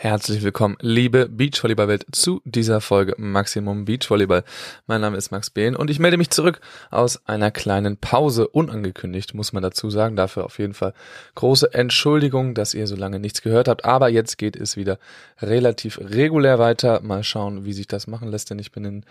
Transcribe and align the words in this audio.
Herzlich 0.00 0.44
willkommen, 0.44 0.76
liebe 0.80 1.28
Beachvolleyball-Welt, 1.28 2.06
zu 2.12 2.40
dieser 2.44 2.80
Folge 2.80 3.16
Maximum 3.18 3.84
Beachvolleyball. 3.84 4.44
Mein 4.86 5.00
Name 5.00 5.16
ist 5.16 5.32
Max 5.32 5.50
Behn 5.50 5.74
und 5.74 5.90
ich 5.90 5.98
melde 5.98 6.16
mich 6.16 6.30
zurück 6.30 6.60
aus 6.92 7.26
einer 7.26 7.50
kleinen 7.50 7.96
Pause, 7.96 8.46
unangekündigt, 8.46 9.34
muss 9.34 9.52
man 9.52 9.64
dazu 9.64 9.90
sagen. 9.90 10.14
Dafür 10.14 10.44
auf 10.44 10.60
jeden 10.60 10.74
Fall 10.74 10.94
große 11.34 11.74
Entschuldigung, 11.74 12.54
dass 12.54 12.74
ihr 12.74 12.86
so 12.86 12.94
lange 12.94 13.18
nichts 13.18 13.42
gehört 13.42 13.66
habt. 13.66 13.84
Aber 13.84 14.08
jetzt 14.08 14.38
geht 14.38 14.54
es 14.54 14.76
wieder 14.76 15.00
relativ 15.42 15.98
regulär 15.98 16.60
weiter. 16.60 17.00
Mal 17.02 17.24
schauen, 17.24 17.64
wie 17.64 17.72
sich 17.72 17.88
das 17.88 18.06
machen 18.06 18.28
lässt, 18.28 18.50
denn 18.50 18.60
ich 18.60 18.70
bin 18.70 18.84
in 18.84 19.04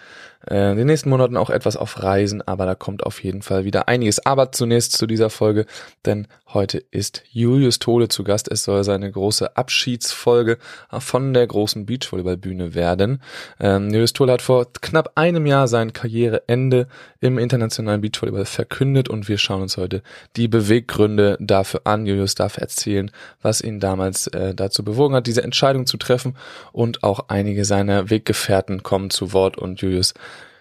äh, 0.45 0.73
den 0.73 0.87
nächsten 0.87 1.09
Monaten 1.09 1.35
auch 1.35 1.49
etwas 1.49 1.75
auf 1.75 2.01
Reisen, 2.01 2.41
aber 2.47 2.65
da 2.65 2.75
kommt 2.75 3.03
auf 3.03 3.21
jeden 3.21 3.41
Fall 3.41 3.65
wieder 3.65 3.89
einiges. 3.89 4.25
Aber 4.25 4.53
zunächst 4.53 4.93
zu 4.93 5.05
dieser 5.05 5.29
Folge, 5.29 5.65
denn 6.05 6.29
heute 6.53 6.77
ist 6.77 7.23
Julius 7.29 7.79
Tole 7.79 8.07
zu 8.07 8.23
Gast. 8.23 8.49
Es 8.49 8.63
soll 8.63 8.85
seine 8.85 9.11
große 9.11 9.57
Abschiedsfolge 9.57 10.57
von 10.99 11.33
der 11.33 11.47
großen 11.47 11.85
Beachvolleyballbühne 11.85 12.75
werden. 12.75 13.21
Ähm, 13.59 13.89
Julius 13.89 14.13
Toll 14.13 14.31
hat 14.31 14.41
vor 14.41 14.67
knapp 14.81 15.11
einem 15.15 15.45
Jahr 15.45 15.67
sein 15.67 15.93
Karriereende 15.93 16.87
im 17.19 17.37
internationalen 17.37 18.01
Beachvolleyball 18.01 18.45
verkündet 18.45 19.09
und 19.09 19.27
wir 19.27 19.37
schauen 19.37 19.61
uns 19.61 19.77
heute 19.77 20.01
die 20.35 20.47
Beweggründe 20.47 21.37
dafür 21.39 21.81
an. 21.85 22.05
Julius 22.05 22.35
darf 22.35 22.57
erzählen, 22.57 23.11
was 23.41 23.61
ihn 23.61 23.79
damals 23.79 24.27
äh, 24.27 24.53
dazu 24.53 24.83
bewogen 24.83 25.15
hat, 25.15 25.27
diese 25.27 25.43
Entscheidung 25.43 25.85
zu 25.85 25.97
treffen 25.97 26.35
und 26.71 27.03
auch 27.03 27.29
einige 27.29 27.65
seiner 27.65 28.09
Weggefährten 28.09 28.83
kommen 28.83 29.09
zu 29.09 29.33
Wort 29.33 29.57
und 29.57 29.81
Julius 29.81 30.13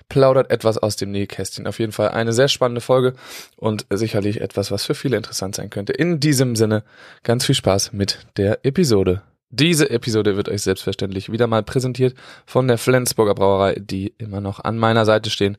plaudert 0.09 0.51
etwas 0.51 0.79
aus 0.79 0.97
dem 0.97 1.11
Nähkästchen. 1.11 1.67
Auf 1.67 1.79
jeden 1.79 1.93
Fall 1.93 2.11
eine 2.11 2.33
sehr 2.33 2.49
spannende 2.49 2.81
Folge 2.81 3.15
und 3.57 3.87
sicherlich 3.91 4.41
etwas, 4.41 4.71
was 4.71 4.85
für 4.85 4.95
viele 4.95 5.17
interessant 5.17 5.57
sein 5.57 5.71
könnte. 5.71 5.93
In 5.93 6.21
diesem 6.21 6.57
Sinne 6.57 6.85
ganz 7.23 7.45
viel 7.45 7.55
Spaß 7.55 7.93
mit 7.93 8.27
der 8.37 8.65
Episode. 8.65 9.23
Diese 9.59 9.89
Episode 9.89 10.37
wird 10.37 10.51
euch 10.51 10.61
selbstverständlich 10.61 11.33
wieder 11.33 11.47
mal 11.47 11.63
präsentiert 11.63 12.15
von 12.45 12.69
der 12.69 12.77
Flensburger 12.77 13.35
Brauerei, 13.35 13.77
die 13.81 14.13
immer 14.19 14.43
noch 14.43 14.61
an 14.63 14.77
meiner 14.77 15.07
Seite 15.07 15.31
stehen. 15.31 15.57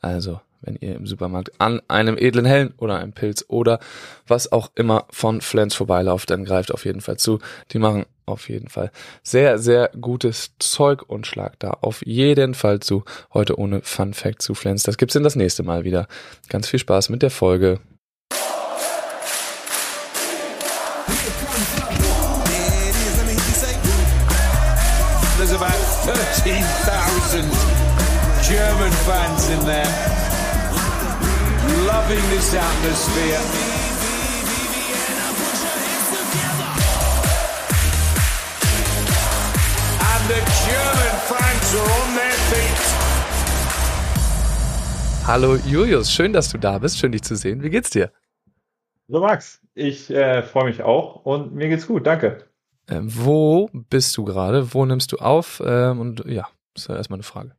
Also, 0.00 0.40
wenn 0.60 0.76
ihr 0.76 0.94
im 0.94 1.04
Supermarkt 1.04 1.60
an 1.60 1.82
einem 1.88 2.16
edlen 2.16 2.44
Hellen 2.44 2.74
oder 2.76 3.00
einem 3.00 3.12
Pilz 3.12 3.44
oder 3.48 3.80
was 4.28 4.52
auch 4.52 4.70
immer 4.76 5.06
von 5.10 5.40
Flens 5.40 5.74
vorbeilauft, 5.74 6.30
dann 6.30 6.44
greift 6.44 6.72
auf 6.72 6.84
jeden 6.84 7.00
Fall 7.00 7.16
zu. 7.16 7.40
Die 7.72 7.80
machen 7.80 8.06
auf 8.24 8.48
jeden 8.48 8.68
Fall 8.68 8.92
sehr, 9.24 9.58
sehr 9.58 9.90
gutes 10.00 10.52
Zeug 10.60 11.02
und 11.08 11.26
schlagt 11.26 11.64
da 11.64 11.70
auf 11.80 12.06
jeden 12.06 12.54
Fall 12.54 12.78
zu. 12.78 13.02
Heute 13.34 13.58
ohne 13.58 13.82
Fun 13.82 14.14
Fact 14.14 14.42
zu 14.42 14.54
Flens. 14.54 14.84
Das 14.84 14.96
gibt's 14.96 15.16
in 15.16 15.24
das 15.24 15.34
nächste 15.34 15.64
Mal 15.64 15.82
wieder. 15.82 16.06
Ganz 16.48 16.68
viel 16.68 16.78
Spaß 16.78 17.08
mit 17.08 17.22
der 17.22 17.30
Folge. 17.30 17.80
13,000 26.50 27.42
German 28.42 28.90
fans 29.06 29.48
in 29.50 29.60
there, 29.64 29.86
loving 31.86 32.24
this 32.30 32.52
atmosphere. 32.54 33.38
And 40.10 40.22
the 40.26 40.40
German 40.66 41.14
fans 41.30 41.74
are 41.76 41.90
on 42.00 42.16
their 42.16 42.38
feet. 42.50 42.82
Hallo 45.28 45.54
Julius, 45.64 46.10
schön, 46.10 46.32
dass 46.32 46.50
du 46.50 46.58
da 46.58 46.78
bist, 46.78 46.98
schön 46.98 47.12
dich 47.12 47.22
zu 47.22 47.36
sehen. 47.36 47.62
Wie 47.62 47.70
geht's 47.70 47.90
dir? 47.90 48.10
So 49.06 49.20
Max, 49.20 49.60
ich 49.74 50.10
äh, 50.10 50.42
freue 50.42 50.64
mich 50.64 50.82
auch 50.82 51.24
und 51.24 51.54
mir 51.54 51.68
geht's 51.68 51.86
gut, 51.86 52.08
danke. 52.08 52.49
Ähm, 52.90 53.08
wo 53.08 53.70
bist 53.72 54.16
du 54.16 54.24
gerade? 54.24 54.74
Wo 54.74 54.84
nimmst 54.84 55.12
du 55.12 55.18
auf? 55.18 55.62
Ähm, 55.64 56.00
und 56.00 56.24
ja, 56.26 56.48
das 56.74 56.84
ist 56.84 56.88
ja 56.88 56.96
erstmal 56.96 57.18
eine 57.18 57.22
Frage. 57.22 57.52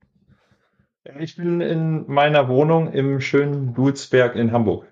Ich 1.19 1.37
bin 1.37 1.61
in 1.61 2.05
meiner 2.07 2.47
Wohnung 2.47 2.91
im 2.91 3.21
schönen 3.21 3.73
Dulsberg 3.73 4.35
in 4.35 4.51
Hamburg. 4.51 4.85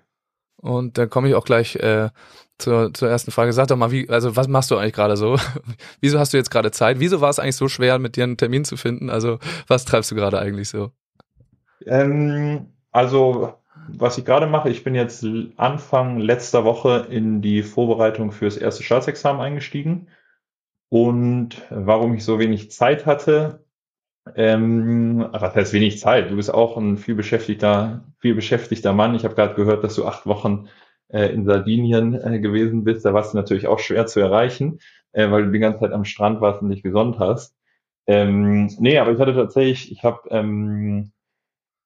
Und 0.56 0.98
dann 0.98 1.08
komme 1.08 1.28
ich 1.28 1.34
auch 1.34 1.44
gleich 1.44 1.76
äh, 1.76 2.10
zur, 2.58 2.92
zur 2.92 3.08
ersten 3.08 3.30
Frage. 3.30 3.52
Sag 3.52 3.68
doch 3.68 3.76
mal, 3.76 3.92
wie, 3.92 4.08
also 4.08 4.34
was 4.34 4.48
machst 4.48 4.70
du 4.70 4.76
eigentlich 4.76 4.94
gerade 4.94 5.16
so? 5.16 5.36
Wieso 6.00 6.18
hast 6.18 6.32
du 6.32 6.36
jetzt 6.36 6.50
gerade 6.50 6.70
Zeit? 6.70 7.00
Wieso 7.00 7.20
war 7.20 7.30
es 7.30 7.38
eigentlich 7.38 7.56
so 7.56 7.68
schwer, 7.68 7.98
mit 7.98 8.16
dir 8.16 8.24
einen 8.24 8.36
Termin 8.36 8.64
zu 8.64 8.76
finden? 8.76 9.08
Also 9.10 9.38
was 9.68 9.84
treibst 9.84 10.10
du 10.10 10.14
gerade 10.14 10.38
eigentlich 10.38 10.68
so? 10.68 10.90
Ähm, 11.86 12.66
also 12.90 13.54
was 13.88 14.18
ich 14.18 14.24
gerade 14.24 14.46
mache, 14.46 14.68
ich 14.68 14.84
bin 14.84 14.94
jetzt 14.94 15.26
Anfang 15.56 16.18
letzter 16.18 16.64
Woche 16.64 17.06
in 17.10 17.40
die 17.40 17.62
Vorbereitung 17.62 18.32
fürs 18.32 18.56
erste 18.56 18.82
Staatsexamen 18.82 19.40
eingestiegen. 19.40 20.08
Und 20.90 21.62
warum 21.70 22.14
ich 22.14 22.24
so 22.24 22.38
wenig 22.38 22.70
Zeit 22.72 23.06
hatte, 23.06 23.64
ähm, 24.36 25.26
was 25.32 25.54
heißt 25.54 25.72
wenig 25.72 26.00
Zeit? 26.00 26.30
Du 26.30 26.36
bist 26.36 26.52
auch 26.52 26.76
ein 26.76 26.98
viel 26.98 27.14
beschäftigter, 27.14 28.04
viel 28.18 28.34
beschäftigter 28.34 28.92
Mann. 28.92 29.14
Ich 29.14 29.24
habe 29.24 29.34
gerade 29.34 29.54
gehört, 29.54 29.84
dass 29.84 29.96
du 29.96 30.06
acht 30.06 30.26
Wochen 30.26 30.68
äh, 31.08 31.28
in 31.28 31.46
Sardinien 31.46 32.14
äh, 32.14 32.40
gewesen 32.40 32.84
bist. 32.84 33.04
Da 33.04 33.14
warst 33.14 33.34
du 33.34 33.38
natürlich 33.38 33.68
auch 33.68 33.78
schwer 33.78 34.06
zu 34.06 34.20
erreichen, 34.20 34.80
äh, 35.12 35.30
weil 35.30 35.46
du 35.46 35.52
die 35.52 35.60
ganze 35.60 35.80
Zeit 35.80 35.92
am 35.92 36.04
Strand 36.04 36.40
warst 36.40 36.62
und 36.62 36.70
dich 36.70 36.82
gesonnt 36.82 37.18
hast. 37.18 37.56
Ähm, 38.06 38.66
nee, 38.80 38.98
aber 38.98 39.12
ich 39.12 39.20
hatte 39.20 39.34
tatsächlich, 39.34 39.92
ich 39.92 40.04
habe 40.04 40.28
ähm, 40.30 41.12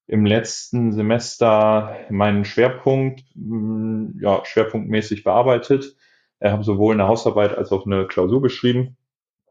im 0.06 0.26
letzten 0.26 0.92
Semester 0.92 1.96
meinen 2.10 2.44
Schwerpunkt, 2.44 3.24
mh, 3.34 4.12
ja, 4.20 4.44
schwerpunktmäßig 4.44 5.24
bearbeitet. 5.24 5.96
Ich 6.44 6.50
habe 6.50 6.62
sowohl 6.62 6.92
eine 6.92 7.08
Hausarbeit 7.08 7.56
als 7.56 7.72
auch 7.72 7.86
eine 7.86 8.06
Klausur 8.06 8.42
geschrieben. 8.42 8.98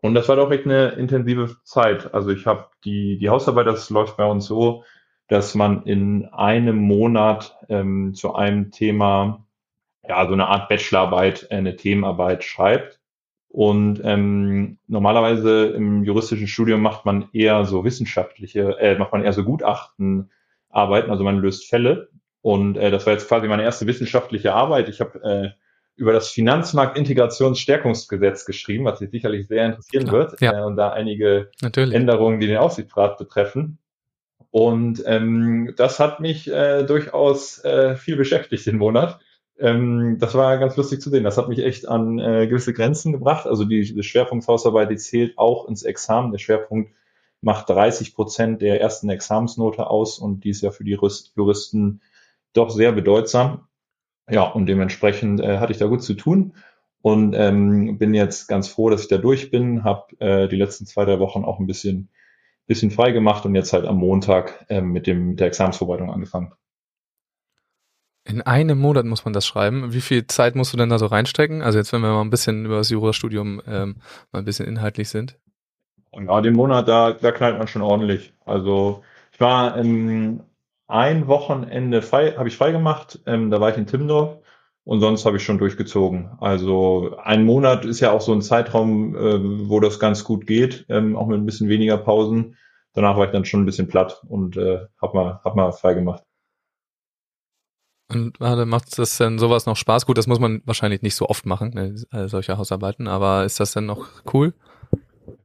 Und 0.02 0.14
das 0.14 0.30
war 0.30 0.36
doch 0.36 0.52
echt 0.52 0.66
eine 0.66 0.90
intensive 0.90 1.58
Zeit. 1.64 2.14
Also 2.14 2.30
ich 2.30 2.46
habe 2.46 2.68
die, 2.86 3.18
die 3.18 3.30
Hausarbeit, 3.30 3.66
das 3.66 3.90
läuft 3.90 4.16
bei 4.16 4.26
uns 4.26 4.46
so, 4.46 4.84
dass 5.28 5.56
man 5.56 5.84
in 5.84 6.26
einem 6.26 6.78
Monat 6.78 7.58
ähm, 7.68 8.14
zu 8.14 8.36
einem 8.36 8.70
Thema, 8.70 9.44
ja, 10.08 10.28
so 10.28 10.34
eine 10.34 10.48
Art 10.48 10.70
Bachelorarbeit, 10.70 11.48
äh, 11.50 11.56
eine 11.56 11.76
Themenarbeit 11.76 12.44
schreibt. 12.44 13.00
Und 13.48 14.00
ähm, 14.04 14.78
normalerweise 14.88 15.68
im 15.70 16.04
juristischen 16.04 16.48
Studium 16.48 16.81
macht 16.81 17.06
man 17.06 17.30
eher 17.34 17.66
so 17.66 17.84
wissenschaftliche, 17.84 18.78
äh, 18.78 19.00
macht 19.00 19.14
man 19.14 19.24
eher 19.24 19.34
so 19.34 19.44
Gutachtenarbeiten, 19.44 21.10
also 21.10 21.24
man 21.24 21.40
löst 21.40 21.68
Fälle. 21.68 22.10
Und 22.42 22.78
äh, 22.78 22.92
das 22.92 23.08
war 23.08 23.14
jetzt 23.14 23.28
quasi 23.28 23.48
meine 23.48 23.64
erste 23.64 23.88
wissenschaftliche 23.88 24.54
Arbeit. 24.54 24.90
Ich 24.90 25.02
habe 25.02 25.24
äh, 25.24 25.62
über 25.96 26.14
das 26.14 26.30
Finanzmarktintegrationsstärkungsgesetz 26.30 28.46
geschrieben, 28.46 28.86
was 28.86 29.00
sich 29.00 29.12
sicherlich 29.12 29.48
sehr 29.48 29.66
interessieren 29.66 30.08
Klar, 30.08 30.31
wird. 30.31 30.42
ja. 30.42 30.59
Äh, 30.59 30.64
und 30.66 30.76
da 30.76 30.92
einige 30.92 31.50
Natürlich. 31.62 31.96
Änderungen, 31.96 32.40
die 32.40 32.48
den 32.48 32.58
Aufsichtsrat 32.58 33.18
betreffen. 33.18 33.78
Und 34.52 35.04
ähm, 35.06 35.74
das 35.78 36.00
hat 36.00 36.20
mich 36.20 36.52
äh, 36.52 36.84
durchaus 36.84 37.64
äh, 37.64 37.96
viel 37.96 38.16
beschäftigt 38.16 38.66
den 38.66 38.78
Monat. 38.78 39.20
Ähm, 39.59 40.18
das 40.20 40.36
war 40.36 40.58
ganz 40.58 40.76
lustig 40.78 41.02
zu 41.02 41.09
sehen. 41.09 41.24
Das 41.24 41.38
hat 41.38 41.50
mich 41.50 41.59
echt 41.59 41.88
an 41.88 42.20
äh, 42.20 42.48
gewisse 42.48 42.74
Grenzen 42.74 43.14
gebracht. 43.14 43.48
Also 43.48 43.66
die, 43.66 43.81
die 43.94 44.04
Schwerpunktshausarbeit, 44.04 44.92
die 44.92 44.98
zählt 44.98 45.38
auch 45.38 45.68
ins 45.68 45.84
Examen. 45.84 46.31
Der 46.31 46.40
Schwerpunkt 46.40 46.92
macht 47.42 47.70
30 47.70 48.16
Prozent 48.16 48.62
der 48.62 48.80
ersten 48.81 49.10
Examensnote 49.10 49.88
aus 49.88 50.20
und 50.20 50.44
die 50.44 50.50
ist 50.50 50.62
ja 50.62 50.72
für 50.72 50.84
die 50.84 50.96
Jurist- 50.96 51.34
Juristen 51.36 52.02
doch 52.54 52.70
sehr 52.70 52.92
bedeutsam. 52.92 53.68
Ja, 54.29 54.44
und 54.44 54.67
dementsprechend 54.67 55.41
äh, 55.41 55.57
hatte 55.57 55.73
ich 55.73 55.79
da 55.79 55.88
gut 55.88 56.03
zu 56.03 56.13
tun 56.13 56.53
und 57.01 57.34
ähm, 57.34 57.97
bin 57.97 58.13
jetzt 58.13 58.47
ganz 58.47 58.69
froh, 58.69 58.89
dass 58.89 59.01
ich 59.01 59.09
da 59.09 59.17
durch 59.17 59.51
bin. 59.51 59.84
Habe 59.84 60.19
äh, 60.19 60.47
die 60.47 60.56
letzten 60.56 60.85
zwei, 60.85 61.06
drei 61.06 61.19
Wochen 61.19 61.44
auch 61.44 61.59
ein 61.59 61.67
bisschen, 61.67 62.09
bisschen 62.66 62.91
frei 62.91 63.12
gemacht 63.12 63.45
und 63.45 63.56
jetzt 63.56 63.73
halt 63.73 63.85
am 63.85 63.97
Montag 63.97 64.66
äh, 64.69 64.81
mit, 64.81 65.07
dem, 65.07 65.29
mit 65.29 65.39
der 65.41 65.47
Examensvorbereitung 65.47 66.12
angefangen. 66.12 66.53
In 68.25 68.41
einem 68.41 68.79
Monat 68.79 69.06
muss 69.06 69.25
man 69.25 69.33
das 69.33 69.45
schreiben. 69.45 69.91
Wie 69.91 70.00
viel 70.00 70.25
Zeit 70.28 70.56
musst 70.56 70.72
du 70.72 70.78
denn 70.78 70.88
da 70.88 70.97
so 70.97 71.07
reinstecken? 71.07 71.62
Also 71.62 71.78
jetzt, 71.78 71.91
wenn 71.91 72.01
wir 72.01 72.13
mal 72.13 72.22
ein 72.22 72.29
bisschen 72.29 72.66
über 72.66 72.78
das 72.78 72.89
Jurastudium 72.89 73.62
ähm, 73.67 73.97
mal 74.31 74.39
ein 74.39 74.45
bisschen 74.45 74.66
inhaltlich 74.66 75.09
sind. 75.09 75.38
Ja, 76.13 76.39
den 76.39 76.53
Monat, 76.53 76.88
da, 76.88 77.12
da 77.12 77.31
knallt 77.33 77.57
man 77.57 77.68
schon 77.68 77.81
ordentlich. 77.81 78.33
Also 78.45 79.03
ich 79.33 79.42
war 79.42 79.75
ähm, 79.75 80.42
ein 80.94 81.28
Wochenende 81.28 82.04
frei, 82.04 82.34
habe 82.38 82.48
ich 82.48 82.56
frei 82.56 82.72
gemacht, 82.72 83.19
ähm, 83.25 83.50
da 83.50 83.60
war 83.60 83.72
ich 83.72 83.78
in 83.78 83.88
Timmendorf 83.88 84.38
und 84.84 85.00
sonst 85.00 85.25
habe 85.25 85.38
ich 85.38 85.44
schon 85.44 85.57
durchgezogen. 85.57 86.30
Also 86.40 87.18
ein 87.24 87.45
Monat 87.45 87.84
ist 87.84 88.00
ja 88.00 88.12
auch 88.12 88.22
so 88.22 88.31
ein 88.31 88.44
Zeitraum, 88.44 89.16
äh, 89.16 89.68
wo 89.68 89.80
das 89.80 90.00
ganz 90.00 90.24
gut 90.24 90.45
geht, 90.45 90.86
ähm, 90.90 91.16
auch 91.16 91.25
mit 91.25 91.40
ein 91.40 91.48
bisschen 91.48 91.68
weniger 91.68 91.98
Pausen. 91.98 92.57
Danach 92.94 93.18
war 93.18 93.25
ich 93.25 93.31
dann 93.31 93.44
schon 93.44 93.63
ein 93.63 93.66
bisschen 93.66 93.88
platt 93.88 94.22
und 94.28 94.56
äh, 94.56 94.81
habe 95.01 95.18
mal, 95.18 95.42
hab 95.44 95.56
mal 95.56 95.72
frei 95.72 95.95
gemacht. 95.95 96.24
Und 98.12 98.39
warte, 98.39 98.68
macht 98.68 99.00
das 99.00 99.18
denn 99.18 99.39
sowas 99.39 99.66
noch 99.66 99.78
Spaß? 99.78 100.06
Gut, 100.06 100.19
das 100.19 100.28
muss 100.28 100.39
man 100.39 100.62
wahrscheinlich 100.66 101.01
nicht 101.01 101.16
so 101.16 101.28
oft 101.28 101.48
machen, 101.48 101.72
ne, 101.74 102.28
solche 102.28 102.57
Hausarbeiten, 102.60 103.07
aber 103.07 103.46
ist 103.46 103.60
das 103.60 103.72
denn 103.72 103.88
noch 103.88 104.07
cool? 104.31 104.54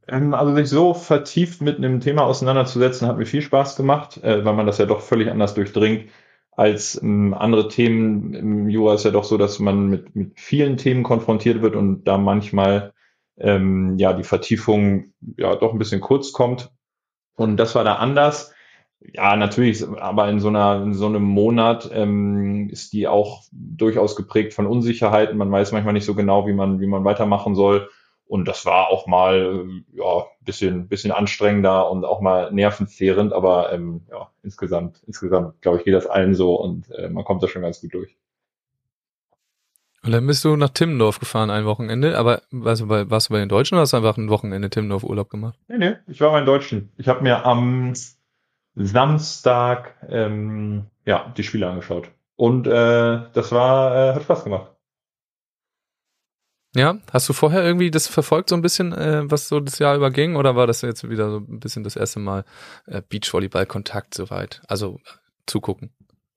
Ähm, 0.08 0.34
also 0.34 0.54
sich 0.54 0.68
so 0.68 0.94
vertieft 0.94 1.60
mit 1.60 1.78
einem 1.78 2.00
Thema 2.00 2.24
auseinanderzusetzen, 2.24 3.06
hat 3.06 3.18
mir 3.18 3.26
viel 3.26 3.42
Spaß 3.42 3.76
gemacht, 3.76 4.22
äh, 4.22 4.44
weil 4.44 4.54
man 4.54 4.66
das 4.66 4.78
ja 4.78 4.86
doch 4.86 5.00
völlig 5.00 5.30
anders 5.30 5.54
durchdringt 5.54 6.10
als 6.52 7.00
ähm, 7.00 7.34
andere 7.34 7.68
Themen. 7.68 8.34
Im 8.34 8.68
Jura 8.68 8.94
ist 8.94 9.04
ja 9.04 9.12
doch 9.12 9.24
so, 9.24 9.38
dass 9.38 9.58
man 9.60 9.88
mit, 9.88 10.16
mit 10.16 10.40
vielen 10.40 10.76
Themen 10.76 11.04
konfrontiert 11.04 11.62
wird 11.62 11.76
und 11.76 12.04
da 12.04 12.18
manchmal 12.18 12.92
ähm, 13.38 13.96
ja 13.98 14.12
die 14.12 14.24
Vertiefung 14.24 15.12
ja 15.36 15.54
doch 15.54 15.72
ein 15.72 15.78
bisschen 15.78 16.00
kurz 16.00 16.32
kommt. 16.32 16.72
Und 17.36 17.56
das 17.58 17.74
war 17.76 17.84
da 17.84 17.96
anders. 17.96 18.52
Ja, 19.00 19.36
natürlich, 19.36 19.86
aber 19.86 20.28
in 20.28 20.40
so 20.40 20.48
einer, 20.48 20.82
in 20.82 20.94
so 20.94 21.06
einem 21.06 21.22
Monat 21.22 21.88
ähm, 21.92 22.68
ist 22.70 22.92
die 22.92 23.06
auch 23.06 23.44
durchaus 23.52 24.16
geprägt 24.16 24.54
von 24.54 24.66
Unsicherheiten. 24.66 25.38
Man 25.38 25.52
weiß 25.52 25.70
manchmal 25.70 25.94
nicht 25.94 26.04
so 26.04 26.16
genau, 26.16 26.48
wie 26.48 26.52
man, 26.52 26.80
wie 26.80 26.88
man 26.88 27.04
weitermachen 27.04 27.54
soll. 27.54 27.88
Und 28.28 28.46
das 28.46 28.66
war 28.66 28.88
auch 28.88 29.06
mal 29.06 29.66
ja 29.92 30.26
bisschen 30.42 30.86
bisschen 30.86 31.12
anstrengender 31.12 31.90
und 31.90 32.04
auch 32.04 32.20
mal 32.20 32.52
nervenzehrend, 32.52 33.32
aber 33.32 33.72
ähm, 33.72 34.02
ja 34.10 34.30
insgesamt 34.42 35.02
insgesamt 35.06 35.60
glaube 35.62 35.78
ich 35.78 35.84
geht 35.84 35.94
das 35.94 36.06
allen 36.06 36.34
so 36.34 36.54
und 36.54 36.90
äh, 36.90 37.08
man 37.08 37.24
kommt 37.24 37.42
da 37.42 37.48
schon 37.48 37.62
ganz 37.62 37.80
gut 37.80 37.94
durch. 37.94 38.16
Und 40.02 40.12
dann 40.12 40.26
bist 40.26 40.44
du 40.44 40.56
nach 40.56 40.68
Timmendorf 40.68 41.18
gefahren 41.18 41.50
ein 41.50 41.64
Wochenende, 41.64 42.16
aber 42.18 42.42
also 42.64 42.86
bei, 42.86 43.10
warst 43.10 43.28
du 43.28 43.32
bei 43.32 43.40
den 43.40 43.48
Deutschen 43.48 43.74
oder 43.74 43.82
hast 43.82 43.94
du 43.94 43.96
einfach 43.96 44.16
ein 44.16 44.30
Wochenende 44.30 44.70
Timmendorf 44.70 45.04
Urlaub 45.04 45.30
gemacht? 45.30 45.58
Nee, 45.68 45.78
nee, 45.78 45.96
ich 46.06 46.20
war 46.20 46.30
bei 46.30 46.40
den 46.40 46.46
Deutschen. 46.46 46.92
Ich 46.98 47.08
habe 47.08 47.22
mir 47.22 47.44
am 47.44 47.94
Samstag 48.74 49.96
ähm, 50.08 50.84
ja 51.04 51.32
die 51.36 51.42
Spiele 51.42 51.68
angeschaut 51.68 52.10
und 52.36 52.66
äh, 52.66 53.20
das 53.32 53.52
war 53.52 53.96
äh, 53.96 54.14
hat 54.14 54.22
Spaß 54.22 54.44
gemacht. 54.44 54.70
Ja, 56.74 56.98
hast 57.12 57.28
du 57.28 57.32
vorher 57.32 57.64
irgendwie 57.64 57.90
das 57.90 58.06
verfolgt 58.06 58.50
so 58.50 58.54
ein 58.54 58.62
bisschen, 58.62 58.92
äh, 58.92 59.22
was 59.24 59.48
so 59.48 59.58
das 59.60 59.78
Jahr 59.78 59.96
überging, 59.96 60.36
oder 60.36 60.54
war 60.54 60.66
das 60.66 60.82
jetzt 60.82 61.08
wieder 61.08 61.30
so 61.30 61.38
ein 61.38 61.60
bisschen 61.60 61.82
das 61.82 61.96
erste 61.96 62.20
Mal 62.20 62.44
äh, 62.86 63.00
Beachvolleyball-Kontakt 63.08 64.14
soweit? 64.14 64.60
Also 64.68 65.00
zugucken. 65.46 65.90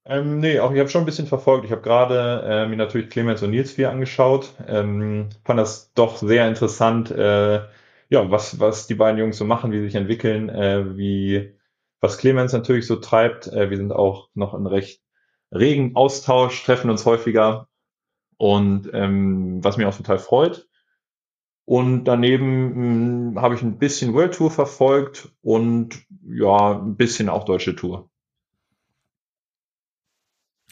Ähm, 0.06 0.40
nee, 0.40 0.60
auch 0.60 0.72
ich 0.72 0.80
habe 0.80 0.90
schon 0.90 1.04
ein 1.04 1.06
bisschen 1.06 1.28
verfolgt. 1.28 1.66
Ich 1.66 1.72
habe 1.72 1.82
gerade 1.82 2.44
äh, 2.46 2.68
mir 2.68 2.78
natürlich 2.78 3.10
Clemens 3.10 3.44
und 3.44 3.52
Nils 3.52 3.74
4 3.74 3.92
angeschaut. 3.92 4.54
Ähm, 4.68 5.30
fand 5.44 5.60
das 5.60 5.94
doch 5.94 6.18
sehr 6.18 6.48
interessant, 6.48 7.12
äh, 7.12 7.62
ja, 8.10 8.32
was, 8.32 8.60
was 8.60 8.88
die 8.88 8.96
beiden 8.96 9.20
Jungs 9.20 9.38
so 9.38 9.46
machen, 9.46 9.72
wie 9.72 9.78
sie 9.80 9.86
sich 9.86 9.96
entwickeln, 9.96 10.50
äh, 10.50 10.98
wie 10.98 11.54
was 12.00 12.18
Clemens 12.18 12.54
natürlich 12.54 12.88
so 12.88 12.96
treibt. 12.96 13.48
Äh, 13.48 13.70
wir 13.70 13.78
sind 13.78 13.92
auch 13.92 14.30
noch 14.34 14.54
in 14.54 14.66
recht 14.66 15.02
regen 15.54 15.96
Austausch, 15.96 16.64
treffen 16.64 16.90
uns 16.90 17.06
häufiger 17.06 17.68
und 18.42 18.90
ähm, 18.92 19.64
was 19.64 19.78
mich 19.78 19.86
auch 19.86 19.96
total 19.96 20.18
freut. 20.18 20.68
Und 21.64 22.06
daneben 22.06 23.36
hm, 23.36 23.40
habe 23.40 23.54
ich 23.54 23.62
ein 23.62 23.78
bisschen 23.78 24.16
World 24.16 24.34
Tour 24.34 24.50
verfolgt 24.50 25.30
und 25.44 26.00
ja, 26.26 26.80
ein 26.80 26.96
bisschen 26.96 27.30
auch 27.30 27.46
deutsche 27.46 27.76
Tour. 27.76 28.10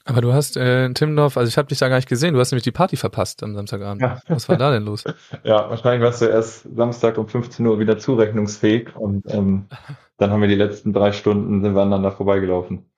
Aber 0.03 0.21
du 0.21 0.33
hast 0.33 0.57
äh, 0.57 0.91
Timmendorf, 0.93 1.37
also 1.37 1.47
ich 1.47 1.59
habe 1.59 1.67
dich 1.67 1.77
da 1.77 1.89
gar 1.89 1.97
nicht 1.97 2.09
gesehen, 2.09 2.33
du 2.33 2.39
hast 2.39 2.51
nämlich 2.51 2.63
die 2.63 2.71
Party 2.71 2.95
verpasst 2.95 3.43
am 3.43 3.53
Samstagabend. 3.53 4.01
Ja. 4.01 4.19
Was 4.27 4.49
war 4.49 4.57
da 4.57 4.71
denn 4.71 4.85
los? 4.85 5.03
ja, 5.43 5.69
wahrscheinlich 5.69 6.03
warst 6.03 6.23
du 6.23 6.25
erst 6.25 6.67
Samstag 6.75 7.19
um 7.19 7.27
15 7.27 7.67
Uhr 7.67 7.77
wieder 7.77 7.99
zurechnungsfähig 7.99 8.95
und 8.95 9.31
ähm, 9.31 9.67
dann 10.17 10.31
haben 10.31 10.41
wir 10.41 10.47
die 10.47 10.55
letzten 10.55 10.91
drei 10.91 11.11
Stunden 11.11 11.61
sind 11.61 11.75
wir 11.75 11.81
aneinander 11.83 12.11
vorbeigelaufen. 12.11 12.89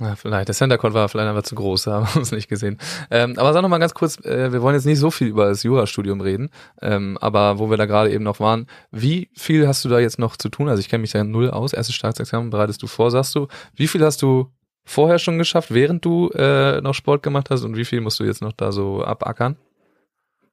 Ja, 0.00 0.16
vielleicht. 0.16 0.48
Der 0.48 0.54
Center 0.56 0.76
Court 0.76 0.92
war 0.92 1.08
vielleicht 1.08 1.28
einfach 1.28 1.44
zu 1.44 1.54
groß, 1.54 1.84
da 1.84 1.92
haben 2.06 2.14
wir 2.14 2.22
es 2.22 2.32
nicht 2.32 2.48
gesehen. 2.48 2.78
Ähm, 3.10 3.38
aber 3.38 3.52
sag 3.52 3.62
noch 3.62 3.68
mal 3.68 3.78
ganz 3.78 3.94
kurz, 3.94 4.18
äh, 4.24 4.52
wir 4.52 4.60
wollen 4.60 4.74
jetzt 4.74 4.86
nicht 4.86 4.98
so 4.98 5.10
viel 5.10 5.28
über 5.28 5.46
das 5.46 5.62
Jurastudium 5.62 6.20
reden, 6.20 6.50
ähm, 6.82 7.16
aber 7.20 7.58
wo 7.58 7.70
wir 7.70 7.76
da 7.76 7.86
gerade 7.86 8.10
eben 8.10 8.24
noch 8.24 8.40
waren, 8.40 8.66
wie 8.90 9.30
viel 9.34 9.68
hast 9.68 9.84
du 9.84 9.88
da 9.88 10.00
jetzt 10.00 10.18
noch 10.18 10.36
zu 10.36 10.48
tun? 10.48 10.68
Also 10.68 10.80
ich 10.80 10.88
kenne 10.88 11.02
mich 11.02 11.12
da 11.12 11.22
null 11.22 11.50
aus, 11.50 11.72
erstes 11.72 11.94
Staatsexamen 11.94 12.50
bereitest 12.50 12.82
du 12.82 12.88
vor, 12.88 13.10
sagst 13.10 13.34
du. 13.36 13.46
Wie 13.74 13.86
viel 13.86 14.04
hast 14.04 14.20
du 14.22 14.50
vorher 14.84 15.18
schon 15.18 15.38
geschafft, 15.38 15.72
während 15.72 16.04
du 16.04 16.28
äh, 16.30 16.80
noch 16.80 16.94
Sport 16.94 17.22
gemacht 17.22 17.50
hast 17.50 17.62
und 17.62 17.76
wie 17.76 17.84
viel 17.84 18.00
musst 18.00 18.18
du 18.18 18.24
jetzt 18.24 18.42
noch 18.42 18.52
da 18.52 18.72
so 18.72 19.04
abackern? 19.04 19.56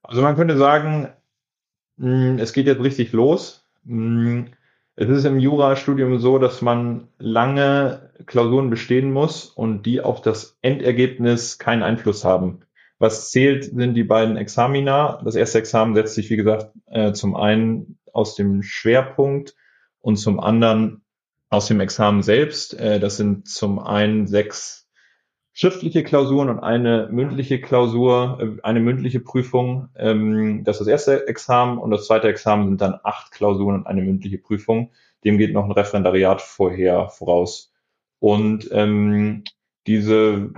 Also 0.03 0.21
man 0.21 0.35
könnte 0.35 0.57
sagen, 0.57 1.09
mh, 1.97 2.39
es 2.41 2.53
geht 2.53 2.67
jetzt 2.67 2.83
richtig 2.83 3.11
los. 3.11 3.65
Mh, 3.85 4.45
es 4.95 5.09
ist 5.09 5.25
im 5.25 5.39
Jurastudium 5.39 6.19
so, 6.19 6.37
dass 6.37 6.61
man 6.61 7.07
lange 7.17 8.10
Klausuren 8.25 8.69
bestehen 8.69 9.11
muss 9.11 9.45
und 9.45 9.85
die 9.85 10.01
auf 10.01 10.21
das 10.21 10.57
Endergebnis 10.61 11.57
keinen 11.57 11.83
Einfluss 11.83 12.23
haben. 12.23 12.61
Was 12.99 13.31
zählt, 13.31 13.65
sind 13.65 13.95
die 13.95 14.03
beiden 14.03 14.37
Examina. 14.37 15.21
Das 15.25 15.35
erste 15.35 15.57
Examen 15.57 15.95
setzt 15.95 16.13
sich, 16.13 16.29
wie 16.29 16.37
gesagt, 16.37 16.71
äh, 16.85 17.13
zum 17.13 17.35
einen 17.35 17.97
aus 18.13 18.35
dem 18.35 18.61
Schwerpunkt 18.61 19.55
und 20.01 20.17
zum 20.17 20.39
anderen 20.39 21.01
aus 21.49 21.67
dem 21.67 21.79
Examen 21.79 22.21
selbst. 22.21 22.79
Äh, 22.79 22.99
das 22.99 23.17
sind 23.17 23.47
zum 23.47 23.79
einen 23.79 24.27
sechs 24.27 24.87
schriftliche 25.53 26.03
Klausuren 26.03 26.49
und 26.49 26.59
eine 26.59 27.09
mündliche 27.11 27.59
Klausur, 27.59 28.39
äh, 28.39 28.61
eine 28.63 28.79
mündliche 28.79 29.19
Prüfung. 29.19 29.89
Ähm, 29.95 30.63
das 30.63 30.75
ist 30.75 30.81
das 30.81 30.87
erste 30.87 31.27
Examen 31.27 31.77
und 31.77 31.91
das 31.91 32.07
zweite 32.07 32.27
Examen 32.27 32.67
sind 32.67 32.81
dann 32.81 32.99
acht 33.03 33.31
Klausuren 33.31 33.75
und 33.75 33.87
eine 33.87 34.01
mündliche 34.01 34.37
Prüfung. 34.37 34.91
Dem 35.23 35.37
geht 35.37 35.53
noch 35.53 35.65
ein 35.65 35.71
Referendariat 35.71 36.41
vorher 36.41 37.09
voraus. 37.09 37.70
Und 38.21 38.69
ähm, 38.71 39.43
diese 39.87 40.53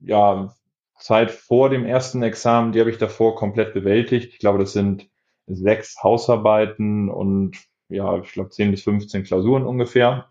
ja, 0.00 0.54
Zeit 0.98 1.30
vor 1.30 1.70
dem 1.70 1.86
ersten 1.86 2.22
Examen, 2.22 2.72
die 2.72 2.80
habe 2.80 2.90
ich 2.90 2.98
davor 2.98 3.36
komplett 3.36 3.72
bewältigt. 3.72 4.34
Ich 4.34 4.38
glaube, 4.38 4.58
das 4.58 4.74
sind 4.74 5.08
sechs 5.46 6.02
Hausarbeiten 6.02 7.08
und 7.08 7.56
ja, 7.88 8.18
ich 8.18 8.32
glaube 8.32 8.50
10 8.50 8.70
bis 8.70 8.82
15 8.82 9.24
Klausuren 9.24 9.64
ungefähr. 9.64 10.28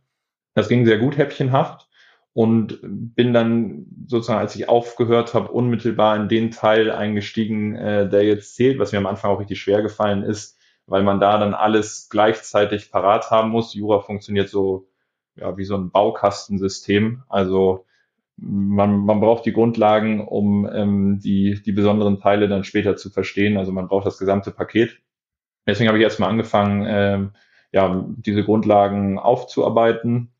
Das 0.54 0.70
ging 0.70 0.86
sehr 0.86 1.00
gut 1.00 1.18
häppchenhaft 1.18 1.90
und 2.34 2.80
bin 2.84 3.34
dann 3.34 3.88
sozusagen, 4.06 4.40
als 4.40 4.56
ich 4.56 4.70
aufgehört 4.70 5.34
habe, 5.34 5.52
unmittelbar 5.52 6.16
in 6.18 6.30
den 6.30 6.52
Teil 6.52 6.92
eingestiegen, 6.92 7.76
äh, 7.76 8.08
der 8.08 8.24
jetzt 8.26 8.56
zählt, 8.56 8.78
was 8.78 8.92
mir 8.92 9.00
am 9.00 9.08
Anfang 9.08 9.32
auch 9.32 9.40
richtig 9.40 9.60
schwer 9.60 9.82
gefallen 9.82 10.22
ist, 10.22 10.60
weil 10.86 11.02
man 11.02 11.20
da 11.20 11.40
dann 11.40 11.56
alles 11.56 12.10
gleichzeitig 12.12 12.92
parat 12.92 13.32
haben 13.32 13.50
muss. 13.50 13.74
Jura 13.74 14.02
funktioniert 14.02 14.50
so 14.50 14.89
ja, 15.40 15.58
wie 15.58 15.66
so 15.66 15.76
ein 15.76 15.92
Baukastensystem. 15.92 17.24
Also 17.30 17.86
man, 18.38 19.00
man 19.00 19.20
braucht 19.20 19.46
die 19.46 19.54
Grundlagen, 19.54 20.26
um 20.26 20.70
ähm, 20.72 21.20
die, 21.20 21.62
die 21.62 21.72
besonderen 21.72 22.20
Teile 22.20 22.48
dann 22.48 22.64
später 22.64 22.96
zu 22.96 23.10
verstehen. 23.10 23.58
Also 23.58 23.72
man 23.72 23.88
braucht 23.88 24.06
das 24.06 24.18
gesamte 24.18 24.52
Paket. 24.52 25.00
Deswegen 25.68 25.88
habe 25.88 25.98
ich 25.98 26.04
erstmal 26.04 26.30
angefangen, 26.30 26.86
ähm, 26.88 27.32
ja, 27.72 28.06
diese 28.18 28.44
Grundlagen 28.44 29.20
aufzuarbeiten 29.20 30.32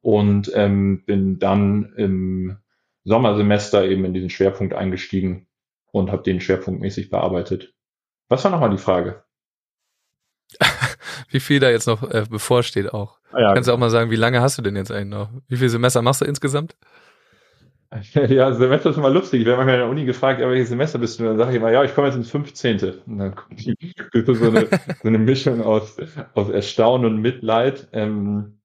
und 0.00 0.50
ähm, 0.54 1.04
bin 1.04 1.38
dann 1.38 1.92
im 1.96 2.58
Sommersemester 3.04 3.84
eben 3.84 4.04
in 4.04 4.14
diesen 4.14 4.30
Schwerpunkt 4.30 4.74
eingestiegen 4.74 5.46
und 5.90 6.12
habe 6.12 6.22
den 6.22 6.40
schwerpunktmäßig 6.40 7.10
bearbeitet. 7.10 7.74
Was 8.28 8.44
war 8.44 8.50
nochmal 8.50 8.70
die 8.70 8.78
Frage? 8.78 9.24
wie 11.28 11.40
viel 11.40 11.60
da 11.60 11.70
jetzt 11.70 11.86
noch 11.86 12.08
äh, 12.08 12.24
bevorsteht 12.28 12.92
auch. 12.92 13.18
Ah, 13.32 13.40
ja, 13.40 13.54
Kannst 13.54 13.68
du 13.68 13.72
auch 13.72 13.78
mal 13.78 13.90
sagen, 13.90 14.10
wie 14.10 14.16
lange 14.16 14.40
hast 14.40 14.58
du 14.58 14.62
denn 14.62 14.76
jetzt 14.76 14.90
eigentlich 14.90 15.08
noch? 15.08 15.30
Wie 15.48 15.56
viele 15.56 15.70
Semester 15.70 16.02
machst 16.02 16.20
du 16.20 16.24
insgesamt? 16.24 16.76
Ja, 18.28 18.52
Semester 18.54 18.90
ist 18.90 18.96
immer 18.96 19.10
lustig. 19.10 19.40
Ich 19.40 19.46
werde 19.46 19.58
manchmal 19.58 19.74
in 19.74 19.80
der 19.80 19.90
Uni 19.90 20.04
gefragt, 20.06 20.40
ja, 20.40 20.48
welches 20.48 20.70
Semester 20.70 20.98
bist 20.98 21.18
du? 21.18 21.24
Und 21.24 21.30
dann 21.30 21.38
sage 21.38 21.50
ich 21.50 21.56
immer, 21.56 21.70
ja, 21.70 21.84
ich 21.84 21.94
komme 21.94 22.06
jetzt 22.06 22.16
ins 22.16 22.30
15. 22.30 22.80
Und 23.06 23.18
dann 23.18 23.34
kommt 23.34 23.60
so 24.26 24.48
eine, 24.48 24.66
so 25.02 25.08
eine 25.08 25.18
Mischung 25.18 25.60
aus, 25.60 25.98
aus 26.34 26.48
Erstaunen 26.48 27.04
und 27.04 27.20
Mitleid. 27.20 27.88
Ähm, 27.92 28.60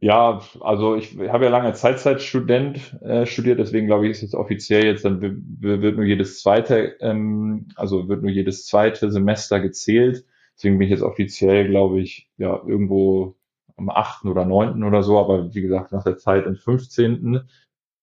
ja, 0.00 0.42
also 0.60 0.96
ich 0.96 1.16
habe 1.18 1.44
ja 1.44 1.50
lange 1.50 1.72
Zeitzeitstudent 1.72 3.00
äh, 3.00 3.24
studiert, 3.24 3.58
deswegen 3.58 3.86
glaube 3.86 4.04
ich, 4.04 4.10
ist 4.10 4.22
es 4.22 4.34
offiziell 4.34 4.84
jetzt, 4.84 5.06
dann 5.06 5.22
wird 5.22 5.96
nur 5.96 6.04
jedes 6.04 6.42
zweite, 6.42 6.96
ähm, 7.00 7.68
also 7.76 8.06
wird 8.06 8.20
nur 8.20 8.30
jedes 8.30 8.66
zweite 8.66 9.10
Semester 9.10 9.60
gezählt. 9.60 10.26
Deswegen 10.56 10.78
bin 10.78 10.86
ich 10.86 10.90
jetzt 10.90 11.02
offiziell, 11.02 11.68
glaube 11.68 12.00
ich, 12.02 12.28
ja, 12.36 12.60
irgendwo 12.66 13.36
am 13.76 13.90
achten 13.90 14.28
oder 14.28 14.44
neunten 14.44 14.84
oder 14.84 15.02
so, 15.02 15.18
aber 15.18 15.54
wie 15.54 15.62
gesagt, 15.62 15.92
nach 15.92 16.04
der 16.04 16.16
Zeit 16.16 16.46
im 16.46 16.56
15. 16.56 17.48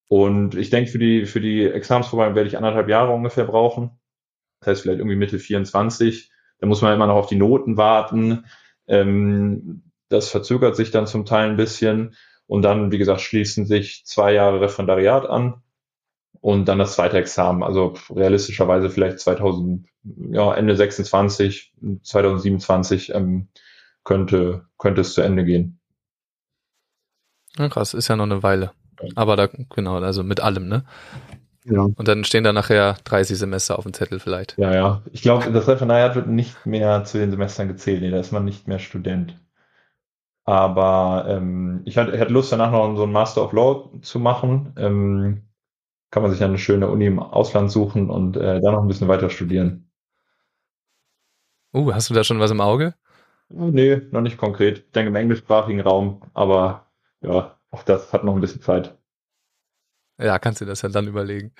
Und 0.08 0.54
ich 0.54 0.70
denke, 0.70 0.90
für 0.90 0.98
die, 0.98 1.24
für 1.24 1.40
die 1.40 1.64
Examensvorbereitung 1.64 2.36
werde 2.36 2.48
ich 2.48 2.56
anderthalb 2.56 2.88
Jahre 2.88 3.12
ungefähr 3.12 3.44
brauchen. 3.44 3.98
Das 4.60 4.68
heißt, 4.68 4.82
vielleicht 4.82 4.98
irgendwie 4.98 5.16
Mitte 5.16 5.38
24. 5.38 6.30
Da 6.58 6.66
muss 6.66 6.82
man 6.82 6.94
immer 6.94 7.06
noch 7.06 7.16
auf 7.16 7.28
die 7.28 7.36
Noten 7.36 7.76
warten. 7.76 8.44
Ähm, 8.86 9.82
das 10.08 10.28
verzögert 10.28 10.76
sich 10.76 10.90
dann 10.90 11.06
zum 11.06 11.24
Teil 11.24 11.48
ein 11.48 11.56
bisschen. 11.56 12.14
Und 12.46 12.62
dann, 12.62 12.92
wie 12.92 12.98
gesagt, 12.98 13.22
schließen 13.22 13.64
sich 13.64 14.04
zwei 14.04 14.34
Jahre 14.34 14.60
Referendariat 14.60 15.26
an 15.26 15.62
und 16.42 16.66
dann 16.66 16.78
das 16.78 16.94
zweite 16.94 17.16
Examen. 17.16 17.62
Also 17.62 17.94
realistischerweise 18.10 18.90
vielleicht 18.90 19.20
2000, 19.20 19.86
ja, 20.30 20.54
Ende 20.54 20.76
26, 20.76 21.72
2027 22.02 23.14
ähm, 23.14 23.48
könnte, 24.04 24.66
könnte 24.78 25.00
es 25.00 25.14
zu 25.14 25.22
Ende 25.22 25.44
gehen. 25.44 25.80
Ja, 27.56 27.68
krass, 27.68 27.94
ist 27.94 28.08
ja 28.08 28.16
noch 28.16 28.24
eine 28.24 28.42
Weile. 28.42 28.72
Aber 29.14 29.36
da, 29.36 29.46
genau, 29.46 29.98
also 29.98 30.22
mit 30.22 30.40
allem, 30.40 30.68
ne? 30.68 30.84
Ja. 31.64 31.82
Und 31.82 32.08
dann 32.08 32.24
stehen 32.24 32.44
da 32.44 32.52
nachher 32.52 32.96
30 33.04 33.38
Semester 33.38 33.78
auf 33.78 33.84
dem 33.84 33.92
Zettel 33.92 34.18
vielleicht. 34.18 34.58
Ja, 34.58 34.74
ja. 34.74 35.02
Ich 35.12 35.22
glaube, 35.22 35.50
das 35.52 35.68
Referendariat 35.68 36.14
wird 36.16 36.26
nicht 36.26 36.66
mehr 36.66 37.04
zu 37.04 37.18
den 37.18 37.30
Semestern 37.30 37.68
gezählt. 37.68 38.00
Nee, 38.00 38.10
da 38.10 38.18
ist 38.18 38.32
man 38.32 38.44
nicht 38.44 38.66
mehr 38.66 38.78
Student. 38.78 39.38
Aber 40.44 41.26
ähm, 41.28 41.82
ich, 41.84 41.98
hatte, 41.98 42.18
hatte 42.18 42.32
Lust, 42.32 42.50
danach 42.50 42.72
noch 42.72 42.96
so 42.96 43.04
ein 43.04 43.12
Master 43.12 43.44
of 43.44 43.52
Law 43.52 43.92
zu 44.02 44.18
machen. 44.18 44.72
Ähm, 44.76 45.42
kann 46.10 46.22
man 46.22 46.32
sich 46.32 46.42
eine 46.42 46.58
schöne 46.58 46.90
Uni 46.90 47.06
im 47.06 47.20
Ausland 47.20 47.70
suchen 47.70 48.10
und 48.10 48.36
äh, 48.36 48.60
da 48.60 48.72
noch 48.72 48.82
ein 48.82 48.88
bisschen 48.88 49.08
weiter 49.08 49.30
studieren. 49.30 49.88
Uh, 51.72 51.94
hast 51.94 52.10
du 52.10 52.14
da 52.14 52.24
schon 52.24 52.40
was 52.40 52.50
im 52.50 52.60
Auge? 52.60 52.94
Nee, 53.52 54.00
noch 54.10 54.20
nicht 54.20 54.38
konkret. 54.38 54.78
Ich 54.78 54.90
denke 54.92 55.08
im 55.08 55.16
englischsprachigen 55.16 55.80
Raum, 55.80 56.22
aber 56.34 56.86
ja, 57.20 57.58
auch 57.70 57.82
das 57.82 58.12
hat 58.12 58.24
noch 58.24 58.34
ein 58.34 58.40
bisschen 58.40 58.62
Zeit. 58.62 58.96
Ja, 60.18 60.38
kannst 60.38 60.60
du 60.60 60.64
das 60.64 60.82
ja 60.82 60.88
dann 60.88 61.06
überlegen. 61.08 61.52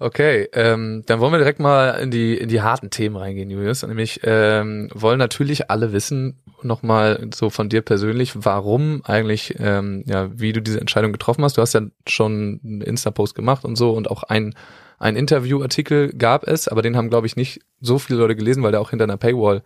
Okay, 0.00 0.48
ähm, 0.52 1.04
dann 1.06 1.20
wollen 1.20 1.32
wir 1.32 1.38
direkt 1.38 1.60
mal 1.60 1.90
in 2.00 2.10
die 2.10 2.36
in 2.36 2.48
die 2.48 2.62
harten 2.62 2.90
Themen 2.90 3.16
reingehen, 3.16 3.48
Julius. 3.48 3.86
Nämlich 3.86 4.20
ähm, 4.24 4.90
wollen 4.92 5.18
natürlich 5.18 5.70
alle 5.70 5.92
wissen, 5.92 6.42
nochmal 6.62 7.28
so 7.32 7.48
von 7.48 7.68
dir 7.68 7.80
persönlich, 7.82 8.32
warum 8.44 9.02
eigentlich, 9.04 9.54
ähm, 9.60 10.02
ja, 10.06 10.28
wie 10.38 10.52
du 10.52 10.60
diese 10.60 10.80
Entscheidung 10.80 11.12
getroffen 11.12 11.44
hast. 11.44 11.56
Du 11.56 11.62
hast 11.62 11.74
ja 11.74 11.82
schon 12.08 12.60
einen 12.64 12.80
Insta-Post 12.80 13.36
gemacht 13.36 13.64
und 13.64 13.76
so 13.76 13.92
und 13.92 14.10
auch 14.10 14.24
ein 14.24 14.54
ein 14.98 15.16
Interviewartikel 15.16 16.12
gab 16.12 16.46
es, 16.46 16.66
aber 16.68 16.80
den 16.82 16.96
haben 16.96 17.10
glaube 17.10 17.26
ich 17.26 17.36
nicht 17.36 17.60
so 17.80 17.98
viele 17.98 18.18
Leute 18.18 18.36
gelesen, 18.36 18.62
weil 18.62 18.72
der 18.72 18.80
auch 18.80 18.90
hinter 18.90 19.04
einer 19.04 19.16
Paywall 19.16 19.62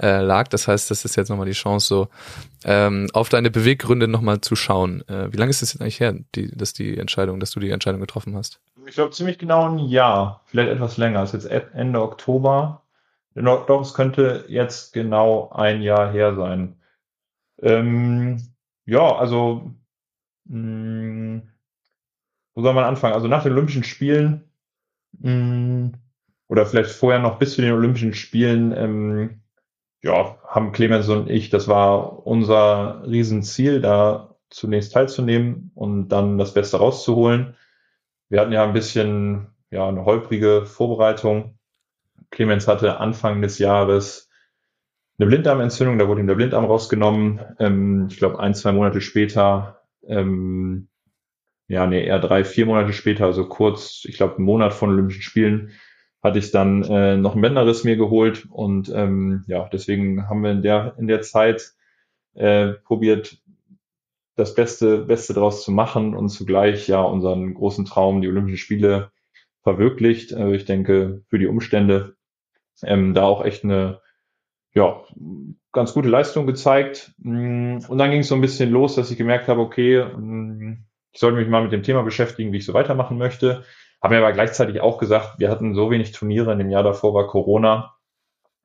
äh, 0.00 0.20
lag. 0.20 0.48
Das 0.48 0.68
heißt, 0.68 0.90
das 0.90 1.04
ist 1.04 1.16
jetzt 1.16 1.28
nochmal 1.28 1.46
die 1.46 1.52
Chance, 1.52 1.86
so 1.86 2.08
ähm, 2.64 3.08
auf 3.12 3.28
deine 3.28 3.50
Beweggründe 3.50 4.08
nochmal 4.08 4.40
zu 4.40 4.56
schauen. 4.56 5.06
Äh, 5.08 5.32
wie 5.32 5.36
lange 5.36 5.50
ist 5.50 5.62
es 5.62 5.72
jetzt 5.72 5.82
eigentlich 5.82 6.00
her, 6.00 6.14
die, 6.34 6.50
dass 6.56 6.72
die 6.72 6.98
Entscheidung, 6.98 7.40
dass 7.40 7.50
du 7.50 7.60
die 7.60 7.70
Entscheidung 7.70 8.00
getroffen 8.00 8.36
hast? 8.36 8.60
Ich 8.86 8.94
glaube 8.94 9.12
ziemlich 9.12 9.38
genau 9.38 9.68
ein 9.68 9.78
Jahr, 9.78 10.42
vielleicht 10.46 10.70
etwas 10.70 10.96
länger. 10.96 11.22
Es 11.22 11.34
ist 11.34 11.50
jetzt 11.50 11.74
Ende 11.74 12.02
Oktober. 12.02 12.82
Doch, 13.34 13.80
es 13.80 13.94
könnte 13.94 14.44
jetzt 14.48 14.92
genau 14.92 15.50
ein 15.50 15.80
Jahr 15.80 16.12
her 16.12 16.34
sein. 16.34 16.76
Ähm, 17.62 18.42
ja, 18.84 19.16
also 19.16 19.74
mh, 20.44 20.56
hm, 20.56 21.42
wo 22.54 22.62
soll 22.62 22.74
man 22.74 22.84
anfangen? 22.84 23.14
Also 23.14 23.28
nach 23.28 23.42
den 23.42 23.52
Olympischen 23.52 23.84
Spielen 23.84 24.50
mh, 25.12 25.30
hm, 25.30 25.92
oder 26.48 26.66
vielleicht 26.66 26.90
vorher 26.90 27.20
noch 27.20 27.38
bis 27.38 27.54
zu 27.54 27.62
den 27.62 27.72
Olympischen 27.72 28.12
Spielen 28.12 28.72
ähm, 28.76 29.41
ja, 30.02 30.36
haben 30.46 30.72
Clemens 30.72 31.08
und 31.08 31.30
ich, 31.30 31.50
das 31.50 31.68
war 31.68 32.26
unser 32.26 33.02
Riesenziel, 33.06 33.80
da 33.80 34.36
zunächst 34.50 34.92
teilzunehmen 34.92 35.70
und 35.74 36.08
dann 36.08 36.38
das 36.38 36.54
Beste 36.54 36.78
rauszuholen. 36.78 37.54
Wir 38.28 38.40
hatten 38.40 38.52
ja 38.52 38.64
ein 38.64 38.72
bisschen, 38.72 39.46
ja, 39.70 39.88
eine 39.88 40.04
holprige 40.04 40.66
Vorbereitung. 40.66 41.58
Clemens 42.30 42.66
hatte 42.66 42.98
Anfang 42.98 43.42
des 43.42 43.58
Jahres 43.58 44.28
eine 45.18 45.28
Blinddarmentzündung, 45.28 45.98
da 45.98 46.08
wurde 46.08 46.20
ihm 46.20 46.26
der 46.26 46.34
Blinddarm 46.34 46.64
rausgenommen. 46.64 47.40
Ähm, 47.58 48.08
ich 48.10 48.16
glaube, 48.16 48.40
ein, 48.40 48.54
zwei 48.54 48.72
Monate 48.72 49.00
später, 49.00 49.82
ähm, 50.06 50.88
ja, 51.68 51.86
nee, 51.86 52.04
eher 52.04 52.18
drei, 52.18 52.44
vier 52.44 52.66
Monate 52.66 52.92
später, 52.92 53.26
also 53.26 53.48
kurz, 53.48 54.04
ich 54.04 54.16
glaube, 54.16 54.36
einen 54.36 54.46
Monat 54.46 54.74
von 54.74 54.90
Olympischen 54.90 55.22
Spielen, 55.22 55.70
hatte 56.22 56.38
ich 56.38 56.50
dann 56.52 56.82
äh, 56.84 57.16
noch 57.16 57.32
einen 57.32 57.42
Bänderriss 57.42 57.84
mir 57.84 57.96
geholt 57.96 58.46
und 58.50 58.88
ähm, 58.94 59.44
ja, 59.48 59.68
deswegen 59.72 60.28
haben 60.28 60.42
wir 60.42 60.52
in 60.52 60.62
der 60.62 60.94
in 60.98 61.06
der 61.08 61.22
Zeit 61.22 61.72
äh, 62.34 62.68
probiert, 62.84 63.42
das 64.36 64.54
Beste 64.54 64.98
Beste 64.98 65.34
daraus 65.34 65.64
zu 65.64 65.72
machen 65.72 66.14
und 66.14 66.28
zugleich 66.28 66.88
ja 66.88 67.02
unseren 67.02 67.54
großen 67.54 67.84
Traum, 67.84 68.22
die 68.22 68.28
Olympischen 68.28 68.58
Spiele, 68.58 69.10
verwirklicht. 69.62 70.34
Also 70.34 70.52
ich 70.52 70.64
denke 70.64 71.22
für 71.28 71.38
die 71.38 71.46
Umstände 71.46 72.16
ähm, 72.82 73.14
da 73.14 73.24
auch 73.24 73.44
echt 73.44 73.64
eine 73.64 74.00
ja 74.74 75.02
ganz 75.72 75.94
gute 75.94 76.08
Leistung 76.08 76.46
gezeigt. 76.46 77.12
Mm, 77.18 77.78
und 77.88 77.98
dann 77.98 78.10
ging 78.10 78.20
es 78.20 78.28
so 78.28 78.34
ein 78.34 78.40
bisschen 78.40 78.70
los, 78.70 78.94
dass 78.94 79.10
ich 79.10 79.18
gemerkt 79.18 79.48
habe, 79.48 79.60
okay, 79.60 80.04
mm, 80.04 80.84
ich 81.12 81.20
sollte 81.20 81.38
mich 81.38 81.48
mal 81.48 81.62
mit 81.62 81.72
dem 81.72 81.82
Thema 81.82 82.02
beschäftigen, 82.02 82.52
wie 82.52 82.58
ich 82.58 82.64
so 82.64 82.74
weitermachen 82.74 83.18
möchte. 83.18 83.64
Haben 84.02 84.12
wir 84.12 84.18
aber 84.18 84.32
gleichzeitig 84.32 84.80
auch 84.80 84.98
gesagt, 84.98 85.38
wir 85.38 85.48
hatten 85.48 85.74
so 85.74 85.90
wenig 85.90 86.10
Turniere, 86.10 86.52
in 86.52 86.58
dem 86.58 86.70
Jahr 86.70 86.82
davor 86.82 87.14
war 87.14 87.28
Corona. 87.28 87.94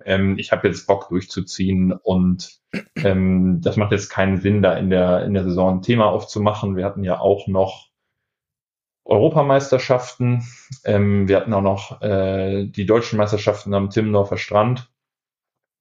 Ähm, 0.03 0.39
ich 0.39 0.51
habe 0.51 0.67
jetzt 0.67 0.87
Bock 0.87 1.09
durchzuziehen 1.09 1.91
und 1.91 2.59
ähm, 2.95 3.61
das 3.61 3.77
macht 3.77 3.91
jetzt 3.91 4.09
keinen 4.09 4.37
Sinn, 4.37 4.63
da 4.63 4.75
in 4.75 4.89
der, 4.89 5.25
in 5.25 5.33
der 5.33 5.43
Saison 5.43 5.77
ein 5.77 5.81
Thema 5.83 6.07
aufzumachen. 6.07 6.75
Wir 6.75 6.85
hatten 6.85 7.03
ja 7.03 7.19
auch 7.19 7.47
noch 7.47 7.87
Europameisterschaften. 9.05 10.43
Ähm, 10.83 11.27
wir 11.27 11.37
hatten 11.37 11.53
auch 11.53 11.61
noch 11.61 12.01
äh, 12.01 12.65
die 12.65 12.85
deutschen 12.85 13.17
Meisterschaften 13.17 13.73
am 13.73 13.89
Timmendorfer 13.89 14.37
Strand. 14.37 14.91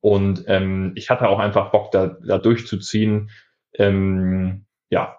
Und 0.00 0.44
ähm, 0.46 0.92
ich 0.96 1.10
hatte 1.10 1.28
auch 1.28 1.38
einfach 1.38 1.70
Bock, 1.70 1.90
da, 1.90 2.06
da 2.06 2.38
durchzuziehen. 2.38 3.30
Ähm, 3.75 4.66
ja, 4.90 5.18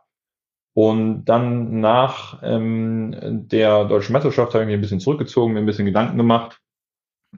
und 0.77 1.25
dann 1.25 1.79
nach 1.79 2.39
ähm, 2.43 3.15
der 3.49 3.85
deutschen 3.85 4.13
Meisterschaft 4.13 4.53
habe 4.53 4.63
ich 4.63 4.67
mich 4.67 4.75
ein 4.75 4.81
bisschen 4.81 4.99
zurückgezogen, 4.99 5.53
mir 5.53 5.59
ein 5.61 5.65
bisschen 5.65 5.87
Gedanken 5.87 6.17
gemacht. 6.17 6.61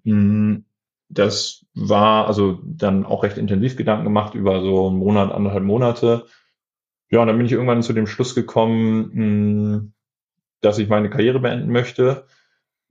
Hm, 0.03 0.65
das 1.07 1.65
war 1.73 2.27
also 2.27 2.59
dann 2.65 3.05
auch 3.05 3.23
recht 3.23 3.37
intensiv 3.37 3.77
Gedanken 3.77 4.03
gemacht 4.03 4.35
über 4.35 4.59
so 4.59 4.89
einen 4.89 4.97
Monat, 4.97 5.31
anderthalb 5.31 5.63
Monate. 5.63 6.25
Ja, 7.09 7.21
und 7.21 7.27
dann 7.27 7.37
bin 7.37 7.45
ich 7.45 7.53
irgendwann 7.53 7.81
zu 7.81 7.93
dem 7.93 8.07
Schluss 8.07 8.35
gekommen, 8.35 9.11
hm, 9.13 9.93
dass 10.59 10.77
ich 10.77 10.89
meine 10.89 11.09
Karriere 11.09 11.39
beenden 11.39 11.71
möchte. 11.71 12.25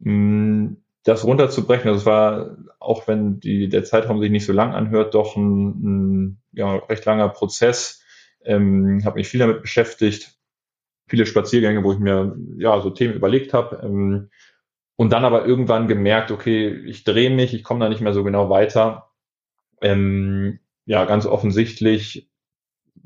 Hm, 0.03 0.79
das 1.05 1.25
runterzubrechen, 1.25 1.93
das 1.93 2.07
war, 2.07 2.57
auch 2.79 3.07
wenn 3.07 3.39
die, 3.39 3.69
der 3.69 3.85
Zeitraum 3.85 4.19
sich 4.19 4.31
nicht 4.31 4.47
so 4.47 4.55
lang 4.55 4.73
anhört, 4.73 5.13
doch 5.13 5.37
ein, 5.37 5.69
ein 6.23 6.43
ja, 6.53 6.75
recht 6.75 7.05
langer 7.05 7.29
Prozess. 7.29 8.03
Ähm, 8.43 9.03
habe 9.05 9.17
mich 9.17 9.29
viel 9.29 9.41
damit 9.41 9.61
beschäftigt, 9.61 10.38
viele 11.09 11.27
Spaziergänge, 11.27 11.83
wo 11.83 11.93
ich 11.93 11.99
mir 11.99 12.37
ja 12.59 12.81
so 12.81 12.91
Themen 12.91 13.15
überlegt 13.15 13.55
habe. 13.55 13.81
Ähm, 13.83 14.31
und 14.97 15.13
dann 15.13 15.25
aber 15.25 15.47
irgendwann 15.47 15.89
gemerkt, 15.89 16.31
okay, 16.31 16.69
ich 16.87 17.05
drehe 17.05 17.31
mich, 17.31 17.55
ich 17.55 17.63
komme 17.63 17.81
da 17.81 17.89
nicht 17.89 18.01
mehr 18.01 18.13
so 18.13 18.25
genau 18.25 18.51
weiter. 18.51 19.11
Ähm, 19.81 20.59
ja, 20.87 21.05
ganz 21.05 21.27
offensichtlich 21.27 22.29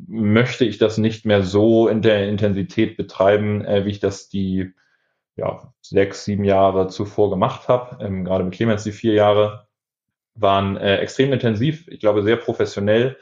möchte 0.07 0.65
ich 0.65 0.79
das 0.79 0.99
nicht 0.99 1.27
mehr 1.27 1.43
so 1.43 1.89
in 1.89 2.03
der 2.03 2.29
Intensität 2.29 2.97
betreiben, 2.97 3.65
äh, 3.65 3.85
wie 3.85 3.91
ich 3.91 4.01
das 4.01 4.29
die 4.29 4.73
ja, 5.37 5.73
sechs, 5.81 6.25
sieben 6.25 6.45
Jahre 6.45 6.89
zuvor 6.89 7.31
gemacht 7.31 7.69
habe. 7.69 8.03
Ähm, 8.05 8.25
gerade 8.25 8.45
mit 8.45 8.55
Clemens 8.55 8.85
die 8.85 8.93
vier 8.93 9.15
Jahre 9.15 9.69
waren 10.35 10.77
äh, 10.77 10.97
extrem 10.97 11.33
intensiv, 11.33 11.87
ich 11.89 12.01
glaube 12.01 12.23
sehr 12.23 12.37
professionell 12.37 13.17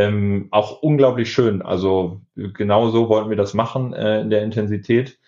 ähm, 0.00 0.48
auch 0.50 0.80
unglaublich 0.82 1.30
schön. 1.30 1.62
Also 1.62 2.22
genau 2.34 2.90
so 2.90 3.08
wollten 3.08 3.28
wir 3.28 3.36
das 3.36 3.52
machen 3.54 3.92
äh, 3.92 4.20
in 4.22 4.30
der 4.30 4.42
Intensität. 4.42 5.18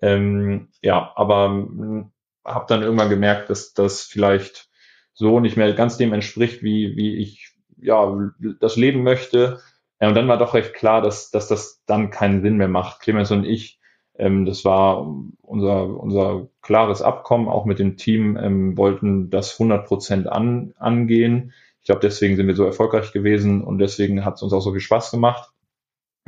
Ähm, 0.00 0.68
ja, 0.82 1.12
aber 1.16 1.46
hm, 1.46 2.12
habe 2.44 2.66
dann 2.68 2.82
irgendwann 2.82 3.10
gemerkt, 3.10 3.50
dass 3.50 3.74
das 3.74 4.02
vielleicht 4.02 4.68
so 5.12 5.40
nicht 5.40 5.56
mehr 5.56 5.72
ganz 5.74 5.96
dem 5.96 6.12
entspricht, 6.12 6.62
wie, 6.62 6.96
wie 6.96 7.16
ich 7.16 7.54
ja 7.76 8.30
das 8.60 8.76
leben 8.76 9.02
möchte. 9.02 9.60
Ja, 10.00 10.08
und 10.08 10.14
dann 10.14 10.28
war 10.28 10.38
doch 10.38 10.54
recht 10.54 10.74
klar, 10.74 11.02
dass, 11.02 11.30
dass 11.30 11.48
das 11.48 11.82
dann 11.86 12.10
keinen 12.10 12.40
Sinn 12.40 12.56
mehr 12.56 12.68
macht. 12.68 13.00
Clemens 13.00 13.32
und 13.32 13.44
ich, 13.44 13.80
ähm, 14.16 14.46
das 14.46 14.64
war 14.64 15.06
unser, 15.42 15.86
unser 15.86 16.48
klares 16.62 17.02
Abkommen, 17.02 17.48
auch 17.48 17.64
mit 17.64 17.80
dem 17.80 17.96
Team, 17.96 18.36
ähm, 18.36 18.78
wollten 18.78 19.28
das 19.28 19.54
100 19.54 19.86
Prozent 19.86 20.28
an, 20.28 20.72
angehen. 20.78 21.52
Ich 21.80 21.86
glaube, 21.86 22.00
deswegen 22.02 22.36
sind 22.36 22.46
wir 22.46 22.54
so 22.54 22.64
erfolgreich 22.64 23.12
gewesen 23.12 23.62
und 23.62 23.78
deswegen 23.78 24.24
hat 24.24 24.34
es 24.34 24.42
uns 24.42 24.52
auch 24.52 24.60
so 24.60 24.72
viel 24.72 24.80
Spaß 24.80 25.10
gemacht. 25.10 25.50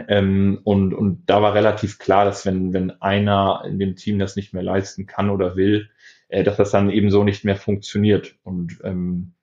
Ähm, 0.09 0.61
und, 0.65 0.95
und 0.95 1.25
da 1.27 1.43
war 1.43 1.55
relativ 1.55 1.99
klar, 1.99 2.25
dass 2.25 2.47
wenn, 2.47 2.73
wenn 2.73 2.91
einer 3.03 3.63
in 3.67 3.79
dem 3.79 3.97
Team 3.97 4.19
das 4.19 4.37
nicht 4.37 4.55
mehr 4.55 4.63
leisten 4.63 5.07
kann 5.07 5.31
oder 5.31 5.57
will, 5.57 5.91
äh, 6.29 6.43
dass 6.43 6.57
das 6.57 6.71
dann 6.71 6.91
eben 6.91 7.11
so 7.11 7.25
nicht 7.25 7.45
mehr 7.45 7.57
funktioniert. 7.57 8.37
Und 8.43 8.79
ähm, 8.85 9.35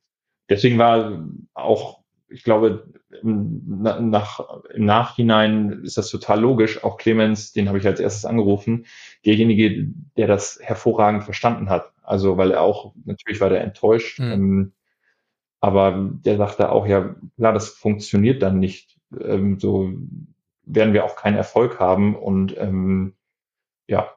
deswegen 0.50 0.80
war 0.80 1.28
auch, 1.54 2.00
ich 2.28 2.44
glaube, 2.44 2.92
im, 3.22 3.63
nach, 3.82 4.39
im 4.74 4.86
Nachhinein 4.86 5.84
ist 5.84 5.98
das 5.98 6.10
total 6.10 6.39
logisch. 6.42 6.84
Auch 6.84 6.98
Clemens, 6.98 7.54
den 7.54 7.68
habe 7.68 7.78
ich 7.78 7.86
als 7.86 8.00
erstes 8.00 8.25
angerufen, 8.25 8.86
derjenige, 9.25 9.88
der 10.18 10.28
das 10.28 10.60
hervorragend 10.62 11.24
verstanden 11.24 11.70
hat. 11.70 11.92
Also, 12.01 12.38
weil 12.38 12.51
er 12.51 12.62
auch, 12.62 12.94
natürlich 13.06 13.42
war 13.42 13.50
der 13.50 13.62
enttäuscht. 13.62 14.20
Mhm. 14.20 14.32
Ähm, 14.32 14.74
aber 15.62 16.10
der 16.12 16.38
sagte 16.38 16.72
auch, 16.72 16.88
ja, 16.88 17.16
klar, 17.36 17.54
das 17.54 17.70
funktioniert 17.70 18.42
dann 18.42 18.60
nicht. 18.60 18.98
Ähm, 19.20 19.60
so 19.60 19.94
werden 20.63 20.94
wir 20.94 21.06
auch 21.06 21.16
keinen 21.16 21.38
Erfolg 21.38 21.80
haben. 21.80 22.16
Und 22.16 22.56
ähm, 22.58 23.16
ja, 23.88 24.13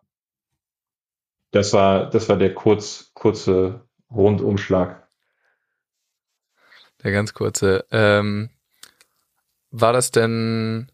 das 1.50 1.72
war, 1.72 2.10
das 2.10 2.28
war 2.28 2.36
der 2.36 2.54
kurz, 2.54 3.10
kurze 3.14 3.86
Rundumschlag. 4.10 5.08
Der 7.02 7.12
ganz 7.12 7.34
kurze. 7.34 7.84
Ähm, 7.90 8.50
war 9.70 9.92
das 9.92 10.10
denn 10.10 10.92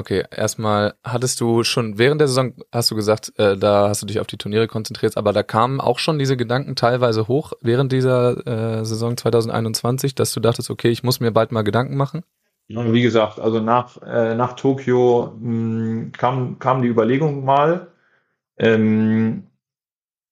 Okay, 0.00 0.24
erstmal 0.34 0.94
hattest 1.04 1.42
du 1.42 1.62
schon 1.62 1.98
während 1.98 2.22
der 2.22 2.28
Saison, 2.28 2.54
hast 2.72 2.90
du 2.90 2.94
gesagt, 2.94 3.34
äh, 3.36 3.58
da 3.58 3.90
hast 3.90 4.00
du 4.00 4.06
dich 4.06 4.18
auf 4.18 4.26
die 4.26 4.38
Turniere 4.38 4.66
konzentriert, 4.66 5.18
aber 5.18 5.34
da 5.34 5.42
kamen 5.42 5.78
auch 5.78 5.98
schon 5.98 6.18
diese 6.18 6.38
Gedanken 6.38 6.74
teilweise 6.74 7.28
hoch 7.28 7.52
während 7.60 7.92
dieser 7.92 8.46
äh, 8.80 8.84
Saison 8.86 9.18
2021, 9.18 10.14
dass 10.14 10.32
du 10.32 10.40
dachtest, 10.40 10.70
okay, 10.70 10.88
ich 10.88 11.02
muss 11.02 11.20
mir 11.20 11.32
bald 11.32 11.52
mal 11.52 11.60
Gedanken 11.60 11.98
machen? 11.98 12.24
Wie 12.68 13.02
gesagt, 13.02 13.38
also 13.38 13.60
nach, 13.60 14.00
äh, 14.00 14.34
nach 14.34 14.54
Tokio 14.54 15.34
mh, 15.38 15.42
hm, 15.42 16.12
kam, 16.12 16.58
kam 16.58 16.80
die 16.80 16.88
Überlegung 16.88 17.44
mal. 17.44 17.88
Ähm, 18.56 19.48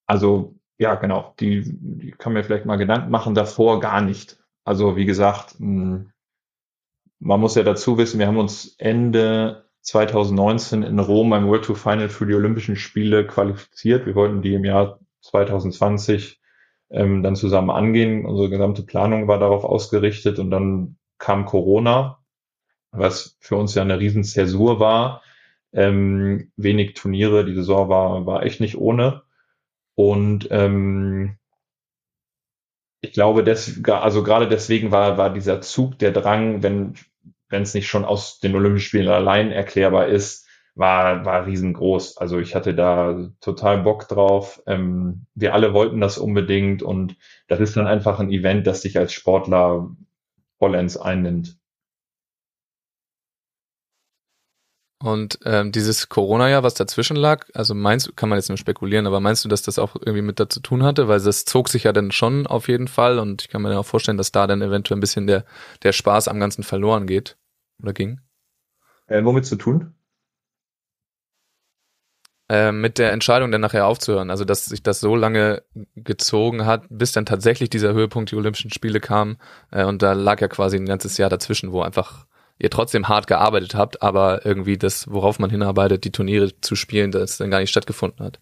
also 0.07 0.55
ja, 0.79 0.95
genau, 0.95 1.35
die, 1.41 1.63
die 1.67 2.13
kann 2.13 2.33
mir 2.33 2.43
vielleicht 2.43 2.65
mal 2.65 2.77
Gedanken 2.77 3.11
machen, 3.11 3.35
davor 3.35 3.81
gar 3.81 4.01
nicht. 4.01 4.39
Also 4.65 4.97
wie 4.97 5.05
gesagt, 5.05 5.57
man 7.21 7.41
muss 7.41 7.55
ja 7.55 7.63
dazu 7.63 7.99
wissen, 7.99 8.19
wir 8.19 8.27
haben 8.27 8.39
uns 8.39 8.75
Ende 8.79 9.65
2019 9.83 10.83
in 10.83 10.99
Rom 10.99 11.31
beim 11.31 11.49
World 11.49 11.65
Tour 11.65 11.77
Final 11.77 12.09
für 12.09 12.27
die 12.27 12.35
Olympischen 12.35 12.77
Spiele 12.77 13.27
qualifiziert. 13.27 14.07
Wir 14.07 14.15
wollten 14.15 14.43
die 14.43 14.55
im 14.55 14.65
Jahr 14.65 15.01
2020 15.23 16.41
ähm, 16.91 17.23
dann 17.23 17.37
zusammen 17.37 17.71
angehen. 17.71 18.25
Unsere 18.25 18.51
gesamte 18.51 18.83
Planung 18.83 19.29
war 19.29 19.39
darauf 19.39 19.65
ausgerichtet 19.65 20.39
und 20.39 20.51
dann 20.51 20.97
kam 21.19 21.47
Corona, 21.47 22.19
was 22.93 23.37
für 23.41 23.57
uns 23.57 23.75
ja 23.75 23.83
eine 23.83 23.99
riesen 23.99 24.25
Zäsur 24.25 24.81
war. 24.81 25.23
Ähm, 25.73 26.53
wenig 26.57 26.95
Turniere, 26.95 27.45
die 27.45 27.55
Saison 27.55 27.89
war, 27.89 28.27
war 28.27 28.43
echt 28.43 28.61
nicht 28.61 28.79
ohne. 28.79 29.23
Und 29.95 30.49
ähm, 30.51 31.37
ich 33.01 33.13
glaube, 33.13 33.45
des, 33.45 33.83
also 33.85 34.23
gerade 34.23 34.49
deswegen 34.49 34.91
war, 34.93 35.19
war 35.19 35.33
dieser 35.33 35.61
Zug, 35.61 35.99
der 35.99 36.13
Drang, 36.13 36.63
wenn 36.63 36.95
wenn 37.51 37.63
es 37.63 37.75
nicht 37.75 37.89
schon 37.89 38.05
aus 38.05 38.41
den 38.41 38.55
Olympischen 38.55 38.87
Spielen 38.89 39.09
allein 39.09 39.51
erklärbar 39.53 40.09
ist, 40.09 40.47
war, 40.75 41.25
war 41.25 41.47
riesengroß. 41.47 42.19
Also 42.19 42.39
ich 42.39 42.55
hatte 42.55 42.75
da 42.75 43.31
total 43.41 43.79
Bock 43.83 44.07
drauf. 44.09 44.63
Ähm, 44.67 45.27
wir 45.35 45.55
alle 45.55 45.73
wollten 45.75 46.01
das 46.01 46.19
unbedingt 46.19 46.83
und 46.83 47.17
das 47.49 47.61
ist 47.61 47.77
dann 47.77 47.87
einfach 47.87 48.21
ein 48.21 48.31
Event, 48.31 48.67
das 48.67 48.83
dich 48.83 48.99
als 48.99 49.13
Sportler 49.15 49.91
vollends 50.59 50.97
einnimmt. 50.99 51.58
Und 55.01 55.39
ähm, 55.45 55.71
dieses 55.71 56.09
Corona-Jahr, 56.09 56.65
was 56.65 56.75
dazwischen 56.75 57.17
lag, 57.17 57.47
also 57.55 57.73
meinst 57.73 58.09
du, 58.09 58.13
kann 58.13 58.29
man 58.29 58.39
jetzt 58.39 58.49
nur 58.49 58.59
spekulieren, 58.59 59.07
aber 59.07 59.21
meinst 59.21 59.45
du, 59.45 59.49
dass 59.49 59.63
das 59.63 59.79
auch 59.79 59.95
irgendwie 59.95 60.23
mit 60.23 60.41
dazu 60.41 60.59
tun 60.61 60.83
hatte? 60.83 61.07
Weil 61.07 61.21
das 61.21 61.45
zog 61.45 61.69
sich 61.69 61.85
ja 61.85 61.93
dann 61.93 62.11
schon 62.11 62.49
auf 62.49 62.67
jeden 62.67 62.89
Fall 62.89 63.21
und 63.21 63.43
ich 63.43 63.49
kann 63.49 63.63
mir 63.63 63.79
auch 63.79 63.87
vorstellen, 63.87 64.19
dass 64.19 64.33
da 64.33 64.49
dann 64.49 64.61
eventuell 64.61 64.99
ein 64.99 65.01
bisschen 65.01 65.29
der, 65.29 65.45
der 65.85 65.93
Spaß 65.93 66.27
am 66.27 66.41
Ganzen 66.41 66.65
verloren 66.65 67.07
geht 67.07 67.37
oder 67.81 67.93
ging. 67.93 68.21
Äh, 69.07 69.25
womit 69.25 69.47
zu 69.47 69.55
tun? 69.55 69.95
Äh, 72.51 72.73
mit 72.73 72.99
der 72.99 73.13
Entscheidung 73.13 73.53
dann 73.53 73.61
nachher 73.61 73.87
aufzuhören. 73.87 74.31
Also, 74.31 74.45
dass 74.45 74.65
sich 74.65 74.83
das 74.83 75.01
so 75.01 75.15
lange 75.15 75.63
gezogen 75.95 76.65
hat, 76.67 76.85
bis 76.89 77.13
dann 77.13 77.27
tatsächlich 77.27 77.71
dieser 77.71 77.93
Höhepunkt 77.93 78.31
die 78.31 78.37
Olympischen 78.37 78.73
Spiele 78.73 79.01
kam. 79.01 79.37
Äh, 79.71 79.85
und 79.85 80.03
da 80.03 80.13
lag 80.13 80.41
ja 80.41 80.49
quasi 80.49 80.77
ein 80.77 80.87
ganzes 80.87 81.19
Jahr 81.19 81.31
dazwischen, 81.31 81.73
wo 81.73 81.83
einfach 81.83 82.27
ihr 82.59 82.71
trotzdem 82.71 83.09
hart 83.09 83.27
gearbeitet 83.27 83.75
habt, 83.75 84.03
aber 84.03 84.45
irgendwie 84.45 84.79
das, 84.79 85.11
worauf 85.11 85.39
man 85.39 85.51
hinarbeitet, 85.51 86.05
die 86.05 86.13
Turniere 86.13 86.61
zu 86.61 86.75
spielen, 86.75 87.11
das 87.11 87.39
dann 87.39 87.51
gar 87.51 87.61
nicht 87.61 87.71
stattgefunden 87.71 88.25
hat. 88.25 88.41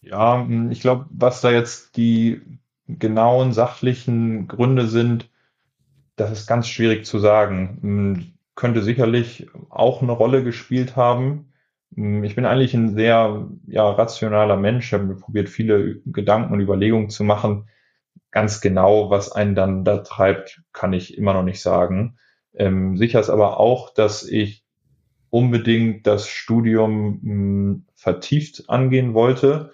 Ja, 0.00 0.40
hm, 0.40 0.70
ich 0.70 0.80
glaube, 0.80 1.06
was 1.10 1.40
da 1.40 1.50
jetzt 1.50 1.96
die 1.96 2.40
genauen 2.86 3.52
sachlichen 3.52 4.48
Gründe 4.48 4.86
sind, 4.86 5.28
das 6.16 6.32
ist 6.32 6.46
ganz 6.46 6.68
schwierig 6.68 7.04
zu 7.04 7.18
sagen. 7.18 7.78
Hm, 7.82 8.32
könnte 8.54 8.82
sicherlich 8.82 9.48
auch 9.68 10.02
eine 10.02 10.12
Rolle 10.12 10.42
gespielt 10.42 10.96
haben. 10.96 11.52
Hm, 11.94 12.24
ich 12.24 12.34
bin 12.34 12.46
eigentlich 12.46 12.74
ein 12.74 12.94
sehr 12.94 13.48
ja, 13.66 13.90
rationaler 13.90 14.56
Mensch. 14.56 14.86
Ich 14.86 14.92
habe 14.94 15.14
probiert, 15.14 15.48
viele 15.48 16.00
Gedanken 16.06 16.54
und 16.54 16.60
Überlegungen 16.60 17.10
zu 17.10 17.24
machen. 17.24 17.68
Ganz 18.30 18.60
genau, 18.60 19.10
was 19.10 19.32
einen 19.32 19.54
dann 19.54 19.84
da 19.84 19.98
treibt, 19.98 20.62
kann 20.72 20.92
ich 20.92 21.16
immer 21.16 21.34
noch 21.34 21.44
nicht 21.44 21.62
sagen. 21.62 22.18
Ähm, 22.58 22.96
sicher 22.96 23.20
ist 23.20 23.30
aber 23.30 23.58
auch, 23.58 23.94
dass 23.94 24.24
ich 24.24 24.64
unbedingt 25.30 26.06
das 26.06 26.28
Studium 26.28 27.20
mh, 27.22 27.22
hm, 27.22 27.86
vertieft 27.94 28.68
angehen 28.68 29.14
wollte. 29.14 29.72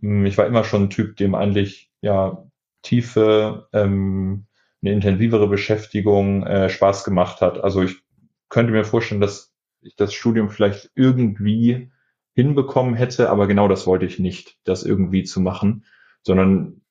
Hm, 0.00 0.26
ich 0.26 0.36
war 0.36 0.46
immer 0.46 0.64
schon 0.64 0.84
ein 0.84 0.90
Typ, 0.90 1.16
dem 1.16 1.34
eigentlich 1.34 1.90
ja 2.00 2.44
tiefe, 2.82 3.68
ähm, 3.72 4.46
eine 4.82 4.92
intensivere 4.92 5.48
Beschäftigung 5.48 6.44
äh, 6.44 6.68
Spaß 6.68 7.04
gemacht 7.04 7.40
hat. 7.40 7.62
Also 7.62 7.82
ich 7.82 8.02
könnte 8.48 8.72
mir 8.72 8.84
vorstellen, 8.84 9.20
dass 9.20 9.54
ich 9.80 9.96
das 9.96 10.12
Studium 10.12 10.50
vielleicht 10.50 10.90
irgendwie 10.94 11.90
hinbekommen 12.34 12.94
hätte, 12.94 13.30
aber 13.30 13.46
genau 13.46 13.68
das 13.68 13.86
wollte 13.86 14.06
ich 14.06 14.18
nicht, 14.18 14.58
das 14.64 14.82
irgendwie 14.82 15.22
zu 15.22 15.40
machen, 15.40 15.84
sondern 16.22 16.82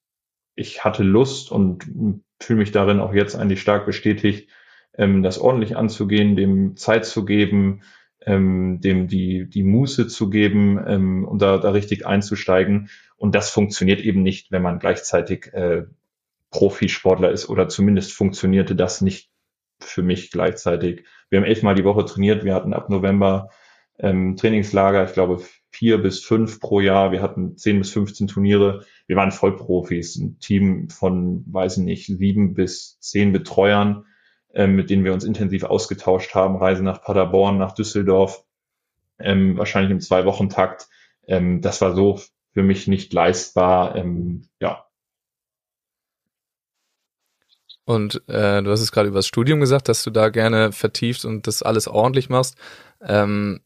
ich 0.56 0.84
hatte 0.84 1.04
Lust 1.04 1.52
und 1.52 2.24
fühle 2.40 2.60
mich 2.60 2.72
darin 2.72 3.00
auch 3.00 3.14
jetzt 3.14 3.36
eigentlich 3.36 3.62
stark 3.62 3.86
bestätigt, 3.86 4.50
ähm, 4.98 5.24
das 5.24 5.40
ordentlich 5.40 5.76
anzugehen, 5.76 6.36
dem 6.36 6.76
Zeit 6.78 7.06
zu 7.06 7.26
geben, 7.26 7.82
ähm, 8.26 8.80
dem 8.82 9.08
die, 9.08 9.50
die 9.50 9.64
Muße 9.64 10.08
zu 10.08 10.30
geben 10.30 10.80
ähm, 10.86 11.26
und 11.26 11.42
da, 11.42 11.58
da 11.58 11.72
richtig 11.72 12.06
einzusteigen. 12.06 12.90
Und 13.18 13.36
das 13.36 13.50
funktioniert 13.50 14.02
eben 14.02 14.24
nicht, 14.24 14.52
wenn 14.52 14.62
man 14.62 14.80
gleichzeitig 14.80 15.54
äh, 15.54 15.86
Profisportler 16.52 17.32
ist 17.32 17.50
oder 17.50 17.68
zumindest 17.68 18.14
funktionierte 18.14 18.76
das 18.76 19.02
nicht 19.02 19.30
für 19.80 20.04
mich 20.04 20.32
gleichzeitig. 20.32 21.06
Wir 21.30 21.40
haben 21.40 21.46
elfmal 21.46 21.76
die 21.76 21.84
Woche 21.84 22.06
trainiert. 22.06 22.46
Wir 22.46 22.54
hatten 22.54 22.74
ab 22.74 22.90
November 22.90 23.50
ähm, 24.00 24.36
Trainingslager, 24.36 25.06
ich 25.06 25.14
glaube 25.14 25.42
vier 25.72 26.02
bis 26.02 26.24
fünf 26.24 26.60
pro 26.60 26.80
Jahr. 26.80 27.12
Wir 27.12 27.22
hatten 27.22 27.58
zehn 27.58 27.80
bis 27.80 27.92
15 27.92 28.28
Turniere. 28.28 28.86
Wir 29.08 29.16
waren 29.16 29.32
Vollprofis, 29.32 30.16
ein 30.18 30.40
Team 30.40 30.90
von, 30.90 31.44
weiß 31.48 31.78
ich 31.78 31.84
nicht, 31.84 32.06
sieben 32.06 32.54
bis 32.54 33.00
zehn 33.00 33.34
Betreuern 33.34 34.06
ähm, 34.54 34.76
mit 34.76 34.90
denen 34.90 35.04
wir 35.04 35.14
uns 35.14 35.24
intensiv 35.24 35.64
ausgetauscht 35.64 36.36
haben. 36.36 36.58
Reise 36.58 36.84
nach 36.84 37.02
Paderborn, 37.02 37.58
nach 37.58 37.74
Düsseldorf, 37.74 38.46
ähm, 39.20 39.58
wahrscheinlich 39.58 39.92
im 39.92 40.02
Zwei-Wochen-Takt. 40.02 40.88
Ähm, 41.28 41.62
das 41.62 41.82
war 41.82 41.96
so 41.96 42.20
für 42.54 42.64
mich 42.64 42.88
nicht 42.88 43.14
leistbar. 43.14 43.96
Ähm, 43.96 44.48
ja. 44.60 44.86
Und 47.86 48.22
äh, 48.28 48.64
du 48.64 48.72
hast 48.72 48.82
es 48.82 48.92
gerade 48.92 49.10
über 49.10 49.20
das 49.20 49.28
Studium 49.28 49.60
gesagt, 49.60 49.90
dass 49.90 50.04
du 50.04 50.10
da 50.10 50.30
gerne 50.30 50.72
vertiefst 50.72 51.26
und 51.26 51.48
das 51.48 51.64
alles 51.64 51.88
ordentlich 51.88 52.30
machst. 52.30 52.56
Ähm, 53.02 53.62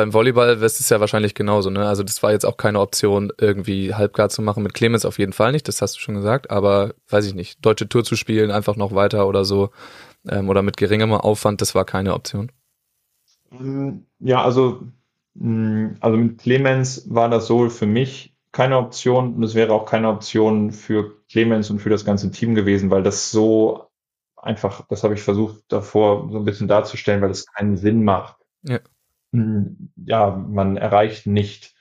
beim 0.00 0.14
Volleyball 0.14 0.62
ist 0.62 0.80
es 0.80 0.88
ja 0.88 0.98
wahrscheinlich 0.98 1.34
genauso, 1.34 1.68
ne? 1.68 1.86
Also 1.86 2.02
das 2.02 2.22
war 2.22 2.32
jetzt 2.32 2.46
auch 2.46 2.56
keine 2.56 2.80
Option, 2.80 3.30
irgendwie 3.38 3.92
halbgar 3.92 4.30
zu 4.30 4.40
machen. 4.40 4.62
Mit 4.62 4.72
Clemens 4.72 5.04
auf 5.04 5.18
jeden 5.18 5.34
Fall 5.34 5.52
nicht, 5.52 5.68
das 5.68 5.82
hast 5.82 5.96
du 5.96 6.00
schon 6.00 6.14
gesagt, 6.14 6.50
aber 6.50 6.94
weiß 7.10 7.26
ich 7.26 7.34
nicht, 7.34 7.62
deutsche 7.66 7.86
Tour 7.86 8.02
zu 8.02 8.16
spielen, 8.16 8.50
einfach 8.50 8.76
noch 8.76 8.94
weiter 8.94 9.28
oder 9.28 9.44
so, 9.44 9.72
ähm, 10.26 10.48
oder 10.48 10.62
mit 10.62 10.78
geringem 10.78 11.12
Aufwand, 11.12 11.60
das 11.60 11.74
war 11.74 11.84
keine 11.84 12.14
Option. 12.14 12.50
Mm, 13.50 13.98
ja, 14.20 14.42
also, 14.42 14.84
mm, 15.34 15.88
also 16.00 16.16
mit 16.16 16.38
Clemens 16.38 17.04
war 17.10 17.28
das 17.28 17.46
so 17.46 17.68
für 17.68 17.86
mich 17.86 18.34
keine 18.52 18.78
Option 18.78 19.34
und 19.34 19.42
es 19.42 19.54
wäre 19.54 19.74
auch 19.74 19.84
keine 19.84 20.08
Option 20.08 20.72
für 20.72 21.12
Clemens 21.28 21.68
und 21.68 21.80
für 21.80 21.90
das 21.90 22.06
ganze 22.06 22.30
Team 22.30 22.54
gewesen, 22.54 22.90
weil 22.90 23.02
das 23.02 23.30
so 23.30 23.90
einfach, 24.34 24.86
das 24.88 25.04
habe 25.04 25.12
ich 25.12 25.20
versucht 25.20 25.62
davor 25.68 26.30
so 26.32 26.38
ein 26.38 26.46
bisschen 26.46 26.68
darzustellen, 26.68 27.20
weil 27.20 27.30
es 27.30 27.44
keinen 27.44 27.76
Sinn 27.76 28.02
macht. 28.02 28.36
Ja 28.62 28.78
ja, 29.32 30.30
man 30.30 30.76
erreicht 30.76 31.26
nicht 31.26 31.74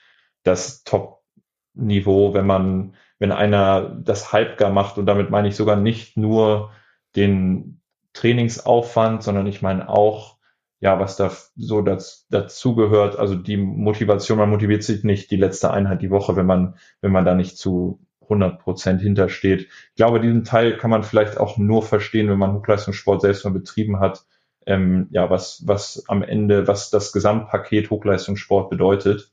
das 0.44 0.84
Top-Niveau, 0.84 2.34
wenn 2.34 2.46
man, 2.46 2.96
wenn 3.18 3.32
einer 3.32 3.90
das 3.90 4.32
halbgar 4.32 4.72
macht. 4.72 4.98
Und 4.98 5.06
damit 5.06 5.30
meine 5.30 5.48
ich 5.48 5.56
sogar 5.56 5.76
nicht 5.76 6.18
nur 6.18 6.72
den 7.16 7.82
Trainingsaufwand, 8.14 9.24
sondern 9.24 9.48
ich 9.48 9.62
meine 9.62 9.90
auch, 9.90 10.38
ja, 10.80 11.00
was 11.00 11.18
da 11.18 11.32
so 11.56 11.82
das, 11.82 12.26
dazugehört, 12.30 13.18
also 13.18 13.36
die 13.36 13.58
Motivation, 13.58 14.38
man 14.38 14.50
motiviert 14.50 14.84
sich 14.84 15.04
nicht 15.04 15.30
die 15.32 15.38
letzte 15.38 15.72
Einheit 15.72 16.02
die 16.02 16.12
Woche, 16.12 16.36
wenn 16.36 16.46
man, 16.46 16.76
wenn 17.02 17.12
man 17.12 17.26
da 17.26 17.36
nicht 17.36 17.58
zu 17.58 18.00
100 18.22 18.60
Prozent 18.60 19.02
hintersteht. 19.02 19.64
Ich 19.90 19.96
glaube, 19.96 20.22
diesen 20.22 20.44
Teil 20.44 20.78
kann 20.78 20.92
man 20.92 21.04
vielleicht 21.04 21.38
auch 21.38 21.58
nur 21.58 21.84
verstehen, 21.84 22.30
wenn 22.30 22.38
man 22.38 22.54
Hochleistungssport 22.54 23.22
selbst 23.22 23.44
mal 23.44 23.52
betrieben 23.52 24.00
hat 24.00 24.24
ähm, 24.70 25.08
ja, 25.10 25.32
was, 25.32 25.64
was 25.66 26.04
am 26.08 26.22
Ende, 26.22 26.68
was 26.68 26.92
das 26.92 27.12
Gesamtpaket 27.12 27.90
Hochleistungssport 27.90 28.70
bedeutet. 28.70 29.32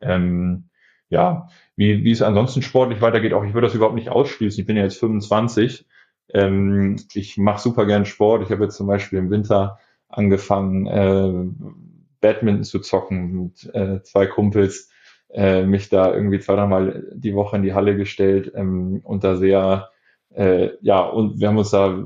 Ähm, 0.00 0.68
ja, 1.08 1.48
wie, 1.74 2.04
wie 2.04 2.12
es 2.12 2.22
ansonsten 2.22 2.62
sportlich 2.62 3.00
weitergeht, 3.00 3.32
auch 3.32 3.44
ich 3.44 3.52
würde 3.52 3.66
das 3.66 3.74
überhaupt 3.74 3.96
nicht 3.96 4.10
ausschließen. 4.10 4.60
Ich 4.60 4.66
bin 4.66 4.76
ja 4.76 4.84
jetzt 4.84 5.00
25. 5.00 5.86
Ähm, 6.32 6.96
ich 7.14 7.36
mache 7.36 7.60
super 7.60 7.84
gern 7.84 8.04
Sport. 8.04 8.44
Ich 8.44 8.52
habe 8.52 8.64
jetzt 8.64 8.76
zum 8.76 8.86
Beispiel 8.86 9.18
im 9.18 9.30
Winter 9.30 9.80
angefangen, 10.08 10.86
äh, 10.86 11.82
Badminton 12.20 12.62
zu 12.62 12.78
zocken 12.78 13.42
mit 13.42 13.74
äh, 13.74 14.02
zwei 14.04 14.26
Kumpels, 14.26 14.88
äh, 15.30 15.64
mich 15.64 15.88
da 15.88 16.14
irgendwie 16.14 16.38
zwei, 16.38 16.54
dreimal 16.54 17.10
die 17.12 17.34
Woche 17.34 17.56
in 17.56 17.62
die 17.64 17.74
Halle 17.74 17.96
gestellt 17.96 18.52
ähm, 18.54 19.00
und 19.02 19.24
da 19.24 19.34
sehr, 19.34 19.90
äh, 20.32 20.70
ja, 20.80 21.00
und 21.00 21.40
wir 21.40 21.48
haben 21.48 21.58
uns 21.58 21.70
da 21.70 22.04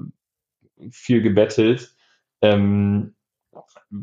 viel 0.90 1.21
gebettelt 1.21 1.95
ähm, 2.43 3.15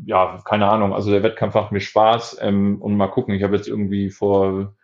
ja, 0.06 0.40
keine 0.44 0.68
Ahnung. 0.68 0.92
Also 0.94 1.10
der 1.10 1.22
Wettkampf 1.22 1.54
macht 1.54 1.72
mir 1.72 1.80
Spaß 1.80 2.38
ähm, 2.40 2.80
und 2.80 2.96
mal 2.96 3.08
gucken. 3.08 3.34
Ich 3.34 3.42
habe 3.42 3.56
jetzt 3.56 3.68
irgendwie 3.68 4.10
vor 4.10 4.74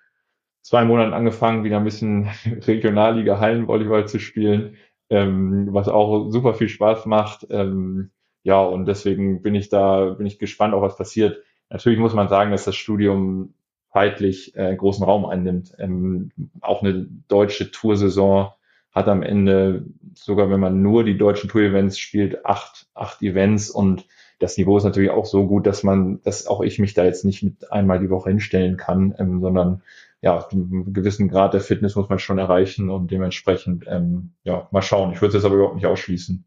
zwei 0.63 0.85
Monaten 0.85 1.13
angefangen, 1.15 1.65
wieder 1.65 1.79
ein 1.79 1.85
bisschen 1.85 2.29
Regionalliga 2.67 3.39
Hallenvolleyball 3.39 4.07
zu 4.09 4.19
spielen, 4.19 4.77
ähm, 5.11 5.69
was 5.71 5.89
auch 5.89 6.31
super 6.31 6.55
viel 6.55 6.69
Spaß 6.69 7.07
macht. 7.07 7.47
Ähm, 7.51 8.11
ja, 8.43 8.63
und 8.63 8.87
deswegen 8.87 9.43
bin 9.43 9.55
ich 9.55 9.69
da, 9.69 10.11
bin 10.11 10.27
ich 10.27 10.39
gespannt, 10.39 10.75
auch 10.75 10.83
was 10.83 10.97
passiert. 10.97 11.43
Natürlich 11.71 11.99
muss 11.99 12.15
man 12.15 12.29
sagen, 12.29 12.53
dass 12.53 12.65
das 12.65 12.77
Studium 12.77 13.55
zeitlich 13.93 14.55
äh, 14.57 14.77
großen 14.77 15.05
Raum 15.05 15.25
einnimmt. 15.25 15.73
Ähm, 15.79 16.31
auch 16.61 16.83
eine 16.83 17.07
deutsche 17.29 17.71
Toursaison 17.71 18.53
hat 18.97 19.09
am 19.09 19.23
Ende, 19.23 19.85
sogar 20.15 20.49
wenn 20.51 20.59
man 20.59 20.81
nur 20.81 21.05
die 21.05 21.19
deutschen 21.19 21.51
Tour-Events 21.51 21.99
spielt, 21.99 22.47
acht, 22.47 22.87
acht 22.95 23.21
Events 23.21 23.69
und 23.71 24.07
das 24.39 24.57
Niveau 24.57 24.79
ist 24.79 24.85
natürlich 24.85 25.11
auch 25.11 25.27
so 25.27 25.47
gut, 25.47 25.67
dass 25.67 25.83
man, 25.83 26.23
dass 26.23 26.47
auch 26.47 26.63
ich 26.63 26.79
mich 26.79 26.95
da 26.95 27.05
jetzt 27.05 27.23
nicht 27.23 27.43
mit 27.43 27.71
einmal 27.71 28.01
die 28.01 28.09
Woche 28.09 28.31
hinstellen 28.31 28.79
kann, 28.79 29.15
ähm, 29.19 29.43
sondern 29.43 29.83
ja, 30.23 30.47
einen 30.49 30.95
gewissen 30.95 31.29
Grad 31.29 31.53
der 31.53 31.61
Fitness 31.61 31.95
muss 31.95 32.09
man 32.09 32.19
schon 32.19 32.39
erreichen 32.39 32.89
und 32.89 33.11
dementsprechend, 33.11 33.85
ähm, 33.87 34.31
ja, 34.45 34.67
mal 34.71 34.81
schauen. 34.81 35.13
Ich 35.13 35.21
würde 35.21 35.29
es 35.29 35.35
jetzt 35.35 35.45
aber 35.45 35.57
überhaupt 35.57 35.77
nicht 35.77 35.87
ausschließen. 35.87 36.46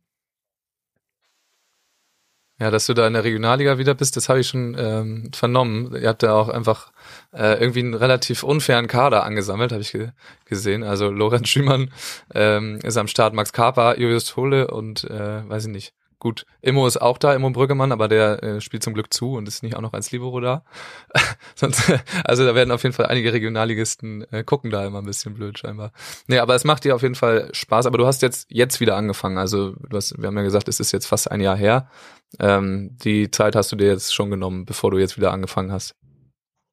Ja, 2.59 2.71
dass 2.71 2.85
du 2.87 2.93
da 2.93 3.07
in 3.07 3.13
der 3.13 3.23
Regionalliga 3.23 3.77
wieder 3.77 3.93
bist, 3.93 4.17
das 4.17 4.27
habe 4.27 4.41
ich 4.41 4.49
schon 4.49 4.75
ähm, 4.77 5.31
vernommen. 5.33 5.95
Ihr 5.95 6.09
habt 6.09 6.23
ja 6.23 6.33
auch 6.33 6.49
einfach 6.49 6.91
äh, 7.33 7.57
irgendwie 7.59 7.79
einen 7.79 7.93
relativ 7.93 8.43
unfairen 8.43 8.87
Kader 8.87 9.23
angesammelt, 9.23 9.71
habe 9.71 9.81
ich 9.81 9.93
ge 9.93 10.09
gesehen. 10.43 10.83
Also 10.83 11.09
Lorenz 11.09 11.47
Schümann 11.47 11.91
ähm, 12.33 12.79
ist 12.83 12.97
am 12.97 13.07
Start, 13.07 13.33
Max 13.33 13.53
Karper, 13.53 13.97
Julius 13.97 14.35
Hulle 14.35 14.67
und 14.67 15.05
äh, 15.05 15.47
weiß 15.47 15.67
ich 15.67 15.71
nicht, 15.71 15.93
Gut, 16.19 16.45
Immo 16.61 16.85
ist 16.85 17.01
auch 17.01 17.17
da, 17.17 17.33
Immo 17.33 17.49
Brüggemann, 17.49 17.93
aber 17.93 18.09
der 18.09 18.43
äh, 18.43 18.61
spielt 18.61 18.83
zum 18.83 18.93
Glück 18.93 19.13
zu 19.13 19.35
und 19.35 19.47
ist 19.47 19.63
nicht 19.63 19.77
auch 19.77 19.81
noch 19.81 19.93
als 19.93 20.11
Libero 20.11 20.41
da. 20.41 20.65
Sonst, 21.55 21.93
also 22.25 22.45
da 22.45 22.55
werden 22.55 22.71
auf 22.71 22.83
jeden 22.83 22.93
Fall 22.93 23.05
einige 23.05 23.31
Regionalligisten 23.31 24.25
äh, 24.31 24.43
gucken 24.43 24.69
da 24.69 24.85
immer 24.85 24.99
ein 24.99 25.05
bisschen 25.05 25.33
blöd 25.33 25.57
scheinbar. 25.57 25.93
Nee, 26.27 26.39
aber 26.39 26.55
es 26.55 26.65
macht 26.65 26.83
dir 26.83 26.93
auf 26.93 27.03
jeden 27.03 27.15
Fall 27.15 27.49
Spaß. 27.53 27.85
Aber 27.85 27.97
du 27.97 28.05
hast 28.05 28.21
jetzt 28.21 28.47
jetzt 28.49 28.81
wieder 28.81 28.97
angefangen. 28.97 29.37
Also 29.37 29.71
du 29.71 29.95
hast, 29.95 30.21
wir 30.21 30.27
haben 30.27 30.35
ja 30.35 30.43
gesagt, 30.43 30.67
es 30.67 30.81
ist 30.81 30.91
jetzt 30.91 31.05
fast 31.07 31.31
ein 31.31 31.39
Jahr 31.39 31.55
her. 31.55 31.89
Ähm, 32.37 32.97
die 33.01 33.31
Zeit 33.31 33.55
hast 33.55 33.71
du 33.71 33.77
dir 33.77 33.87
jetzt 33.87 34.13
schon 34.13 34.29
genommen, 34.29 34.65
bevor 34.65 34.91
du 34.91 34.97
jetzt 34.97 35.15
wieder 35.15 35.31
angefangen 35.31 35.71
hast. 35.71 35.95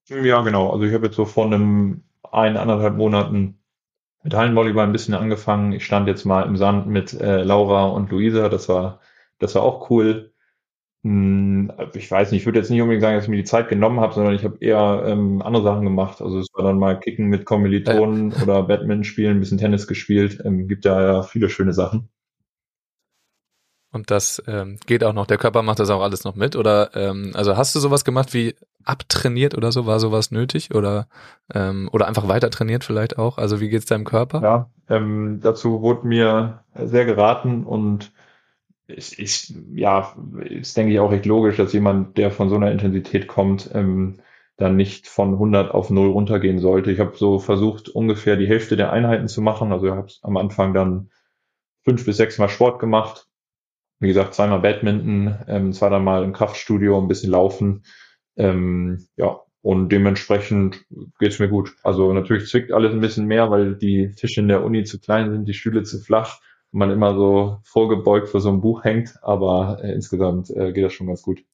Ja, 0.09 0.43
genau. 0.43 0.71
Also 0.71 0.85
ich 0.85 0.93
habe 0.93 1.07
jetzt 1.07 1.17
so 1.17 1.25
vor 1.25 1.47
einem 1.47 2.03
ein, 2.33 2.57
anderthalb 2.57 2.97
Monaten 2.97 3.61
mit 4.25 4.35
Hallenvolleyball 4.35 4.87
ein 4.87 4.93
bisschen 4.93 5.15
angefangen. 5.15 5.71
Ich 5.71 5.85
stand 5.85 6.09
jetzt 6.09 6.25
mal 6.25 6.43
im 6.43 6.57
Sand 6.57 6.89
mit 6.89 7.13
äh, 7.21 7.45
Laura 7.45 7.87
und 7.87 8.11
Luisa. 8.11 8.49
Das 8.49 8.69
war 8.69 8.99
das 9.39 9.55
war 9.55 9.63
auch 9.63 9.91
cool. 9.91 10.33
Hm, 11.05 11.71
ich 11.95 12.11
weiß 12.11 12.33
nicht, 12.33 12.41
ich 12.41 12.47
würde 12.47 12.59
jetzt 12.59 12.71
nicht 12.71 12.81
unbedingt 12.81 13.03
sagen, 13.03 13.17
dass 13.17 13.25
ich 13.25 13.31
mir 13.31 13.37
die 13.37 13.45
Zeit 13.45 13.69
genommen 13.69 14.01
habe, 14.01 14.13
sondern 14.13 14.35
ich 14.35 14.45
habe 14.45 14.59
eher 14.61 15.05
ähm, 15.07 15.41
andere 15.43 15.63
Sachen 15.63 15.85
gemacht. 15.85 16.21
Also 16.21 16.41
es 16.41 16.49
war 16.53 16.65
dann 16.65 16.79
mal 16.79 16.99
Kicken 16.99 17.27
mit 17.27 17.45
Kommilitonen 17.45 18.33
ja. 18.33 18.43
oder 18.43 18.63
Badminton 18.65 19.05
spielen, 19.05 19.37
ein 19.37 19.41
bisschen 19.41 19.59
Tennis 19.59 19.87
gespielt. 19.87 20.43
Ähm, 20.45 20.67
gibt 20.67 20.85
da 20.85 21.01
ja 21.01 21.23
viele 21.23 21.49
schöne 21.49 21.73
Sachen. 21.73 22.09
Und 23.93 24.11
das 24.11 24.43
ähm, 24.47 24.79
geht 24.85 25.05
auch 25.05 25.13
noch, 25.13 25.27
der 25.27 25.39
Körper 25.39 25.63
macht 25.63 25.79
das 25.79 25.91
auch 25.91 26.03
alles 26.03 26.25
noch 26.25 26.35
mit? 26.35 26.57
Oder 26.57 26.91
ähm, 26.95 27.31
also 27.35 27.57
hast 27.57 27.75
du 27.75 27.81
sowas 27.81 28.05
gemacht 28.05 28.35
wie 28.35 28.55
abtrainiert 28.85 29.57
oder 29.57 29.73
so? 29.73 29.87
War 29.87 30.01
sowas 30.01 30.31
nötig? 30.31 30.75
Oder, 30.75 31.07
ähm, 31.55 31.89
oder 31.93 32.07
einfach 32.07 32.29
weiter 32.29 32.51
trainiert 32.51 32.85
vielleicht 32.85 33.17
auch? 33.17 33.39
Also 33.39 33.61
wie 33.61 33.69
geht's 33.69 33.87
deinem 33.87 34.05
Körper? 34.05 34.43
Ja, 34.43 34.71
ähm, 34.89 35.41
dazu 35.41 35.81
wurde 35.83 36.07
mir 36.07 36.65
sehr 36.75 37.05
geraten 37.05 37.65
und 37.65 38.13
es 38.89 39.13
ist, 39.13 39.55
ja, 39.73 40.15
ist 40.45 40.77
denke 40.77 40.93
ich 40.93 41.01
auch 41.01 41.11
recht 41.11 41.27
logisch, 41.27 41.57
dass 41.57 41.73
jemand, 41.73 42.17
der 42.19 42.31
von 42.31 42.49
so 42.49 42.57
einer 42.57 42.71
Intensität 42.71 43.27
kommt, 43.27 43.71
ähm, 43.75 44.21
dann 44.57 44.77
nicht 44.77 45.07
von 45.07 45.35
100 45.35 45.73
auf 45.73 45.91
0 45.91 46.09
runtergehen 46.09 46.59
sollte. 46.59 46.91
Ich 46.91 47.01
habe 47.01 47.17
so 47.17 47.39
versucht, 47.39 47.89
ungefähr 47.89 48.37
die 48.37 48.47
Hälfte 48.49 48.77
der 48.77 48.93
Einheiten 48.93 49.29
zu 49.29 49.43
machen. 49.43 49.73
Also 49.73 49.87
ich 49.87 49.93
habe 49.93 50.09
am 50.23 50.37
Anfang 50.37 50.73
dann 50.73 51.11
fünf 51.85 52.05
bis 52.07 52.17
sechs 52.17 52.39
Mal 52.39 52.49
Sport 52.49 52.79
gemacht. 52.79 53.27
Wie 53.99 54.09
gesagt, 54.09 54.35
zweimal 54.35 54.61
Badminton, 54.61 55.39
ähm, 55.47 55.73
zweimal 55.73 56.25
im 56.25 56.33
Kraftstudio, 56.33 56.99
ein 56.99 57.09
bisschen 57.09 57.31
Laufen. 57.31 57.85
Ähm, 58.37 59.07
ja, 59.17 59.41
und 59.63 59.91
dementsprechend 59.91 60.85
geht's 61.19 61.39
mir 61.39 61.49
gut. 61.49 61.75
Also 61.83 62.13
natürlich 62.13 62.49
zwickt 62.49 62.73
alles 62.73 62.93
ein 62.93 63.01
bisschen 63.01 63.27
mehr, 63.27 63.51
weil 63.51 63.75
die 63.75 64.13
Tische 64.13 64.41
in 64.41 64.49
der 64.49 64.65
Uni 64.65 64.85
zu 64.85 65.01
klein 65.01 65.33
sind, 65.33 65.47
die 65.49 65.55
Stühle 65.55 65.83
zu 65.83 65.99
flach 65.99 66.41
man 66.73 66.91
immer 66.91 67.15
so 67.15 67.59
vorgebeugt 67.65 68.29
vor 68.29 68.41
so 68.41 68.49
einem 68.49 68.61
Buch 68.61 68.85
hängt, 68.85 69.15
aber 69.23 69.79
äh, 69.83 69.93
insgesamt 69.93 70.51
äh, 70.51 70.73
geht 70.73 70.85
das 70.85 70.93
schon 70.93 71.07
ganz 71.07 71.23
gut. 71.23 71.45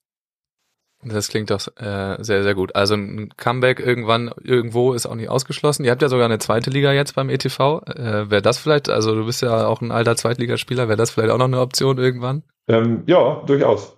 Das 1.04 1.28
klingt 1.28 1.50
doch 1.50 1.66
äh, 1.78 2.22
sehr, 2.22 2.44
sehr 2.44 2.54
gut. 2.54 2.76
Also 2.76 2.94
ein 2.94 3.30
Comeback 3.36 3.80
irgendwann 3.80 4.30
irgendwo 4.40 4.92
ist 4.92 5.06
auch 5.06 5.16
nicht 5.16 5.28
ausgeschlossen. 5.28 5.84
Ihr 5.84 5.90
habt 5.90 6.02
ja 6.02 6.08
sogar 6.08 6.26
eine 6.26 6.38
zweite 6.38 6.70
Liga 6.70 6.92
jetzt 6.92 7.16
beim 7.16 7.28
ETV. 7.28 7.82
Äh, 7.86 8.30
wäre 8.30 8.42
das 8.42 8.58
vielleicht, 8.58 8.88
also 8.88 9.14
du 9.14 9.26
bist 9.26 9.42
ja 9.42 9.66
auch 9.66 9.80
ein 9.80 9.90
alter 9.90 10.14
Zweitligaspieler, 10.14 10.86
wäre 10.86 10.96
das 10.96 11.10
vielleicht 11.10 11.32
auch 11.32 11.38
noch 11.38 11.46
eine 11.46 11.60
Option 11.60 11.98
irgendwann? 11.98 12.44
Ähm, 12.68 13.02
ja, 13.06 13.42
durchaus. 13.46 13.96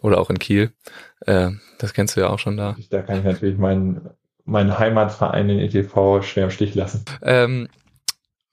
Oder 0.00 0.18
auch 0.18 0.30
in 0.30 0.38
Kiel. 0.38 0.72
Äh, 1.26 1.50
das 1.78 1.92
kennst 1.92 2.16
du 2.16 2.22
ja 2.22 2.30
auch 2.30 2.38
schon 2.38 2.56
da. 2.56 2.76
Da 2.88 3.02
kann 3.02 3.18
ich 3.18 3.24
natürlich 3.24 3.58
meinen, 3.58 4.08
meinen 4.44 4.78
Heimatverein 4.78 5.50
in 5.50 5.58
ETV 5.58 6.22
schwer 6.22 6.44
im 6.44 6.50
Stich 6.50 6.74
lassen. 6.74 7.04
Ähm, 7.20 7.68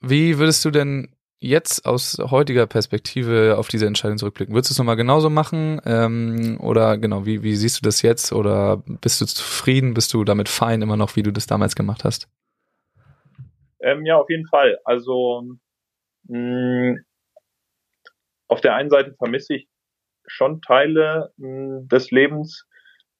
wie 0.00 0.38
würdest 0.38 0.62
du 0.66 0.70
denn 0.70 1.08
jetzt 1.40 1.86
aus 1.86 2.18
heutiger 2.18 2.66
Perspektive 2.66 3.56
auf 3.58 3.68
diese 3.68 3.86
Entscheidung 3.86 4.18
zurückblicken? 4.18 4.54
Würdest 4.54 4.70
du 4.70 4.74
es 4.74 4.78
nochmal 4.78 4.96
genauso 4.96 5.30
machen? 5.30 5.80
Ähm, 5.86 6.58
oder 6.60 6.98
genau, 6.98 7.26
wie, 7.26 7.42
wie 7.42 7.56
siehst 7.56 7.78
du 7.78 7.82
das 7.82 8.02
jetzt? 8.02 8.32
Oder 8.32 8.82
bist 9.00 9.20
du 9.20 9.26
zufrieden? 9.26 9.94
Bist 9.94 10.12
du 10.12 10.24
damit 10.24 10.48
fein 10.48 10.82
immer 10.82 10.96
noch, 10.96 11.16
wie 11.16 11.22
du 11.22 11.32
das 11.32 11.46
damals 11.46 11.74
gemacht 11.74 12.04
hast? 12.04 12.28
Ähm, 13.80 14.04
ja, 14.04 14.16
auf 14.16 14.28
jeden 14.28 14.46
Fall. 14.46 14.78
Also 14.84 15.44
mh, 16.28 17.00
auf 18.48 18.60
der 18.60 18.74
einen 18.74 18.90
Seite 18.90 19.14
vermisse 19.16 19.54
ich 19.54 19.68
schon 20.26 20.60
Teile 20.60 21.32
mh, 21.38 21.86
des 21.90 22.10
Lebens, 22.10 22.66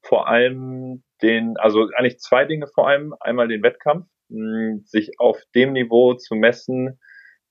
vor 0.03 0.29
allem 0.29 1.03
den, 1.23 1.57
also 1.57 1.89
eigentlich 1.97 2.19
zwei 2.19 2.45
Dinge 2.45 2.67
vor 2.75 2.89
allem. 2.89 3.15
Einmal 3.21 3.49
den 3.49 3.63
Wettkampf, 3.63 4.07
mh, 4.29 4.81
sich 4.85 5.19
auf 5.19 5.41
dem 5.55 5.73
Niveau 5.73 6.15
zu 6.15 6.35
messen, 6.35 6.99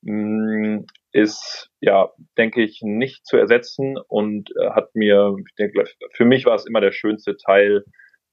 Mm, 0.01 0.85
ist 1.11 1.69
ja, 1.81 2.11
denke 2.37 2.63
ich, 2.63 2.81
nicht 2.81 3.25
zu 3.25 3.37
ersetzen 3.37 3.97
und 4.07 4.49
äh, 4.61 4.69
hat 4.71 4.95
mir, 4.95 5.35
ich 5.47 5.55
denke, 5.55 5.83
für 6.13 6.25
mich 6.25 6.45
war 6.45 6.55
es 6.55 6.65
immer 6.65 6.81
der 6.81 6.91
schönste 6.91 7.35
Teil, 7.35 7.83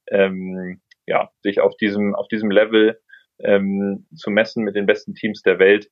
ähm, 0.09 0.81
ja, 1.05 1.29
sich 1.41 1.59
auf 1.59 1.75
diesem, 1.77 2.15
auf 2.15 2.27
diesem 2.27 2.51
Level 2.51 2.99
ähm, 3.39 4.07
zu 4.15 4.29
messen 4.29 4.63
mit 4.63 4.75
den 4.75 4.85
besten 4.85 5.13
Teams 5.13 5.41
der 5.41 5.59
Welt. 5.59 5.89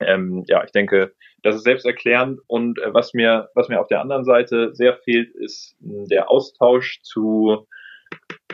Ähm, 0.00 0.44
ja, 0.48 0.64
ich 0.64 0.72
denke, 0.72 1.14
das 1.42 1.56
ist 1.56 1.64
selbsterklärend 1.64 2.40
und 2.46 2.78
äh, 2.80 2.92
was 2.92 3.14
mir, 3.14 3.48
was 3.54 3.68
mir 3.68 3.80
auf 3.80 3.88
der 3.88 4.00
anderen 4.00 4.24
Seite 4.24 4.74
sehr 4.74 4.98
fehlt, 4.98 5.34
ist 5.34 5.76
hm, 5.80 6.06
der 6.08 6.30
Austausch 6.30 7.00
zu 7.02 7.66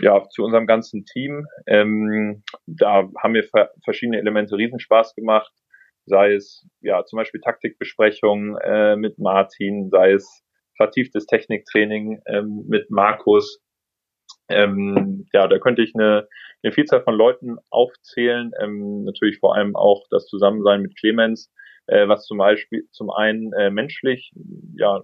ja, 0.03 0.29
zu 0.29 0.45
unserem 0.45 0.67
ganzen 0.67 1.07
Team. 1.07 1.47
Ähm, 1.67 2.43
da 2.67 3.09
haben 3.19 3.33
mir 3.33 3.49
verschiedene 3.83 4.19
Elemente 4.19 4.57
Riesenspaß 4.57 5.15
gemacht 5.15 5.51
sei 6.07 6.35
es 6.35 6.67
ja 6.81 7.05
zum 7.05 7.19
Beispiel 7.19 7.41
Taktikbesprechungen 7.41 8.57
äh, 8.59 8.97
mit 8.97 9.19
Martin, 9.19 9.91
sei 9.91 10.13
es 10.13 10.43
vertieftes 10.77 11.27
Techniktraining 11.27 12.21
ähm, 12.27 12.65
mit 12.69 12.91
Markus. 12.91 13.61
Ähm, 14.49 15.27
ja, 15.33 15.49
da 15.49 15.59
könnte 15.59 15.83
ich 15.83 15.95
eine, 15.95 16.29
eine 16.63 16.73
Vielzahl 16.73 17.03
von 17.03 17.15
Leuten 17.15 17.57
aufzählen. 17.71 18.53
Ähm, 18.61 19.05
natürlich 19.05 19.39
vor 19.39 19.57
allem 19.57 19.75
auch 19.75 20.05
das 20.11 20.27
Zusammensein 20.27 20.83
mit 20.83 20.97
Clemens, 20.97 21.53
äh, 21.87 22.07
was 22.07 22.25
zum 22.27 22.39
Beispiel 22.39 22.87
zum 22.93 23.11
einen 23.11 23.53
äh, 23.55 23.71
menschlich 23.71 24.33
ja 24.77 25.03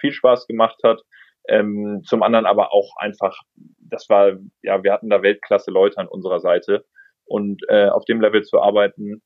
viel 0.00 0.12
Spaß 0.12 0.46
gemacht 0.46 0.80
hat, 0.82 1.02
ähm, 1.48 2.02
zum 2.04 2.22
anderen 2.22 2.46
aber 2.46 2.72
auch 2.72 2.96
einfach, 2.98 3.36
das 3.78 4.08
war 4.08 4.38
ja, 4.62 4.82
wir 4.82 4.92
hatten 4.92 5.10
da 5.10 5.22
Weltklasse 5.22 5.70
Leute 5.70 5.98
an 5.98 6.08
unserer 6.08 6.40
Seite 6.40 6.84
und 7.24 7.62
äh, 7.68 7.88
auf 7.88 8.04
dem 8.04 8.20
Level 8.20 8.42
zu 8.42 8.60
arbeiten, 8.60 9.22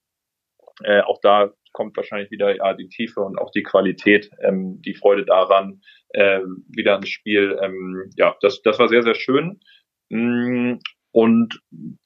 äh, 0.84 1.00
auch 1.00 1.20
da 1.22 1.52
kommt 1.72 1.96
wahrscheinlich 1.96 2.30
wieder 2.30 2.54
ja, 2.54 2.74
die 2.74 2.88
Tiefe 2.88 3.20
und 3.20 3.38
auch 3.38 3.50
die 3.50 3.62
Qualität, 3.62 4.30
ähm, 4.42 4.80
die 4.82 4.94
Freude 4.94 5.24
daran, 5.24 5.80
ähm, 6.14 6.64
wieder 6.68 6.96
ins 6.96 7.08
Spiel. 7.08 7.58
Ähm, 7.62 8.10
ja, 8.16 8.36
das, 8.40 8.62
das 8.62 8.78
war 8.78 8.88
sehr, 8.88 9.02
sehr 9.02 9.14
schön. 9.14 9.60
Mm, 10.10 10.74
und 11.12 11.60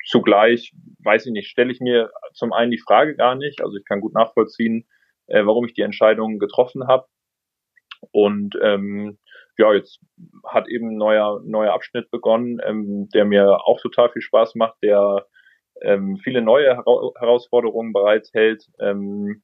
zugleich, 0.05 0.73
weiß 1.05 1.27
ich 1.27 1.33
nicht, 1.33 1.49
stelle 1.49 1.73
ich 1.73 1.81
mir 1.81 2.11
zum 2.33 2.53
einen 2.53 2.71
die 2.71 2.83
Frage 2.85 3.17
gar 3.17 3.35
nicht. 3.35 3.63
Also 3.63 3.77
ich 3.77 3.85
kann 3.85 4.01
gut 4.01 4.15
nachvollziehen, 4.15 4.87
äh, 5.27 5.45
warum 5.45 5.65
ich 5.67 5.75
die 5.75 5.83
Entscheidung 5.83 6.39
getroffen 6.39 6.87
habe. 6.87 7.07
Und 8.13 8.57
ähm, 8.63 9.19
ja, 9.59 9.73
jetzt 9.73 10.01
hat 10.47 10.69
eben 10.69 10.91
ein 10.91 10.97
neuer, 10.97 11.41
neuer 11.45 11.73
Abschnitt 11.73 12.11
begonnen, 12.11 12.59
ähm, 12.65 13.09
der 13.15 13.25
mir 13.25 13.61
auch 13.65 13.81
total 13.81 14.11
viel 14.11 14.23
Spaß 14.23 14.55
macht, 14.55 14.77
der 14.83 15.27
ähm, 15.83 16.17
viele 16.23 16.43
neue 16.43 16.77
Hera 16.77 17.11
Herausforderungen 17.19 17.93
bereithält. 17.93 18.67
Ähm, 18.81 19.43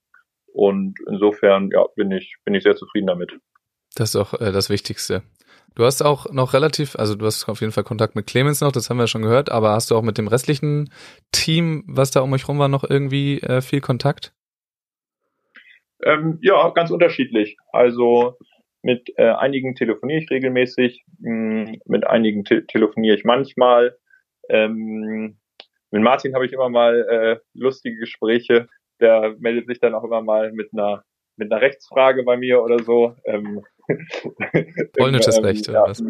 und 0.53 0.99
insofern 1.09 1.71
ja, 1.73 1.87
bin 1.97 2.11
ich 2.11 2.37
bin 2.45 2.55
ich 2.55 2.63
sehr 2.63 2.77
zufrieden 2.77 3.07
damit. 3.07 3.33
Das 3.95 4.15
ist 4.15 4.17
auch 4.17 4.35
äh, 4.41 4.53
das 4.53 4.71
Wichtigste. 4.71 5.23
Du 5.75 5.85
hast 5.85 6.03
auch 6.03 6.31
noch 6.31 6.53
relativ, 6.53 6.97
also 6.97 7.15
du 7.15 7.25
hast 7.25 7.49
auf 7.49 7.61
jeden 7.61 7.73
Fall 7.73 7.85
Kontakt 7.85 8.15
mit 8.15 8.27
Clemens 8.27 8.61
noch, 8.61 8.73
das 8.73 8.91
haben 8.91 8.99
wir 8.99 9.07
schon 9.07 9.23
gehört, 9.23 9.51
aber 9.51 9.71
hast 9.71 9.91
du 9.91 9.97
auch 9.97 10.03
mit 10.03 10.19
dem 10.19 10.29
restlichen 10.29 10.91
Team, 11.33 11.85
was 11.87 12.11
da 12.11 12.21
um 12.21 12.33
euch 12.33 12.47
rum 12.47 12.59
war, 12.59 12.69
noch 12.69 12.85
irgendwie 12.89 13.41
äh, 13.41 13.63
viel 13.63 13.81
Kontakt? 13.81 14.35
Ähm, 16.03 16.39
ja, 16.43 16.69
ganz 16.71 16.91
unterschiedlich. 16.91 17.57
Also 17.73 18.37
mit 18.83 19.13
äh, 19.17 19.31
einigen 19.31 19.75
telefoniere 19.75 20.21
ich 20.21 20.31
regelmäßig, 20.31 21.05
mh, 21.21 21.67
hm, 21.67 21.81
mit 21.87 22.07
einigen 22.07 22.45
te 22.45 22.67
telefoniere 22.67 23.17
ich 23.17 23.25
manchmal. 23.25 23.97
Ähm, 24.49 25.39
mit 25.93 26.03
Martin 26.03 26.35
habe 26.35 26.47
ich 26.47 26.53
immer 26.53 26.69
mal 26.69 27.01
äh, 27.09 27.39
lustige 27.55 27.99
Gespräche. 27.99 28.69
der 29.01 29.37
meldet 29.39 29.67
sich 29.67 29.79
dann 29.79 29.95
auch 29.95 30.05
immer 30.05 30.23
mal 30.23 30.53
mit 30.53 30.71
einer 30.73 31.05
mit 31.37 31.51
einer 31.51 31.61
Rechtsfrage 31.61 32.25
bei 32.25 32.37
mir 32.37 32.63
oder 32.63 32.83
so. 32.83 33.17
Ähm, 33.25 33.63
Polnisches 34.97 35.39
ähm, 35.39 35.45
Recht, 35.45 35.69
oder 35.69 35.79
ja, 35.79 35.89
was? 35.89 36.05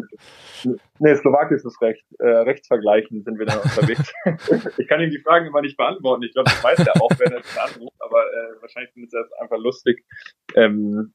Nee, 0.99 1.15
slowakisches 1.15 1.81
Recht. 1.81 2.03
Äh, 2.19 2.27
rechtsvergleichend 2.27 3.23
sind 3.23 3.39
wir 3.39 3.45
dann 3.45 3.59
unterwegs. 3.59 4.13
ich 4.77 4.87
kann 4.87 5.01
ihm 5.01 5.11
die 5.11 5.19
Fragen 5.19 5.47
immer 5.47 5.61
nicht 5.61 5.77
beantworten. 5.77 6.23
Ich 6.23 6.33
glaube, 6.33 6.49
das 6.49 6.63
weiß 6.63 6.79
er 6.79 7.01
auch, 7.01 7.11
wenn 7.17 7.31
er 7.31 7.39
es 7.39 7.57
anruft, 7.57 7.95
aber 7.99 8.21
äh, 8.21 8.61
wahrscheinlich 8.61 8.91
findet 8.91 9.13
er 9.13 9.21
es 9.21 9.31
einfach 9.33 9.57
lustig. 9.57 10.03
Ähm, 10.55 11.13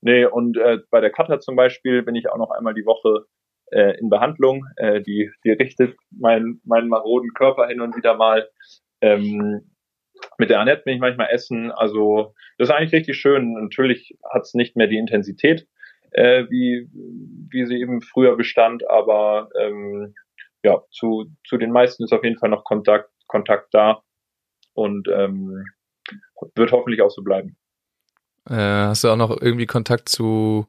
nee, 0.00 0.24
und 0.24 0.56
äh, 0.56 0.78
bei 0.90 1.00
der 1.00 1.10
Cutter 1.10 1.40
zum 1.40 1.56
Beispiel 1.56 2.02
bin 2.02 2.14
ich 2.14 2.28
auch 2.30 2.38
noch 2.38 2.50
einmal 2.50 2.74
die 2.74 2.86
Woche 2.86 3.26
äh, 3.70 3.98
in 3.98 4.10
Behandlung. 4.10 4.66
Äh, 4.76 5.00
die, 5.02 5.30
die 5.44 5.50
richtet 5.50 5.96
meinen 6.10 6.60
meinen 6.64 6.88
maroden 6.88 7.30
Körper 7.34 7.66
hin 7.68 7.80
und 7.80 7.96
wieder 7.96 8.16
mal. 8.16 8.48
Ähm, 9.00 9.70
mit 10.38 10.50
der 10.50 10.60
Annette 10.60 10.82
bin 10.84 10.94
ich 10.94 11.00
manchmal 11.00 11.30
essen. 11.30 11.70
Also 11.70 12.34
das 12.58 12.68
ist 12.68 12.74
eigentlich 12.74 12.92
richtig 12.92 13.16
schön. 13.16 13.54
Natürlich 13.54 14.16
hat 14.32 14.42
es 14.42 14.54
nicht 14.54 14.76
mehr 14.76 14.86
die 14.86 14.98
Intensität, 14.98 15.66
äh, 16.12 16.44
wie, 16.48 16.88
wie 17.50 17.66
sie 17.66 17.80
eben 17.80 18.00
früher 18.00 18.36
bestand, 18.36 18.88
aber 18.88 19.48
ähm, 19.60 20.14
ja, 20.62 20.82
zu, 20.90 21.26
zu 21.46 21.58
den 21.58 21.72
meisten 21.72 22.04
ist 22.04 22.12
auf 22.12 22.24
jeden 22.24 22.38
Fall 22.38 22.48
noch 22.48 22.64
Kontakt, 22.64 23.10
Kontakt 23.26 23.74
da 23.74 24.02
und 24.72 25.08
ähm, 25.08 25.64
wird 26.54 26.72
hoffentlich 26.72 27.02
auch 27.02 27.10
so 27.10 27.22
bleiben. 27.22 27.56
Äh, 28.48 28.54
hast 28.54 29.04
du 29.04 29.08
auch 29.08 29.16
noch 29.16 29.40
irgendwie 29.40 29.66
Kontakt 29.66 30.08
zu 30.08 30.66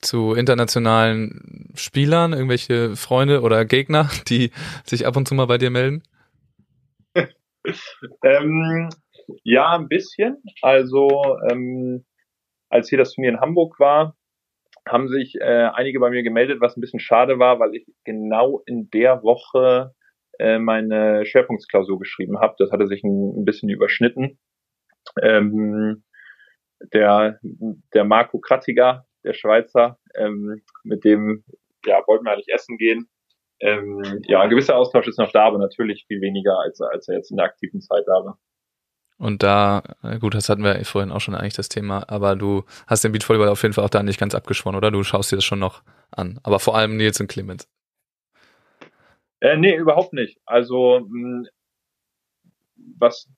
zu 0.00 0.34
internationalen 0.34 1.72
Spielern, 1.74 2.32
irgendwelche 2.32 2.96
Freunde 2.96 3.42
oder 3.42 3.64
Gegner, 3.64 4.08
die 4.28 4.50
sich 4.84 5.06
ab 5.06 5.16
und 5.16 5.26
zu 5.26 5.34
mal 5.34 5.46
bei 5.46 5.58
dir 5.58 5.70
melden? 5.70 6.02
ähm, 8.24 8.88
ja, 9.42 9.76
ein 9.76 9.88
bisschen. 9.88 10.42
Also 10.62 11.08
ähm, 11.50 12.04
als 12.68 12.88
hier 12.88 12.98
das 12.98 13.12
Turnier 13.12 13.32
in 13.32 13.40
Hamburg 13.40 13.78
war, 13.78 14.16
haben 14.86 15.08
sich 15.08 15.34
äh, 15.40 15.68
einige 15.74 16.00
bei 16.00 16.10
mir 16.10 16.22
gemeldet, 16.22 16.60
was 16.60 16.76
ein 16.76 16.80
bisschen 16.80 17.00
schade 17.00 17.38
war, 17.38 17.60
weil 17.60 17.74
ich 17.74 17.86
genau 18.04 18.62
in 18.66 18.88
der 18.90 19.22
Woche 19.22 19.94
äh, 20.38 20.58
meine 20.58 21.26
Schwerpunktsklausur 21.26 21.98
geschrieben 21.98 22.40
habe. 22.40 22.54
Das 22.58 22.70
hatte 22.70 22.86
sich 22.86 23.02
ein, 23.04 23.40
ein 23.40 23.44
bisschen 23.44 23.68
überschnitten. 23.68 24.38
Ähm, 25.22 26.04
der, 26.92 27.38
der 27.42 28.04
Marco 28.04 28.38
Krattiger, 28.38 29.06
der 29.24 29.34
Schweizer, 29.34 29.98
ähm, 30.14 30.62
mit 30.84 31.04
dem 31.04 31.44
ja, 31.84 32.02
wollten 32.06 32.24
wir 32.24 32.32
eigentlich 32.32 32.52
essen 32.52 32.76
gehen. 32.76 33.08
Ähm, 33.60 34.22
ja, 34.26 34.40
ein 34.40 34.50
gewisser 34.50 34.76
Austausch 34.76 35.08
ist 35.08 35.18
noch 35.18 35.32
da, 35.32 35.44
aber 35.44 35.58
natürlich 35.58 36.04
viel 36.06 36.20
weniger, 36.20 36.58
als, 36.60 36.80
als 36.80 37.08
er 37.08 37.16
jetzt 37.16 37.30
in 37.30 37.36
der 37.36 37.46
aktiven 37.46 37.80
Zeit 37.80 38.04
da 38.06 38.24
war. 38.24 38.38
Und 39.18 39.42
da, 39.42 39.82
äh, 40.04 40.18
gut, 40.18 40.34
das 40.34 40.48
hatten 40.48 40.62
wir 40.62 40.84
vorhin 40.84 41.10
auch 41.10 41.20
schon 41.20 41.34
eigentlich 41.34 41.54
das 41.54 41.68
Thema, 41.68 42.04
aber 42.08 42.36
du 42.36 42.64
hast 42.86 43.02
den 43.02 43.10
Beachvolleyball 43.10 43.48
auf 43.48 43.62
jeden 43.62 43.74
Fall 43.74 43.84
auch 43.84 43.90
da 43.90 44.02
nicht 44.02 44.20
ganz 44.20 44.34
abgeschworen, 44.34 44.76
oder? 44.76 44.92
Du 44.92 45.02
schaust 45.02 45.32
dir 45.32 45.36
das 45.36 45.44
schon 45.44 45.58
noch 45.58 45.82
an. 46.12 46.38
Aber 46.44 46.60
vor 46.60 46.76
allem 46.76 46.96
Nils 46.96 47.20
und 47.20 47.26
Clemens. 47.26 47.68
Äh, 49.40 49.56
nee, 49.56 49.74
überhaupt 49.74 50.12
nicht. 50.12 50.40
Also, 50.46 51.00
mh, 51.08 51.48
was 52.98 53.28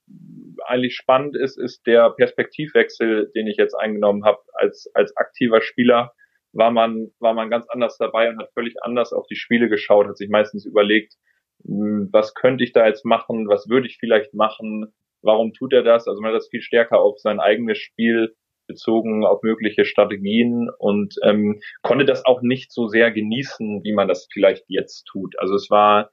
eigentlich 0.66 0.94
spannend 0.94 1.36
ist, 1.36 1.58
ist 1.58 1.86
der 1.86 2.10
Perspektivwechsel, 2.10 3.30
den 3.34 3.46
ich 3.46 3.56
jetzt 3.56 3.74
eingenommen 3.74 4.24
habe. 4.24 4.38
Als, 4.54 4.90
als 4.94 5.16
aktiver 5.16 5.62
Spieler 5.62 6.12
war 6.52 6.70
man, 6.70 7.10
war 7.18 7.34
man 7.34 7.50
ganz 7.50 7.66
anders 7.68 7.96
dabei 7.98 8.28
und 8.28 8.38
hat 8.38 8.52
völlig 8.52 8.74
anders 8.82 9.12
auf 9.12 9.26
die 9.26 9.36
Spiele 9.36 9.68
geschaut, 9.68 10.06
hat 10.08 10.16
sich 10.16 10.28
meistens 10.28 10.66
überlegt, 10.66 11.14
was 11.62 12.34
könnte 12.34 12.64
ich 12.64 12.72
da 12.72 12.86
jetzt 12.86 13.04
machen, 13.04 13.48
was 13.48 13.68
würde 13.68 13.86
ich 13.86 13.98
vielleicht 13.98 14.34
machen, 14.34 14.92
warum 15.22 15.52
tut 15.52 15.72
er 15.72 15.82
das? 15.82 16.08
Also 16.08 16.20
man 16.20 16.30
hat 16.32 16.36
das 16.36 16.48
viel 16.48 16.62
stärker 16.62 17.00
auf 17.00 17.18
sein 17.18 17.40
eigenes 17.40 17.78
Spiel 17.78 18.34
bezogen, 18.66 19.26
auf 19.26 19.42
mögliche 19.42 19.84
Strategien 19.84 20.70
und 20.78 21.14
ähm, 21.24 21.60
konnte 21.82 22.04
das 22.04 22.24
auch 22.24 22.40
nicht 22.40 22.72
so 22.72 22.86
sehr 22.86 23.10
genießen, 23.10 23.82
wie 23.82 23.92
man 23.92 24.08
das 24.08 24.28
vielleicht 24.32 24.64
jetzt 24.68 25.04
tut. 25.04 25.38
Also 25.38 25.54
es 25.54 25.70
war, 25.70 26.10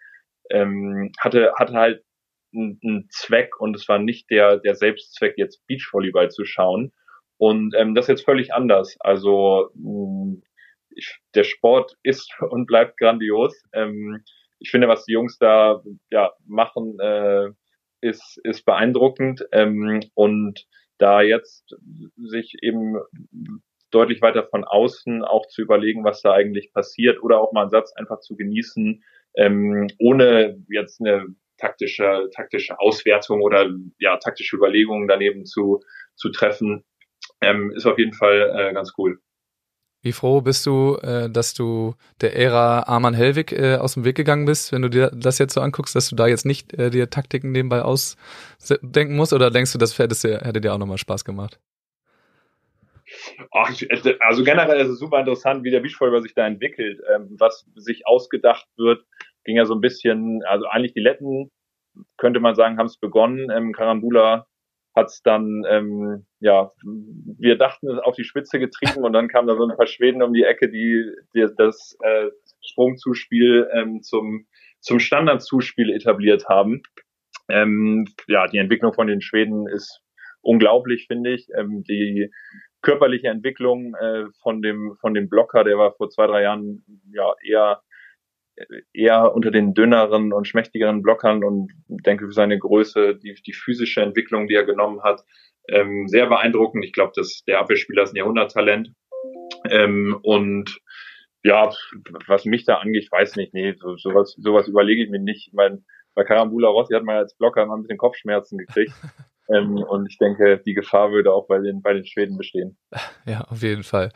ähm, 0.50 1.12
hatte, 1.19 1.54
hatte 1.58 1.73
halt 1.73 2.04
einen 2.53 3.07
Zweck 3.10 3.60
und 3.60 3.75
es 3.75 3.88
war 3.88 3.99
nicht 3.99 4.29
der, 4.29 4.57
der 4.57 4.75
Selbstzweck, 4.75 5.36
jetzt 5.38 5.65
Beachvolleyball 5.67 6.29
zu 6.29 6.45
schauen. 6.45 6.93
Und 7.38 7.75
ähm, 7.75 7.93
das 7.93 8.05
ist 8.05 8.10
jetzt 8.10 8.25
völlig 8.25 8.53
anders. 8.53 8.95
Also 8.99 9.69
ich, 10.95 11.19
der 11.36 11.43
Sport 11.43 11.95
ist 12.03 12.33
und 12.41 12.65
bleibt 12.65 12.97
grandios. 12.97 13.62
Ähm, 13.73 14.23
ich 14.60 14.71
finde, 14.71 14.88
was 14.88 15.05
die 15.05 15.13
Jungs 15.13 15.38
da 15.38 15.81
ja 16.10 16.31
machen, 16.45 16.97
äh, 16.99 17.49
ist, 18.01 18.39
ist 18.43 18.65
beeindruckend. 18.65 19.45
Ähm, 19.51 20.01
und 20.15 20.65
da 20.97 21.21
jetzt 21.21 21.75
sich 22.15 22.55
eben 22.62 22.97
deutlich 23.91 24.21
weiter 24.21 24.47
von 24.47 24.63
außen 24.63 25.23
auch 25.23 25.47
zu 25.47 25.62
überlegen, 25.62 26.03
was 26.03 26.21
da 26.21 26.33
eigentlich 26.33 26.73
passiert 26.73 27.21
oder 27.21 27.39
auch 27.39 27.53
mal 27.53 27.62
einen 27.62 27.69
Satz 27.69 27.93
einfach 27.93 28.19
zu 28.19 28.36
genießen, 28.36 29.03
ähm, 29.36 29.88
ohne 29.99 30.57
jetzt 30.69 30.99
eine 30.99 31.27
taktische, 31.58 32.30
taktische 32.34 32.80
Auswertung 32.80 33.41
oder 33.41 33.70
ja, 34.00 34.17
taktische 34.17 34.56
Überlegungen 34.56 35.08
daneben 35.08 35.46
zu, 35.46 35.82
zu 36.15 36.30
treffen, 36.30 36.86
ähm, 37.41 37.72
ist 37.76 37.86
auf 37.86 37.98
jeden 37.98 38.13
Fall 38.13 38.54
äh, 38.56 38.74
ganz 38.74 38.93
cool. 38.98 39.20
Wie 40.04 40.12
froh 40.12 40.41
bist 40.41 40.65
du, 40.65 40.96
äh, 41.02 41.30
dass 41.30 41.54
du 41.54 41.96
der 42.22 42.36
Ära 42.36 42.84
Arman 42.84 43.13
Helwig 43.13 43.52
äh, 43.52 43.76
aus 43.76 43.96
dem 43.96 44.06
Weg 44.06 44.15
gegangen 44.15 44.46
bist, 44.46 44.72
wenn 44.72 44.84
du 44.84 44.89
dir 44.89 45.12
das 45.13 45.39
jetzt 45.39 45.54
so 45.54 45.62
anguckst, 45.62 45.96
dass 45.96 46.10
du 46.10 46.15
da 46.15 46.28
jetzt 46.28 46.46
nicht 46.46 46.74
äh, 46.74 46.89
dir 46.91 47.10
Taktiken 47.10 47.52
nebenbei 47.52 47.82
ausdenken 47.82 49.15
musst? 49.15 49.34
Oder 49.34 49.50
denkst 49.50 49.74
du, 49.74 49.78
das 49.80 49.98
hätte, 49.98 50.39
hätte 50.39 50.62
dir 50.62 50.74
auch 50.74 50.78
nochmal 50.78 51.00
Spaß 51.00 51.26
gemacht? 51.26 51.60
Ach, 53.52 53.72
also 54.20 54.43
generell 54.43 54.80
ist 54.82 54.89
es 54.89 55.00
super 55.00 55.20
interessant, 55.20 55.63
wie 55.63 55.72
der 55.72 55.80
Beachvolleyball 55.80 56.22
sich 56.22 56.34
da 56.34 56.46
entwickelt. 56.46 57.02
Ähm, 57.13 57.36
was 57.39 57.65
sich 57.76 58.06
ausgedacht 58.06 58.67
wird, 58.78 59.04
ging 59.47 59.55
ja 59.55 59.65
so 59.65 59.73
ein 59.73 59.81
bisschen, 59.81 60.43
also 60.45 60.67
eigentlich 60.67 60.93
die 60.93 60.99
Letten, 60.99 61.49
könnte 62.17 62.39
man 62.39 62.53
sagen, 62.53 62.77
haben 62.77 62.86
es 62.86 62.99
begonnen. 62.99 63.49
Ähm, 63.49 63.71
Karambula 63.71 64.45
hat 64.95 65.07
es 65.07 65.21
dann, 65.23 65.63
ähm, 65.69 66.25
ja, 66.39 66.71
wir 66.83 67.57
dachten, 67.57 67.99
auf 67.99 68.15
die 68.15 68.23
Spitze 68.23 68.60
getrieben 68.60 69.03
und 69.03 69.13
dann 69.13 69.29
kamen 69.29 69.47
da 69.47 69.55
so 69.55 69.65
ein 69.65 69.75
paar 69.75 69.88
Schweden 69.88 70.21
um 70.21 70.33
die 70.33 70.43
Ecke, 70.43 70.69
die, 70.69 71.10
die 71.33 71.47
das 71.57 71.97
äh, 72.03 72.27
Sprungzuspiel 72.62 73.69
ähm, 73.73 74.01
zum, 74.01 74.47
zum 74.81 74.99
Standardzuspiel 74.99 75.91
etabliert 75.91 76.49
haben. 76.49 76.81
Ähm, 77.49 78.05
ja, 78.27 78.47
die 78.47 78.57
Entwicklung 78.57 78.93
von 78.93 79.07
den 79.07 79.21
Schweden 79.21 79.67
ist 79.67 80.01
unglaublich, 80.41 81.05
finde 81.07 81.33
ich. 81.33 81.47
Ähm, 81.55 81.83
die 81.83 82.29
körperliche 82.81 83.27
Entwicklung 83.27 83.95
äh, 83.95 84.25
von 84.41 84.62
dem 84.62 84.97
von 84.99 85.13
dem 85.13 85.29
Blocker, 85.29 85.63
der 85.63 85.77
war 85.77 85.93
vor 85.93 86.10
zwei 86.10 86.27
drei 86.27 86.43
Jahren 86.43 86.83
ja 87.12 87.33
eher 87.43 87.81
eher 88.93 89.34
unter 89.34 89.52
den 89.52 89.74
dünneren 89.74 90.34
und 90.34 90.48
schmächtigeren 90.48 91.02
Blockern 91.02 91.43
und 91.43 91.72
denke 91.88 92.26
für 92.26 92.34
seine 92.34 92.58
Größe, 92.58 93.15
die, 93.15 93.36
die 93.46 93.54
physische 93.54 94.02
Entwicklung, 94.02 94.48
die 94.48 94.56
er 94.56 94.65
genommen 94.65 95.04
hat, 95.04 95.24
ähm, 95.70 96.08
sehr 96.08 96.28
beeindruckend. 96.28 96.86
Ich 96.86 96.93
glaube, 96.93 97.12
dass 97.15 97.43
der 97.48 97.60
Abwehrspieler 97.60 98.04
ist 98.04 98.13
ein 98.13 98.17
Jahrhunderttalent. 98.17 98.91
Ähm, 99.70 100.17
und 100.24 100.80
ja, 101.43 101.72
was 102.28 102.46
mich 102.46 102.65
da 102.65 102.76
angeht, 102.76 103.04
ich 103.04 103.12
weiß 103.12 103.36
nicht, 103.36 103.54
nee, 103.54 103.74
so, 103.78 103.96
sowas, 103.98 104.36
sowas 104.38 104.67
überlege 104.67 105.04
ich 105.04 105.10
mir 105.10 105.20
nicht. 105.20 105.48
Ich 105.48 105.54
meine, 105.54 105.84
bei 106.15 106.24
Karambula 106.24 106.70
Rossi 106.70 106.93
hat 106.93 107.04
man 107.04 107.17
als 107.17 107.38
Blocker 107.38 107.63
immer 107.63 107.76
ein 107.76 107.84
bisschen 107.84 107.98
Kopfschmerzen 107.98 108.58
gekriegt. 108.58 108.93
ähm, 109.50 109.78
und 109.78 110.08
ich 110.10 110.17
denke, 110.17 110.62
die 110.65 110.74
Gefahr 110.74 111.12
würde 111.12 111.32
auch 111.32 111.48
bei 111.48 111.60
den, 111.60 111.82
bei 111.82 111.93
den 111.93 112.06
Schweden 112.06 112.38
bestehen. 112.38 112.78
Ja, 113.26 113.41
auf 113.41 113.62
jeden 113.62 113.84
Fall. 113.84 114.12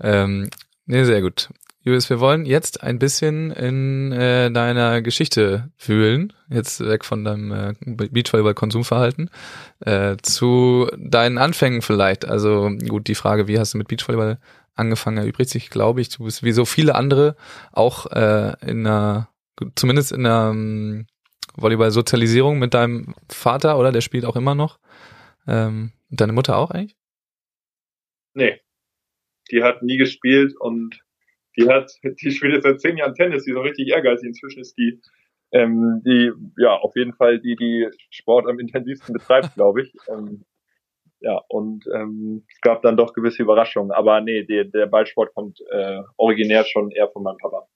Ähm, 0.00 0.50
nee, 0.86 1.04
sehr 1.04 1.22
gut. 1.22 1.48
Julius, 1.88 2.10
wir 2.10 2.20
wollen 2.20 2.44
jetzt 2.44 2.82
ein 2.82 2.98
bisschen 2.98 3.50
in 3.50 4.12
äh, 4.12 4.50
deiner 4.50 5.00
Geschichte 5.00 5.70
fühlen, 5.78 6.34
jetzt 6.50 6.80
weg 6.80 7.02
von 7.02 7.24
deinem 7.24 7.50
äh, 7.50 7.72
Beachvolleyball-Konsumverhalten, 7.80 9.30
äh, 9.80 10.18
zu 10.20 10.90
deinen 10.98 11.38
Anfängen 11.38 11.80
vielleicht. 11.80 12.26
Also 12.26 12.68
gut, 12.86 13.08
die 13.08 13.14
Frage, 13.14 13.48
wie 13.48 13.58
hast 13.58 13.72
du 13.72 13.78
mit 13.78 13.88
Beachvolleyball 13.88 14.38
angefangen, 14.74 15.16
erübrigt 15.16 15.48
sich, 15.48 15.70
glaube 15.70 16.02
ich. 16.02 16.10
Du 16.10 16.24
bist 16.24 16.42
wie 16.42 16.52
so 16.52 16.66
viele 16.66 16.94
andere 16.94 17.36
auch 17.72 18.04
äh, 18.12 18.52
in 18.66 18.86
einer, 18.86 19.30
zumindest 19.74 20.12
in 20.12 20.26
einer 20.26 20.50
um, 20.50 21.06
Volleyball-Sozialisierung 21.54 22.58
mit 22.58 22.74
deinem 22.74 23.14
Vater, 23.30 23.78
oder? 23.78 23.92
Der 23.92 24.02
spielt 24.02 24.26
auch 24.26 24.36
immer 24.36 24.54
noch. 24.54 24.78
Ähm, 25.46 25.92
deine 26.10 26.34
Mutter 26.34 26.58
auch 26.58 26.70
eigentlich? 26.70 26.98
Nee. 28.34 28.60
Die 29.50 29.62
hat 29.62 29.82
nie 29.82 29.96
gespielt 29.96 30.54
und 30.60 31.00
die 31.58 31.68
hat, 31.68 31.92
die 32.02 32.30
spielt 32.30 32.54
jetzt 32.54 32.64
seit 32.64 32.80
zehn 32.80 32.96
Jahren 32.96 33.14
Tennis, 33.14 33.44
die 33.44 33.50
ist 33.50 33.56
auch 33.56 33.64
richtig 33.64 33.88
ehrgeizig. 33.88 34.28
Inzwischen 34.28 34.60
ist 34.60 34.78
die, 34.78 35.00
ähm, 35.52 36.02
die, 36.06 36.32
ja, 36.56 36.76
auf 36.76 36.94
jeden 36.96 37.14
Fall 37.14 37.40
die, 37.40 37.56
die 37.56 37.88
Sport 38.10 38.46
am 38.46 38.58
intensivsten 38.58 39.12
betreibt, 39.12 39.54
glaube 39.54 39.82
ich. 39.82 39.92
Ähm, 40.08 40.44
ja, 41.20 41.42
und 41.48 41.84
ähm, 41.92 42.44
es 42.48 42.60
gab 42.60 42.80
dann 42.82 42.96
doch 42.96 43.12
gewisse 43.12 43.42
Überraschungen. 43.42 43.90
Aber 43.90 44.20
nee, 44.20 44.44
der, 44.44 44.64
der 44.64 44.86
Ballsport 44.86 45.34
kommt 45.34 45.60
äh, 45.68 46.00
originär 46.16 46.64
schon 46.64 46.92
eher 46.92 47.08
von 47.08 47.24
meinem 47.24 47.38
Papa. 47.38 47.66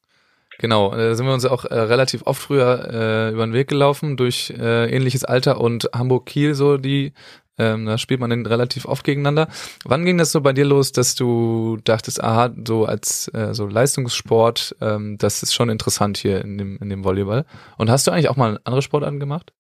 Genau, 0.59 0.91
da 0.91 1.15
sind 1.15 1.27
wir 1.27 1.33
uns 1.33 1.45
auch 1.45 1.65
äh, 1.65 1.75
relativ 1.75 2.23
oft 2.25 2.41
früher 2.41 2.89
äh, 2.89 3.33
über 3.33 3.45
den 3.45 3.53
Weg 3.53 3.69
gelaufen 3.69 4.17
durch 4.17 4.51
äh, 4.57 4.95
ähnliches 4.95 5.25
Alter 5.25 5.61
und 5.61 5.91
Hamburg-Kiel 5.93 6.55
so 6.55 6.77
die 6.77 7.15
Ähm, 7.59 7.87
da 7.87 7.99
spielt 7.99 8.21
man 8.21 8.31
dann 8.31 8.47
relativ 8.47 8.87
oft 8.87 9.05
gegeneinander. 9.05 9.49
Wann 9.85 10.05
ging 10.05 10.17
das 10.17 10.33
so 10.33 10.41
bei 10.41 10.53
dir 10.53 10.65
los, 10.65 10.93
dass 10.93 11.15
du 11.15 11.77
dachtest, 11.85 12.23
aha, 12.23 12.55
so 12.67 12.87
als 12.87 13.29
äh, 13.35 13.53
so 13.53 13.67
Leistungssport, 13.67 14.77
ähm, 14.81 15.19
das 15.19 15.43
ist 15.43 15.55
schon 15.55 15.69
interessant 15.69 16.17
hier 16.17 16.41
in 16.43 16.57
dem, 16.57 16.79
in 16.81 16.89
dem 16.89 17.05
Volleyball. 17.05 17.45
Und 17.77 17.91
hast 17.91 18.07
du 18.07 18.11
eigentlich 18.11 18.31
auch 18.31 18.37
mal 18.37 18.59
andere 18.65 18.83
Sportarten 18.83 19.21
gemacht? 19.21 19.53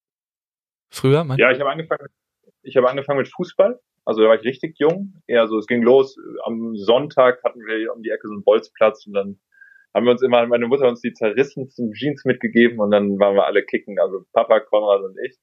Früher? 0.90 1.24
Mein? 1.24 1.38
Ja, 1.38 1.50
ich 1.50 1.60
habe 1.60 1.70
angefangen, 1.70 2.06
ich 2.62 2.76
habe 2.76 2.88
angefangen 2.88 3.18
mit 3.18 3.28
Fußball. 3.28 3.78
Also 4.04 4.22
da 4.22 4.28
war 4.28 4.36
ich 4.36 4.44
richtig 4.44 4.78
jung. 4.78 5.14
Eher 5.26 5.46
so, 5.46 5.58
es 5.58 5.66
ging 5.66 5.82
los. 5.82 6.16
Am 6.44 6.74
Sonntag 6.74 7.42
hatten 7.44 7.60
wir 7.60 7.94
um 7.94 8.02
die 8.02 8.10
Ecke 8.10 8.26
so 8.26 8.34
einen 8.34 8.42
Bolzplatz 8.42 9.06
und 9.06 9.12
dann 9.12 9.38
haben 9.94 10.06
wir 10.06 10.12
uns 10.12 10.22
immer, 10.22 10.46
meine 10.46 10.66
Mutter 10.66 10.88
uns 10.88 11.00
die 11.00 11.12
zerrissensten 11.12 11.92
Jeans 11.92 12.24
mitgegeben 12.24 12.80
und 12.80 12.90
dann 12.90 13.18
waren 13.18 13.36
wir 13.36 13.44
alle 13.44 13.62
kicken, 13.62 13.98
also 14.00 14.24
Papa, 14.32 14.60
Konrad 14.60 15.02
und 15.02 15.16
ich. 15.24 15.36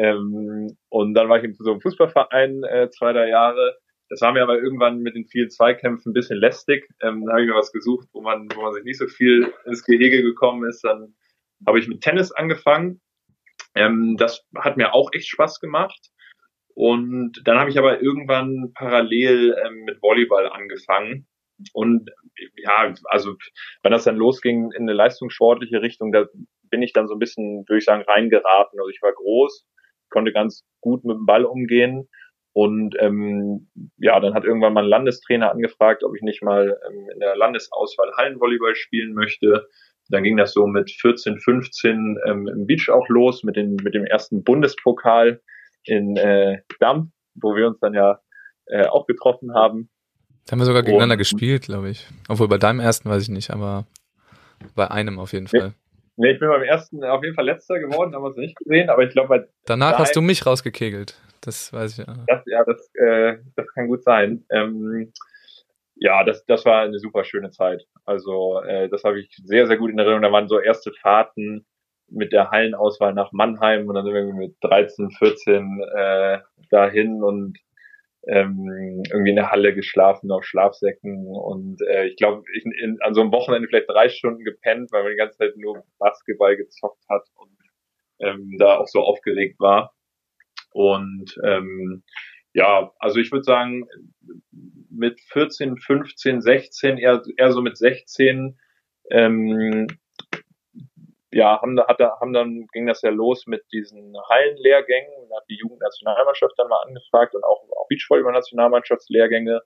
Ähm, 0.00 0.78
und 0.88 1.12
dann 1.14 1.28
war 1.28 1.38
ich 1.38 1.44
in 1.44 1.54
so 1.54 1.70
einem 1.70 1.82
Fußballverein 1.82 2.64
äh, 2.64 2.88
zwei, 2.88 3.12
drei 3.12 3.28
Jahre. 3.28 3.76
Das 4.08 4.22
war 4.22 4.32
mir 4.32 4.42
aber 4.42 4.58
irgendwann 4.58 5.00
mit 5.00 5.14
den 5.14 5.26
vielen 5.26 5.50
Zweikämpfen 5.50 6.10
ein 6.10 6.14
bisschen 6.14 6.38
lästig. 6.38 6.88
Ähm, 7.02 7.26
dann 7.26 7.32
habe 7.32 7.42
ich 7.42 7.48
mir 7.48 7.54
was 7.54 7.70
gesucht, 7.70 8.08
wo 8.12 8.22
man, 8.22 8.48
wo 8.54 8.62
man 8.62 8.72
sich 8.72 8.84
nicht 8.84 8.98
so 8.98 9.06
viel 9.06 9.52
ins 9.66 9.84
Gehege 9.84 10.22
gekommen 10.22 10.66
ist. 10.66 10.82
Dann 10.82 11.14
habe 11.66 11.78
ich 11.78 11.86
mit 11.86 12.00
Tennis 12.00 12.32
angefangen. 12.32 13.02
Ähm, 13.74 14.16
das 14.18 14.42
hat 14.56 14.78
mir 14.78 14.94
auch 14.94 15.10
echt 15.12 15.28
Spaß 15.28 15.60
gemacht. 15.60 16.08
Und 16.74 17.42
dann 17.44 17.58
habe 17.58 17.68
ich 17.68 17.78
aber 17.78 18.00
irgendwann 18.00 18.72
parallel 18.74 19.54
ähm, 19.66 19.84
mit 19.84 20.00
Volleyball 20.00 20.48
angefangen. 20.50 21.26
Und 21.74 22.10
ja, 22.56 22.94
also 23.04 23.36
wenn 23.82 23.92
das 23.92 24.04
dann 24.04 24.16
losging 24.16 24.72
in 24.72 24.84
eine 24.84 24.94
leistungssportliche 24.94 25.82
Richtung, 25.82 26.10
da 26.10 26.24
bin 26.70 26.80
ich 26.80 26.94
dann 26.94 27.06
so 27.06 27.14
ein 27.14 27.18
bisschen, 27.18 27.68
würde 27.68 27.78
ich 27.78 27.84
sagen, 27.84 28.02
reingeraten. 28.02 28.78
Also 28.80 28.88
ich 28.88 29.02
war 29.02 29.12
groß, 29.12 29.66
konnte 30.10 30.32
ganz 30.32 30.64
gut 30.80 31.04
mit 31.04 31.16
dem 31.16 31.26
Ball 31.26 31.44
umgehen. 31.44 32.08
Und 32.52 32.96
ähm, 32.98 33.70
ja, 33.98 34.18
dann 34.18 34.34
hat 34.34 34.44
irgendwann 34.44 34.72
mal 34.72 34.82
ein 34.82 34.90
Landestrainer 34.90 35.52
angefragt, 35.52 36.02
ob 36.02 36.16
ich 36.16 36.22
nicht 36.22 36.42
mal 36.42 36.78
ähm, 36.88 37.08
in 37.14 37.20
der 37.20 37.36
Landesauswahl 37.36 38.10
Hallenvolleyball 38.16 38.74
spielen 38.74 39.14
möchte. 39.14 39.68
Dann 40.08 40.24
ging 40.24 40.36
das 40.36 40.52
so 40.52 40.66
mit 40.66 40.90
14, 40.90 41.38
15 41.38 42.18
ähm, 42.26 42.48
im 42.48 42.66
Beach 42.66 42.90
auch 42.90 43.08
los, 43.08 43.44
mit, 43.44 43.54
den, 43.54 43.76
mit 43.76 43.94
dem 43.94 44.04
ersten 44.04 44.42
Bundespokal 44.42 45.40
in 45.84 46.16
äh, 46.16 46.58
Damm, 46.80 47.12
wo 47.34 47.54
wir 47.54 47.68
uns 47.68 47.78
dann 47.78 47.94
ja 47.94 48.20
äh, 48.66 48.86
auch 48.86 49.06
getroffen 49.06 49.54
haben. 49.54 49.88
Da 50.46 50.52
haben 50.52 50.58
wir 50.58 50.66
sogar 50.66 50.82
gegeneinander 50.82 51.14
Und, 51.14 51.18
gespielt, 51.18 51.62
glaube 51.62 51.90
ich. 51.90 52.08
Obwohl 52.28 52.48
bei 52.48 52.58
deinem 52.58 52.80
ersten 52.80 53.08
weiß 53.08 53.22
ich 53.22 53.28
nicht, 53.28 53.50
aber 53.50 53.86
bei 54.74 54.90
einem 54.90 55.20
auf 55.20 55.32
jeden 55.32 55.46
Fall. 55.46 55.74
Nee, 56.20 56.32
ich 56.32 56.38
bin 56.38 56.50
beim 56.50 56.62
ersten 56.62 57.02
auf 57.02 57.24
jeden 57.24 57.34
Fall 57.34 57.46
letzter 57.46 57.78
geworden, 57.78 58.14
haben 58.14 58.22
wir 58.22 58.28
es 58.28 58.36
nicht 58.36 58.54
gesehen, 58.56 58.90
aber 58.90 59.04
ich 59.04 59.10
glaube 59.10 59.48
Danach 59.64 59.98
hast 59.98 60.14
du 60.14 60.20
mich 60.20 60.44
rausgekegelt. 60.44 61.18
Das 61.40 61.72
weiß 61.72 61.98
ich 61.98 62.06
ja. 62.06 62.14
Das, 62.26 62.42
ja, 62.44 62.62
das, 62.62 62.90
äh, 62.94 63.38
das 63.56 63.66
kann 63.72 63.88
gut 63.88 64.04
sein. 64.04 64.44
Ähm, 64.50 65.14
ja, 65.94 66.22
das, 66.22 66.44
das 66.44 66.66
war 66.66 66.82
eine 66.82 66.98
super 66.98 67.24
schöne 67.24 67.50
Zeit. 67.52 67.86
Also 68.04 68.60
äh, 68.60 68.90
das 68.90 69.02
habe 69.02 69.18
ich 69.18 69.34
sehr, 69.44 69.66
sehr 69.66 69.78
gut 69.78 69.90
in 69.90 69.98
Erinnerung. 69.98 70.20
Da 70.20 70.30
waren 70.30 70.46
so 70.46 70.60
erste 70.60 70.92
Fahrten 70.92 71.64
mit 72.10 72.32
der 72.32 72.50
Hallenauswahl 72.50 73.14
nach 73.14 73.32
Mannheim 73.32 73.88
und 73.88 73.94
dann 73.94 74.04
sind 74.04 74.12
wir 74.12 74.34
mit 74.34 74.56
13, 74.60 75.12
14 75.12 75.82
äh, 75.96 76.38
dahin 76.68 77.22
und 77.22 77.56
ähm, 78.26 79.02
irgendwie 79.10 79.30
in 79.30 79.36
der 79.36 79.50
Halle 79.50 79.74
geschlafen 79.74 80.30
auf 80.30 80.44
Schlafsäcken 80.44 81.26
und 81.26 81.80
äh, 81.88 82.06
ich 82.06 82.16
glaube, 82.16 82.42
an 83.00 83.14
so 83.14 83.22
einem 83.22 83.32
Wochenende 83.32 83.68
vielleicht 83.68 83.88
drei 83.88 84.08
Stunden 84.08 84.44
gepennt, 84.44 84.92
weil 84.92 85.02
man 85.02 85.12
die 85.12 85.18
ganze 85.18 85.38
Zeit 85.38 85.56
nur 85.56 85.84
Basketball 85.98 86.56
gezockt 86.56 87.02
hat 87.08 87.22
und 87.34 87.56
ähm, 88.20 88.56
da 88.58 88.78
auch 88.78 88.86
so 88.86 89.00
aufgeregt 89.00 89.58
war. 89.58 89.94
Und 90.72 91.34
ähm, 91.44 92.02
ja, 92.52 92.92
also 92.98 93.20
ich 93.20 93.32
würde 93.32 93.44
sagen, 93.44 93.86
mit 94.90 95.20
14, 95.20 95.78
15, 95.78 96.40
16, 96.42 96.98
eher, 96.98 97.22
eher 97.36 97.52
so 97.52 97.62
mit 97.62 97.76
16 97.76 98.58
ähm, 99.10 99.86
ja, 101.32 101.60
haben, 101.60 101.78
hat, 101.78 102.00
haben 102.00 102.32
dann 102.32 102.66
ging 102.72 102.86
das 102.86 103.02
ja 103.02 103.10
los 103.10 103.46
mit 103.46 103.62
diesen 103.72 104.16
Hallenlehrgängen. 104.28 105.28
Da 105.28 105.36
hat 105.36 105.44
die 105.48 105.58
Jugendnationalmannschaft 105.58 106.54
dann 106.56 106.68
mal 106.68 106.82
angefragt 106.86 107.34
und 107.34 107.44
auch, 107.44 107.62
auch 107.76 107.86
Beachvolleyball-Nationalmannschaftslehrgänge. 107.88 109.60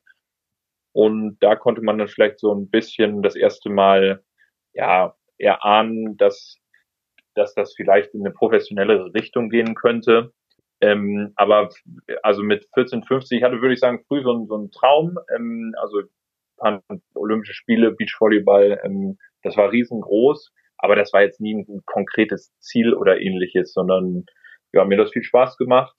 Und 0.92 1.38
da 1.40 1.56
konnte 1.56 1.82
man 1.82 1.98
dann 1.98 2.08
vielleicht 2.08 2.38
so 2.38 2.54
ein 2.54 2.68
bisschen 2.68 3.22
das 3.22 3.34
erste 3.34 3.70
Mal 3.70 4.22
ja 4.74 5.16
erahnen, 5.38 6.16
dass, 6.18 6.58
dass 7.34 7.54
das 7.54 7.74
vielleicht 7.74 8.14
in 8.14 8.20
eine 8.20 8.32
professionellere 8.32 9.12
Richtung 9.14 9.48
gehen 9.48 9.74
könnte. 9.74 10.32
Ähm, 10.80 11.32
aber 11.36 11.70
also 12.22 12.42
mit 12.42 12.68
14, 12.74 13.04
15, 13.04 13.38
ich 13.38 13.44
hatte, 13.44 13.62
würde 13.62 13.72
ich 13.72 13.80
sagen, 13.80 14.04
früh 14.06 14.22
so, 14.22 14.32
ein, 14.34 14.46
so 14.46 14.54
einen 14.54 14.70
Traum. 14.70 15.18
Ähm, 15.34 15.74
also 15.78 16.02
Olympische 17.14 17.54
Spiele, 17.54 17.92
Beachvolleyball, 17.92 18.80
ähm, 18.84 19.18
das 19.42 19.56
war 19.56 19.72
riesengroß 19.72 20.52
aber 20.84 20.96
das 20.96 21.14
war 21.14 21.22
jetzt 21.22 21.40
nie 21.40 21.54
ein 21.54 21.82
konkretes 21.86 22.52
Ziel 22.58 22.92
oder 22.92 23.18
ähnliches, 23.18 23.72
sondern 23.72 24.26
ja, 24.72 24.84
mir 24.84 24.98
hat 24.98 25.06
das 25.06 25.12
viel 25.12 25.22
Spaß 25.22 25.56
gemacht. 25.56 25.96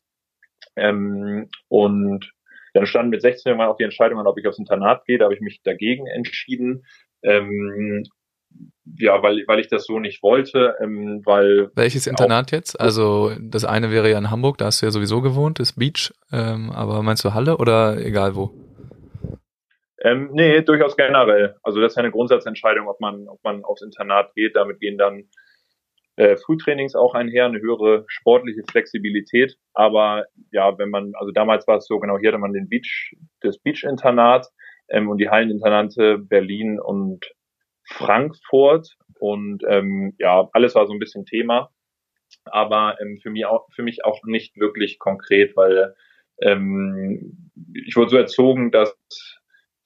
Ähm, 0.76 1.50
und 1.70 2.32
dann 2.76 2.86
stand 2.86 3.10
mit 3.10 3.22
16 3.22 3.50
irgendwann 3.50 3.70
auch 3.70 3.78
die 3.78 3.84
Entscheidung 3.84 4.20
an, 4.20 4.28
ob 4.28 4.38
ich 4.38 4.46
aufs 4.48 4.60
Internat 4.60 5.06
gehe. 5.06 5.18
Da 5.18 5.26
habe 5.26 5.34
ich 5.34 5.42
mich 5.42 5.62
dagegen 5.64 6.06
entschieden. 6.06 6.86
Ähm, 7.24 8.04
ja, 9.00 9.24
weil, 9.24 9.44
weil 9.48 9.60
ich 9.60 9.70
das 9.70 9.86
so 9.86 10.00
nicht 10.00 10.22
wollte, 10.22 10.76
ähm, 10.80 11.22
weil. 11.26 11.72
Welches 11.74 12.06
Internat 12.06 12.52
jetzt? 12.52 12.80
Also 12.80 13.32
das 13.42 13.66
eine 13.66 13.90
wäre 13.90 14.12
ja 14.12 14.20
in 14.20 14.30
Hamburg, 14.30 14.60
da 14.60 14.66
hast 14.66 14.82
du 14.82 14.86
ja 14.86 14.92
sowieso 14.92 15.22
gewohnt, 15.22 15.60
ist 15.60 15.80
Beach, 15.80 16.14
ähm, 16.32 16.70
aber 16.70 17.02
meinst 17.02 17.26
du 17.26 17.34
Halle 17.34 17.58
oder 17.58 17.98
egal 17.98 18.36
wo? 18.36 18.65
Ähm, 20.06 20.30
nee, 20.34 20.62
durchaus 20.62 20.96
generell. 20.96 21.56
Also 21.64 21.82
das 21.82 21.94
ist 21.94 21.96
ja 21.96 22.04
eine 22.04 22.12
Grundsatzentscheidung, 22.12 22.88
ob 22.88 23.02
man, 23.02 23.28
ob 23.28 23.44
man 23.44 23.64
aufs 23.64 23.82
Internat 23.82 24.36
geht. 24.36 24.56
Damit 24.56 24.80
gehen 24.80 25.00
dann 25.00 25.24
äh, 26.16 26.38
Frühtrainings 26.38 26.94
auch 26.96 27.16
einher, 27.16 27.46
eine 27.46 27.60
höhere 27.60 28.06
sportliche 28.08 28.62
Flexibilität. 28.70 29.58
Aber 29.74 30.28
ja, 30.52 30.78
wenn 30.78 30.92
man, 30.92 31.14
also 31.16 31.32
damals 31.32 31.68
war 31.68 31.78
es 31.78 31.88
so, 31.88 32.00
genau, 32.00 32.20
hier 32.20 32.30
hatte 32.30 32.38
man 32.38 32.54
den 32.54 32.70
Beach, 32.70 33.16
das 33.42 33.58
Beach-Internat 33.58 34.46
ähm, 34.90 35.10
und 35.10 35.18
die 35.18 35.30
Halleninternate 35.30 36.20
Berlin 36.20 36.80
und 36.80 37.26
Frankfurt. 37.84 38.96
Und 39.20 39.64
ähm, 39.68 40.14
ja, 40.20 40.48
alles 40.54 40.76
war 40.76 40.86
so 40.86 40.94
ein 40.94 41.00
bisschen 41.00 41.26
Thema. 41.26 41.72
Aber 42.44 42.96
ähm, 43.02 43.18
für 43.24 43.32
mich 43.32 43.48
auch, 43.48 43.68
für 43.74 43.82
mich 43.82 44.06
auch 44.06 44.22
nicht 44.24 44.56
wirklich 44.56 45.00
konkret, 45.00 45.58
weil 45.58 45.96
ähm, 46.44 47.50
ich 47.74 47.96
wurde 47.96 48.12
so 48.12 48.18
erzogen, 48.18 48.70
dass 48.70 48.96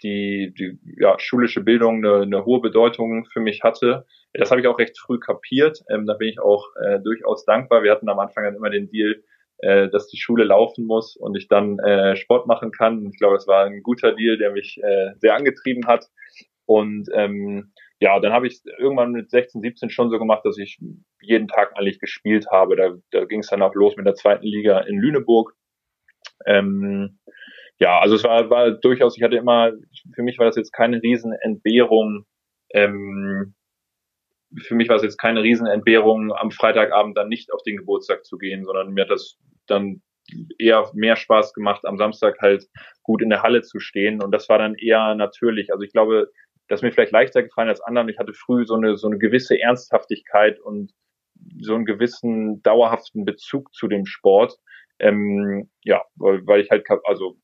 die, 0.03 0.53
die 0.57 0.79
ja, 0.97 1.17
schulische 1.19 1.61
Bildung 1.61 1.97
eine, 1.97 2.21
eine 2.21 2.45
hohe 2.45 2.61
Bedeutung 2.61 3.25
für 3.25 3.39
mich 3.39 3.63
hatte. 3.63 4.05
Das 4.33 4.51
habe 4.51 4.61
ich 4.61 4.67
auch 4.67 4.79
recht 4.79 4.97
früh 4.99 5.19
kapiert. 5.19 5.81
Ähm, 5.89 6.05
da 6.05 6.13
bin 6.13 6.29
ich 6.29 6.39
auch 6.39 6.67
äh, 6.83 6.99
durchaus 6.99 7.45
dankbar. 7.45 7.83
Wir 7.83 7.91
hatten 7.91 8.09
am 8.09 8.19
Anfang 8.19 8.43
dann 8.43 8.55
immer 8.55 8.69
den 8.69 8.89
Deal, 8.89 9.23
äh, 9.59 9.89
dass 9.89 10.07
die 10.07 10.19
Schule 10.19 10.43
laufen 10.43 10.85
muss 10.85 11.15
und 11.15 11.35
ich 11.35 11.47
dann 11.47 11.79
äh, 11.79 12.15
Sport 12.15 12.47
machen 12.47 12.71
kann. 12.71 13.05
Ich 13.11 13.17
glaube, 13.17 13.35
es 13.35 13.47
war 13.47 13.65
ein 13.65 13.83
guter 13.83 14.13
Deal, 14.13 14.37
der 14.37 14.51
mich 14.51 14.79
äh, 14.81 15.11
sehr 15.17 15.35
angetrieben 15.35 15.85
hat. 15.87 16.05
Und 16.65 17.09
ähm, 17.13 17.73
ja, 17.99 18.19
dann 18.19 18.31
habe 18.31 18.47
ich 18.47 18.61
irgendwann 18.77 19.11
mit 19.11 19.29
16, 19.29 19.61
17 19.61 19.89
schon 19.89 20.09
so 20.09 20.19
gemacht, 20.19 20.45
dass 20.45 20.57
ich 20.57 20.79
jeden 21.21 21.47
Tag 21.47 21.75
eigentlich 21.75 21.99
gespielt 21.99 22.47
habe. 22.51 22.75
Da, 22.75 22.95
da 23.11 23.25
ging 23.25 23.41
es 23.41 23.47
dann 23.47 23.61
auch 23.61 23.75
los 23.75 23.97
mit 23.97 24.05
der 24.05 24.15
zweiten 24.15 24.45
Liga 24.45 24.79
in 24.81 24.99
Lüneburg. 24.99 25.53
Ähm, 26.45 27.19
ja, 27.79 27.99
also 27.99 28.15
es 28.15 28.23
war, 28.23 28.49
war 28.49 28.71
durchaus, 28.71 29.17
ich 29.17 29.23
hatte 29.23 29.37
immer, 29.37 29.71
für 30.13 30.23
mich 30.23 30.37
war 30.37 30.45
das 30.45 30.55
jetzt 30.55 30.73
keine 30.73 31.01
Riesenentbehrung, 31.01 32.25
ähm, 32.73 33.55
für 34.57 34.75
mich 34.75 34.89
war 34.89 34.95
es 34.95 35.03
jetzt 35.03 35.17
keine 35.17 35.43
Riesenentbehrung, 35.43 36.33
am 36.33 36.51
Freitagabend 36.51 37.17
dann 37.17 37.29
nicht 37.29 37.53
auf 37.53 37.61
den 37.63 37.77
Geburtstag 37.77 38.25
zu 38.25 38.37
gehen, 38.37 38.65
sondern 38.65 38.93
mir 38.93 39.03
hat 39.03 39.11
das 39.11 39.37
dann 39.67 40.01
eher 40.57 40.89
mehr 40.93 41.15
Spaß 41.15 41.53
gemacht, 41.53 41.85
am 41.85 41.97
Samstag 41.97 42.39
halt 42.41 42.67
gut 43.03 43.21
in 43.21 43.29
der 43.29 43.43
Halle 43.43 43.61
zu 43.61 43.79
stehen. 43.79 44.21
Und 44.21 44.31
das 44.31 44.49
war 44.49 44.57
dann 44.57 44.75
eher 44.75 45.15
natürlich. 45.15 45.71
Also 45.71 45.83
ich 45.83 45.91
glaube, 45.91 46.31
das 46.67 46.79
ist 46.79 46.83
mir 46.83 46.91
vielleicht 46.91 47.11
leichter 47.11 47.43
gefallen 47.43 47.69
als 47.69 47.81
anderen. 47.81 48.09
Ich 48.09 48.19
hatte 48.19 48.33
früh 48.33 48.65
so 48.65 48.75
eine, 48.75 48.97
so 48.97 49.07
eine 49.07 49.17
gewisse 49.17 49.59
Ernsthaftigkeit 49.59 50.59
und 50.59 50.91
so 51.61 51.73
einen 51.73 51.85
gewissen 51.85 52.61
dauerhaften 52.61 53.25
Bezug 53.25 53.73
zu 53.73 53.87
dem 53.87 54.05
Sport. 54.05 54.57
Ähm, 54.99 55.69
ja, 55.83 56.03
weil, 56.15 56.45
weil 56.45 56.61
ich 56.61 56.69
halt, 56.69 56.85
also 57.05 57.37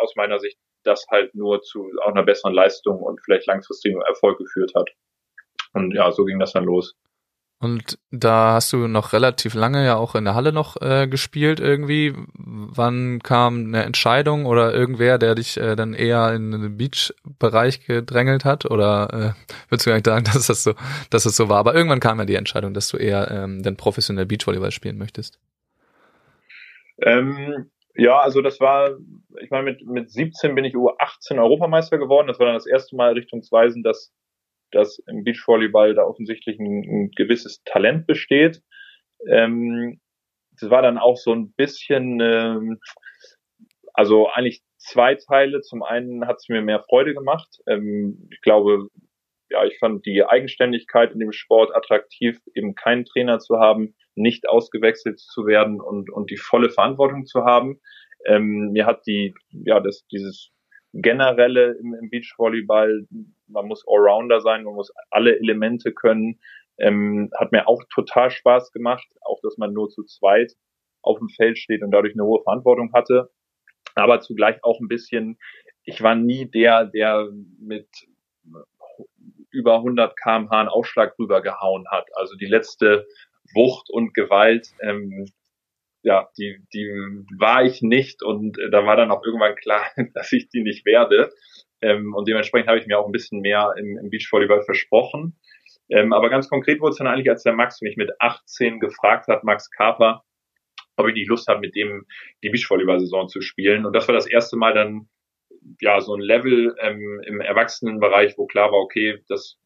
aus 0.00 0.16
meiner 0.16 0.38
Sicht 0.38 0.58
das 0.84 1.06
halt 1.10 1.34
nur 1.34 1.60
zu 1.62 1.90
auch 2.02 2.12
einer 2.12 2.24
besseren 2.24 2.54
Leistung 2.54 3.00
und 3.00 3.20
vielleicht 3.22 3.46
langfristigem 3.46 4.00
Erfolg 4.02 4.38
geführt 4.38 4.72
hat. 4.74 4.88
Und 5.72 5.94
ja, 5.94 6.10
so 6.10 6.24
ging 6.24 6.38
das 6.38 6.52
dann 6.52 6.64
los. 6.64 6.96
Und 7.62 7.98
da 8.10 8.54
hast 8.54 8.72
du 8.72 8.88
noch 8.88 9.12
relativ 9.12 9.52
lange 9.52 9.84
ja 9.84 9.96
auch 9.96 10.14
in 10.14 10.24
der 10.24 10.34
Halle 10.34 10.50
noch 10.50 10.80
äh, 10.80 11.06
gespielt 11.06 11.60
irgendwie. 11.60 12.14
Wann 12.34 13.20
kam 13.22 13.66
eine 13.66 13.84
Entscheidung 13.84 14.46
oder 14.46 14.72
irgendwer, 14.72 15.18
der 15.18 15.34
dich 15.34 15.58
äh, 15.58 15.76
dann 15.76 15.92
eher 15.92 16.32
in 16.32 16.52
den 16.52 16.78
Beach-Bereich 16.78 17.86
gedrängelt 17.86 18.46
hat? 18.46 18.64
Oder 18.64 19.34
äh, 19.36 19.68
würdest 19.68 19.86
du 19.86 19.90
gar 19.90 19.96
nicht 19.96 20.06
sagen, 20.06 20.24
dass 20.32 20.46
das 20.46 20.62
so, 20.62 20.72
dass 21.10 21.26
es 21.26 21.36
so 21.36 21.50
war? 21.50 21.58
Aber 21.58 21.74
irgendwann 21.74 22.00
kam 22.00 22.18
ja 22.18 22.24
die 22.24 22.36
Entscheidung, 22.36 22.72
dass 22.72 22.88
du 22.88 22.96
eher 22.96 23.30
ähm, 23.30 23.62
dann 23.62 23.76
professionell 23.76 24.24
Beachvolleyball 24.24 24.70
spielen 24.70 24.96
möchtest. 24.96 25.38
Ähm, 27.02 27.70
Ja, 27.94 28.20
also 28.20 28.40
das 28.40 28.60
war, 28.60 28.96
ich 29.40 29.50
meine, 29.50 29.64
mit, 29.64 29.84
mit 29.86 30.10
17 30.10 30.54
bin 30.54 30.64
ich 30.64 30.74
U18 30.74 31.38
Europameister 31.40 31.98
geworden. 31.98 32.28
Das 32.28 32.38
war 32.38 32.46
dann 32.46 32.54
das 32.54 32.66
erste 32.66 32.96
Mal 32.96 33.12
richtungsweisend, 33.12 33.84
dass, 33.84 34.12
dass 34.70 34.98
im 35.06 35.24
Beachvolleyball 35.24 35.94
da 35.94 36.04
offensichtlich 36.04 36.58
ein, 36.58 36.84
ein 36.84 37.10
gewisses 37.10 37.62
Talent 37.64 38.06
besteht. 38.06 38.62
Ähm, 39.28 40.00
das 40.58 40.70
war 40.70 40.82
dann 40.82 40.98
auch 40.98 41.16
so 41.16 41.32
ein 41.32 41.52
bisschen, 41.52 42.20
ähm, 42.20 42.78
also 43.92 44.28
eigentlich 44.28 44.62
zwei 44.78 45.16
Teile. 45.16 45.60
Zum 45.60 45.82
einen 45.82 46.26
hat 46.26 46.36
es 46.38 46.48
mir 46.48 46.62
mehr 46.62 46.84
Freude 46.88 47.14
gemacht. 47.14 47.58
Ähm, 47.66 48.28
ich 48.30 48.40
glaube, 48.40 48.88
ja, 49.50 49.64
ich 49.64 49.78
fand 49.78 50.06
die 50.06 50.24
Eigenständigkeit 50.24 51.12
in 51.12 51.18
dem 51.18 51.32
Sport 51.32 51.74
attraktiv, 51.74 52.40
eben 52.54 52.74
keinen 52.74 53.04
Trainer 53.04 53.40
zu 53.40 53.58
haben, 53.58 53.94
nicht 54.20 54.48
ausgewechselt 54.48 55.18
zu 55.18 55.46
werden 55.46 55.80
und, 55.80 56.10
und 56.10 56.30
die 56.30 56.36
volle 56.36 56.70
Verantwortung 56.70 57.26
zu 57.26 57.44
haben. 57.44 57.80
Ähm, 58.26 58.70
mir 58.72 58.86
hat 58.86 59.06
die, 59.06 59.34
ja, 59.50 59.80
das, 59.80 60.06
dieses 60.08 60.52
generelle 60.92 61.76
im, 61.80 61.94
im 61.94 62.10
Beachvolleyball, 62.10 63.06
man 63.46 63.66
muss 63.66 63.84
Allrounder 63.86 64.40
sein, 64.40 64.64
man 64.64 64.74
muss 64.74 64.92
alle 65.10 65.38
Elemente 65.38 65.92
können, 65.92 66.40
ähm, 66.78 67.30
hat 67.38 67.52
mir 67.52 67.68
auch 67.68 67.82
total 67.92 68.30
Spaß 68.30 68.72
gemacht, 68.72 69.06
auch 69.22 69.40
dass 69.42 69.56
man 69.58 69.72
nur 69.72 69.88
zu 69.88 70.04
zweit 70.04 70.52
auf 71.02 71.18
dem 71.18 71.28
Feld 71.28 71.58
steht 71.58 71.82
und 71.82 71.90
dadurch 71.90 72.14
eine 72.14 72.24
hohe 72.24 72.42
Verantwortung 72.42 72.92
hatte. 72.92 73.30
Aber 73.94 74.20
zugleich 74.20 74.62
auch 74.62 74.80
ein 74.80 74.88
bisschen, 74.88 75.38
ich 75.84 76.02
war 76.02 76.14
nie 76.14 76.50
der, 76.50 76.86
der 76.86 77.28
mit 77.58 77.88
über 79.50 79.76
100 79.76 80.16
kmh 80.16 80.50
einen 80.50 80.68
Ausschlag 80.68 81.18
rübergehauen 81.18 81.86
hat. 81.90 82.06
Also 82.14 82.36
die 82.36 82.46
letzte 82.46 83.06
Wucht 83.54 83.90
und 83.90 84.14
Gewalt, 84.14 84.68
ähm, 84.82 85.26
ja, 86.02 86.28
die, 86.38 86.62
die 86.72 86.86
war 87.38 87.64
ich 87.64 87.82
nicht 87.82 88.22
und 88.22 88.56
da 88.70 88.86
war 88.86 88.96
dann 88.96 89.10
auch 89.10 89.24
irgendwann 89.24 89.54
klar, 89.56 89.90
dass 90.14 90.32
ich 90.32 90.48
die 90.48 90.62
nicht 90.62 90.86
werde. 90.86 91.32
Ähm, 91.82 92.14
und 92.14 92.28
dementsprechend 92.28 92.68
habe 92.68 92.78
ich 92.78 92.86
mir 92.86 92.98
auch 92.98 93.06
ein 93.06 93.12
bisschen 93.12 93.40
mehr 93.40 93.74
im, 93.76 93.98
im 93.98 94.10
Beachvolleyball 94.10 94.62
versprochen. 94.62 95.38
Ähm, 95.88 96.12
aber 96.12 96.30
ganz 96.30 96.48
konkret 96.48 96.80
wurde 96.80 96.92
es 96.92 96.98
dann 96.98 97.06
eigentlich, 97.06 97.30
als 97.30 97.42
der 97.42 97.52
Max 97.52 97.80
mich 97.80 97.96
mit 97.96 98.10
18 98.18 98.80
gefragt 98.80 99.28
hat, 99.28 99.44
Max 99.44 99.70
Kaper, 99.70 100.24
ob 100.96 101.08
ich 101.08 101.14
nicht 101.14 101.28
Lust 101.28 101.48
habe, 101.48 101.60
mit 101.60 101.74
dem 101.74 102.06
die 102.42 102.50
Beachvolleyball-Saison 102.50 103.28
zu 103.28 103.40
spielen. 103.40 103.86
Und 103.86 103.94
das 103.94 104.06
war 104.06 104.14
das 104.14 104.26
erste 104.26 104.56
Mal 104.56 104.74
dann 104.74 105.08
ja 105.80 106.00
so 106.00 106.14
ein 106.14 106.20
Level 106.20 106.74
ähm, 106.80 107.20
im 107.26 107.40
Erwachsenenbereich, 107.40 108.38
wo 108.38 108.46
klar 108.46 108.70
war, 108.72 108.78
okay, 108.78 109.22
das 109.28 109.58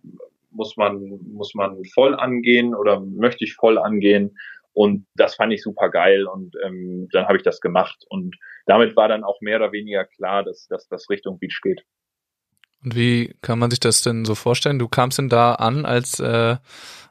muss 0.54 0.76
man 0.76 1.20
muss 1.32 1.54
man 1.54 1.84
voll 1.92 2.14
angehen 2.14 2.74
oder 2.74 3.00
möchte 3.00 3.44
ich 3.44 3.54
voll 3.54 3.78
angehen. 3.78 4.36
Und 4.72 5.06
das 5.14 5.36
fand 5.36 5.52
ich 5.52 5.62
super 5.62 5.88
geil 5.88 6.26
und 6.26 6.56
ähm, 6.64 7.08
dann 7.12 7.26
habe 7.26 7.36
ich 7.36 7.44
das 7.44 7.60
gemacht 7.60 8.04
und 8.08 8.36
damit 8.66 8.96
war 8.96 9.06
dann 9.06 9.22
auch 9.22 9.40
mehr 9.40 9.56
oder 9.56 9.70
weniger 9.70 10.04
klar, 10.04 10.42
dass, 10.42 10.66
dass 10.66 10.88
das 10.88 11.08
Richtung 11.08 11.38
Beach 11.38 11.60
geht. 11.62 11.84
Und 12.82 12.96
wie 12.96 13.36
kann 13.40 13.60
man 13.60 13.70
sich 13.70 13.78
das 13.78 14.02
denn 14.02 14.24
so 14.24 14.34
vorstellen? 14.34 14.80
Du 14.80 14.88
kamst 14.88 15.18
denn 15.18 15.28
da 15.28 15.54
an 15.54 15.86
als 15.86 16.18
äh, 16.18 16.56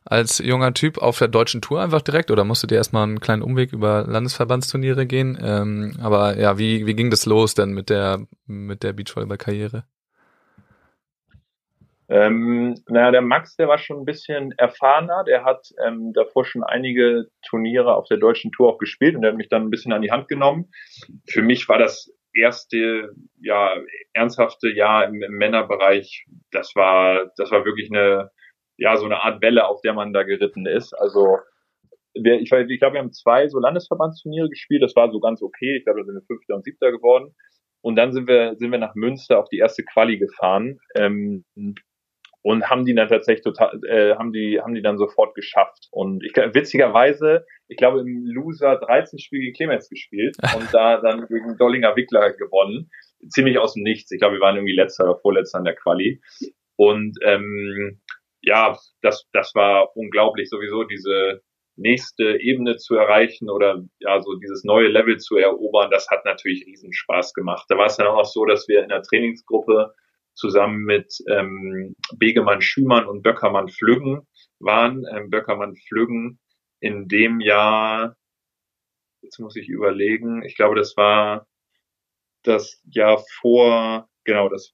als 0.06 0.39
junger 0.39 0.74
Typ 0.74 0.98
auf 0.98 1.20
der 1.20 1.28
deutschen 1.28 1.62
Tour 1.62 1.82
einfach 1.82 2.02
direkt 2.02 2.30
oder 2.32 2.44
musst 2.44 2.64
du 2.64 2.68
dir 2.68 2.76
erstmal 2.76 3.04
einen 3.04 3.20
kleinen 3.20 3.41
Umweg 3.41 3.72
über 3.72 4.06
Landesverbandsturniere 4.06 5.06
gehen? 5.06 5.38
Ähm, 5.41 5.96
aber 6.02 6.38
ja, 6.38 6.58
wie, 6.58 6.86
wie 6.86 6.96
ging 6.96 7.10
das 7.10 7.26
los 7.26 7.54
denn 7.54 7.72
mit 7.72 7.89
der, 7.89 8.26
mit 8.46 8.84
der 8.84 8.94
Beachvolleyball-Karriere? 8.94 9.86
Ähm, 12.14 12.76
naja, 12.88 13.09
der 13.09 13.22
Max, 13.24 13.55
der 13.55 13.68
war 13.68 13.80
schon 13.80 14.01
ein 14.01 14.05
bisschen 14.05 14.51
erfahrener. 14.59 15.24
Der 15.24 15.43
hat 15.43 15.66
ähm, 15.84 16.14
davor 16.14 16.45
schon 16.45 16.64
einige 16.64 17.26
Turniere 17.49 17.95
auf 17.95 18.07
der 18.07 18.18
deutschen 18.18 18.51
Tour 18.51 18.70
auch 18.70 18.78
gespielt 18.78 19.16
und 19.16 19.24
der 19.24 19.32
hat 19.32 19.38
mich 19.38 19.49
dann 19.49 19.64
ein 19.64 19.72
bisschen 19.72 19.93
an 19.93 20.03
die 20.03 20.11
Hand 20.11 20.28
genommen. 20.28 20.70
Für 21.28 21.41
mich 21.41 21.68
war 21.68 21.80
das 21.80 22.14
erste, 22.32 23.16
ja, 23.41 23.74
ernsthafte 24.14 24.70
Jahr 24.70 25.07
im, 25.07 25.24
im 25.24 25.34
Männerbereich. 25.34 26.28
Das 26.51 26.76
war, 26.76 27.32
das 27.36 27.49
war 27.49 27.66
wirklich 27.66 27.89
eine, 27.91 28.30
ja, 28.78 28.95
so 28.95 29.05
eine 29.05 29.22
Art 29.22 29.41
Welle, 29.41 29.68
auf 29.68 29.82
der 29.82 29.93
man 29.93 30.14
da 30.14 30.22
geritten 30.22 30.68
ist. 30.68 30.93
Also 30.93 31.39
wir, 32.14 32.36
ich, 32.36 32.51
ich 32.51 32.80
glaube, 32.80 32.93
wir 32.93 33.01
haben 33.01 33.11
zwei 33.11 33.47
so 33.47 33.57
Landesverbandsturniere 33.57 34.49
gespielt. 34.49 34.84
Das 34.84 34.95
war 34.95 35.11
so 35.11 35.20
ganz 35.20 35.41
okay. 35.41 35.78
Ich 35.78 35.84
glaube, 35.84 36.01
da 36.01 36.05
sind 36.05 36.14
wir 36.14 36.28
Fünfter 36.28 36.53
und 36.53 36.64
Siebter 36.64 36.91
geworden. 36.91 37.34
Und 37.82 37.95
dann 37.95 38.14
sind 38.14 38.28
wir, 38.28 38.55
sind 38.55 38.72
wir 38.72 38.78
nach 38.78 38.93
Münster 38.93 39.39
auf 39.39 39.49
die 39.49 39.57
erste 39.57 39.84
Quali 39.84 40.20
gefahren. 40.20 40.78
Ähm, 40.95 41.43
und 42.44 42.70
haben 42.70 42.86
die 42.86 42.94
dann 42.94 43.08
tatsächlich 43.08 43.44
total, 43.44 43.80
äh, 43.88 44.16
haben 44.16 44.34
die, 44.34 44.60
haben 44.62 44.76
die 44.76 44.82
dann 44.82 44.98
sofort 44.98 45.34
geschafft. 45.34 45.88
Und 45.91 46.24
ich 46.24 46.34
witzigerweise, 46.36 47.46
ich 47.70 47.78
glaube 47.78 48.02
im 48.02 48.26
Loser 48.26 48.78
13 48.78 49.18
Spiel 49.18 49.39
gegen 49.39 49.56
Clemens 49.56 49.89
gespielt 49.89 50.36
und 50.56 50.72
da 50.74 51.00
dann 51.02 51.26
gegen 51.28 51.58
Dollinger 51.58 51.96
Wickler 51.96 52.34
gewonnen. 52.34 52.91
Ziemlich 53.30 53.58
aus 53.58 53.74
dem 53.74 53.84
Nichts. 53.84 54.12
Ich 54.12 54.20
glaube, 54.20 54.36
wir 54.36 54.41
waren 54.41 54.58
irgendwie 54.58 54.76
letzter 54.76 55.06
oder 55.06 55.20
vorletzter 55.20 55.60
in 55.60 55.66
der 55.66 55.76
Quali. 55.76 56.22
Und 56.76 57.18
ähm, 57.24 58.02
ja, 58.41 58.78
das, 59.02 59.26
das 59.32 59.56
war 59.56 59.96
unglaublich, 59.96 60.50
sowieso 60.50 60.84
diese 60.84 61.41
nächste 61.78 62.39
Ebene 62.41 62.76
zu 62.76 62.96
erreichen 62.96 63.50
oder 63.50 63.82
ja, 64.00 64.22
so 64.22 64.36
dieses 64.36 64.66
neue 64.66 64.89
Level 64.89 65.18
zu 65.18 65.38
erobern, 65.38 65.89
das 65.89 66.08
hat 66.10 66.26
natürlich 66.26 66.66
riesen 66.68 66.94
Spaß 66.94 67.34
gemacht. 67.34 67.66
Da 67.70 67.78
war 67.78 67.88
es 67.88 67.98
dann 67.98 68.08
auch 68.08 68.26
so, 68.26 68.46
dass 68.46 68.68
wir 68.68 68.84
in 68.84 68.89
der 68.89 69.02
Trainingsgruppe 69.02 69.94
zusammen 70.34 70.84
mit 70.84 71.14
ähm, 71.30 71.96
Begemann 72.18 72.62
Schümann 72.62 73.06
und 73.06 73.22
Böckermann 73.22 73.70
Flüggen 73.70 74.28
waren. 74.60 75.06
Ähm, 75.12 75.30
Böckermann 75.30 75.76
Flüggen 75.76 76.40
in 76.80 77.08
dem 77.08 77.40
Jahr, 77.40 78.16
jetzt 79.22 79.40
muss 79.40 79.56
ich 79.56 79.70
überlegen, 79.70 80.44
ich 80.44 80.56
glaube, 80.56 80.76
das 80.76 80.98
war 80.98 81.48
das 82.44 82.82
Jahr 82.90 83.24
vor, 83.42 84.10
genau, 84.26 84.50
das 84.50 84.74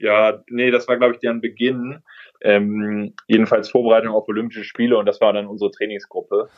ja, 0.00 0.42
nee, 0.48 0.70
das 0.70 0.88
war, 0.88 0.96
glaube 0.96 1.14
ich, 1.14 1.20
deren 1.20 1.40
Beginn. 1.40 2.02
Ähm, 2.40 3.14
jedenfalls 3.26 3.68
Vorbereitung 3.68 4.14
auf 4.14 4.26
Olympische 4.28 4.64
Spiele 4.64 4.96
und 4.96 5.04
das 5.04 5.20
war 5.20 5.32
dann 5.34 5.46
unsere 5.46 5.70
Trainingsgruppe. 5.70 6.48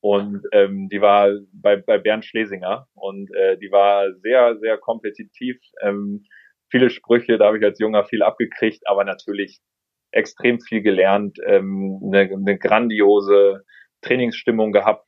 Und 0.00 0.42
ähm, 0.52 0.88
die 0.88 1.00
war 1.00 1.30
bei, 1.52 1.76
bei 1.76 1.98
Bernd 1.98 2.24
Schlesinger 2.24 2.88
und 2.94 3.32
äh, 3.34 3.56
die 3.58 3.70
war 3.70 4.12
sehr, 4.14 4.58
sehr 4.58 4.78
kompetitiv. 4.78 5.58
Ähm, 5.80 6.24
viele 6.70 6.90
Sprüche, 6.90 7.38
da 7.38 7.46
habe 7.46 7.58
ich 7.58 7.64
als 7.64 7.78
Junger 7.78 8.04
viel 8.04 8.22
abgekriegt, 8.22 8.82
aber 8.86 9.04
natürlich 9.04 9.60
extrem 10.10 10.60
viel 10.60 10.82
gelernt, 10.82 11.38
ähm, 11.44 12.00
eine, 12.04 12.32
eine 12.32 12.58
grandiose 12.58 13.64
Trainingsstimmung 14.02 14.72
gehabt 14.72 15.06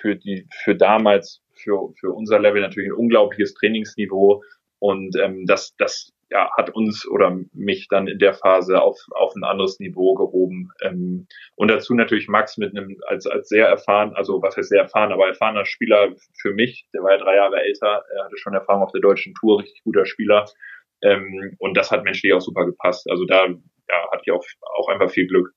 für 0.00 0.16
die, 0.16 0.46
für 0.64 0.74
damals, 0.74 1.42
für, 1.54 1.92
für 1.98 2.12
unser 2.12 2.38
Level 2.38 2.60
natürlich 2.60 2.90
ein 2.90 2.96
unglaubliches 2.96 3.54
Trainingsniveau. 3.54 4.42
Und 4.80 5.16
ähm, 5.16 5.46
das, 5.46 5.74
das 5.78 6.12
ja, 6.30 6.50
hat 6.56 6.70
uns 6.70 7.06
oder 7.08 7.38
mich 7.52 7.88
dann 7.88 8.08
in 8.08 8.18
der 8.18 8.34
Phase 8.34 8.82
auf, 8.82 8.98
auf 9.10 9.34
ein 9.36 9.44
anderes 9.44 9.78
Niveau 9.78 10.14
gehoben. 10.14 10.70
Ähm, 10.82 11.26
und 11.54 11.68
dazu 11.68 11.94
natürlich 11.94 12.28
Max 12.28 12.58
mit 12.58 12.76
einem 12.76 12.96
als, 13.06 13.26
als 13.26 13.48
sehr 13.48 13.68
erfahren, 13.68 14.12
also 14.14 14.42
was 14.42 14.56
heißt 14.56 14.68
sehr 14.68 14.82
erfahren, 14.82 15.12
aber 15.12 15.28
erfahrener 15.28 15.64
Spieler 15.64 16.14
für 16.40 16.52
mich, 16.52 16.88
der 16.92 17.02
war 17.02 17.12
ja 17.12 17.18
drei 17.18 17.36
Jahre 17.36 17.62
älter, 17.62 18.04
er 18.14 18.24
hatte 18.24 18.36
schon 18.36 18.54
Erfahrung 18.54 18.82
auf 18.82 18.92
der 18.92 19.00
deutschen 19.00 19.34
Tour, 19.34 19.60
richtig 19.60 19.82
guter 19.84 20.06
Spieler. 20.06 20.44
Ähm, 21.04 21.54
und 21.58 21.76
das 21.76 21.90
hat 21.90 22.04
menschlich 22.04 22.32
auch 22.32 22.40
super 22.40 22.64
gepasst. 22.64 23.08
Also 23.10 23.24
da 23.24 23.46
ja, 23.46 24.10
hatte 24.10 24.22
ich 24.24 24.32
auch, 24.32 24.44
auch 24.78 24.88
einfach 24.88 25.10
viel 25.10 25.26
Glück. 25.26 25.52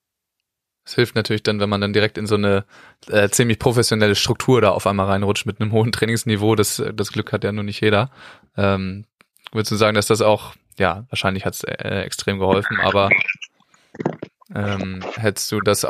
Es 0.85 0.95
hilft 0.95 1.15
natürlich 1.15 1.43
dann, 1.43 1.59
wenn 1.59 1.69
man 1.69 1.81
dann 1.81 1.91
direkt 1.91 2.17
in 2.17 2.27
so 2.27 2.35
eine 2.35 2.65
äh, 3.09 3.27
ziemlich 3.29 3.59
professionelle 3.59 4.15
Struktur 4.15 4.61
da 4.61 4.69
auf 4.71 4.87
einmal 4.87 5.07
reinrutscht 5.07 5.45
mit 5.45 5.59
einem 5.59 5.73
hohen 5.73 5.91
Trainingsniveau. 5.91 6.55
Das, 6.55 6.81
das 6.93 7.11
Glück 7.11 7.33
hat 7.33 7.43
ja 7.43 7.51
nur 7.51 7.65
nicht 7.65 7.81
jeder. 7.81 8.09
Ähm, 8.55 9.05
würdest 9.51 9.71
du 9.71 9.75
sagen, 9.75 9.95
dass 9.95 10.07
das 10.07 10.21
auch, 10.21 10.55
ja, 10.77 11.05
wahrscheinlich 11.09 11.45
hat 11.45 11.55
es 11.55 11.63
äh, 11.63 12.01
extrem 12.01 12.39
geholfen, 12.39 12.79
aber 12.79 13.09
ähm, 14.55 15.03
hättest 15.17 15.51
du 15.51 15.59
das 15.59 15.83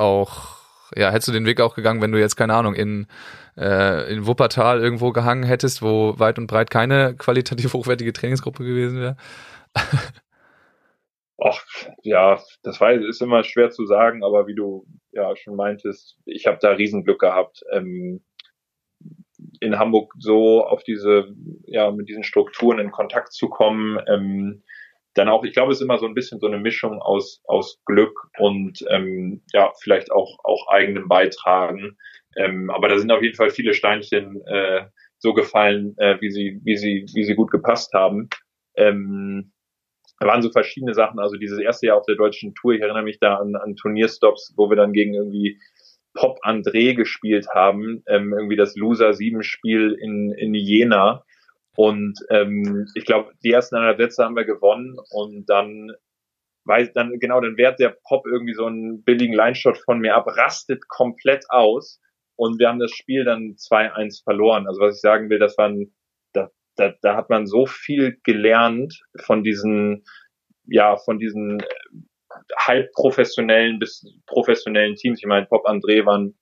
ja, 0.96 1.12
hättest 1.12 1.28
du 1.28 1.32
den 1.32 1.46
Weg 1.46 1.62
auch 1.62 1.76
gegangen, 1.76 2.02
wenn 2.02 2.12
du 2.12 2.20
jetzt, 2.20 2.36
keine 2.36 2.54
Ahnung, 2.54 2.74
in, 2.74 3.08
äh, 3.58 4.12
in 4.12 4.26
Wuppertal 4.28 4.82
irgendwo 4.82 5.12
gehangen 5.12 5.44
hättest, 5.44 5.82
wo 5.82 6.18
weit 6.20 6.38
und 6.38 6.48
breit 6.48 6.70
keine 6.70 7.16
qualitativ 7.16 7.74
hochwertige 7.74 8.14
Trainingsgruppe 8.14 8.64
gewesen 8.64 9.00
wäre? 9.00 9.18
Ach, 11.40 11.62
ja, 12.02 12.42
das 12.64 12.82
war, 12.82 12.94
ist 12.94 13.22
immer 13.22 13.44
schwer 13.44 13.70
zu 13.70 13.86
sagen, 13.86 14.24
aber 14.24 14.48
wie 14.48 14.56
du 14.56 14.88
ja 15.12 15.36
schon 15.36 15.56
meintest, 15.56 16.18
ich 16.26 16.48
habe 16.48 16.58
da 16.60 16.72
Riesenglück 16.72 17.20
gehabt. 17.20 17.64
Ähm, 17.72 18.24
in 19.60 19.78
Hamburg 19.78 20.14
so 20.18 20.66
auf 20.66 20.84
diese, 20.84 21.36
ja, 21.66 21.92
mit 21.92 22.10
diesen 22.10 22.24
Strukturen 22.24 22.80
in 22.80 22.92
Kontakt 22.92 23.34
zu 23.34 23.50
kommen. 23.50 24.00
Ähm, 24.08 24.64
dann 25.18 25.30
auch, 25.30 25.44
ich 25.44 25.54
glaube, 25.54 25.72
es 25.72 25.80
ist 25.80 25.84
immer 25.84 25.98
so 25.98 26.06
ein 26.06 26.14
bisschen 26.14 26.40
so 26.40 26.48
eine 26.48 26.60
Mischung 26.60 27.02
aus, 27.02 27.42
aus 27.46 27.80
Glück 27.86 28.30
und 28.38 28.86
ähm, 28.90 29.42
ja, 29.54 29.72
vielleicht 29.82 30.12
auch, 30.12 30.38
auch 30.44 30.68
eigenem 30.70 31.08
Beitragen. 31.08 31.98
Ähm, 32.36 32.70
aber 32.70 32.88
da 32.88 33.00
sind 33.00 33.12
auf 33.12 33.22
jeden 33.22 33.36
Fall 33.36 33.50
viele 33.50 33.74
Steinchen 33.74 34.42
äh, 34.46 34.86
so 35.18 35.34
gefallen, 35.34 35.96
äh, 35.98 36.20
wie 36.22 36.30
sie, 36.30 36.60
wie 36.64 36.78
sie, 36.78 37.06
wie 37.14 37.24
sie 37.24 37.36
gut 37.36 37.52
gepasst 37.52 37.94
haben. 37.94 38.30
Ähm, 38.76 39.52
da 40.20 40.28
waren 40.28 40.42
so 40.42 40.52
verschiedene 40.52 40.94
Sachen. 40.94 41.20
Also 41.20 41.38
dieses 41.38 41.60
erste 41.60 41.88
Jahr 41.88 41.98
auf 41.98 42.06
der 42.06 42.16
deutschen 42.16 42.54
Tour, 42.54 42.74
ich 42.74 42.82
erinnere 42.82 43.04
mich 43.04 43.20
da 43.20 43.36
an, 43.36 43.56
an 43.56 43.76
Turnierstops, 43.76 44.54
wo 44.56 44.70
wir 44.70 44.76
dann 44.76 44.94
gegen 44.94 45.14
irgendwie 45.14 45.60
Pop 46.14 46.40
André 46.44 46.96
gespielt 46.96 47.48
haben, 47.54 48.04
ähm, 48.08 48.34
irgendwie 48.34 48.56
das 48.56 48.76
Loser 48.76 49.14
7 49.14 49.44
Spiel 49.44 49.96
in, 50.00 50.32
in 50.32 50.54
Jena. 50.54 51.24
Und 51.78 52.18
ähm, 52.32 52.88
ich 52.96 53.06
glaube, 53.06 53.34
die 53.44 53.52
ersten 53.52 53.76
anderthalb 53.76 54.02
Sätze 54.02 54.24
haben 54.24 54.36
wir 54.36 54.46
gewonnen 54.46 54.98
und 55.12 55.48
dann 55.48 55.92
weiß 56.66 56.92
dann 56.94 57.20
genau, 57.20 57.40
dann 57.40 57.56
wehrt 57.56 57.80
der 57.80 57.96
Pop 58.04 58.26
irgendwie 58.26 58.56
so 58.56 58.66
einen 58.66 59.04
billigen 59.04 59.36
Line-Shot 59.36 59.78
von 59.78 60.00
mir 60.00 60.16
ab, 60.16 60.26
rastet 60.26 60.88
komplett 60.88 61.46
aus 61.50 62.02
und 62.36 62.58
wir 62.60 62.68
haben 62.68 62.80
das 62.80 62.90
Spiel 62.90 63.24
dann 63.26 63.58
2-1 63.58 64.24
verloren. 64.24 64.66
Also 64.68 64.82
was 64.82 64.96
ich 64.96 65.02
sagen 65.02 65.30
will, 65.30 65.38
das 65.38 65.56
waren, 65.60 65.94
da, 66.34 66.50
da, 66.78 66.96
da 67.04 67.16
hat 67.16 67.30
man 67.30 67.46
so 67.46 67.68
viel 67.68 68.18
gelernt 68.24 69.00
von 69.20 69.44
diesen, 69.44 70.04
ja, 70.66 70.98
von 70.98 71.20
diesen 71.20 71.60
äh, 71.60 71.66
halb 72.58 72.92
professionellen 72.94 73.78
bis 73.78 74.04
professionellen 74.26 74.96
Teams. 74.96 75.20
Ich 75.20 75.28
meine, 75.28 75.46
Pop 75.46 75.68
André 75.68 76.04
waren 76.08 76.36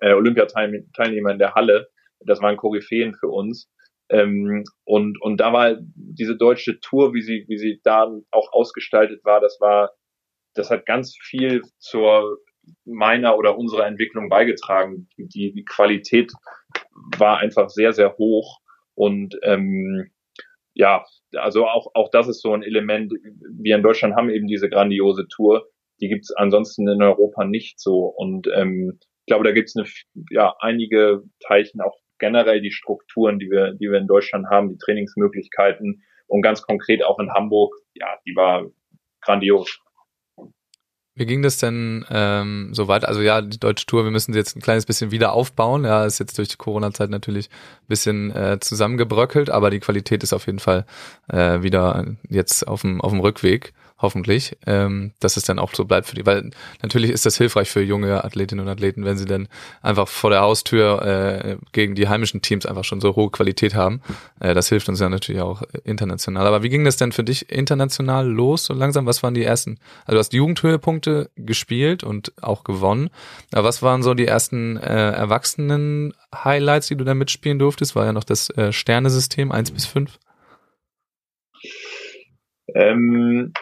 äh, 0.00 0.14
Olympiateilnehmer 0.14 1.30
in 1.30 1.38
der 1.38 1.52
Halle. 1.54 1.90
Das 2.20 2.40
waren 2.40 2.56
Koryphäen 2.56 3.14
für 3.14 3.28
uns. 3.28 3.68
Ähm, 4.12 4.64
und, 4.84 5.20
und 5.22 5.38
da 5.38 5.52
war 5.52 5.76
diese 5.94 6.36
deutsche 6.36 6.78
Tour, 6.80 7.14
wie 7.14 7.22
sie, 7.22 7.46
wie 7.48 7.56
sie 7.56 7.80
da 7.82 8.12
auch 8.30 8.52
ausgestaltet 8.52 9.24
war, 9.24 9.40
das 9.40 9.58
war, 9.58 9.92
das 10.54 10.70
hat 10.70 10.84
ganz 10.84 11.16
viel 11.18 11.62
zur 11.78 12.38
meiner 12.84 13.38
oder 13.38 13.56
unserer 13.56 13.86
Entwicklung 13.86 14.28
beigetragen. 14.28 15.08
Die, 15.16 15.52
die 15.52 15.64
Qualität 15.64 16.30
war 17.16 17.38
einfach 17.38 17.70
sehr, 17.70 17.92
sehr 17.94 18.16
hoch 18.18 18.60
und 18.94 19.38
ähm, 19.42 20.10
ja, 20.74 21.04
also 21.36 21.66
auch, 21.66 21.88
auch 21.94 22.10
das 22.10 22.28
ist 22.28 22.42
so 22.42 22.52
ein 22.52 22.62
Element. 22.62 23.12
Wir 23.50 23.76
in 23.76 23.82
Deutschland 23.82 24.14
haben 24.14 24.30
eben 24.30 24.46
diese 24.46 24.68
grandiose 24.68 25.26
Tour. 25.28 25.68
Die 26.00 26.08
gibt's 26.08 26.32
ansonsten 26.34 26.88
in 26.88 27.02
Europa 27.02 27.44
nicht 27.44 27.80
so. 27.80 28.06
Und 28.06 28.48
ähm, 28.54 28.98
ich 29.00 29.26
glaube, 29.26 29.44
da 29.44 29.52
gibt's 29.52 29.76
eine, 29.76 29.86
ja, 30.30 30.54
einige 30.60 31.22
Teilchen, 31.40 31.80
auch 31.80 31.96
generell 32.22 32.60
die 32.60 32.70
Strukturen, 32.70 33.40
die 33.40 33.50
wir, 33.50 33.72
die 33.74 33.90
wir 33.90 33.98
in 33.98 34.06
Deutschland 34.06 34.46
haben, 34.48 34.68
die 34.68 34.78
Trainingsmöglichkeiten 34.78 36.04
und 36.28 36.42
ganz 36.42 36.62
konkret 36.62 37.04
auch 37.04 37.18
in 37.18 37.32
Hamburg, 37.32 37.74
ja, 37.94 38.06
die 38.24 38.36
war 38.36 38.64
grandios. 39.20 39.80
Wie 41.14 41.26
ging 41.26 41.42
das 41.42 41.58
denn 41.58 42.06
ähm, 42.10 42.70
so 42.72 42.88
weit? 42.88 43.04
Also 43.04 43.20
ja, 43.20 43.42
die 43.42 43.58
deutsche 43.58 43.86
Tour, 43.86 44.04
wir 44.04 44.12
müssen 44.12 44.32
sie 44.32 44.38
jetzt 44.38 44.56
ein 44.56 44.62
kleines 44.62 44.86
bisschen 44.86 45.10
wieder 45.10 45.32
aufbauen. 45.32 45.84
Ja, 45.84 46.06
ist 46.06 46.20
jetzt 46.20 46.38
durch 46.38 46.48
die 46.48 46.56
Corona-Zeit 46.56 47.10
natürlich 47.10 47.50
ein 47.50 47.88
bisschen 47.88 48.30
äh, 48.34 48.58
zusammengebröckelt, 48.60 49.50
aber 49.50 49.68
die 49.68 49.80
Qualität 49.80 50.22
ist 50.22 50.32
auf 50.32 50.46
jeden 50.46 50.60
Fall 50.60 50.86
äh, 51.28 51.62
wieder 51.62 52.06
jetzt 52.30 52.66
auf 52.66 52.80
dem, 52.80 53.02
auf 53.02 53.10
dem 53.10 53.20
Rückweg 53.20 53.74
hoffentlich, 54.02 54.56
ähm, 54.66 55.12
dass 55.20 55.36
es 55.36 55.44
dann 55.44 55.58
auch 55.58 55.72
so 55.74 55.84
bleibt 55.84 56.08
für 56.08 56.16
die, 56.16 56.26
weil 56.26 56.50
natürlich 56.82 57.10
ist 57.10 57.24
das 57.24 57.38
hilfreich 57.38 57.70
für 57.70 57.80
junge 57.80 58.24
Athletinnen 58.24 58.66
und 58.66 58.70
Athleten, 58.70 59.04
wenn 59.04 59.16
sie 59.16 59.24
dann 59.24 59.48
einfach 59.80 60.08
vor 60.08 60.30
der 60.30 60.40
Haustür 60.40 61.02
äh, 61.02 61.56
gegen 61.72 61.94
die 61.94 62.08
heimischen 62.08 62.42
Teams 62.42 62.66
einfach 62.66 62.84
schon 62.84 63.00
so 63.00 63.16
hohe 63.16 63.30
Qualität 63.30 63.74
haben. 63.74 64.02
Äh, 64.40 64.54
das 64.54 64.68
hilft 64.68 64.88
uns 64.88 65.00
ja 65.00 65.08
natürlich 65.08 65.40
auch 65.40 65.62
international. 65.84 66.46
Aber 66.46 66.62
wie 66.62 66.68
ging 66.68 66.84
das 66.84 66.96
denn 66.96 67.12
für 67.12 67.24
dich 67.24 67.50
international 67.50 68.28
los 68.28 68.64
so 68.64 68.74
langsam? 68.74 69.06
Was 69.06 69.22
waren 69.22 69.34
die 69.34 69.44
ersten? 69.44 69.78
Also 70.04 70.16
du 70.16 70.18
hast 70.18 70.32
Jugendhöhepunkte 70.32 71.30
gespielt 71.36 72.04
und 72.04 72.32
auch 72.42 72.64
gewonnen. 72.64 73.10
Aber 73.52 73.68
was 73.68 73.82
waren 73.82 74.02
so 74.02 74.14
die 74.14 74.26
ersten 74.26 74.76
äh, 74.76 75.12
Erwachsenen 75.12 76.12
Highlights, 76.34 76.88
die 76.88 76.96
du 76.96 77.04
da 77.04 77.14
mitspielen 77.14 77.58
durftest? 77.58 77.94
War 77.94 78.06
ja 78.06 78.12
noch 78.12 78.24
das 78.24 78.50
äh, 78.50 78.72
Sternesystem 78.72 79.52
eins 79.52 79.70
bis 79.70 79.86
fünf. 79.86 80.18
Ähm, 82.74 83.52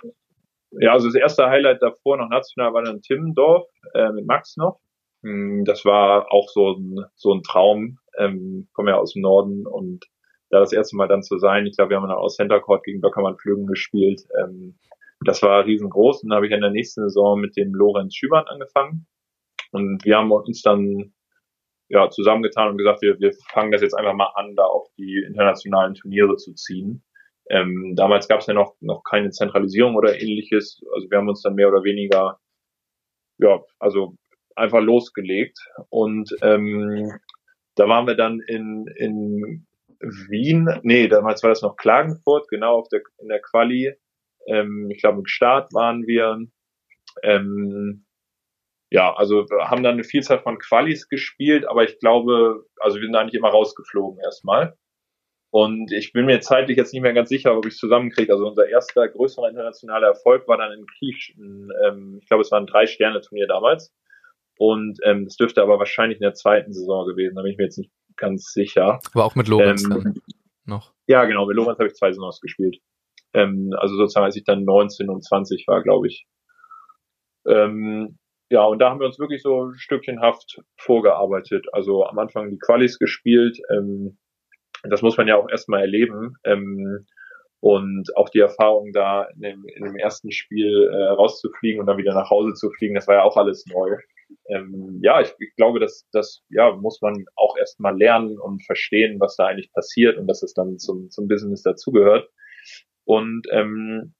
ja, 0.72 0.92
also 0.92 1.08
das 1.08 1.16
erste 1.16 1.48
Highlight 1.48 1.82
davor 1.82 2.16
noch 2.16 2.28
national 2.28 2.72
war 2.72 2.82
dann 2.82 3.02
Timmendorf 3.02 3.66
äh, 3.94 4.10
mit 4.12 4.26
Max 4.26 4.56
noch. 4.56 4.80
Hm, 5.22 5.64
das 5.64 5.84
war 5.84 6.32
auch 6.32 6.48
so 6.48 6.72
ein, 6.72 7.04
so 7.16 7.32
ein 7.32 7.42
Traum. 7.42 7.98
Ähm, 8.18 8.68
komme 8.72 8.90
ja 8.90 8.98
aus 8.98 9.14
dem 9.14 9.22
Norden 9.22 9.66
und 9.66 10.04
da 10.50 10.58
das 10.58 10.72
erste 10.72 10.96
Mal 10.96 11.08
dann 11.08 11.22
zu 11.22 11.38
sein, 11.38 11.66
ich 11.66 11.76
glaube, 11.76 11.90
wir 11.90 11.96
haben 11.96 12.08
dann 12.08 12.16
aus 12.16 12.36
Center 12.36 12.60
Court 12.60 12.82
gegen 12.82 13.00
Böckermann 13.00 13.38
Flügen 13.38 13.66
gespielt. 13.66 14.22
Ähm, 14.40 14.78
das 15.24 15.42
war 15.42 15.64
riesengroß. 15.64 16.22
Und 16.22 16.30
dann 16.30 16.36
habe 16.36 16.46
ich 16.46 16.52
in 16.52 16.60
der 16.60 16.70
nächsten 16.70 17.02
Saison 17.02 17.40
mit 17.40 17.56
dem 17.56 17.72
Lorenz 17.74 18.16
Schübern 18.16 18.46
angefangen. 18.46 19.06
Und 19.70 20.04
wir 20.04 20.16
haben 20.16 20.32
uns 20.32 20.62
dann 20.62 21.12
ja, 21.88 22.08
zusammengetan 22.08 22.70
und 22.70 22.78
gesagt, 22.78 23.02
wir, 23.02 23.18
wir 23.20 23.32
fangen 23.52 23.72
das 23.72 23.82
jetzt 23.82 23.94
einfach 23.94 24.14
mal 24.14 24.32
an, 24.34 24.54
da 24.56 24.64
auf 24.64 24.88
die 24.96 25.24
internationalen 25.26 25.94
Turniere 25.94 26.36
zu 26.36 26.54
ziehen. 26.54 27.02
Ähm, 27.50 27.94
damals 27.96 28.28
gab 28.28 28.40
es 28.40 28.46
ja 28.46 28.54
noch, 28.54 28.76
noch 28.80 29.02
keine 29.02 29.30
Zentralisierung 29.30 29.96
oder 29.96 30.20
ähnliches. 30.20 30.80
Also 30.94 31.10
wir 31.10 31.18
haben 31.18 31.28
uns 31.28 31.42
dann 31.42 31.56
mehr 31.56 31.68
oder 31.68 31.82
weniger, 31.82 32.38
ja, 33.38 33.60
also 33.80 34.14
einfach 34.54 34.80
losgelegt. 34.80 35.58
Und 35.88 36.34
ähm, 36.42 37.12
da 37.74 37.88
waren 37.88 38.06
wir 38.06 38.14
dann 38.14 38.40
in, 38.40 38.86
in 38.94 39.66
Wien, 40.00 40.68
nee, 40.82 41.08
damals 41.08 41.42
war 41.42 41.50
das 41.50 41.62
noch 41.62 41.76
Klagenfurt, 41.76 42.48
genau 42.48 42.78
auf 42.78 42.88
der, 42.88 43.02
in 43.18 43.28
der 43.28 43.40
Quali. 43.40 43.94
Ähm, 44.46 44.88
ich 44.90 45.00
glaube, 45.00 45.18
im 45.18 45.26
Start 45.26 45.72
waren 45.74 46.06
wir. 46.06 46.38
Ähm, 47.24 48.06
ja, 48.92 49.14
also 49.14 49.46
haben 49.60 49.82
dann 49.82 49.94
eine 49.94 50.04
Vielzahl 50.04 50.40
von 50.40 50.58
Qualis 50.58 51.08
gespielt, 51.08 51.64
aber 51.64 51.84
ich 51.84 51.98
glaube, 52.00 52.64
also 52.80 52.98
wir 52.98 53.06
sind 53.06 53.14
eigentlich 53.14 53.38
immer 53.38 53.50
rausgeflogen 53.50 54.20
erstmal. 54.20 54.76
Und 55.50 55.90
ich 55.90 56.12
bin 56.12 56.26
mir 56.26 56.40
zeitlich 56.40 56.76
jetzt 56.76 56.92
nicht 56.92 57.02
mehr 57.02 57.12
ganz 57.12 57.28
sicher, 57.28 57.56
ob 57.56 57.66
ich 57.66 57.74
es 57.74 57.78
zusammenkriege. 57.78 58.32
Also 58.32 58.46
unser 58.46 58.68
erster 58.68 59.08
größerer 59.08 59.48
internationaler 59.48 60.08
Erfolg 60.08 60.46
war 60.46 60.58
dann 60.58 60.72
in 60.72 60.86
Kiew. 60.86 61.34
Ähm, 61.84 62.18
ich 62.22 62.28
glaube, 62.28 62.42
es 62.42 62.52
war 62.52 62.60
ein 62.60 62.66
Drei-Sterne-Turnier 62.66 63.48
damals. 63.48 63.92
Und 64.58 64.98
ähm, 65.04 65.24
das 65.24 65.36
dürfte 65.36 65.62
aber 65.62 65.78
wahrscheinlich 65.78 66.18
in 66.18 66.24
der 66.24 66.34
zweiten 66.34 66.72
Saison 66.72 67.06
gewesen. 67.06 67.34
Da 67.34 67.42
bin 67.42 67.50
ich 67.50 67.58
mir 67.58 67.64
jetzt 67.64 67.78
nicht 67.78 67.90
ganz 68.16 68.52
sicher. 68.52 69.00
Aber 69.12 69.24
auch 69.24 69.34
mit 69.34 69.48
Lorenz 69.48 69.84
ähm, 69.84 69.90
dann 69.90 70.14
noch. 70.66 70.92
Ja, 71.08 71.24
genau. 71.24 71.46
Mit 71.46 71.56
Lorenz 71.56 71.78
habe 71.78 71.88
ich 71.88 71.94
zwei 71.94 72.12
Saisons 72.12 72.40
gespielt. 72.40 72.78
Ähm, 73.32 73.74
also 73.76 73.96
sozusagen, 73.96 74.26
als 74.26 74.36
ich 74.36 74.44
dann 74.44 74.64
19 74.64 75.08
und 75.08 75.24
20 75.24 75.66
war, 75.66 75.82
glaube 75.82 76.06
ich. 76.06 76.26
Ähm, 77.46 78.18
ja, 78.50 78.64
und 78.64 78.80
da 78.80 78.90
haben 78.90 79.00
wir 79.00 79.06
uns 79.06 79.18
wirklich 79.18 79.42
so 79.42 79.72
stückchenhaft 79.74 80.60
vorgearbeitet. 80.76 81.66
Also 81.72 82.04
am 82.04 82.18
Anfang 82.18 82.50
die 82.50 82.58
Qualis 82.58 82.98
gespielt, 82.98 83.58
ähm, 83.70 84.18
das 84.84 85.02
muss 85.02 85.16
man 85.16 85.28
ja 85.28 85.36
auch 85.36 85.48
erstmal 85.48 85.82
erleben. 85.82 86.36
Ähm, 86.44 87.06
und 87.60 88.16
auch 88.16 88.30
die 88.30 88.38
Erfahrung 88.38 88.92
da 88.92 89.24
in 89.34 89.42
dem, 89.42 89.64
in 89.66 89.84
dem 89.84 89.96
ersten 89.96 90.32
Spiel 90.32 90.88
äh, 90.90 91.08
rauszufliegen 91.08 91.80
und 91.80 91.86
dann 91.86 91.98
wieder 91.98 92.14
nach 92.14 92.30
Hause 92.30 92.54
zu 92.54 92.70
fliegen, 92.70 92.94
das 92.94 93.06
war 93.06 93.16
ja 93.16 93.22
auch 93.22 93.36
alles 93.36 93.66
neu. 93.66 93.96
Ähm, 94.48 95.00
ja, 95.02 95.20
ich, 95.20 95.34
ich 95.38 95.54
glaube, 95.56 95.78
dass 95.78 96.08
das 96.12 96.42
ja 96.48 96.72
muss 96.72 97.02
man 97.02 97.26
auch 97.36 97.56
erstmal 97.58 97.96
lernen 97.96 98.38
und 98.38 98.64
verstehen, 98.64 99.20
was 99.20 99.36
da 99.36 99.46
eigentlich 99.46 99.72
passiert 99.72 100.16
und 100.16 100.26
dass 100.26 100.42
es 100.42 100.54
dann 100.54 100.78
zum, 100.78 101.10
zum 101.10 101.28
Business 101.28 101.62
dazugehört. 101.62 102.30
Und 103.04 103.46
ähm, 103.50 104.14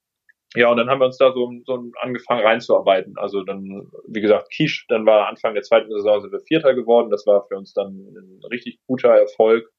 ja, 0.53 0.69
und 0.69 0.77
dann 0.77 0.89
haben 0.89 0.99
wir 0.99 1.05
uns 1.05 1.17
da 1.17 1.31
so, 1.31 1.49
so 1.65 1.91
angefangen 2.01 2.45
reinzuarbeiten. 2.45 3.17
Also 3.17 3.43
dann, 3.43 3.89
wie 4.07 4.19
gesagt, 4.19 4.51
Quiche, 4.53 4.83
dann 4.89 5.05
war 5.05 5.29
Anfang 5.29 5.53
der 5.53 5.63
zweiten 5.63 5.89
Saison 5.89 6.21
sind 6.21 6.33
wir 6.33 6.41
Vierter 6.41 6.73
geworden. 6.75 7.09
Das 7.09 7.25
war 7.25 7.47
für 7.47 7.55
uns 7.55 7.73
dann 7.73 7.87
ein 7.89 8.41
richtig 8.51 8.79
guter 8.85 9.09
Erfolg. 9.09 9.71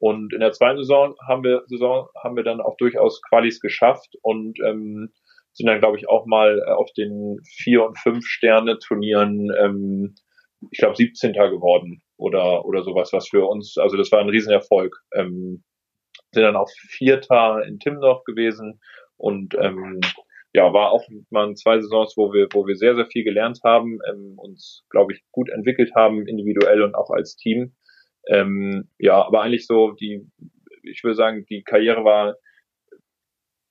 Und 0.00 0.32
in 0.32 0.40
der 0.40 0.52
zweiten 0.52 0.78
Saison 0.78 1.14
haben 1.28 1.44
wir, 1.44 1.62
Saison 1.66 2.08
haben 2.22 2.34
wir 2.34 2.42
dann 2.42 2.60
auch 2.60 2.76
durchaus 2.78 3.20
Qualis 3.22 3.60
geschafft 3.60 4.16
und 4.22 4.58
ähm, 4.64 5.12
sind 5.52 5.66
dann, 5.66 5.78
glaube 5.78 5.98
ich, 5.98 6.08
auch 6.08 6.24
mal 6.26 6.58
äh, 6.66 6.70
auf 6.70 6.90
den 6.96 7.38
vier 7.44 7.84
und 7.84 7.98
fünf 7.98 8.24
Sterne 8.26 8.78
Turnieren, 8.78 9.52
ähm, 9.58 10.14
ich 10.70 10.78
glaube, 10.78 10.96
17. 10.96 11.32
geworden 11.32 12.02
oder 12.16 12.64
oder 12.64 12.82
sowas, 12.82 13.12
was 13.12 13.28
für 13.28 13.46
uns, 13.46 13.76
also 13.78 13.96
das 13.96 14.10
war 14.10 14.20
ein 14.20 14.28
Riesenerfolg. 14.28 14.96
Ähm, 15.14 15.64
sind 16.32 16.44
dann 16.44 16.56
auch 16.56 16.70
Vierter 16.88 17.62
in 17.66 17.78
Timdorf 17.78 18.24
gewesen 18.24 18.80
und 19.16 19.54
ähm, 19.60 20.00
ja, 20.52 20.72
war 20.72 20.90
auch 20.90 21.06
mal 21.30 21.54
zwei 21.54 21.80
Saisons, 21.80 22.16
wo 22.16 22.32
wir, 22.32 22.48
wo 22.52 22.66
wir 22.66 22.74
sehr, 22.74 22.96
sehr 22.96 23.06
viel 23.06 23.24
gelernt 23.24 23.60
haben, 23.64 23.98
ähm, 24.10 24.34
uns, 24.36 24.84
glaube 24.90 25.12
ich, 25.12 25.22
gut 25.30 25.48
entwickelt 25.48 25.92
haben, 25.94 26.26
individuell 26.26 26.82
und 26.82 26.94
auch 26.94 27.10
als 27.10 27.36
Team. 27.36 27.74
Ähm, 28.28 28.88
ja, 28.98 29.22
aber 29.24 29.42
eigentlich 29.42 29.66
so 29.66 29.92
die, 29.92 30.26
ich 30.82 31.02
würde 31.04 31.16
sagen, 31.16 31.46
die 31.46 31.62
Karriere 31.62 32.04
war 32.04 32.36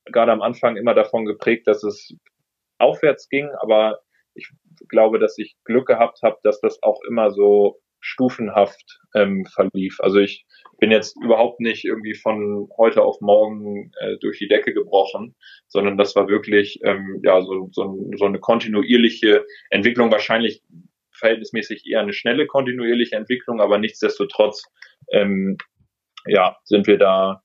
gerade 0.05 0.31
am 0.31 0.41
Anfang 0.41 0.75
immer 0.75 0.93
davon 0.93 1.25
geprägt, 1.25 1.67
dass 1.67 1.83
es 1.83 2.15
aufwärts 2.79 3.29
ging, 3.29 3.49
aber 3.61 3.99
ich 4.33 4.49
glaube, 4.87 5.19
dass 5.19 5.37
ich 5.37 5.55
Glück 5.65 5.87
gehabt 5.87 6.21
habe, 6.23 6.37
dass 6.43 6.61
das 6.61 6.81
auch 6.81 6.99
immer 7.07 7.31
so 7.31 7.79
stufenhaft 8.01 8.99
ähm, 9.13 9.45
verlief. 9.45 9.97
Also 9.99 10.19
ich 10.19 10.45
bin 10.79 10.91
jetzt 10.91 11.17
überhaupt 11.21 11.59
nicht 11.59 11.83
irgendwie 11.83 12.15
von 12.15 12.69
heute 12.77 13.03
auf 13.03 13.19
morgen 13.19 13.91
äh, 13.99 14.17
durch 14.21 14.39
die 14.39 14.47
Decke 14.47 14.73
gebrochen, 14.73 15.35
sondern 15.67 15.97
das 15.97 16.15
war 16.15 16.29
wirklich 16.29 16.79
ähm, 16.83 17.19
ja 17.23 17.41
so, 17.41 17.69
so, 17.73 18.09
so 18.15 18.25
eine 18.25 18.39
kontinuierliche 18.39 19.45
Entwicklung. 19.69 20.11
Wahrscheinlich 20.11 20.63
verhältnismäßig 21.19 21.85
eher 21.85 22.01
eine 22.01 22.13
schnelle 22.13 22.47
kontinuierliche 22.47 23.15
Entwicklung, 23.15 23.61
aber 23.61 23.77
nichtsdestotrotz 23.77 24.63
ähm, 25.11 25.57
ja, 26.25 26.57
sind 26.63 26.87
wir 26.87 26.97
da 26.97 27.41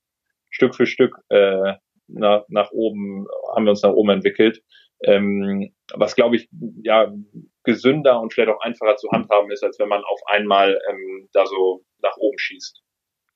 Stück 0.50 0.74
für 0.74 0.86
Stück 0.86 1.16
äh, 1.28 1.74
nach, 2.06 2.44
nach 2.48 2.70
oben, 2.72 3.26
haben 3.54 3.64
wir 3.64 3.70
uns 3.70 3.82
nach 3.82 3.92
oben 3.92 4.10
entwickelt. 4.10 4.62
Ähm, 5.02 5.74
was 5.94 6.14
glaube 6.14 6.36
ich 6.36 6.48
ja 6.82 7.12
gesünder 7.64 8.20
und 8.20 8.32
vielleicht 8.32 8.50
auch 8.50 8.60
einfacher 8.60 8.96
zu 8.96 9.08
handhaben 9.10 9.50
ist, 9.50 9.64
als 9.64 9.78
wenn 9.78 9.88
man 9.88 10.02
auf 10.04 10.20
einmal 10.26 10.78
ähm, 10.88 11.28
da 11.32 11.44
so 11.46 11.84
nach 12.02 12.16
oben 12.16 12.38
schießt. 12.38 12.83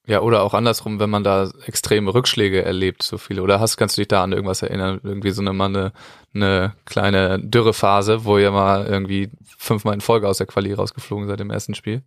Ja, 0.09 0.23
oder 0.23 0.43
auch 0.43 0.55
andersrum, 0.55 1.01
wenn 1.01 1.11
man 1.11 1.23
da 1.23 1.51
extreme 1.67 2.15
Rückschläge 2.15 2.65
erlebt, 2.65 3.03
so 3.03 3.19
viele. 3.19 3.43
Oder 3.43 3.61
hast, 3.61 3.77
kannst 3.77 3.99
du 3.99 4.01
dich 4.01 4.09
da 4.09 4.23
an 4.23 4.33
irgendwas 4.33 4.63
erinnern? 4.63 5.03
Irgendwie 5.05 5.33
so 5.33 5.43
eine, 5.43 5.53
mal 5.53 5.67
eine, 5.67 5.93
eine 6.35 6.75
kleine 6.87 7.39
Dürrephase, 7.39 8.25
wo 8.25 8.39
ihr 8.39 8.51
mal 8.51 8.87
irgendwie 8.87 9.29
fünfmal 9.59 9.93
in 9.93 10.01
Folge 10.01 10.27
aus 10.27 10.39
der 10.39 10.47
Quali 10.47 10.73
rausgeflogen 10.73 11.29
seid 11.29 11.43
im 11.43 11.51
ersten 11.51 11.75
Spiel? 11.75 12.03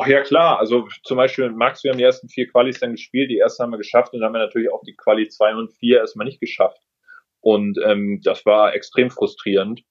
Ach 0.00 0.06
ja, 0.06 0.22
klar. 0.22 0.60
Also 0.60 0.86
zum 1.02 1.16
Beispiel 1.16 1.50
Max, 1.50 1.82
wir 1.82 1.90
haben 1.90 1.98
die 1.98 2.04
ersten 2.04 2.28
vier 2.28 2.46
Qualis 2.46 2.78
dann 2.78 2.92
gespielt. 2.92 3.28
Die 3.28 3.38
erste 3.38 3.64
haben 3.64 3.72
wir 3.72 3.78
geschafft 3.78 4.12
und 4.12 4.20
dann 4.20 4.28
haben 4.28 4.34
wir 4.34 4.46
natürlich 4.46 4.70
auch 4.70 4.84
die 4.86 4.94
Quali 4.94 5.28
2 5.28 5.56
und 5.56 5.72
4 5.72 5.98
erstmal 5.98 6.26
nicht 6.26 6.38
geschafft. 6.38 6.80
Und 7.40 7.76
ähm, 7.84 8.20
das 8.22 8.46
war 8.46 8.72
extrem 8.72 9.10
frustrierend, 9.10 9.82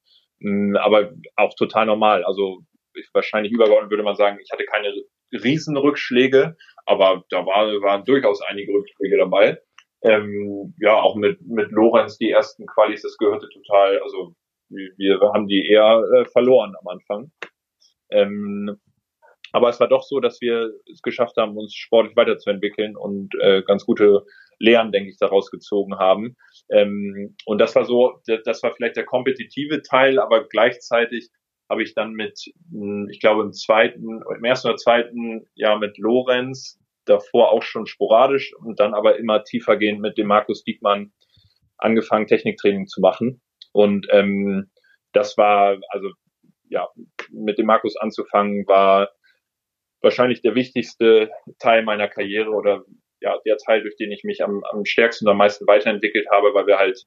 ähm, 0.41 0.77
aber 0.81 1.11
auch 1.35 1.53
total 1.55 1.85
normal. 1.85 2.23
Also 2.23 2.61
ich, 2.93 3.09
wahrscheinlich 3.11 3.51
übergeordnet 3.51 3.91
würde 3.91 4.03
man 4.03 4.15
sagen, 4.15 4.37
ich 4.41 4.51
hatte 4.53 4.63
keine 4.63 4.93
Riesenrückschläge, 5.35 6.55
aber 6.85 7.23
da 7.29 7.45
war, 7.45 7.67
waren 7.81 8.05
durchaus 8.05 8.41
einige 8.41 8.73
Rückschläge 8.73 9.17
dabei. 9.17 9.59
Ähm, 10.03 10.73
ja, 10.79 11.01
auch 11.01 11.15
mit, 11.15 11.41
mit 11.41 11.71
Lorenz 11.71 12.17
die 12.17 12.29
ersten 12.29 12.65
Qualis, 12.67 13.01
das 13.01 13.17
gehörte 13.17 13.49
total, 13.49 13.99
also 13.99 14.35
wir 14.69 15.19
haben 15.33 15.47
die 15.47 15.67
eher 15.67 16.03
äh, 16.15 16.25
verloren 16.25 16.73
am 16.79 16.87
Anfang. 16.87 17.31
Ähm, 18.11 18.79
aber 19.51 19.69
es 19.69 19.79
war 19.79 19.87
doch 19.87 20.03
so, 20.03 20.19
dass 20.19 20.41
wir 20.41 20.71
es 20.91 21.01
geschafft 21.01 21.37
haben, 21.37 21.57
uns 21.57 21.73
sportlich 21.73 22.15
weiterzuentwickeln 22.17 22.97
und 22.97 23.33
äh, 23.39 23.63
ganz 23.63 23.85
gute 23.85 24.25
Lehren, 24.59 24.91
denke 24.91 25.09
ich, 25.09 25.17
daraus 25.17 25.49
gezogen 25.49 25.97
haben. 25.97 26.35
Ähm, 26.69 27.35
und 27.45 27.59
das 27.59 27.75
war 27.75 27.85
so, 27.85 28.19
das 28.25 28.63
war 28.63 28.73
vielleicht 28.73 28.97
der 28.97 29.05
kompetitive 29.05 29.81
Teil, 29.81 30.19
aber 30.19 30.47
gleichzeitig 30.47 31.29
habe 31.69 31.83
ich 31.83 31.93
dann 31.95 32.13
mit, 32.13 32.39
hm, 32.71 33.07
ich 33.11 33.19
glaube 33.19 33.43
im 33.43 33.53
zweiten, 33.53 34.21
im 34.21 34.43
ersten 34.43 34.67
oder 34.67 34.77
zweiten 34.77 35.47
Jahr 35.55 35.79
mit 35.79 35.97
Lorenz, 35.97 36.79
davor 37.05 37.51
auch 37.51 37.63
schon 37.63 37.85
sporadisch 37.85 38.53
und 38.55 38.79
dann 38.79 38.93
aber 38.93 39.17
immer 39.17 39.43
tiefergehend 39.43 40.01
mit 40.01 40.17
dem 40.17 40.27
Markus 40.27 40.63
Diekmann 40.63 41.11
angefangen, 41.77 42.27
Techniktraining 42.27 42.87
zu 42.87 43.01
machen. 43.01 43.41
Und 43.73 44.07
ähm, 44.11 44.71
das 45.11 45.37
war, 45.37 45.77
also 45.89 46.09
ja, 46.69 46.87
mit 47.29 47.57
dem 47.57 47.67
Markus 47.67 47.95
anzufangen, 47.95 48.65
war 48.67 49.09
wahrscheinlich 50.01 50.41
der 50.41 50.55
wichtigste 50.55 51.29
Teil 51.59 51.83
meiner 51.83 52.07
Karriere 52.07 52.49
oder 52.51 52.83
ja, 53.21 53.37
der 53.45 53.57
Teil, 53.57 53.81
durch 53.81 53.95
den 53.97 54.11
ich 54.11 54.23
mich 54.23 54.43
am, 54.43 54.63
am 54.71 54.85
stärksten 54.85 55.25
und 55.25 55.31
am 55.31 55.37
meisten 55.37 55.67
weiterentwickelt 55.67 56.27
habe, 56.31 56.53
weil 56.53 56.67
wir 56.67 56.77
halt 56.77 57.05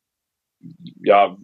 ja 1.03 1.37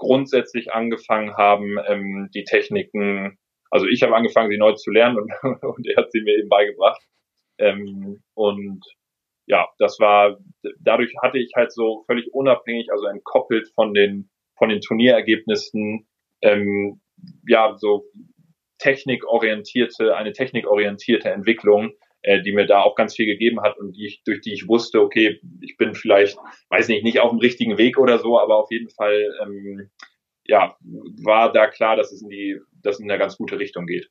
grundsätzlich 0.00 0.72
angefangen 0.72 1.36
haben, 1.36 1.76
ähm, 1.86 2.30
die 2.34 2.44
Techniken, 2.44 3.38
also 3.70 3.86
ich 3.86 4.02
habe 4.02 4.16
angefangen, 4.16 4.50
sie 4.50 4.58
neu 4.58 4.72
zu 4.72 4.90
lernen 4.90 5.18
und, 5.18 5.30
und 5.62 5.86
er 5.86 5.96
hat 5.96 6.10
sie 6.10 6.22
mir 6.22 6.36
eben 6.38 6.48
beigebracht. 6.48 7.02
Ähm, 7.58 8.22
und 8.34 8.82
ja, 9.46 9.68
das 9.78 10.00
war, 10.00 10.38
dadurch 10.80 11.12
hatte 11.22 11.38
ich 11.38 11.52
halt 11.54 11.72
so 11.72 12.02
völlig 12.06 12.32
unabhängig, 12.32 12.88
also 12.90 13.06
entkoppelt 13.06 13.68
von 13.74 13.92
den, 13.92 14.30
von 14.56 14.70
den 14.70 14.80
Turnierergebnissen, 14.80 16.08
ähm, 16.42 17.00
ja, 17.46 17.76
so 17.76 18.04
technikorientierte, 18.78 20.16
eine 20.16 20.32
technikorientierte 20.32 21.30
Entwicklung, 21.30 21.92
äh, 22.22 22.42
die 22.42 22.52
mir 22.52 22.66
da 22.66 22.82
auch 22.82 22.94
ganz 22.94 23.16
viel 23.16 23.26
gegeben 23.26 23.60
hat 23.62 23.78
und 23.78 23.92
die 23.96 24.06
ich, 24.06 24.22
durch 24.24 24.40
die 24.40 24.52
ich 24.52 24.68
wusste, 24.68 25.00
okay, 25.00 25.40
ich 25.60 25.76
bin 25.76 25.94
vielleicht, 25.94 26.38
weiß 26.68 26.88
nicht, 26.88 27.04
nicht 27.04 27.20
auf 27.20 27.30
dem 27.30 27.38
richtigen 27.38 27.78
Weg 27.78 27.98
oder 27.98 28.18
so, 28.18 28.38
aber 28.38 28.56
auf 28.56 28.70
jeden 28.70 28.90
Fall, 28.90 29.34
ähm, 29.42 29.90
ja, 30.44 30.76
war 31.22 31.52
da 31.52 31.66
klar, 31.66 31.96
dass 31.96 32.12
es 32.12 32.22
in 32.22 32.28
die, 32.28 32.60
dass 32.82 32.96
es 32.96 33.00
in 33.00 33.10
eine 33.10 33.18
ganz 33.18 33.36
gute 33.36 33.58
Richtung 33.58 33.86
geht. 33.86 34.10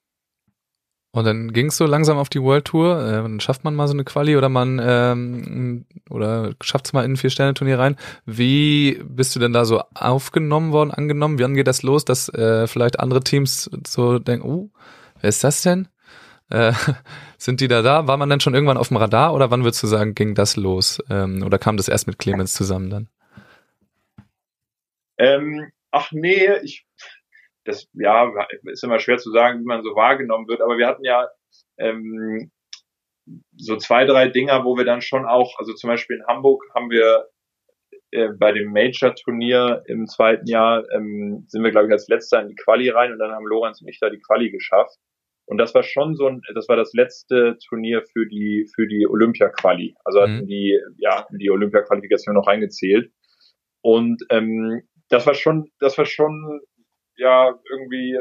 Und 1.12 1.26
dann 1.26 1.54
ging 1.54 1.68
es 1.68 1.78
so 1.78 1.86
langsam 1.86 2.20
auf 2.20 2.30
die 2.30 2.42
World 2.42 2.66
Tour. 2.66 3.00
Äh, 3.00 3.12
dann 3.14 3.40
schafft 3.40 3.64
man 3.64 3.76
mal 3.76 3.88
so 3.88 3.94
eine 3.94 4.04
Quali 4.04 4.38
oder 4.38 4.48
man 4.48 4.80
ähm, 4.82 5.86
oder 6.10 6.54
schafft 6.62 6.86
es 6.86 6.94
mal 6.94 7.04
in 7.04 7.14
ein 7.14 7.18
Vier-Sterne-Turnier 7.18 7.80
rein. 7.80 7.96
Wie 8.26 9.02
bist 9.04 9.36
du 9.36 9.40
denn 9.40 9.54
da 9.54 9.66
so 9.66 9.82
aufgenommen 9.96 10.72
worden, 10.72 10.92
angenommen? 10.92 11.40
Wann 11.40 11.56
geht 11.56 11.68
das 11.68 11.82
los, 11.82 12.06
dass 12.06 12.30
äh, 12.30 12.68
vielleicht 12.68 13.00
andere 13.00 13.22
Teams 13.22 13.72
so 13.88 14.20
denken, 14.20 14.48
uh, 14.48 14.70
wer 15.20 15.30
ist 15.30 15.44
das 15.44 15.64
denn? 15.64 15.88
Äh, 16.50 16.74
sind 17.38 17.62
die 17.62 17.68
da 17.68 17.82
da? 17.82 18.08
War 18.08 18.18
man 18.18 18.30
dann 18.30 18.40
schon 18.40 18.54
irgendwann 18.54 18.78
auf 18.78 18.90
dem 18.90 18.98
Radar 18.98 19.34
oder 19.34 19.52
wann 19.52 19.64
würdest 19.64 19.84
du 19.84 19.88
sagen, 19.88 20.16
ging 20.16 20.36
das 20.36 20.56
los? 20.56 21.00
Ähm, 21.10 21.44
oder 21.44 21.58
kam 21.58 21.78
das 21.78 21.88
erst 21.88 22.08
mit 22.08 22.20
Clemens 22.20 22.54
zusammen 22.54 22.90
dann? 22.90 23.10
Ähm, 25.18 25.72
ach 25.92 26.12
nee, 26.12 26.50
ich 26.64 26.86
das 27.66 27.88
ja 27.94 28.32
ist 28.64 28.84
immer 28.84 29.00
schwer 29.00 29.18
zu 29.18 29.32
sagen, 29.32 29.60
wie 29.60 29.66
man 29.66 29.84
so 29.84 29.96
wahrgenommen 29.96 30.48
wird, 30.48 30.62
aber 30.62 30.78
wir 30.78 30.88
hatten 30.88 31.04
ja 31.04 31.28
ähm, 31.78 32.52
so 33.56 33.78
zwei, 33.78 34.06
drei 34.06 34.28
Dinger, 34.28 34.66
wo 34.66 34.76
wir 34.76 34.86
dann 34.86 35.02
schon 35.02 35.26
auch, 35.26 35.58
also 35.60 35.74
zum 35.74 35.90
Beispiel 35.90 36.18
in 36.18 36.26
Hamburg 36.26 36.64
haben 36.74 36.90
wir 36.90 37.28
äh, 38.12 38.30
bei 38.30 38.52
dem 38.52 38.72
Major-Turnier 38.72 39.84
im 39.86 40.08
zweiten 40.08 40.48
Jahr 40.48 40.84
ähm, 40.94 41.46
sind 41.48 41.64
wir, 41.64 41.72
glaube 41.72 41.88
ich, 41.88 41.94
als 41.94 42.08
letzter 42.08 42.42
in 42.42 42.48
die 42.48 42.56
Quali 42.56 42.90
rein 42.90 43.12
und 43.12 43.20
dann 43.20 43.32
haben 43.32 43.46
Lorenz 43.46 43.82
und 43.82 43.88
ich 43.88 44.00
da 44.00 44.10
die 44.10 44.22
Quali 44.22 44.50
geschafft. 44.50 44.98
Und 45.50 45.58
das 45.58 45.74
war 45.74 45.82
schon 45.82 46.16
so 46.16 46.28
ein, 46.28 46.42
das 46.54 46.70
war 46.70 46.76
das 46.76 46.94
letzte 46.94 47.58
Turnier 47.68 48.04
für 48.14 48.28
die, 48.28 48.70
für 48.76 48.86
die 48.86 49.08
Olympia-Quali. 49.08 49.96
Also 50.06 50.22
hatten 50.22 50.42
mhm. 50.42 50.48
die, 50.48 50.80
ja, 50.98 51.26
die 51.32 51.50
Olympia-Qualifikation 51.50 52.36
noch 52.36 52.46
reingezählt. 52.46 53.12
Und 53.82 54.22
ähm, 54.30 54.84
das 55.10 55.26
war 55.26 55.34
schon, 55.34 55.72
das 55.80 55.98
war 55.98 56.06
schon 56.06 56.62
ja 57.18 57.60
irgendwie, 57.72 58.20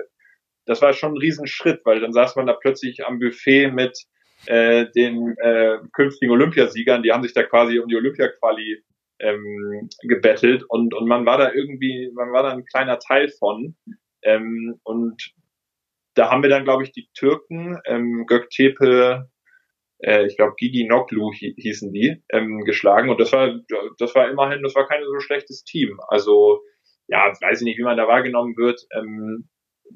das 0.64 0.80
war 0.80 0.94
schon 0.94 1.12
ein 1.12 1.18
Riesenschritt, 1.18 1.82
weil 1.84 2.00
dann 2.00 2.14
saß 2.14 2.34
man 2.36 2.46
da 2.46 2.54
plötzlich 2.54 3.04
am 3.04 3.18
Buffet 3.18 3.72
mit 3.72 3.98
äh, 4.46 4.86
den 4.96 5.36
äh, 5.36 5.80
künftigen 5.92 6.32
Olympiasiegern, 6.32 7.02
die 7.02 7.12
haben 7.12 7.22
sich 7.22 7.34
da 7.34 7.42
quasi 7.42 7.78
um 7.78 7.88
die 7.88 7.96
Olympia-Quali 7.96 8.82
ähm, 9.18 9.90
gebettelt 10.00 10.64
und, 10.66 10.94
und 10.94 11.06
man 11.06 11.26
war 11.26 11.36
da 11.36 11.52
irgendwie, 11.52 12.10
man 12.14 12.32
war 12.32 12.44
da 12.44 12.52
ein 12.52 12.64
kleiner 12.64 12.98
Teil 12.98 13.28
von. 13.38 13.76
Ähm, 14.22 14.80
und 14.82 15.34
da 16.18 16.30
haben 16.30 16.42
wir 16.42 16.50
dann, 16.50 16.64
glaube 16.64 16.82
ich, 16.82 16.92
die 16.92 17.08
Türken, 17.14 17.78
ähm, 17.86 18.24
Göktepe, 18.26 19.30
äh, 20.02 20.26
ich 20.26 20.36
glaube 20.36 20.54
Gigi 20.56 20.84
Noglu 20.84 21.30
hießen 21.32 21.92
die, 21.92 22.22
ähm, 22.32 22.64
geschlagen. 22.64 23.08
Und 23.08 23.20
das 23.20 23.32
war, 23.32 23.54
das 23.98 24.14
war 24.14 24.28
immerhin, 24.28 24.62
das 24.62 24.74
war 24.74 24.86
kein 24.88 25.02
so 25.04 25.20
schlechtes 25.20 25.64
Team. 25.64 26.00
Also 26.08 26.60
ja, 27.06 27.32
weiß 27.40 27.60
ich 27.60 27.64
nicht, 27.64 27.78
wie 27.78 27.84
man 27.84 27.96
da 27.96 28.08
wahrgenommen 28.08 28.56
wird. 28.56 28.80
Ähm, 28.92 29.48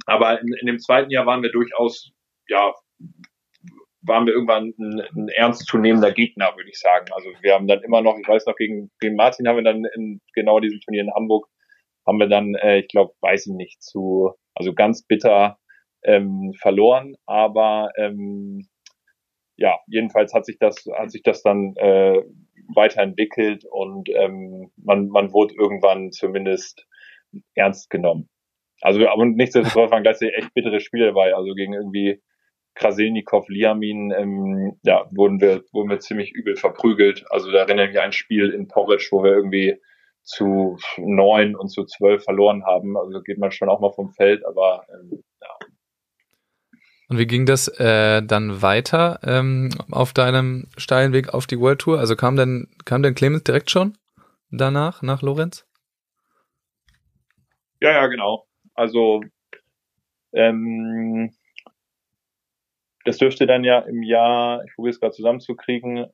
aber 0.07 0.41
in, 0.41 0.49
in 0.61 0.67
dem 0.67 0.79
zweiten 0.79 1.11
Jahr 1.11 1.27
waren 1.27 1.43
wir 1.43 1.51
durchaus, 1.51 2.13
ja, 2.49 2.73
waren 4.03 4.27
wir 4.27 4.33
irgendwann 4.33 4.73
ein, 4.79 5.03
ein 5.15 5.29
ernstzunehmender 5.29 6.13
Gegner, 6.13 6.57
würde 6.57 6.71
ich 6.71 6.79
sagen. 6.79 7.07
Also 7.13 7.29
wir 7.41 7.55
haben 7.55 7.67
dann 7.67 7.83
immer 7.83 8.01
noch, 8.01 8.17
ich 8.19 8.27
weiß 8.27 8.47
noch, 8.47 8.57
gegen, 8.57 8.91
gegen 9.01 9.17
Martin 9.17 9.47
haben 9.49 9.57
wir 9.57 9.65
dann 9.65 9.85
in 9.97 10.21
genau 10.35 10.61
diesem 10.61 10.81
Turnier 10.81 11.03
in 11.03 11.15
Hamburg, 11.15 11.49
haben 12.07 12.19
wir 12.19 12.29
dann, 12.29 12.55
äh, 12.55 12.81
ich 12.81 12.89
glaube, 12.89 13.13
weiß 13.21 13.49
ich 13.49 13.53
nicht, 13.53 13.83
zu, 13.83 14.33
also 14.55 14.73
ganz 14.73 15.05
bitter 15.07 15.59
ähm, 16.05 16.53
verloren, 16.61 17.15
aber 17.27 17.91
ähm, 17.97 18.69
ja, 19.57 19.79
jedenfalls 19.87 20.35
hat 20.35 20.45
sich 20.45 20.59
das, 20.59 20.85
hat 20.97 21.11
sich 21.11 21.23
das 21.23 21.43
dann 21.43 21.75
äh, 21.77 22.23
weiterentwickelt 22.75 23.65
und 23.71 24.09
ähm, 24.15 24.71
man, 24.77 25.09
man 25.09 25.33
wurde 25.33 25.55
irgendwann 25.55 26.11
zumindest 26.13 26.87
ernst 27.55 27.91
genommen. 27.91 28.29
Also, 28.81 29.07
aber 29.07 29.25
nichtsdestotrotz 29.25 29.91
waren 29.93 30.03
gleichzeitig 30.03 30.37
echt 30.37 30.55
bittere 30.55 30.81
Spiele 30.81 31.07
dabei. 31.07 31.35
Also 31.35 31.55
gegen 31.55 31.73
irgendwie 31.73 32.21
Krasilnikov, 32.75 33.49
Liamin, 33.49 34.13
ähm, 34.17 34.79
ja, 34.83 35.07
wurden 35.13 35.41
wir, 35.41 35.63
wurden 35.73 35.91
wir 35.91 36.01
ziemlich 36.01 36.33
übel 36.33 36.57
verprügelt. 36.57 37.25
Also 37.31 37.53
da 37.53 37.59
erinnere 37.59 37.87
ich 37.87 37.93
mich 37.93 38.01
an 38.01 38.07
ein 38.07 38.13
Spiel 38.13 38.51
in 38.51 38.67
Porridge, 38.67 39.09
wo 39.11 39.23
wir 39.23 39.33
irgendwie 39.33 39.81
zu 40.23 40.79
neun 40.97 41.55
und 41.55 41.69
zu 41.69 41.85
zwölf 41.85 42.25
verloren 42.25 42.65
haben. 42.65 42.97
Also 42.97 43.21
geht 43.23 43.39
man 43.39 43.53
schon 43.53 43.69
auch 43.69 43.81
mal 43.81 43.93
vom 43.93 44.11
Feld, 44.11 44.45
aber 44.47 44.87
ähm, 44.91 45.23
ja. 45.41 45.62
Und 47.13 47.19
wie 47.19 47.27
ging 47.27 47.45
das 47.45 47.69
äh, 47.79 48.23
dann 48.23 48.63
weiter 48.63 49.21
ähm, 49.23 49.69
auf 49.91 50.15
deinem 50.15 50.71
steilen 50.79 51.13
Weg 51.13 51.35
auf 51.35 51.47
die 51.47 51.61
World 51.61 51.79
Tour? 51.79 51.99
Also 51.99 52.17
kam 52.17 52.37
denn 52.37 52.69
kam 52.87 53.03
denn 53.03 53.15
Clemens 53.15 53.45
direkt 53.45 53.71
schon 53.71 53.99
danach 54.51 55.03
nach 55.03 55.21
Lorenz? 55.21 55.69
Ja, 57.83 57.93
ja, 57.93 58.07
genau. 58.07 58.47
Also 58.73 59.21
ähm, 60.33 61.35
das 63.05 63.19
dürfte 63.19 63.47
dann 63.47 63.63
ja 63.63 63.81
im 63.81 64.03
Jahr, 64.03 64.65
ich 64.65 64.75
probiere 64.75 64.95
es 64.95 65.01
gerade 65.01 65.15
zusammenzukriegen, 65.15 66.07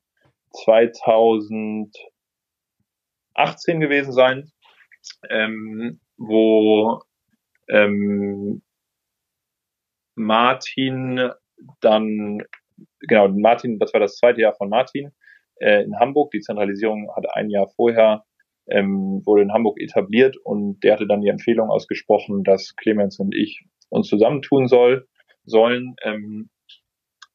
2018 0.52 1.92
gewesen 3.78 4.10
sein, 4.10 4.50
ähm, 5.30 6.00
wo 6.16 7.04
ähm, 7.68 8.62
Martin 10.18 11.30
dann, 11.80 12.42
genau, 13.00 13.28
Martin, 13.28 13.78
das 13.78 13.92
war 13.92 14.00
das 14.00 14.16
zweite 14.16 14.40
Jahr 14.40 14.54
von 14.54 14.68
Martin 14.68 15.12
äh, 15.60 15.82
in 15.82 15.98
Hamburg. 15.98 16.30
Die 16.30 16.40
Zentralisierung 16.40 17.10
hat 17.16 17.26
ein 17.34 17.50
Jahr 17.50 17.68
vorher 17.74 18.24
ähm, 18.70 19.22
wurde 19.24 19.42
in 19.42 19.52
Hamburg 19.52 19.80
etabliert 19.80 20.36
und 20.36 20.80
der 20.84 20.94
hatte 20.94 21.06
dann 21.06 21.22
die 21.22 21.28
Empfehlung 21.28 21.70
ausgesprochen, 21.70 22.44
dass 22.44 22.76
Clemens 22.76 23.18
und 23.18 23.34
ich 23.34 23.64
uns 23.88 24.08
zusammentun 24.08 24.68
soll, 24.68 25.06
sollen. 25.44 25.96
Ähm, 26.02 26.50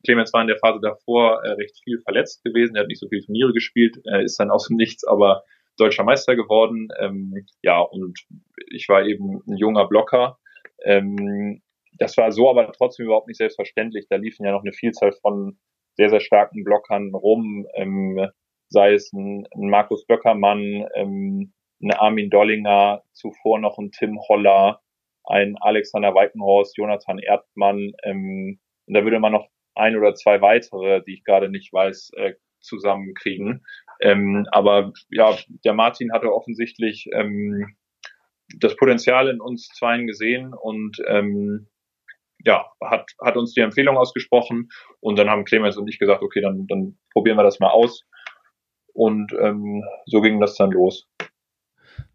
Clemens 0.05 0.34
war 0.34 0.41
in 0.41 0.47
der 0.47 0.59
Phase 0.59 0.79
davor 0.81 1.43
äh, 1.43 1.51
recht 1.53 1.79
viel 1.84 1.99
verletzt 1.99 2.43
gewesen, 2.43 2.75
er 2.75 2.81
hat 2.81 2.88
nicht 2.88 2.99
so 2.99 3.07
viele 3.07 3.23
Turniere 3.23 3.53
gespielt, 3.53 3.97
äh, 4.05 4.23
ist 4.23 4.39
dann 4.39 4.51
aus 4.51 4.67
dem 4.67 4.77
Nichts 4.77 5.03
aber 5.05 5.43
deutscher 5.77 6.03
Meister 6.03 6.36
geworden. 6.36 6.89
Ähm, 6.99 7.45
ja, 7.63 7.79
und 7.79 8.19
ich 8.71 8.88
war 8.89 9.05
eben 9.05 9.41
ein 9.47 9.57
junger 9.57 9.88
Blocker. 9.88 10.38
Ähm, 10.84 11.61
das 11.99 12.17
war 12.17 12.31
so 12.31 12.49
aber 12.49 12.71
trotzdem 12.71 13.05
überhaupt 13.05 13.27
nicht 13.27 13.37
selbstverständlich. 13.37 14.07
Da 14.09 14.15
liefen 14.15 14.45
ja 14.45 14.51
noch 14.51 14.63
eine 14.63 14.73
Vielzahl 14.73 15.11
von 15.21 15.57
sehr, 15.95 16.09
sehr 16.09 16.21
starken 16.21 16.63
Blockern 16.63 17.13
rum, 17.13 17.67
ähm, 17.75 18.27
sei 18.69 18.93
es 18.93 19.11
ein, 19.13 19.47
ein 19.53 19.69
Markus 19.69 20.05
Böckermann, 20.05 20.87
ähm, 20.95 21.53
ein 21.81 21.91
Armin 21.91 22.29
Dollinger, 22.29 23.03
zuvor 23.11 23.59
noch 23.59 23.77
ein 23.77 23.91
Tim 23.91 24.19
Holler, 24.27 24.81
ein 25.25 25.55
Alexander 25.61 26.15
Weikenhorst, 26.15 26.77
Jonathan 26.77 27.19
Erdmann, 27.19 27.91
ähm, 28.03 28.59
und 28.85 28.93
da 28.95 29.03
würde 29.03 29.19
man 29.19 29.31
noch 29.31 29.47
ein 29.75 29.95
oder 29.95 30.13
zwei 30.13 30.41
weitere, 30.41 31.01
die 31.03 31.15
ich 31.15 31.23
gerade 31.23 31.49
nicht 31.49 31.71
weiß, 31.71 32.11
äh, 32.17 32.33
zusammenkriegen. 32.59 33.65
Ähm, 34.01 34.47
aber 34.51 34.93
ja, 35.09 35.37
der 35.65 35.73
Martin 35.73 36.11
hatte 36.11 36.33
offensichtlich 36.33 37.07
ähm, 37.13 37.75
das 38.59 38.75
Potenzial 38.75 39.29
in 39.29 39.41
uns 39.41 39.67
Zweien 39.69 40.07
gesehen 40.07 40.53
und 40.53 40.97
ähm, 41.07 41.67
ja, 42.45 42.65
hat, 42.83 43.09
hat 43.21 43.37
uns 43.37 43.53
die 43.53 43.61
Empfehlung 43.61 43.97
ausgesprochen 43.97 44.69
und 44.99 45.17
dann 45.17 45.29
haben 45.29 45.45
Clemens 45.45 45.77
und 45.77 45.87
ich 45.87 45.99
gesagt, 45.99 46.21
okay, 46.21 46.41
dann, 46.41 46.67
dann 46.67 46.97
probieren 47.11 47.37
wir 47.37 47.43
das 47.43 47.59
mal 47.59 47.69
aus. 47.69 48.03
Und 48.93 49.33
ähm, 49.39 49.83
so 50.05 50.21
ging 50.21 50.39
das 50.39 50.55
dann 50.55 50.71
los. 50.71 51.07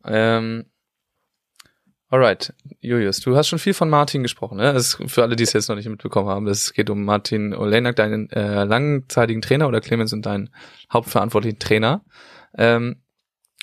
Ähm, 0.04 0.66
alright, 2.08 2.54
Julius, 2.80 3.20
du 3.20 3.36
hast 3.36 3.48
schon 3.48 3.58
viel 3.58 3.74
von 3.74 3.90
Martin 3.90 4.22
gesprochen. 4.22 4.58
Ne? 4.58 4.72
Das 4.72 4.94
ist 4.94 5.10
für 5.12 5.22
alle, 5.22 5.34
die 5.34 5.42
es 5.42 5.52
jetzt 5.52 5.68
noch 5.68 5.76
nicht 5.76 5.88
mitbekommen 5.88 6.28
haben, 6.28 6.46
es 6.46 6.72
geht 6.72 6.90
um 6.90 7.04
Martin 7.04 7.54
Olenak, 7.54 7.96
deinen 7.96 8.30
äh, 8.30 8.64
langzeitigen 8.64 9.42
Trainer 9.42 9.66
oder 9.66 9.80
Clemens 9.80 10.12
und 10.12 10.24
deinen 10.26 10.50
hauptverantwortlichen 10.92 11.58
Trainer. 11.58 12.04
Ähm, 12.56 13.02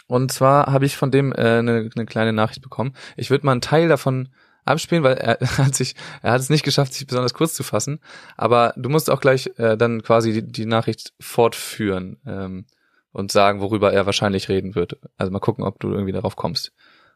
und 0.08 0.32
zwar 0.32 0.72
habe 0.72 0.86
ich 0.86 0.98
von 0.98 1.10
dem 1.10 1.32
äh, 1.32 1.60
eine, 1.60 1.90
eine 1.96 2.06
kleine 2.06 2.34
Nachricht 2.34 2.62
bekommen. 2.62 2.96
Ich 3.18 3.30
würde 3.30 3.46
mal 3.46 3.54
einen 3.54 3.62
Teil 3.62 3.88
davon 3.88 4.30
abspielen, 4.66 5.04
weil 5.04 5.18
er 5.18 5.40
hat 5.58 5.76
sich, 5.76 5.96
er 6.22 6.34
hat 6.34 6.42
es 6.42 6.50
nicht 6.50 6.64
geschafft, 6.64 6.94
sich 6.94 7.08
besonders 7.08 7.34
kurz 7.34 7.54
zu 7.54 7.64
fassen. 7.64 8.00
Aber 8.36 8.74
du 8.76 8.90
musst 8.90 9.10
auch 9.10 9.22
gleich 9.22 9.52
äh, 9.58 9.78
dann 9.78 10.02
quasi 10.04 10.34
die, 10.34 10.52
die 10.52 10.66
Nachricht 10.66 11.14
fortführen 11.20 12.18
ähm, 12.26 12.66
und 13.12 13.32
sagen, 13.32 13.62
worüber 13.62 13.94
er 13.94 14.06
wahrscheinlich 14.06 14.50
reden 14.50 14.76
wird. 14.76 15.00
Also 15.18 15.32
mal 15.32 15.40
gucken, 15.40 15.64
ob 15.64 15.80
du 15.80 15.92
irgendwie 15.92 16.12
darauf 16.12 16.36
kommst. 16.36 16.74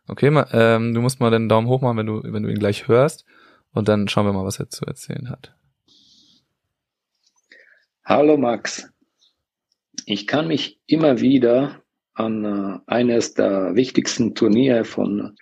Okay, 0.07 0.29
mal, 0.29 0.47
ähm, 0.53 0.93
du 0.93 1.01
musst 1.01 1.19
mal 1.19 1.31
den 1.31 1.49
Daumen 1.49 1.67
hoch 1.67 1.81
machen, 1.81 1.97
wenn 1.97 2.07
du, 2.07 2.21
wenn 2.23 2.43
du 2.43 2.49
ihn 2.49 2.59
gleich 2.59 2.87
hörst. 2.87 3.25
Und 3.71 3.87
dann 3.87 4.07
schauen 4.07 4.25
wir 4.25 4.33
mal, 4.33 4.45
was 4.45 4.59
er 4.59 4.69
zu 4.69 4.85
erzählen 4.85 5.29
hat. 5.29 5.53
Hallo 8.05 8.37
Max. 8.37 8.89
Ich 10.05 10.25
kann 10.25 10.47
mich 10.47 10.79
immer 10.87 11.19
wieder 11.19 11.83
an 12.15 12.43
äh, 12.43 12.79
eines 12.87 13.35
der 13.35 13.75
wichtigsten 13.75 14.33
Turniere 14.33 14.83
von 14.83 15.35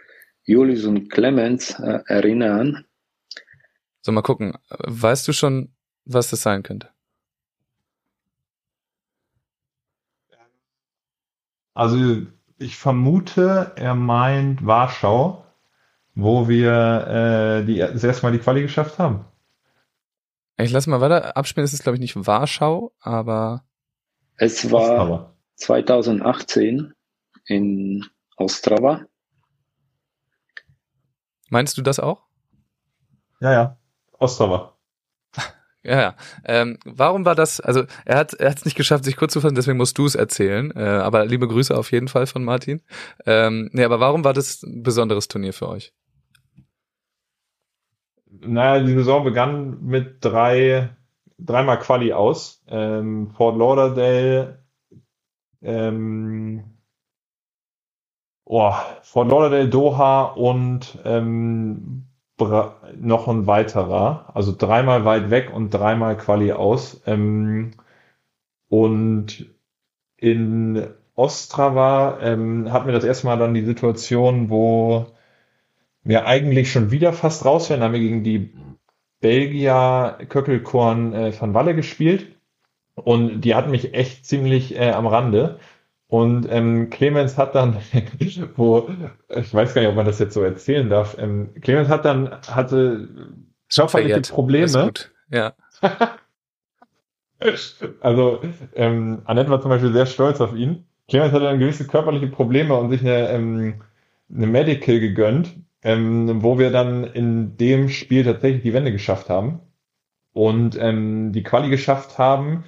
Julius 0.48 0.86
und 0.86 1.10
Clemens 1.10 1.78
äh, 1.78 2.00
erinnern. 2.08 2.86
So, 4.02 4.14
mal 4.14 4.22
gucken. 4.22 4.58
Weißt 4.70 5.28
du 5.28 5.34
schon, 5.34 5.74
was 6.06 6.30
das 6.30 6.42
sein 6.42 6.64
könnte? 6.64 6.90
Also 11.74 12.26
ich 12.58 12.78
vermute, 12.78 13.74
er 13.76 13.94
meint 13.94 14.66
Warschau, 14.66 15.46
wo 16.16 16.48
wir 16.48 17.62
äh, 17.62 17.66
die, 17.66 17.80
das 17.80 18.04
erste 18.04 18.26
Mal 18.26 18.32
die 18.32 18.40
Quali 18.40 18.62
geschafft 18.62 18.98
haben. 18.98 19.26
Ich 20.56 20.72
lasse 20.72 20.90
mal 20.90 21.02
weiter 21.02 21.36
abspielen. 21.36 21.66
Es 21.66 21.74
ist, 21.74 21.84
glaube 21.84 21.98
ich, 21.98 22.02
nicht 22.02 22.16
Warschau, 22.26 22.94
aber... 23.02 23.66
Es 24.38 24.72
war 24.72 24.82
Ostrava. 24.82 25.34
2018 25.56 26.94
in 27.46 28.06
Ostrava. 28.38 29.06
Meinst 31.50 31.78
du 31.78 31.82
das 31.82 32.00
auch? 32.00 32.24
Ja, 33.40 33.52
ja. 33.52 33.78
Ostrava. 34.20 34.74
Ja, 35.84 36.02
ja. 36.02 36.16
Ähm, 36.44 36.80
warum 36.84 37.24
war 37.24 37.36
das? 37.36 37.62
Also 37.62 37.86
er 38.04 38.18
hat 38.18 38.34
er 38.34 38.50
hat 38.50 38.58
es 38.58 38.66
nicht 38.66 38.76
geschafft, 38.76 39.06
sich 39.06 39.16
kurz 39.16 39.32
zu 39.32 39.40
fassen, 39.40 39.56
deswegen 39.56 39.78
musst 39.78 39.98
du 39.98 40.06
es 40.06 40.16
erzählen. 40.16 40.72
Äh, 40.76 40.82
aber 40.84 41.26
liebe 41.26 41.48
Grüße 41.48 41.78
auf 41.78 41.94
jeden 41.94 42.10
Fall 42.10 42.28
von 42.28 42.44
Martin. 42.44 42.82
Ähm, 43.26 43.70
nee, 43.72 43.86
aber 43.86 44.02
warum 44.02 44.26
war 44.26 44.34
das 44.34 44.64
ein 44.64 44.84
besonderes 44.84 45.30
Turnier 45.30 45.54
für 45.54 45.70
euch? 45.70 45.94
Naja, 48.30 48.84
die 48.84 48.94
Saison 48.94 49.24
begann 49.24 49.82
mit 49.82 50.18
drei 50.26 50.90
dreimal 51.40 51.80
Quali 51.80 52.14
aus. 52.14 52.64
Ähm, 52.68 53.32
Fort 53.32 53.58
Lauderdale, 53.58 54.66
ähm, 55.62 56.77
oh, 58.48 58.74
Fort 59.02 59.30
Lauderdale, 59.30 59.68
Doha 59.68 60.24
und 60.24 60.98
ähm, 61.06 62.06
noch 62.40 63.28
ein 63.28 63.48
weiterer. 63.48 64.32
Also 64.34 64.54
dreimal 64.58 65.06
weit 65.06 65.30
weg 65.30 65.52
und 65.54 65.72
dreimal 65.72 66.18
Quali 66.18 66.52
aus. 66.52 67.02
Ähm, 67.06 67.72
und 68.70 69.48
in 70.18 70.88
Ostrava 71.16 72.20
ähm, 72.22 72.72
hatten 72.72 72.88
wir 72.88 72.94
das 72.94 73.04
erste 73.04 73.28
Mal 73.28 73.38
dann 73.38 73.54
die 73.54 73.66
Situation, 73.66 74.50
wo 74.50 75.08
wir 76.04 76.26
eigentlich 76.26 76.72
schon 76.72 76.92
wieder 76.92 77.12
fast 77.14 77.44
raus 77.46 77.70
wären. 77.70 77.80
Da 77.80 77.88
haben 77.88 77.94
wir 77.94 78.00
gegen 78.00 78.24
die 78.24 78.54
Belgier 79.20 80.20
Köckelkorn 80.30 81.14
äh, 81.14 81.34
van 81.40 81.54
Walle 81.54 81.76
gespielt. 81.76 82.36
Und 82.96 83.42
die 83.42 83.56
hatten 83.56 83.72
mich 83.72 83.94
echt 83.94 84.26
ziemlich 84.26 84.76
äh, 84.76 84.92
am 84.92 85.08
Rande. 85.08 85.60
Und 86.10 86.48
ähm, 86.50 86.90
Clemens 86.90 87.38
hat 87.38 87.54
dann, 87.56 87.78
wo, 88.56 88.90
ich 89.30 89.54
weiß 89.54 89.74
gar 89.74 89.82
nicht, 89.82 89.90
ob 89.90 89.96
man 89.96 90.06
das 90.06 90.20
jetzt 90.20 90.34
so 90.34 90.42
erzählen 90.42 90.90
darf, 90.90 91.18
ähm, 91.20 91.54
Clemens 91.62 91.90
hat 91.90 92.06
dann, 92.06 92.32
hatte 92.48 93.10
körperliche 93.74 94.22
Probleme. 94.22 94.92
Ja. 95.30 95.54
also, 98.00 98.42
ähm, 98.76 99.22
Annette 99.26 99.50
war 99.50 99.62
zum 99.62 99.70
Beispiel 99.70 99.92
sehr 99.92 100.06
stolz 100.06 100.40
auf 100.40 100.56
ihn. 100.56 100.86
Clemens 101.10 101.34
hatte 101.34 101.44
dann 101.44 101.60
gewisse 101.60 101.86
körperliche 101.86 102.28
Probleme 102.28 102.74
und 102.76 102.90
sich 102.90 103.02
eine, 103.02 103.30
ähm, 103.30 103.82
eine 104.34 104.48
Medical 104.48 105.00
gegönnt, 105.00 105.56
ähm, 105.84 106.42
wo 106.42 106.58
wir 106.58 106.72
dann 106.72 107.04
in 107.04 107.58
dem 107.58 107.90
Spiel 107.90 108.24
tatsächlich 108.24 108.64
die 108.64 108.74
Wende 108.74 108.94
geschafft 108.94 109.30
haben 109.30 109.60
und 110.32 110.78
ähm, 110.80 111.34
die 111.34 111.44
Quali 111.44 111.70
geschafft 111.70 112.18
haben. 112.18 112.64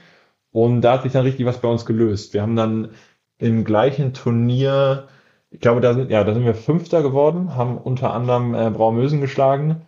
Und 0.51 0.81
da 0.81 0.93
hat 0.93 1.03
sich 1.03 1.11
dann 1.11 1.25
richtig 1.25 1.45
was 1.45 1.61
bei 1.61 1.67
uns 1.67 1.85
gelöst. 1.85 2.33
Wir 2.33 2.41
haben 2.41 2.55
dann 2.55 2.91
im 3.39 3.63
gleichen 3.65 4.13
Turnier, 4.13 5.07
ich 5.51 5.59
glaube, 5.59 5.81
da 5.81 5.93
sind, 5.95 6.11
ja, 6.11 6.23
da 6.23 6.33
sind 6.33 6.45
wir 6.45 6.55
Fünfter 6.55 7.01
geworden, 7.01 7.55
haben 7.55 7.77
unter 7.77 8.13
anderem 8.13 8.53
äh, 8.53 8.69
Braumösen 8.69 9.21
geschlagen 9.21 9.81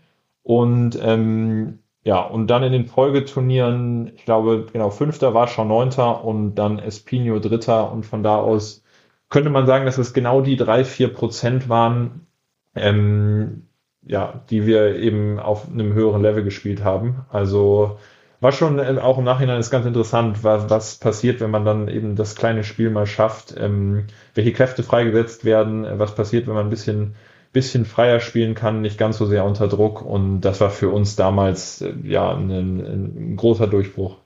und 0.44 1.00
ähm, 1.02 1.80
ja, 2.04 2.20
und 2.22 2.48
dann 2.48 2.64
in 2.64 2.72
den 2.74 2.88
Folgeturnieren, 2.88 4.12
ich 4.16 4.26
glaube, 4.26 4.66
genau, 4.74 4.90
Fünfter 4.90 5.34
war 5.36 5.48
schon 5.48 5.68
Neunter 5.68 6.24
und 6.24 6.56
dann 6.56 6.80
Espino 6.80 7.40
Dritter 7.40 7.92
und 7.92 8.06
von 8.06 8.24
da 8.24 8.38
aus 8.38 8.84
könnte 9.32 9.50
man 9.50 9.66
sagen, 9.66 9.86
dass 9.86 9.98
es 9.98 10.14
genau 10.14 10.42
die 10.42 10.58
drei, 10.58 10.84
vier 10.84 11.14
Prozent 11.14 11.70
waren, 11.70 12.28
ähm, 12.76 13.68
ja, 14.04 14.44
die 14.50 14.66
wir 14.68 14.98
eben 14.98 15.40
auf 15.40 15.70
einem 15.70 15.94
höheren 15.94 16.22
Level 16.22 16.44
gespielt 16.44 16.84
haben. 16.84 17.26
Also 17.30 17.98
war 18.42 18.52
schon 18.52 18.80
äh, 18.80 19.00
auch 19.00 19.18
im 19.18 19.24
Nachhinein 19.24 19.60
ist 19.60 19.70
ganz 19.70 19.86
interessant, 19.86 20.44
was, 20.44 20.70
was 20.70 20.98
passiert, 20.98 21.40
wenn 21.40 21.52
man 21.52 21.64
dann 21.64 21.88
eben 21.88 22.16
das 22.16 22.36
kleine 22.36 22.64
Spiel 22.64 22.90
mal 22.90 23.06
schafft, 23.06 23.56
ähm, 23.58 24.08
welche 24.34 24.52
Kräfte 24.52 24.84
freigesetzt 24.84 25.46
werden, 25.46 25.86
äh, 25.86 26.00
was 26.00 26.16
passiert, 26.16 26.48
wenn 26.48 26.56
man 26.56 26.66
ein 26.66 26.72
bisschen, 26.72 27.16
bisschen 27.54 27.86
freier 27.86 28.20
spielen 28.20 28.56
kann, 28.56 28.82
nicht 28.82 28.98
ganz 28.98 29.18
so 29.18 29.26
sehr 29.26 29.46
unter 29.46 29.68
Druck. 29.68 30.02
Und 30.02 30.42
das 30.42 30.60
war 30.60 30.72
für 30.72 30.90
uns 30.90 31.16
damals 31.16 31.82
äh, 31.82 31.94
ja 32.04 32.36
ein, 32.36 32.50
ein 32.50 33.36
großer 33.38 33.68
Durchbruch. 33.68 34.18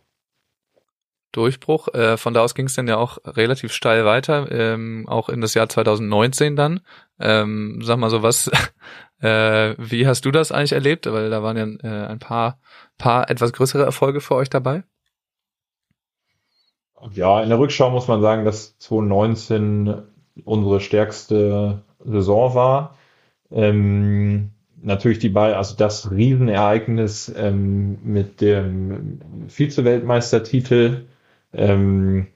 Durchbruch. 1.34 1.89
Äh, 1.93 2.16
von 2.16 2.34
da 2.34 2.41
aus 2.41 2.55
ging 2.55 2.68
es 2.68 2.76
dann 2.76 2.88
ja 2.88 2.95
auch 2.95 3.18
relativ 3.26 3.74
steil 3.74 4.05
weiter, 4.05 4.49
ähm, 4.49 5.05
auch 5.09 5.28
in 5.28 5.41
das 5.41 5.53
Jahr 5.53 5.68
2019 5.68 6.55
dann. 6.55 6.80
Ähm, 7.20 7.80
sag 7.82 7.97
mal 7.97 8.09
so 8.09 8.24
was, 8.24 8.49
äh, 9.22 9.76
wie 9.78 10.07
hast 10.07 10.26
du 10.26 10.32
das 10.32 10.51
eigentlich 10.51 10.74
erlebt? 10.74 11.05
Weil 11.05 11.30
da 11.30 11.43
waren 11.43 11.57
ja 11.57 11.66
äh, 11.89 12.07
ein 12.07 12.20
paar 12.20 12.59
paar 12.97 13.30
etwas 13.30 13.53
größere 13.53 13.84
Erfolge 13.84 14.22
für 14.22 14.36
euch 14.36 14.49
dabei? 14.49 14.84
Ja, 17.11 17.41
in 17.43 17.49
der 17.49 17.59
Rückschau 17.59 17.91
muss 17.91 18.07
man 18.07 18.22
sagen, 18.22 18.45
dass 18.45 18.78
2019 18.80 20.03
unsere 20.43 20.80
stärkste 20.80 21.84
Saison 22.03 22.55
war. 22.55 22.97
Ähm, 23.51 24.51
natürlich 24.82 25.20
die 25.20 25.30
Ball, 25.30 25.53
also 25.53 25.76
das 25.76 26.11
Riesenereignis 26.11 27.32
ähm, 27.36 27.99
mit 28.03 28.41
dem 28.41 29.20
Vize-Weltmeistertitel. 29.47 31.05
Ähm, 31.53 32.28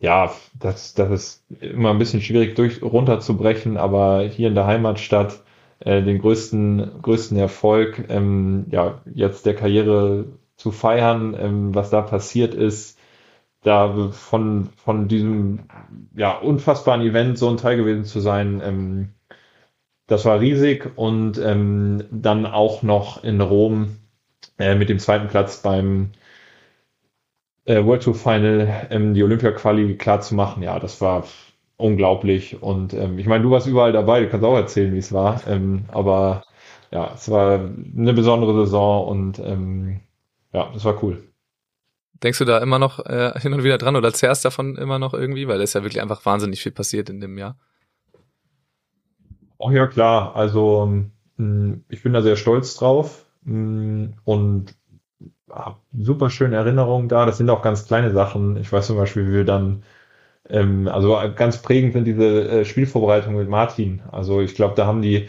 ja, 0.00 0.32
das, 0.58 0.94
das 0.94 1.10
ist 1.10 1.44
immer 1.60 1.90
ein 1.90 1.98
bisschen 1.98 2.22
schwierig 2.22 2.54
durch, 2.54 2.82
runterzubrechen, 2.82 3.76
aber 3.76 4.22
hier 4.24 4.48
in 4.48 4.54
der 4.54 4.66
Heimatstadt 4.66 5.42
äh, 5.80 6.02
den 6.02 6.20
größten, 6.20 7.02
größten 7.02 7.36
Erfolg, 7.38 8.04
ähm, 8.08 8.66
ja, 8.70 9.00
jetzt 9.12 9.46
der 9.46 9.54
Karriere 9.54 10.26
zu 10.56 10.70
feiern, 10.72 11.36
ähm, 11.38 11.74
was 11.74 11.90
da 11.90 12.02
passiert 12.02 12.54
ist, 12.54 12.98
da 13.62 14.10
von, 14.12 14.70
von 14.76 15.08
diesem 15.08 15.64
ja, 16.14 16.36
unfassbaren 16.38 17.02
Event 17.02 17.38
so 17.38 17.48
ein 17.48 17.56
Teil 17.56 17.76
gewesen 17.76 18.04
zu 18.04 18.20
sein, 18.20 18.60
ähm, 18.64 19.08
das 20.06 20.24
war 20.24 20.40
riesig 20.40 20.96
und 20.96 21.38
ähm, 21.38 22.04
dann 22.10 22.46
auch 22.46 22.82
noch 22.82 23.22
in 23.24 23.40
Rom 23.40 23.98
äh, 24.58 24.74
mit 24.74 24.88
dem 24.88 24.98
zweiten 24.98 25.28
Platz 25.28 25.58
beim 25.58 26.12
äh, 27.68 27.84
World 27.84 28.02
Tour 28.02 28.14
Final 28.14 28.86
ähm, 28.90 29.14
die 29.14 29.22
Olympia-Quali 29.22 29.96
klar 29.96 30.20
zu 30.20 30.34
machen, 30.34 30.62
ja, 30.62 30.78
das 30.78 31.00
war 31.00 31.24
unglaublich. 31.76 32.62
Und 32.62 32.94
ähm, 32.94 33.18
ich 33.18 33.26
meine, 33.26 33.44
du 33.44 33.50
warst 33.50 33.66
überall 33.66 33.92
dabei, 33.92 34.20
du 34.20 34.28
kannst 34.28 34.44
auch 34.44 34.56
erzählen, 34.56 34.92
wie 34.94 34.98
es 34.98 35.12
war. 35.12 35.46
Ähm, 35.46 35.84
aber 35.88 36.44
ja, 36.90 37.12
es 37.14 37.30
war 37.30 37.60
eine 37.60 38.14
besondere 38.14 38.54
Saison 38.54 39.06
und 39.06 39.38
ähm, 39.38 40.00
ja, 40.52 40.70
das 40.72 40.84
war 40.84 41.02
cool. 41.02 41.22
Denkst 42.22 42.38
du 42.38 42.44
da 42.46 42.58
immer 42.58 42.78
noch 42.78 43.04
äh, 43.04 43.38
hin 43.38 43.52
und 43.52 43.62
wieder 43.62 43.78
dran 43.78 43.94
oder 43.94 44.12
zehrst 44.12 44.44
davon 44.44 44.76
immer 44.76 44.98
noch 44.98 45.14
irgendwie? 45.14 45.46
Weil 45.46 45.60
es 45.60 45.74
ja 45.74 45.82
wirklich 45.82 46.02
einfach 46.02 46.24
wahnsinnig 46.24 46.62
viel 46.62 46.72
passiert 46.72 47.10
in 47.10 47.20
dem 47.20 47.36
Jahr. 47.36 47.56
Oh 49.58 49.70
ja, 49.70 49.86
klar. 49.86 50.34
Also 50.34 50.86
mh, 50.86 51.10
hm, 51.36 51.84
ich 51.88 52.02
bin 52.02 52.14
da 52.14 52.22
sehr 52.22 52.36
stolz 52.36 52.76
drauf 52.76 53.26
mh, 53.44 53.52
hm, 53.52 54.14
und 54.24 54.77
habe 55.50 55.76
super 55.98 56.30
schöne 56.30 56.56
Erinnerungen 56.56 57.08
da. 57.08 57.26
Das 57.26 57.38
sind 57.38 57.50
auch 57.50 57.62
ganz 57.62 57.86
kleine 57.86 58.12
Sachen. 58.12 58.56
Ich 58.56 58.72
weiß 58.72 58.86
zum 58.86 58.96
Beispiel, 58.96 59.28
wie 59.28 59.32
wir 59.32 59.44
dann 59.44 59.82
ähm, 60.48 60.88
also 60.88 61.18
ganz 61.36 61.58
prägend 61.62 61.92
sind 61.92 62.04
diese 62.04 62.48
äh, 62.48 62.64
Spielvorbereitungen 62.64 63.38
mit 63.38 63.48
Martin. 63.48 64.02
Also 64.10 64.40
ich 64.40 64.54
glaube, 64.54 64.74
da 64.76 64.86
haben 64.86 65.02
die 65.02 65.28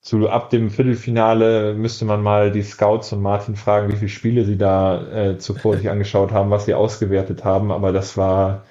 zu 0.00 0.28
ab 0.28 0.50
dem 0.50 0.70
Viertelfinale 0.70 1.74
müsste 1.74 2.04
man 2.04 2.22
mal 2.22 2.50
die 2.50 2.62
Scouts 2.62 3.12
und 3.12 3.22
Martin 3.22 3.54
fragen, 3.56 3.92
wie 3.92 3.96
viele 3.96 4.08
Spiele 4.08 4.44
sie 4.44 4.58
da 4.58 5.30
äh, 5.30 5.38
zuvor 5.38 5.76
sich 5.76 5.90
angeschaut 5.90 6.32
haben, 6.32 6.50
was 6.50 6.64
sie 6.66 6.74
ausgewertet 6.74 7.44
haben. 7.44 7.70
Aber 7.72 7.92
das 7.92 8.16
war 8.16 8.64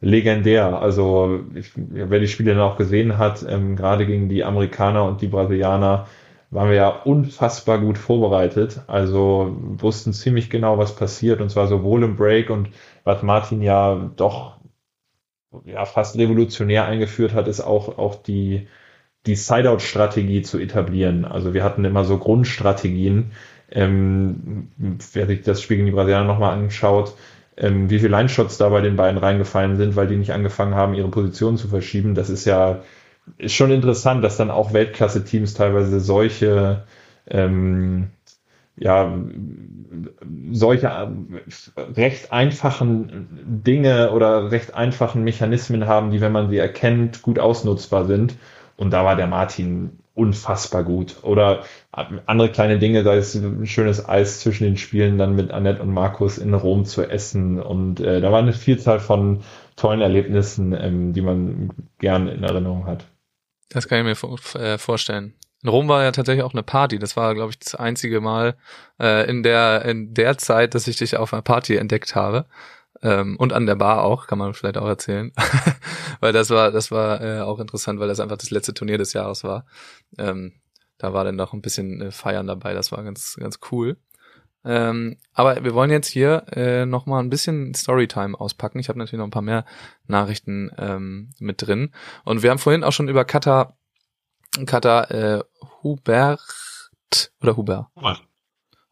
legendär. 0.00 0.80
Also 0.80 1.40
ich, 1.54 1.72
wer 1.76 2.20
die 2.20 2.28
Spiele 2.28 2.54
dann 2.54 2.62
auch 2.62 2.76
gesehen 2.76 3.18
hat, 3.18 3.44
ähm, 3.48 3.76
gerade 3.76 4.06
gegen 4.06 4.28
die 4.28 4.44
Amerikaner 4.44 5.04
und 5.04 5.22
die 5.22 5.28
Brasilianer, 5.28 6.06
waren 6.54 6.68
wir 6.70 6.76
ja 6.76 6.88
unfassbar 6.88 7.80
gut 7.80 7.98
vorbereitet. 7.98 8.82
Also 8.86 9.56
wussten 9.58 10.12
ziemlich 10.12 10.50
genau, 10.50 10.78
was 10.78 10.94
passiert 10.96 11.40
und 11.40 11.50
zwar 11.50 11.66
sowohl 11.66 12.04
im 12.04 12.16
Break 12.16 12.48
und 12.48 12.68
was 13.02 13.22
Martin 13.22 13.60
ja 13.60 14.10
doch 14.16 14.58
ja 15.64 15.84
fast 15.84 16.16
revolutionär 16.16 16.86
eingeführt 16.86 17.34
hat, 17.34 17.48
ist 17.48 17.60
auch 17.60 17.98
auch 17.98 18.14
die 18.14 18.68
die 19.26 19.36
Sideout-Strategie 19.36 20.42
zu 20.42 20.58
etablieren. 20.58 21.24
Also 21.24 21.54
wir 21.54 21.64
hatten 21.64 21.84
immer 21.84 22.04
so 22.04 22.18
Grundstrategien. 22.18 23.32
Ähm, 23.70 24.70
wer 25.12 25.26
sich 25.26 25.42
das 25.42 25.62
Spiel 25.62 25.78
gegen 25.78 25.86
die 25.86 25.92
Brasilianer 25.92 26.26
nochmal 26.26 26.52
anschaut, 26.52 27.14
ähm, 27.56 27.90
wie 27.90 27.98
viele 27.98 28.10
Line-Shots 28.16 28.58
da 28.58 28.68
bei 28.68 28.80
den 28.80 28.96
beiden 28.96 29.18
reingefallen 29.18 29.76
sind, 29.76 29.96
weil 29.96 30.06
die 30.06 30.16
nicht 30.16 30.32
angefangen 30.32 30.74
haben, 30.74 30.94
ihre 30.94 31.08
Position 31.08 31.56
zu 31.56 31.68
verschieben. 31.68 32.14
Das 32.14 32.30
ist 32.30 32.44
ja 32.44 32.82
ist 33.38 33.54
schon 33.54 33.70
interessant, 33.70 34.22
dass 34.22 34.36
dann 34.36 34.50
auch 34.50 34.72
Weltklasse-Teams 34.72 35.54
teilweise 35.54 36.00
solche 36.00 36.84
ähm, 37.26 38.10
ja, 38.76 39.16
solche 40.52 40.86
äh, 40.86 41.80
recht 41.80 42.32
einfachen 42.32 43.28
Dinge 43.64 44.10
oder 44.12 44.50
recht 44.50 44.74
einfachen 44.74 45.22
Mechanismen 45.22 45.86
haben, 45.86 46.10
die, 46.10 46.20
wenn 46.20 46.32
man 46.32 46.50
sie 46.50 46.58
erkennt, 46.58 47.22
gut 47.22 47.38
ausnutzbar 47.38 48.04
sind. 48.06 48.36
Und 48.76 48.90
da 48.92 49.04
war 49.04 49.14
der 49.14 49.28
Martin 49.28 49.98
unfassbar 50.14 50.82
gut. 50.84 51.16
Oder 51.22 51.62
andere 51.92 52.48
kleine 52.50 52.78
Dinge, 52.78 53.04
sei 53.04 53.16
es 53.16 53.34
ein 53.34 53.66
schönes 53.66 54.08
Eis 54.08 54.40
zwischen 54.40 54.64
den 54.64 54.76
Spielen, 54.76 55.18
dann 55.18 55.36
mit 55.36 55.52
Annette 55.52 55.82
und 55.82 55.92
Markus 55.92 56.38
in 56.38 56.54
Rom 56.54 56.84
zu 56.84 57.02
essen. 57.08 57.60
Und 57.60 58.00
äh, 58.00 58.20
da 58.20 58.32
war 58.32 58.40
eine 58.40 58.52
Vielzahl 58.52 58.98
von 58.98 59.42
tollen 59.76 60.00
Erlebnissen, 60.00 60.72
ähm, 60.72 61.12
die 61.12 61.22
man 61.22 61.70
gern 61.98 62.28
in 62.28 62.42
Erinnerung 62.42 62.86
hat. 62.86 63.06
Das 63.68 63.88
kann 63.88 64.06
ich 64.06 64.22
mir 64.22 64.60
äh, 64.60 64.78
vorstellen. 64.78 65.34
In 65.62 65.70
Rom 65.70 65.88
war 65.88 66.02
ja 66.02 66.12
tatsächlich 66.12 66.44
auch 66.44 66.52
eine 66.52 66.62
Party. 66.62 66.98
Das 66.98 67.16
war, 67.16 67.34
glaube 67.34 67.50
ich, 67.50 67.58
das 67.58 67.74
einzige 67.74 68.20
Mal 68.20 68.56
äh, 69.00 69.28
in 69.28 69.42
der 69.42 69.84
in 69.84 70.12
der 70.12 70.36
Zeit, 70.36 70.74
dass 70.74 70.86
ich 70.86 70.96
dich 70.96 71.16
auf 71.16 71.32
einer 71.32 71.42
Party 71.42 71.76
entdeckt 71.76 72.14
habe. 72.14 72.46
Ähm, 73.02 73.36
und 73.38 73.52
an 73.52 73.66
der 73.66 73.74
Bar 73.74 74.02
auch, 74.02 74.26
kann 74.26 74.38
man 74.38 74.54
vielleicht 74.54 74.78
auch 74.78 74.86
erzählen. 74.86 75.32
weil 76.20 76.32
das 76.32 76.50
war, 76.50 76.70
das 76.70 76.90
war 76.90 77.20
äh, 77.20 77.40
auch 77.40 77.58
interessant, 77.60 78.00
weil 78.00 78.08
das 78.08 78.20
einfach 78.20 78.38
das 78.38 78.50
letzte 78.50 78.74
Turnier 78.74 78.98
des 78.98 79.12
Jahres 79.12 79.44
war. 79.44 79.66
Ähm, 80.18 80.54
da 80.98 81.12
war 81.12 81.24
dann 81.24 81.36
noch 81.36 81.52
ein 81.52 81.62
bisschen 81.62 82.00
äh, 82.00 82.10
Feiern 82.10 82.46
dabei, 82.46 82.72
das 82.72 82.92
war 82.92 83.02
ganz, 83.02 83.36
ganz 83.38 83.58
cool. 83.70 83.96
Ähm, 84.64 85.18
aber 85.32 85.62
wir 85.62 85.74
wollen 85.74 85.90
jetzt 85.90 86.08
hier 86.08 86.44
äh, 86.52 86.86
noch 86.86 87.06
mal 87.06 87.20
ein 87.20 87.30
bisschen 87.30 87.74
Storytime 87.74 88.38
auspacken. 88.38 88.78
Ich 88.78 88.88
habe 88.88 88.98
natürlich 88.98 89.18
noch 89.18 89.26
ein 89.26 89.30
paar 89.30 89.42
mehr 89.42 89.64
Nachrichten 90.06 90.70
ähm, 90.78 91.30
mit 91.38 91.66
drin. 91.66 91.92
Und 92.24 92.42
wir 92.42 92.50
haben 92.50 92.58
vorhin 92.58 92.84
auch 92.84 92.92
schon 92.92 93.08
über 93.08 93.24
Katar 93.24 93.76
Katar 94.66 95.10
äh, 95.10 95.42
Hubert 95.82 97.32
oder 97.40 97.56
Hubert? 97.56 97.86
Hubert. 97.96 98.22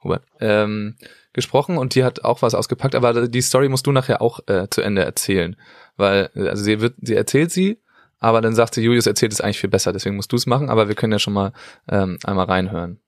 Hubert. 0.02 0.24
Ähm, 0.40 0.96
gesprochen 1.32 1.78
und 1.78 1.94
die 1.94 2.04
hat 2.04 2.24
auch 2.24 2.42
was 2.42 2.54
ausgepackt, 2.54 2.94
aber 2.94 3.28
die 3.28 3.40
Story 3.40 3.68
musst 3.68 3.86
du 3.86 3.92
nachher 3.92 4.20
auch 4.20 4.40
äh, 4.48 4.68
zu 4.68 4.82
Ende 4.82 5.04
erzählen. 5.04 5.56
Weil, 5.96 6.30
also 6.34 6.62
sie 6.62 6.80
wird, 6.80 6.96
sie 7.00 7.14
erzählt 7.14 7.52
sie, 7.52 7.80
aber 8.18 8.40
dann 8.40 8.54
sagt 8.54 8.74
sie, 8.74 8.82
Julius 8.82 9.06
erzählt 9.06 9.32
es 9.32 9.40
eigentlich 9.40 9.60
viel 9.60 9.70
besser, 9.70 9.92
deswegen 9.92 10.16
musst 10.16 10.32
du 10.32 10.36
es 10.36 10.46
machen, 10.46 10.68
aber 10.68 10.88
wir 10.88 10.94
können 10.94 11.12
ja 11.12 11.18
schon 11.18 11.34
mal 11.34 11.52
ähm, 11.88 12.18
einmal 12.24 12.46
reinhören. 12.46 13.00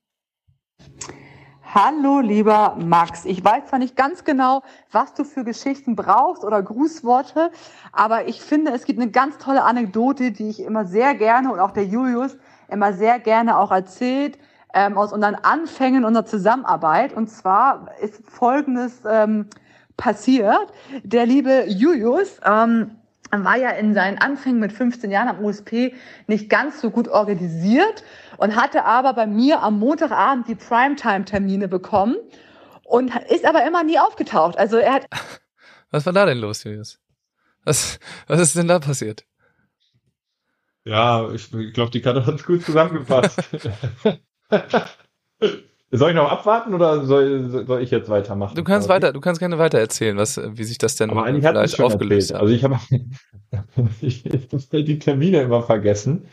Hallo, 1.76 2.20
lieber 2.20 2.76
Max. 2.78 3.24
Ich 3.24 3.44
weiß 3.44 3.66
zwar 3.66 3.80
nicht 3.80 3.96
ganz 3.96 4.22
genau, 4.22 4.62
was 4.92 5.12
du 5.12 5.24
für 5.24 5.42
Geschichten 5.42 5.96
brauchst 5.96 6.44
oder 6.44 6.62
Grußworte, 6.62 7.50
aber 7.90 8.28
ich 8.28 8.40
finde, 8.40 8.70
es 8.70 8.84
gibt 8.84 9.00
eine 9.00 9.10
ganz 9.10 9.38
tolle 9.38 9.64
Anekdote, 9.64 10.30
die 10.30 10.50
ich 10.50 10.62
immer 10.62 10.84
sehr 10.84 11.16
gerne 11.16 11.52
und 11.52 11.58
auch 11.58 11.72
der 11.72 11.84
Julius 11.84 12.36
immer 12.68 12.92
sehr 12.92 13.18
gerne 13.18 13.58
auch 13.58 13.72
erzählt 13.72 14.38
ähm, 14.72 14.96
aus 14.96 15.12
unseren 15.12 15.34
Anfängen 15.34 16.04
unserer 16.04 16.26
Zusammenarbeit. 16.26 17.12
Und 17.12 17.28
zwar 17.28 17.88
ist 18.00 18.22
Folgendes 18.24 19.02
ähm, 19.04 19.48
passiert. 19.96 20.72
Der 21.02 21.26
liebe 21.26 21.64
Julius 21.66 22.38
ähm, 22.46 22.92
war 23.43 23.57
ja 23.57 23.70
in 23.70 23.95
seinen 23.95 24.18
Anfängen 24.18 24.61
mit 24.61 24.72
15 24.72 25.11
Jahren 25.11 25.28
am 25.28 25.43
USP 25.43 25.95
nicht 26.26 26.51
ganz 26.51 26.80
so 26.80 26.91
gut 26.91 27.09
organisiert 27.09 28.05
und 28.37 28.55
hatte 28.55 28.85
aber 28.85 29.14
bei 29.14 29.26
mir 29.26 29.62
am 29.62 29.78
Montagabend 29.78 30.47
die 30.47 30.55
Primetime-Termine 30.55 31.68
bekommen 31.68 32.16
und 32.85 33.11
ist 33.30 33.47
aber 33.47 33.66
immer 33.66 33.82
nie 33.82 33.99
aufgetaucht. 33.99 34.59
Also 34.59 34.76
er 34.76 34.93
hat. 34.93 35.07
Was 35.91 36.05
war 36.07 36.12
da 36.12 36.26
denn 36.26 36.39
los, 36.39 36.62
Julius? 36.64 37.01
Was, 37.64 37.99
was 38.26 38.41
ist 38.41 38.57
denn 38.57 38.68
da 38.68 38.78
passiert? 38.78 39.24
Ja, 40.85 41.30
ich, 41.32 41.53
ich 41.55 41.72
glaube, 41.72 41.91
die 41.93 42.03
Karte 42.03 42.26
hat 42.26 42.35
es 42.35 42.45
gut 42.45 42.62
zusammengefasst. 42.62 43.39
soll 45.91 46.11
ich 46.11 46.16
noch 46.16 46.30
abwarten 46.30 46.74
oder 46.74 47.05
soll, 47.05 47.49
soll 47.49 47.82
ich 47.82 47.91
jetzt 47.91 48.09
weitermachen? 48.09 48.57
Du 48.57 48.64
kannst 48.64 48.89
weiter, 48.89 49.12
du 49.12 49.20
kannst 49.20 49.39
gerne 49.39 49.59
weiter 49.59 49.78
erzählen, 49.78 50.16
was, 50.16 50.41
wie 50.45 50.64
sich 50.64 50.78
das 50.78 50.97
denn 50.97 51.11
Aber 51.11 51.24
eigentlich 51.24 51.47
vielleicht 51.47 51.80
aufgelöst 51.80 52.30
erzählt. 52.30 52.35
hat. 52.35 52.43
Also 52.43 52.55
ich 52.55 52.64
habe 52.64 52.78
ich, 54.01 54.24
ich 54.53 54.85
die 54.85 54.99
Termine 54.99 55.43
immer 55.43 55.62
vergessen. 55.62 56.26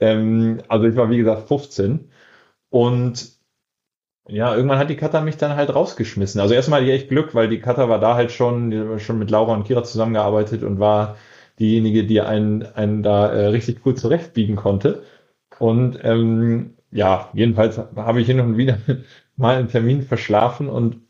Ähm, 0.00 0.58
also 0.68 0.86
ich 0.86 0.96
war 0.96 1.08
wie 1.10 1.18
gesagt 1.18 1.48
15 1.48 2.10
und 2.70 3.36
ja, 4.28 4.54
irgendwann 4.54 4.78
hat 4.78 4.90
die 4.90 4.96
Kata 4.96 5.20
mich 5.20 5.36
dann 5.36 5.56
halt 5.56 5.74
rausgeschmissen. 5.74 6.40
Also 6.40 6.54
erstmal 6.54 6.80
hatte 6.80 6.90
ich 6.90 7.00
echt 7.00 7.08
Glück, 7.08 7.34
weil 7.34 7.48
die 7.48 7.60
Kata 7.60 7.88
war 7.88 8.00
da 8.00 8.16
halt 8.16 8.32
schon, 8.32 8.98
schon 8.98 9.18
mit 9.18 9.30
Laura 9.30 9.54
und 9.54 9.64
Kira 9.64 9.84
zusammengearbeitet 9.84 10.64
und 10.64 10.80
war 10.80 11.16
diejenige, 11.60 12.04
die 12.04 12.20
einen, 12.20 12.62
einen 12.62 13.02
da 13.02 13.28
äh, 13.32 13.46
richtig 13.46 13.82
gut 13.82 13.98
zurechtbiegen 13.98 14.56
konnte. 14.56 15.04
Und 15.58 15.98
ähm, 16.02 16.75
ja, 16.96 17.28
jedenfalls 17.34 17.78
habe 17.78 18.20
ich 18.20 18.26
hin 18.26 18.40
und 18.40 18.56
wieder 18.56 18.78
mal 19.36 19.56
einen 19.56 19.68
Termin 19.68 20.02
verschlafen 20.02 20.68
und 20.68 21.02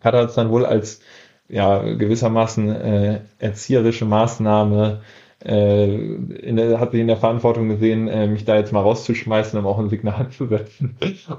hat 0.00 0.14
es 0.14 0.34
dann 0.34 0.50
wohl 0.50 0.64
als 0.64 1.00
ja 1.48 1.78
gewissermaßen 1.82 2.68
äh, 2.68 3.20
erzieherische 3.38 4.04
Maßnahme 4.04 5.02
äh, 5.44 5.94
in 5.94 6.56
der, 6.56 6.78
hat 6.78 6.92
sich 6.92 7.00
in 7.00 7.08
der 7.08 7.16
Verantwortung 7.16 7.68
gesehen, 7.68 8.08
äh, 8.08 8.28
mich 8.28 8.44
da 8.44 8.56
jetzt 8.56 8.72
mal 8.72 8.80
rauszuschmeißen, 8.80 9.58
um 9.58 9.66
auch 9.66 9.78
ein 9.78 9.90
Signal 9.90 10.28
zu 10.36 10.46
setzen. 10.46 10.96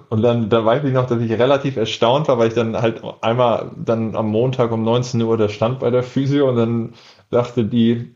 Und 0.09 0.21
dann, 0.21 0.49
da 0.49 0.65
weiß 0.65 0.83
ich 0.83 0.93
noch, 0.93 1.07
dass 1.07 1.21
ich 1.21 1.31
relativ 1.31 1.77
erstaunt 1.77 2.27
war, 2.27 2.37
weil 2.37 2.49
ich 2.49 2.53
dann 2.53 2.75
halt 2.75 3.01
einmal 3.21 3.71
dann 3.77 4.15
am 4.15 4.27
Montag 4.29 4.71
um 4.71 4.83
19 4.83 5.21
Uhr 5.21 5.37
da 5.37 5.47
stand 5.47 5.79
bei 5.79 5.89
der 5.89 6.03
Physio 6.03 6.49
und 6.49 6.57
dann 6.57 6.93
sagte 7.31 7.65
die, 7.65 8.15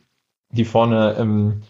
die 0.51 0.65
vorne 0.65 1.15
ähm, 1.17 1.61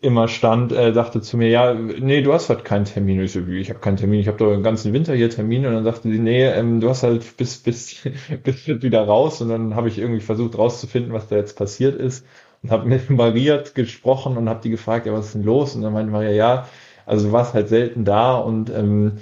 immer 0.00 0.28
stand, 0.28 0.72
äh, 0.72 0.92
sagte 0.92 1.20
zu 1.20 1.36
mir, 1.36 1.48
ja, 1.48 1.74
nee, 1.74 2.22
du 2.22 2.32
hast 2.32 2.48
halt 2.48 2.64
keinen 2.64 2.84
Termin. 2.84 3.20
Ich 3.22 3.32
so, 3.32 3.40
ich 3.40 3.70
habe 3.70 3.80
keinen 3.80 3.96
Termin, 3.96 4.20
ich 4.20 4.28
habe 4.28 4.38
doch 4.38 4.50
den 4.50 4.62
ganzen 4.62 4.92
Winter 4.92 5.14
hier 5.14 5.30
Termine. 5.30 5.68
Und 5.68 5.74
dann 5.74 5.84
sagte 5.84 6.10
sie, 6.10 6.18
nee, 6.18 6.44
ähm, 6.46 6.80
du 6.80 6.88
hast 6.88 7.02
halt 7.02 7.36
bis, 7.36 7.58
bis, 7.58 7.96
bis 8.42 8.66
wieder 8.66 9.02
raus. 9.04 9.40
Und 9.40 9.48
dann 9.48 9.74
habe 9.74 9.88
ich 9.88 9.98
irgendwie 9.98 10.20
versucht 10.20 10.58
rauszufinden, 10.58 11.12
was 11.12 11.28
da 11.28 11.36
jetzt 11.36 11.56
passiert 11.56 11.96
ist. 12.00 12.26
Und 12.62 12.70
habe 12.70 12.88
mit 12.88 13.08
Maria 13.10 13.62
gesprochen 13.74 14.36
und 14.36 14.48
habe 14.48 14.60
die 14.62 14.70
gefragt, 14.70 15.06
ja, 15.06 15.12
was 15.12 15.26
ist 15.26 15.34
denn 15.34 15.44
los? 15.44 15.74
Und 15.74 15.82
dann 15.82 15.92
meinte 15.92 16.12
Maria, 16.12 16.30
ja, 16.30 16.68
also 17.06 17.28
du 17.28 17.32
warst 17.32 17.54
halt 17.54 17.68
selten 17.68 18.04
da 18.04 18.36
und 18.36 18.70
ähm, 18.70 19.12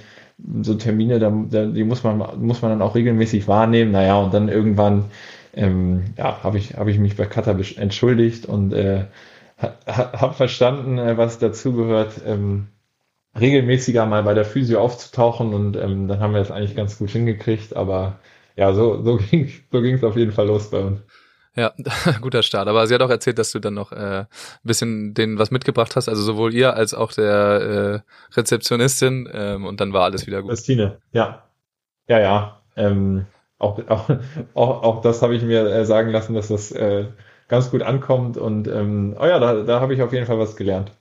so 0.61 0.75
Termine, 0.75 1.19
da, 1.19 1.31
da, 1.49 1.65
die 1.65 1.83
muss 1.83 2.03
man, 2.03 2.17
muss 2.39 2.61
man 2.61 2.71
dann 2.71 2.81
auch 2.81 2.95
regelmäßig 2.95 3.47
wahrnehmen. 3.47 3.91
Naja, 3.91 4.17
und 4.17 4.33
dann 4.33 4.49
irgendwann 4.49 5.05
ähm, 5.53 6.05
ja, 6.17 6.43
habe 6.43 6.57
ich, 6.57 6.75
hab 6.75 6.87
ich 6.87 6.99
mich 6.99 7.15
bei 7.15 7.25
Kata 7.25 7.57
entschuldigt 7.77 8.45
und 8.45 8.73
äh, 8.73 9.05
habe 9.85 10.33
verstanden, 10.33 10.97
äh, 10.97 11.17
was 11.17 11.39
dazugehört, 11.39 12.21
ähm, 12.25 12.67
regelmäßiger 13.39 14.05
mal 14.05 14.23
bei 14.23 14.33
der 14.33 14.45
Physio 14.45 14.81
aufzutauchen 14.81 15.53
und 15.53 15.75
ähm, 15.75 16.07
dann 16.07 16.19
haben 16.19 16.33
wir 16.33 16.39
das 16.39 16.51
eigentlich 16.51 16.75
ganz 16.75 16.97
gut 16.97 17.09
hingekriegt, 17.09 17.75
aber 17.75 18.19
ja, 18.55 18.73
so, 18.73 19.03
so 19.03 19.17
ging 19.31 19.49
so 19.71 19.81
ging's 19.81 20.03
auf 20.03 20.15
jeden 20.15 20.31
Fall 20.31 20.47
los 20.47 20.69
bei 20.69 20.79
uns. 20.79 21.01
Ja, 21.55 21.73
guter 22.21 22.43
Start. 22.43 22.67
Aber 22.67 22.87
sie 22.87 22.93
hat 22.93 23.01
auch 23.01 23.09
erzählt, 23.09 23.39
dass 23.39 23.51
du 23.51 23.59
dann 23.59 23.73
noch 23.73 23.91
äh, 23.91 24.21
ein 24.21 24.27
bisschen 24.63 25.13
denen 25.13 25.39
was 25.39 25.51
mitgebracht 25.51 25.95
hast, 25.95 26.07
also 26.07 26.21
sowohl 26.21 26.53
ihr 26.53 26.75
als 26.75 26.93
auch 26.93 27.11
der 27.11 28.03
äh, 28.31 28.35
Rezeptionistin 28.35 29.29
ähm, 29.31 29.65
und 29.65 29.81
dann 29.81 29.91
war 29.91 30.03
alles 30.03 30.27
wieder 30.27 30.41
gut. 30.41 30.51
Christine, 30.51 30.99
ja. 31.11 31.43
Ja, 32.07 32.19
ja. 32.19 32.61
Ähm, 32.75 33.25
auch, 33.57 33.79
auch, 33.89 34.09
auch, 34.53 34.83
auch 34.83 35.01
das 35.01 35.21
habe 35.21 35.35
ich 35.35 35.43
mir 35.43 35.65
äh, 35.65 35.85
sagen 35.85 36.11
lassen, 36.11 36.33
dass 36.33 36.47
das 36.47 36.71
äh, 36.71 37.05
ganz 37.49 37.71
gut 37.71 37.81
ankommt 37.81 38.37
und 38.37 38.67
ähm, 38.67 39.15
oh 39.19 39.25
ja, 39.25 39.39
da, 39.39 39.63
da 39.63 39.81
habe 39.81 39.93
ich 39.93 40.01
auf 40.01 40.13
jeden 40.13 40.25
Fall 40.25 40.39
was 40.39 40.55
gelernt. 40.55 40.91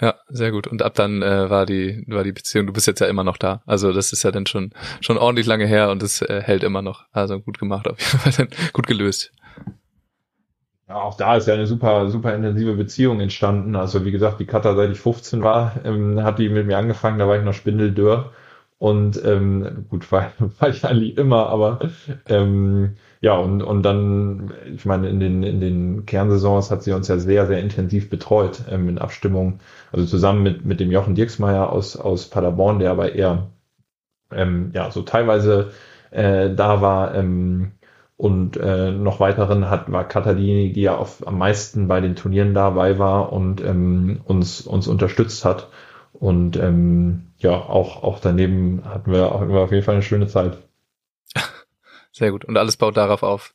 Ja, 0.00 0.14
sehr 0.28 0.52
gut. 0.52 0.68
Und 0.68 0.82
ab 0.82 0.94
dann 0.94 1.22
äh, 1.22 1.50
war 1.50 1.66
die 1.66 2.04
war 2.06 2.22
die 2.22 2.30
Beziehung. 2.32 2.68
Du 2.68 2.72
bist 2.72 2.86
jetzt 2.86 3.00
ja 3.00 3.08
immer 3.08 3.24
noch 3.24 3.36
da. 3.36 3.62
Also 3.66 3.92
das 3.92 4.12
ist 4.12 4.22
ja 4.22 4.30
dann 4.30 4.46
schon 4.46 4.70
schon 5.00 5.18
ordentlich 5.18 5.46
lange 5.46 5.66
her 5.66 5.90
und 5.90 6.02
es 6.04 6.22
äh, 6.22 6.40
hält 6.40 6.62
immer 6.62 6.82
noch. 6.82 7.06
Also 7.10 7.40
gut 7.40 7.58
gemacht, 7.58 7.88
auf 7.88 7.98
jeden 7.98 8.18
Fall 8.20 8.32
dann 8.46 8.72
gut 8.72 8.86
gelöst. 8.86 9.32
Ja, 10.88 10.94
auch 10.96 11.16
da 11.16 11.36
ist 11.36 11.48
ja 11.48 11.54
eine 11.54 11.66
super 11.66 12.08
super 12.10 12.32
intensive 12.34 12.74
Beziehung 12.74 13.20
entstanden. 13.20 13.74
Also 13.74 14.04
wie 14.04 14.12
gesagt, 14.12 14.38
die 14.38 14.46
Katha 14.46 14.76
seit 14.76 14.90
ich 14.90 15.00
15 15.00 15.42
war, 15.42 15.74
ähm, 15.84 16.22
hat 16.22 16.38
die 16.38 16.48
mit 16.48 16.66
mir 16.66 16.78
angefangen. 16.78 17.18
Da 17.18 17.26
war 17.26 17.36
ich 17.36 17.44
noch 17.44 17.54
spindeldürr 17.54 18.30
und 18.78 19.22
ähm, 19.24 19.86
gut 19.88 20.10
war, 20.12 20.32
war 20.60 20.68
ich 20.68 20.84
eigentlich 20.84 21.16
immer, 21.16 21.48
aber 21.48 21.80
ähm, 22.28 22.96
ja, 23.20 23.36
und, 23.36 23.62
und 23.62 23.82
dann, 23.82 24.52
ich 24.74 24.84
meine, 24.84 25.08
in 25.08 25.20
den, 25.20 25.42
in 25.42 25.60
den 25.60 26.06
Kernsaisons 26.06 26.70
hat 26.70 26.82
sie 26.82 26.92
uns 26.92 27.08
ja 27.08 27.18
sehr, 27.18 27.46
sehr 27.46 27.60
intensiv 27.60 28.10
betreut, 28.10 28.64
ähm, 28.70 28.88
in 28.88 28.98
Abstimmung, 28.98 29.60
also 29.92 30.06
zusammen 30.06 30.42
mit, 30.42 30.64
mit 30.64 30.80
dem 30.80 30.90
Jochen 30.90 31.14
Dirksmeier 31.14 31.70
aus, 31.72 31.96
aus 31.96 32.30
Paderborn, 32.30 32.78
der 32.78 32.90
aber 32.92 33.14
eher, 33.14 33.48
ähm, 34.32 34.70
ja, 34.74 34.90
so 34.90 35.02
teilweise 35.02 35.72
äh, 36.10 36.54
da 36.54 36.80
war, 36.80 37.14
ähm, 37.14 37.72
und 38.18 38.56
äh, 38.56 38.90
noch 38.90 39.20
weiteren 39.20 39.70
hat, 39.70 39.90
war 39.92 40.06
Katha 40.06 40.34
die 40.34 40.72
ja 40.80 40.96
auf, 40.96 41.26
am 41.26 41.38
meisten 41.38 41.86
bei 41.88 42.00
den 42.00 42.16
Turnieren 42.16 42.52
dabei 42.52 42.98
war 42.98 43.32
und 43.32 43.62
ähm, 43.62 44.20
uns, 44.24 44.60
uns 44.62 44.88
unterstützt 44.88 45.44
hat. 45.44 45.68
Und 46.12 46.56
ähm, 46.56 47.28
ja, 47.38 47.52
auch, 47.52 48.02
auch 48.02 48.18
daneben 48.20 48.82
hatten 48.84 49.12
wir, 49.12 49.30
hatten 49.30 49.52
wir 49.52 49.60
auf 49.60 49.70
jeden 49.70 49.84
Fall 49.84 49.94
eine 49.94 50.02
schöne 50.02 50.26
Zeit. 50.26 50.58
Sehr 52.18 52.32
gut. 52.32 52.44
Und 52.44 52.56
alles 52.56 52.76
baut 52.76 52.96
darauf 52.96 53.22
auf. 53.22 53.54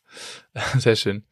Sehr 0.77 0.95
schön. 0.95 1.25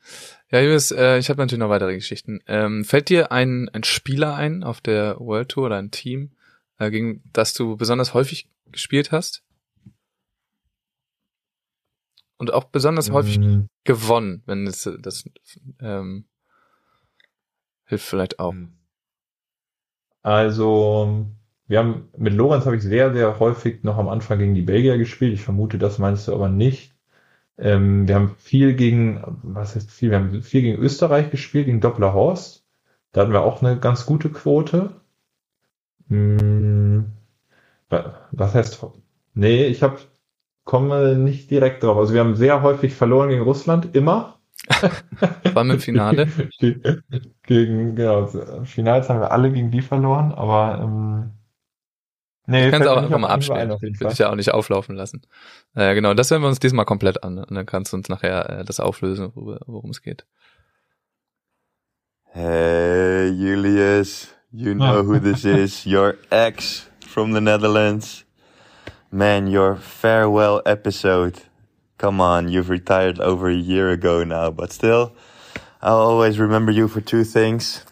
Ja, 0.51 0.59
Julius, 0.59 0.91
äh, 0.91 1.17
ich 1.17 1.29
habe 1.29 1.39
natürlich 1.39 1.61
noch 1.61 1.69
weitere 1.69 1.93
Geschichten. 1.93 2.41
Ähm, 2.45 2.83
fällt 2.83 3.07
dir 3.07 3.31
ein, 3.31 3.69
ein 3.69 3.85
Spieler 3.85 4.35
ein 4.35 4.65
auf 4.65 4.81
der 4.81 5.17
World 5.17 5.47
Tour 5.47 5.67
oder 5.67 5.77
ein 5.77 5.91
Team, 5.91 6.31
äh, 6.77 6.91
gegen 6.91 7.23
das 7.31 7.53
du 7.53 7.77
besonders 7.77 8.13
häufig 8.13 8.49
gespielt 8.69 9.13
hast? 9.13 9.43
Und 12.35 12.51
auch 12.51 12.65
besonders 12.65 13.07
mhm. 13.07 13.13
häufig 13.13 13.39
gewonnen, 13.85 14.43
wenn 14.45 14.67
es 14.67 14.89
das 14.99 15.23
ähm, 15.79 16.25
hilft 17.85 18.05
vielleicht 18.05 18.39
auch. 18.39 18.51
Mhm. 18.51 18.73
Also, 20.21 21.27
wir 21.67 21.79
haben 21.79 22.09
mit 22.17 22.33
Lorenz 22.33 22.65
habe 22.65 22.75
ich 22.75 22.83
sehr, 22.83 23.13
sehr 23.13 23.39
häufig 23.39 23.83
noch 23.83 23.97
am 23.97 24.09
Anfang 24.09 24.37
gegen 24.37 24.53
die 24.53 24.63
Belgier 24.63 24.97
gespielt. 24.97 25.31
Ich 25.31 25.43
vermute, 25.43 25.77
das 25.77 25.97
meinst 25.97 26.27
du 26.27 26.33
aber 26.33 26.49
nicht. 26.49 26.93
Ähm, 27.61 28.07
wir 28.07 28.15
haben 28.15 28.35
viel 28.37 28.73
gegen, 28.73 29.23
was 29.43 29.75
heißt 29.75 29.91
viel? 29.91 30.09
Wir 30.09 30.17
haben 30.19 30.41
viel 30.41 30.61
gegen 30.61 30.81
Österreich 30.81 31.29
gespielt, 31.29 31.67
gegen 31.67 31.79
Doppler 31.79 32.13
Horst. 32.13 32.65
Da 33.11 33.21
hatten 33.21 33.33
wir 33.33 33.41
auch 33.41 33.61
eine 33.61 33.79
ganz 33.79 34.05
gute 34.05 34.29
Quote. 34.29 35.01
Hm, 36.09 37.11
was 38.31 38.55
heißt, 38.55 38.85
nee, 39.33 39.65
ich 39.65 39.83
habe 39.83 39.99
komme 40.63 41.15
nicht 41.15 41.51
direkt 41.51 41.83
drauf. 41.83 41.97
Also 41.97 42.13
wir 42.13 42.21
haben 42.21 42.35
sehr 42.35 42.61
häufig 42.61 42.93
verloren 42.93 43.29
gegen 43.29 43.43
Russland, 43.43 43.95
immer. 43.95 44.39
War 45.53 45.69
im 45.69 45.79
Finale? 45.79 46.27
gegen, 47.43 47.95
genau, 47.95 48.27
Finals 48.63 49.09
haben 49.09 49.21
wir 49.21 49.31
alle 49.31 49.51
gegen 49.51 49.71
die 49.71 49.81
verloren, 49.81 50.31
aber 50.31 50.79
ähm, 50.83 51.31
Nee, 52.51 52.65
du 52.65 52.71
kannst 52.71 52.87
auch 52.87 52.97
einfach 52.97 53.17
mal 53.17 53.29
abspielen. 53.29 53.71
Ich 53.71 53.99
will 53.99 54.09
dich 54.09 54.19
ja 54.19 54.29
auch 54.29 54.35
nicht 54.35 54.53
auflaufen 54.53 54.95
lassen. 54.95 55.21
Äh, 55.75 55.95
genau, 55.95 56.13
das 56.13 56.29
hören 56.31 56.41
wir 56.41 56.49
uns 56.49 56.59
diesmal 56.59 56.85
komplett 56.85 57.23
an. 57.23 57.37
Und 57.37 57.55
dann 57.55 57.65
kannst 57.65 57.93
du 57.93 57.97
uns 57.97 58.09
nachher 58.09 58.49
äh, 58.49 58.65
das 58.65 58.79
auflösen, 58.79 59.31
worum 59.33 59.89
es 59.89 60.01
geht. 60.01 60.25
Hey, 62.25 63.29
Julius. 63.29 64.27
You 64.51 64.73
know 64.73 65.03
who 65.03 65.19
this 65.19 65.45
is. 65.45 65.85
Your 65.85 66.15
ex 66.29 66.89
from 67.05 67.33
the 67.33 67.41
Netherlands. 67.41 68.25
Man, 69.11 69.47
your 69.47 69.75
farewell 69.75 70.61
episode. 70.65 71.41
Come 71.97 72.21
on, 72.21 72.47
you've 72.47 72.69
retired 72.69 73.19
over 73.19 73.49
a 73.49 73.53
year 73.53 73.89
ago 73.91 74.23
now, 74.23 74.49
but 74.49 74.71
still, 74.71 75.13
I'll 75.81 75.99
always 75.99 76.39
remember 76.39 76.71
you 76.71 76.87
for 76.87 77.01
two 77.01 77.23
things 77.23 77.85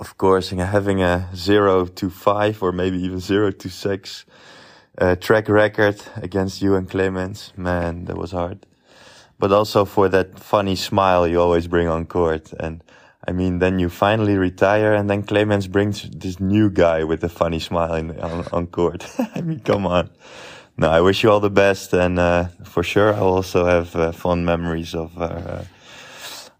of 0.00 0.16
course, 0.16 0.48
having 0.48 1.02
a 1.02 1.28
zero 1.36 1.84
to 1.84 2.08
five 2.08 2.62
or 2.62 2.72
maybe 2.72 2.98
even 2.98 3.20
zero 3.20 3.50
to 3.50 3.68
six 3.68 4.24
uh, 4.96 5.14
track 5.16 5.48
record 5.48 6.02
against 6.16 6.62
you 6.62 6.74
and 6.74 6.88
Clemens, 6.88 7.52
man, 7.54 8.06
that 8.06 8.16
was 8.16 8.32
hard. 8.32 8.66
But 9.38 9.52
also 9.52 9.84
for 9.84 10.08
that 10.08 10.38
funny 10.38 10.74
smile 10.74 11.28
you 11.28 11.38
always 11.38 11.66
bring 11.66 11.86
on 11.86 12.06
court. 12.06 12.52
And 12.58 12.82
I 13.28 13.32
mean, 13.32 13.58
then 13.58 13.78
you 13.78 13.90
finally 13.90 14.38
retire 14.38 14.94
and 14.94 15.08
then 15.08 15.22
Clemens 15.22 15.66
brings 15.66 16.08
this 16.10 16.40
new 16.40 16.70
guy 16.70 17.04
with 17.04 17.22
a 17.22 17.28
funny 17.28 17.60
smile 17.60 17.94
in, 17.94 18.18
on, 18.20 18.46
on 18.52 18.66
court. 18.68 19.06
I 19.34 19.42
mean, 19.42 19.60
come 19.60 19.86
on. 19.86 20.08
No, 20.78 20.88
I 20.88 21.02
wish 21.02 21.22
you 21.22 21.30
all 21.30 21.40
the 21.40 21.50
best. 21.50 21.92
And, 21.92 22.18
uh, 22.18 22.48
for 22.64 22.82
sure, 22.82 23.12
I'll 23.12 23.34
also 23.34 23.66
have 23.66 23.94
uh, 23.94 24.12
fond 24.12 24.46
memories 24.46 24.94
of 24.94 25.20
uh, 25.20 25.64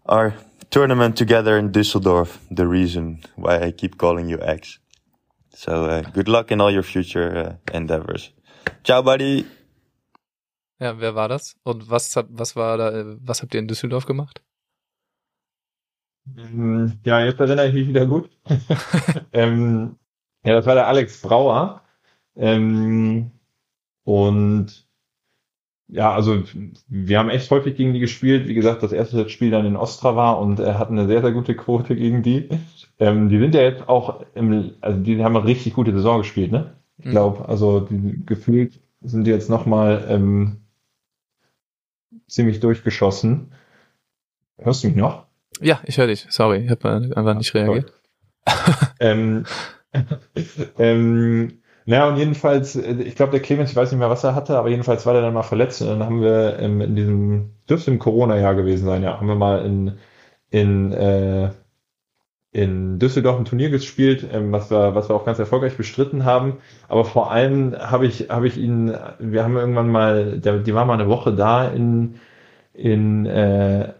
our 0.05 0.35
tournament 0.71 1.17
together 1.17 1.57
in 1.57 1.71
Düsseldorf, 1.71 2.39
the 2.49 2.65
reason 2.65 3.19
why 3.35 3.61
I 3.61 3.71
keep 3.71 3.97
calling 3.97 4.29
you 4.29 4.39
X. 4.41 4.79
So 5.53 5.85
uh, 5.85 6.01
good 6.01 6.27
luck 6.27 6.51
in 6.51 6.61
all 6.61 6.71
your 6.71 6.83
future 6.83 7.37
uh, 7.37 7.75
endeavors. 7.77 8.31
Ciao, 8.83 9.03
buddy. 9.03 9.45
Ja, 10.79 10.99
wer 10.99 11.13
war 11.13 11.29
das? 11.29 11.55
Und 11.63 11.89
was, 11.89 12.15
was 12.15 12.55
war 12.55 12.77
da, 12.77 13.17
was 13.21 13.41
habt 13.41 13.53
ihr 13.53 13.59
in 13.59 13.67
Düsseldorf 13.67 14.05
gemacht? 14.05 14.41
Mm, 16.25 16.87
ja, 17.05 17.23
jetzt 17.23 17.39
erinnere 17.39 17.67
ich 17.67 17.73
mich 17.73 17.87
wieder 17.87 18.07
gut. 18.07 18.29
ähm, 19.33 19.97
ja, 20.43 20.53
das 20.55 20.65
war 20.65 20.75
der 20.75 20.87
Alex 20.87 21.21
Brauer. 21.21 21.83
Ähm, 22.35 23.31
und 24.03 24.87
ja, 25.91 26.13
also 26.13 26.43
wir 26.87 27.19
haben 27.19 27.29
echt 27.29 27.51
häufig 27.51 27.75
gegen 27.75 27.93
die 27.93 27.99
gespielt. 27.99 28.47
Wie 28.47 28.53
gesagt, 28.53 28.81
das 28.81 28.93
erste 28.93 29.27
Spiel 29.29 29.51
dann 29.51 29.65
in 29.65 29.75
Ostra 29.75 30.15
war 30.15 30.39
und 30.39 30.59
er 30.59 30.79
hat 30.79 30.89
eine 30.89 31.05
sehr, 31.05 31.21
sehr 31.21 31.33
gute 31.33 31.53
Quote 31.53 31.95
gegen 31.95 32.23
die. 32.23 32.47
Ähm, 32.97 33.29
die 33.29 33.39
sind 33.39 33.53
ja 33.53 33.61
jetzt 33.61 33.89
auch 33.89 34.25
im, 34.33 34.73
also 34.79 34.99
die 34.99 35.21
haben 35.23 35.35
eine 35.35 35.45
richtig 35.45 35.73
gute 35.73 35.91
Saison 35.91 36.19
gespielt, 36.19 36.51
ne? 36.51 36.75
Ich 36.97 37.09
glaube, 37.09 37.39
mhm. 37.39 37.45
also 37.45 37.81
die, 37.81 38.25
gefühlt 38.25 38.79
sind 39.01 39.25
die 39.25 39.31
jetzt 39.31 39.49
nochmal 39.49 40.05
ähm, 40.07 40.61
ziemlich 42.27 42.61
durchgeschossen. 42.61 43.51
Hörst 44.59 44.83
du 44.83 44.87
mich 44.87 44.95
noch? 44.95 45.25
Ja, 45.59 45.81
ich 45.83 45.97
höre 45.97 46.07
dich. 46.07 46.25
Sorry, 46.29 46.59
ich 46.59 46.69
habe 46.69 46.89
einfach 46.89 47.35
nicht 47.35 47.53
reagiert. 47.53 47.91
ähm, 48.99 49.45
ähm, 50.77 51.60
naja, 51.85 52.07
und 52.07 52.17
jedenfalls, 52.17 52.75
äh, 52.75 52.93
ich 53.03 53.15
glaube, 53.15 53.31
der 53.31 53.41
Clemens, 53.41 53.71
ich 53.71 53.75
weiß 53.75 53.91
nicht 53.91 53.99
mehr, 53.99 54.09
was 54.09 54.23
er 54.23 54.35
hatte, 54.35 54.57
aber 54.57 54.69
jedenfalls 54.69 55.05
war 55.05 55.13
der 55.13 55.21
dann 55.21 55.33
mal 55.33 55.43
verletzt 55.43 55.81
und 55.81 55.87
dann 55.89 56.03
haben 56.03 56.21
wir 56.21 56.59
in, 56.59 56.81
in 56.81 56.95
diesem, 56.95 57.51
dürfte 57.69 57.91
im 57.91 57.99
Corona-Jahr 57.99 58.55
gewesen 58.55 58.85
sein, 58.85 59.03
ja, 59.03 59.17
haben 59.17 59.27
wir 59.27 59.35
mal 59.35 59.65
in, 59.65 59.97
in, 60.49 60.91
äh, 60.93 61.51
in 62.51 62.99
Düsseldorf 62.99 63.39
ein 63.39 63.45
Turnier 63.45 63.69
gespielt, 63.69 64.27
ähm, 64.31 64.51
was 64.51 64.69
wir, 64.69 64.93
was 64.95 65.09
wir 65.09 65.15
auch 65.15 65.25
ganz 65.25 65.39
erfolgreich 65.39 65.77
bestritten 65.77 66.25
haben. 66.25 66.57
Aber 66.89 67.05
vor 67.05 67.31
allem 67.31 67.75
habe 67.79 68.05
ich, 68.05 68.29
habe 68.29 68.47
ich 68.47 68.57
ihn, 68.57 68.93
wir 69.19 69.43
haben 69.43 69.55
irgendwann 69.57 69.89
mal, 69.89 70.39
der, 70.39 70.59
die 70.59 70.73
war 70.73 70.85
mal 70.85 70.95
eine 70.95 71.07
Woche 71.07 71.33
da 71.33 71.67
in, 71.67 72.15
in 72.73 73.25
äh, 73.25 73.93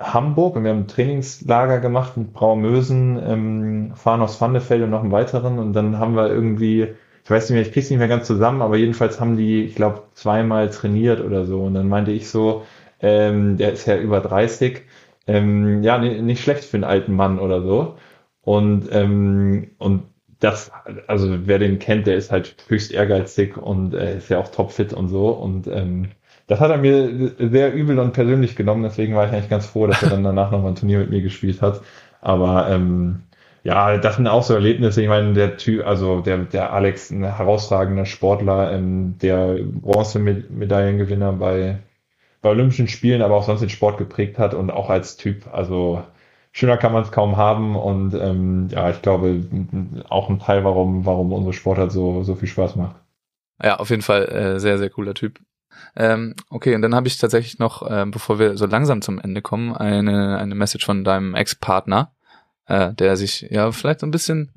Hamburg 0.00 0.56
und 0.56 0.64
wir 0.64 0.70
haben 0.70 0.80
ein 0.80 0.88
Trainingslager 0.88 1.78
gemacht 1.80 2.16
mit 2.16 2.32
Braumösen, 2.32 3.20
ähm, 3.22 3.92
fahren 3.96 4.22
aus 4.22 4.40
Vandefeld 4.40 4.82
und 4.82 4.90
noch 4.90 5.02
einen 5.02 5.12
weiteren 5.12 5.58
und 5.58 5.74
dann 5.74 5.98
haben 5.98 6.16
wir 6.16 6.28
irgendwie 6.28 6.94
ich 7.24 7.30
weiß 7.30 7.48
nicht 7.48 7.54
mehr, 7.54 7.66
ich 7.66 7.72
krieg's 7.72 7.90
nicht 7.90 7.98
mehr 7.98 8.08
ganz 8.08 8.26
zusammen, 8.26 8.62
aber 8.62 8.76
jedenfalls 8.76 9.20
haben 9.20 9.36
die, 9.36 9.64
ich 9.64 9.74
glaube, 9.74 10.02
zweimal 10.14 10.70
trainiert 10.70 11.20
oder 11.20 11.44
so. 11.44 11.62
Und 11.62 11.74
dann 11.74 11.88
meinte 11.88 12.12
ich 12.12 12.28
so, 12.28 12.64
ähm, 13.00 13.56
der 13.56 13.72
ist 13.72 13.86
ja 13.86 13.96
über 13.96 14.20
30, 14.20 14.82
ähm, 15.26 15.82
ja, 15.82 15.98
nicht 15.98 16.42
schlecht 16.42 16.64
für 16.64 16.76
einen 16.76 16.84
alten 16.84 17.14
Mann 17.14 17.38
oder 17.38 17.62
so. 17.62 17.96
Und, 18.42 18.88
ähm, 18.92 19.72
und 19.78 20.04
das, 20.40 20.72
also 21.06 21.46
wer 21.46 21.58
den 21.58 21.78
kennt, 21.78 22.06
der 22.06 22.16
ist 22.16 22.32
halt 22.32 22.56
höchst 22.68 22.92
ehrgeizig 22.92 23.56
und 23.56 23.94
äh, 23.94 24.16
ist 24.16 24.30
ja 24.30 24.38
auch 24.38 24.48
topfit 24.48 24.92
und 24.92 25.08
so. 25.08 25.28
Und 25.28 25.66
ähm, 25.66 26.08
das 26.46 26.60
hat 26.60 26.70
er 26.70 26.78
mir 26.78 27.32
sehr 27.38 27.72
übel 27.72 27.98
und 27.98 28.12
persönlich 28.12 28.56
genommen, 28.56 28.82
deswegen 28.82 29.14
war 29.14 29.26
ich 29.26 29.32
eigentlich 29.32 29.50
ganz 29.50 29.66
froh, 29.66 29.86
dass 29.86 30.02
er 30.02 30.10
dann 30.10 30.24
danach 30.24 30.50
nochmal 30.50 30.72
ein 30.72 30.76
Turnier 30.76 30.98
mit 30.98 31.10
mir 31.10 31.22
gespielt 31.22 31.62
hat. 31.62 31.82
Aber 32.22 32.68
ähm, 32.70 33.22
ja, 33.62 33.98
das 33.98 34.16
sind 34.16 34.26
auch 34.26 34.42
so 34.42 34.54
Erlebnisse. 34.54 35.02
Ich 35.02 35.08
meine, 35.08 35.32
der 35.34 35.56
Typ, 35.56 35.86
also 35.86 36.20
der, 36.20 36.38
der 36.38 36.72
Alex, 36.72 37.10
ein 37.10 37.24
herausragender 37.24 38.06
Sportler, 38.06 38.72
ähm, 38.72 39.18
der 39.18 39.58
Bronzemedaillengewinner 39.62 41.32
bei, 41.32 41.78
bei 42.42 42.48
Olympischen 42.48 42.88
Spielen, 42.88 43.22
aber 43.22 43.36
auch 43.36 43.44
sonst 43.44 43.60
den 43.60 43.68
Sport 43.68 43.98
geprägt 43.98 44.38
hat 44.38 44.54
und 44.54 44.70
auch 44.70 44.88
als 44.88 45.16
Typ, 45.16 45.52
also 45.52 46.02
schöner 46.52 46.78
kann 46.78 46.92
man 46.92 47.02
es 47.02 47.12
kaum 47.12 47.36
haben 47.36 47.76
und 47.76 48.14
ähm, 48.14 48.68
ja, 48.70 48.90
ich 48.90 49.02
glaube 49.02 49.44
auch 50.08 50.30
ein 50.30 50.38
Teil, 50.38 50.64
warum, 50.64 51.04
warum 51.04 51.32
unsere 51.32 51.52
Sport 51.52 51.78
halt 51.78 51.92
so, 51.92 52.22
so 52.22 52.34
viel 52.34 52.48
Spaß 52.48 52.76
macht. 52.76 52.96
Ja, 53.62 53.76
auf 53.76 53.90
jeden 53.90 54.02
Fall 54.02 54.24
äh, 54.28 54.60
sehr, 54.60 54.78
sehr 54.78 54.90
cooler 54.90 55.14
Typ. 55.14 55.38
Ähm, 55.96 56.34
okay, 56.48 56.74
und 56.74 56.82
dann 56.82 56.94
habe 56.94 57.08
ich 57.08 57.18
tatsächlich 57.18 57.58
noch, 57.58 57.88
äh, 57.88 58.06
bevor 58.06 58.38
wir 58.38 58.56
so 58.56 58.66
langsam 58.66 59.02
zum 59.02 59.18
Ende 59.18 59.42
kommen, 59.42 59.76
eine, 59.76 60.38
eine 60.38 60.54
Message 60.54 60.84
von 60.84 61.04
deinem 61.04 61.34
Ex-Partner, 61.34 62.12
äh, 62.70 62.94
der 62.94 63.16
sich 63.16 63.46
ja 63.50 63.72
vielleicht 63.72 64.00
so 64.00 64.06
ein 64.06 64.12
bisschen, 64.12 64.50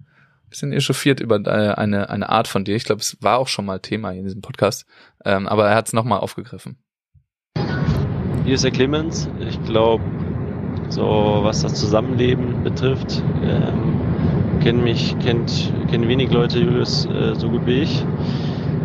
bisschen 0.50 0.72
echauffiert 0.72 1.20
über 1.20 1.38
äh, 1.46 1.74
eine, 1.74 2.10
eine 2.10 2.30
Art 2.30 2.48
von 2.48 2.64
dir. 2.64 2.76
Ich 2.76 2.86
glaube, 2.86 3.02
es 3.02 3.18
war 3.22 3.40
auch 3.40 3.48
schon 3.48 3.66
mal 3.66 3.80
Thema 3.80 4.12
in 4.12 4.24
diesem 4.24 4.42
Podcast, 4.42 4.86
ähm, 5.26 5.48
aber 5.48 5.68
er 5.68 5.76
hat 5.76 5.88
es 5.88 5.94
nochmal 5.94 6.20
aufgegriffen. 6.20 6.78
Hier 8.46 8.54
ist 8.54 8.64
der 8.64 8.72
Clemens. 8.72 9.28
Ich 9.50 9.62
glaube, 9.64 10.04
so 10.90 11.40
was 11.42 11.64
das 11.64 11.74
Zusammenleben 11.74 12.64
betrifft, 12.64 13.24
ähm, 13.44 14.00
kennen 14.62 14.84
mich, 14.84 15.18
kennt, 15.20 15.74
kennen 15.90 16.08
wenig 16.08 16.32
Leute 16.32 16.60
Julius 16.60 17.06
äh, 17.08 17.34
so 17.34 17.50
gut 17.50 17.66
wie 17.66 17.82
ich. 17.82 18.06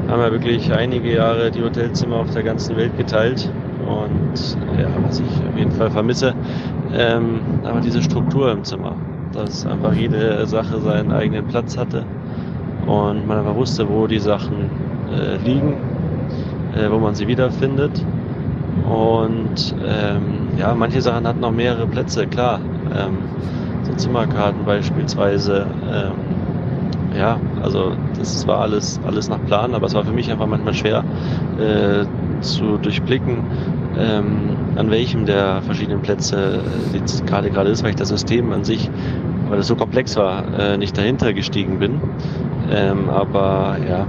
Haben 0.09 0.22
ja 0.22 0.33
wirklich 0.33 0.72
einige 0.72 1.12
Jahre 1.14 1.51
die 1.51 1.62
Hotelzimmer 1.62 2.16
auf 2.16 2.31
der 2.31 2.45
ganzen 2.45 2.76
Welt 2.76 2.97
geteilt. 2.97 3.53
Und 3.87 4.57
ja, 4.79 4.89
was 5.03 5.20
ich 5.20 5.26
auf 5.26 5.57
jeden 5.57 5.72
Fall 5.72 5.91
vermisse, 5.91 6.35
ähm, 6.95 7.41
aber 7.64 7.81
diese 7.81 8.03
Struktur 8.03 8.53
im 8.53 8.64
Zimmer, 8.64 8.97
dass 9.33 9.66
einfach 9.66 9.95
jede 9.95 10.47
Sache 10.47 10.81
seinen 10.81 11.12
eigenen 11.12 11.47
Platz 11.47 11.76
hatte 11.76 12.05
und 12.87 13.26
man 13.26 13.39
einfach 13.39 13.55
wusste, 13.55 13.89
wo 13.89 14.07
die 14.07 14.18
Sachen 14.18 14.70
äh, 15.12 15.37
liegen, 15.37 15.76
äh, 16.76 16.91
wo 16.91 16.99
man 16.99 17.14
sie 17.14 17.26
wiederfindet 17.26 18.05
und 18.89 19.74
ähm, 19.85 20.49
ja, 20.57 20.74
manche 20.74 21.03
Sachen 21.03 21.26
hatten 21.26 21.41
noch 21.41 21.53
mehrere 21.53 21.87
Plätze, 21.87 22.26
klar. 22.26 22.61
Ähm, 22.95 23.18
so 23.83 23.95
Zimmerkarten 23.95 24.64
beispielsweise. 24.64 25.66
Ähm, 25.93 26.14
ja, 27.18 27.39
also 27.62 27.93
das 28.18 28.47
war 28.47 28.61
alles, 28.61 29.01
alles 29.07 29.29
nach 29.29 29.45
Plan, 29.47 29.74
aber 29.74 29.87
es 29.87 29.95
war 29.95 30.05
für 30.05 30.12
mich 30.12 30.31
einfach 30.31 30.47
manchmal 30.47 30.74
schwer 30.74 31.05
äh, 31.59 32.05
zu 32.41 32.78
durchblicken, 32.78 33.39
ähm, 33.99 34.57
an 34.76 34.91
welchem 34.91 35.26
der 35.26 35.62
verschiedenen 35.62 36.03
Plätze 36.03 36.61
die 36.93 37.24
Karte 37.26 37.51
gerade 37.51 37.70
ist, 37.70 37.82
weil 37.82 37.91
ich 37.91 37.97
das 37.97 38.09
System 38.09 38.53
an 38.53 38.64
sich, 38.64 38.91
weil 39.49 39.59
es 39.59 39.66
so 39.66 39.76
komplex 39.76 40.16
war, 40.16 40.45
äh, 40.59 40.76
nicht 40.76 40.97
dahinter 40.97 41.32
gestiegen 41.32 41.78
bin. 41.78 42.01
Ähm, 42.70 43.09
aber 43.09 43.76
ja, 43.89 44.07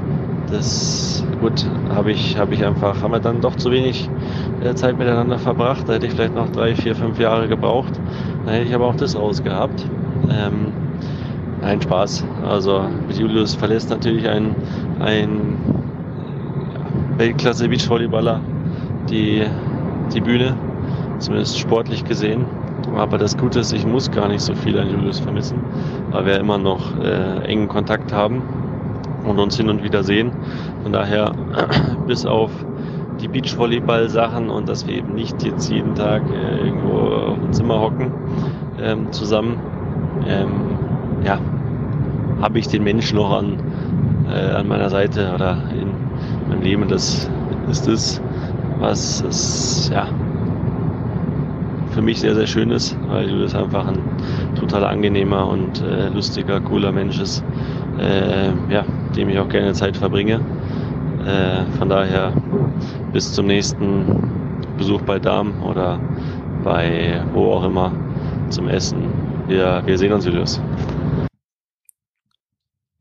das 0.51 1.23
gut, 1.39 1.65
habe 1.93 2.11
ich, 2.11 2.37
habe 2.37 2.53
ich 2.53 2.65
einfach, 2.65 3.01
haben 3.01 3.11
wir 3.11 3.19
dann 3.19 3.41
doch 3.41 3.55
zu 3.55 3.71
wenig 3.71 4.09
äh, 4.61 4.73
Zeit 4.73 4.97
miteinander 4.97 5.37
verbracht. 5.37 5.87
Da 5.87 5.93
hätte 5.93 6.07
ich 6.07 6.13
vielleicht 6.13 6.35
noch 6.35 6.49
drei, 6.49 6.75
vier, 6.75 6.95
fünf 6.95 7.19
Jahre 7.19 7.47
gebraucht. 7.47 7.99
Dann 8.45 8.53
hätte 8.53 8.67
ich 8.67 8.75
aber 8.75 8.87
auch 8.87 8.95
das 8.95 9.15
rausgehabt. 9.15 9.85
Ähm, 10.29 10.73
ein 11.61 11.81
Spaß. 11.81 12.25
Also 12.45 12.85
mit 13.07 13.17
Julius 13.17 13.55
verlässt 13.55 13.89
natürlich 13.89 14.27
ein, 14.27 14.55
ein 14.99 15.57
Weltklasse 17.19 17.67
Beachvolleyballer 17.67 18.39
die, 19.09 19.43
die 20.13 20.21
Bühne, 20.21 20.55
zumindest 21.19 21.59
sportlich 21.59 22.05
gesehen. 22.05 22.45
Aber 22.95 23.17
das 23.17 23.37
Gute 23.37 23.59
ist, 23.59 23.73
ich 23.73 23.85
muss 23.85 24.09
gar 24.09 24.29
nicht 24.29 24.39
so 24.39 24.55
viel 24.55 24.79
an 24.79 24.89
Julius 24.89 25.19
vermissen, 25.19 25.59
weil 26.11 26.25
wir 26.25 26.39
immer 26.39 26.57
noch 26.57 26.97
äh, 26.97 27.43
engen 27.43 27.67
Kontakt 27.67 28.13
haben 28.13 28.41
und 29.25 29.37
uns 29.37 29.57
hin 29.57 29.69
und 29.69 29.83
wieder 29.83 30.01
sehen. 30.01 30.31
Von 30.83 30.93
daher, 30.93 31.33
bis 32.07 32.25
auf 32.25 32.51
die 33.19 33.27
Beachvolleyball-Sachen 33.27 34.49
und 34.49 34.69
dass 34.69 34.87
wir 34.87 34.95
eben 34.95 35.13
nicht 35.13 35.43
jetzt 35.43 35.69
jeden 35.69 35.95
Tag 35.95 36.21
äh, 36.31 36.65
irgendwo 36.65 36.99
auf 36.99 37.37
dem 37.37 37.51
Zimmer 37.51 37.81
hocken 37.81 38.13
ähm, 38.81 39.11
zusammen, 39.11 39.57
ähm, 40.25 40.51
ja, 41.25 41.37
habe 42.41 42.59
ich 42.59 42.69
den 42.69 42.85
Menschen 42.85 43.17
noch 43.17 43.37
an, 43.37 43.59
äh, 44.33 44.51
an 44.51 44.69
meiner 44.69 44.89
Seite 44.89 45.33
oder 45.35 45.57
in 45.77 46.08
meinem 46.49 46.61
Leben. 46.61 46.87
Das 46.87 47.29
ist 47.69 47.87
das, 47.87 48.21
was 48.79 49.21
es, 49.21 49.89
ja, 49.93 50.07
für 51.91 52.01
mich 52.01 52.19
sehr, 52.19 52.35
sehr 52.35 52.47
schön 52.47 52.71
ist, 52.71 52.97
weil 53.09 53.39
das 53.39 53.55
einfach 53.55 53.87
ein 53.87 53.99
total 54.55 54.85
angenehmer 54.85 55.47
und 55.47 55.81
äh, 55.81 56.09
lustiger, 56.09 56.61
cooler 56.61 56.91
Mensch 56.91 57.19
ist, 57.19 57.43
äh, 57.99 58.49
ja, 58.71 58.85
dem 59.15 59.29
ich 59.29 59.39
auch 59.39 59.49
gerne 59.49 59.73
Zeit 59.73 59.97
verbringe. 59.97 60.39
Äh, 61.25 61.77
von 61.77 61.89
daher 61.89 62.31
bis 63.11 63.33
zum 63.33 63.47
nächsten 63.47 64.05
Besuch 64.77 65.01
bei 65.01 65.19
Darm 65.19 65.53
oder 65.63 65.99
bei 66.63 67.21
wo 67.33 67.51
auch 67.51 67.65
immer 67.65 67.91
zum 68.49 68.67
Essen. 68.67 68.97
Wir, 69.47 69.81
wir 69.85 69.97
sehen 69.97 70.13
uns, 70.13 70.25
Julius. 70.25 70.61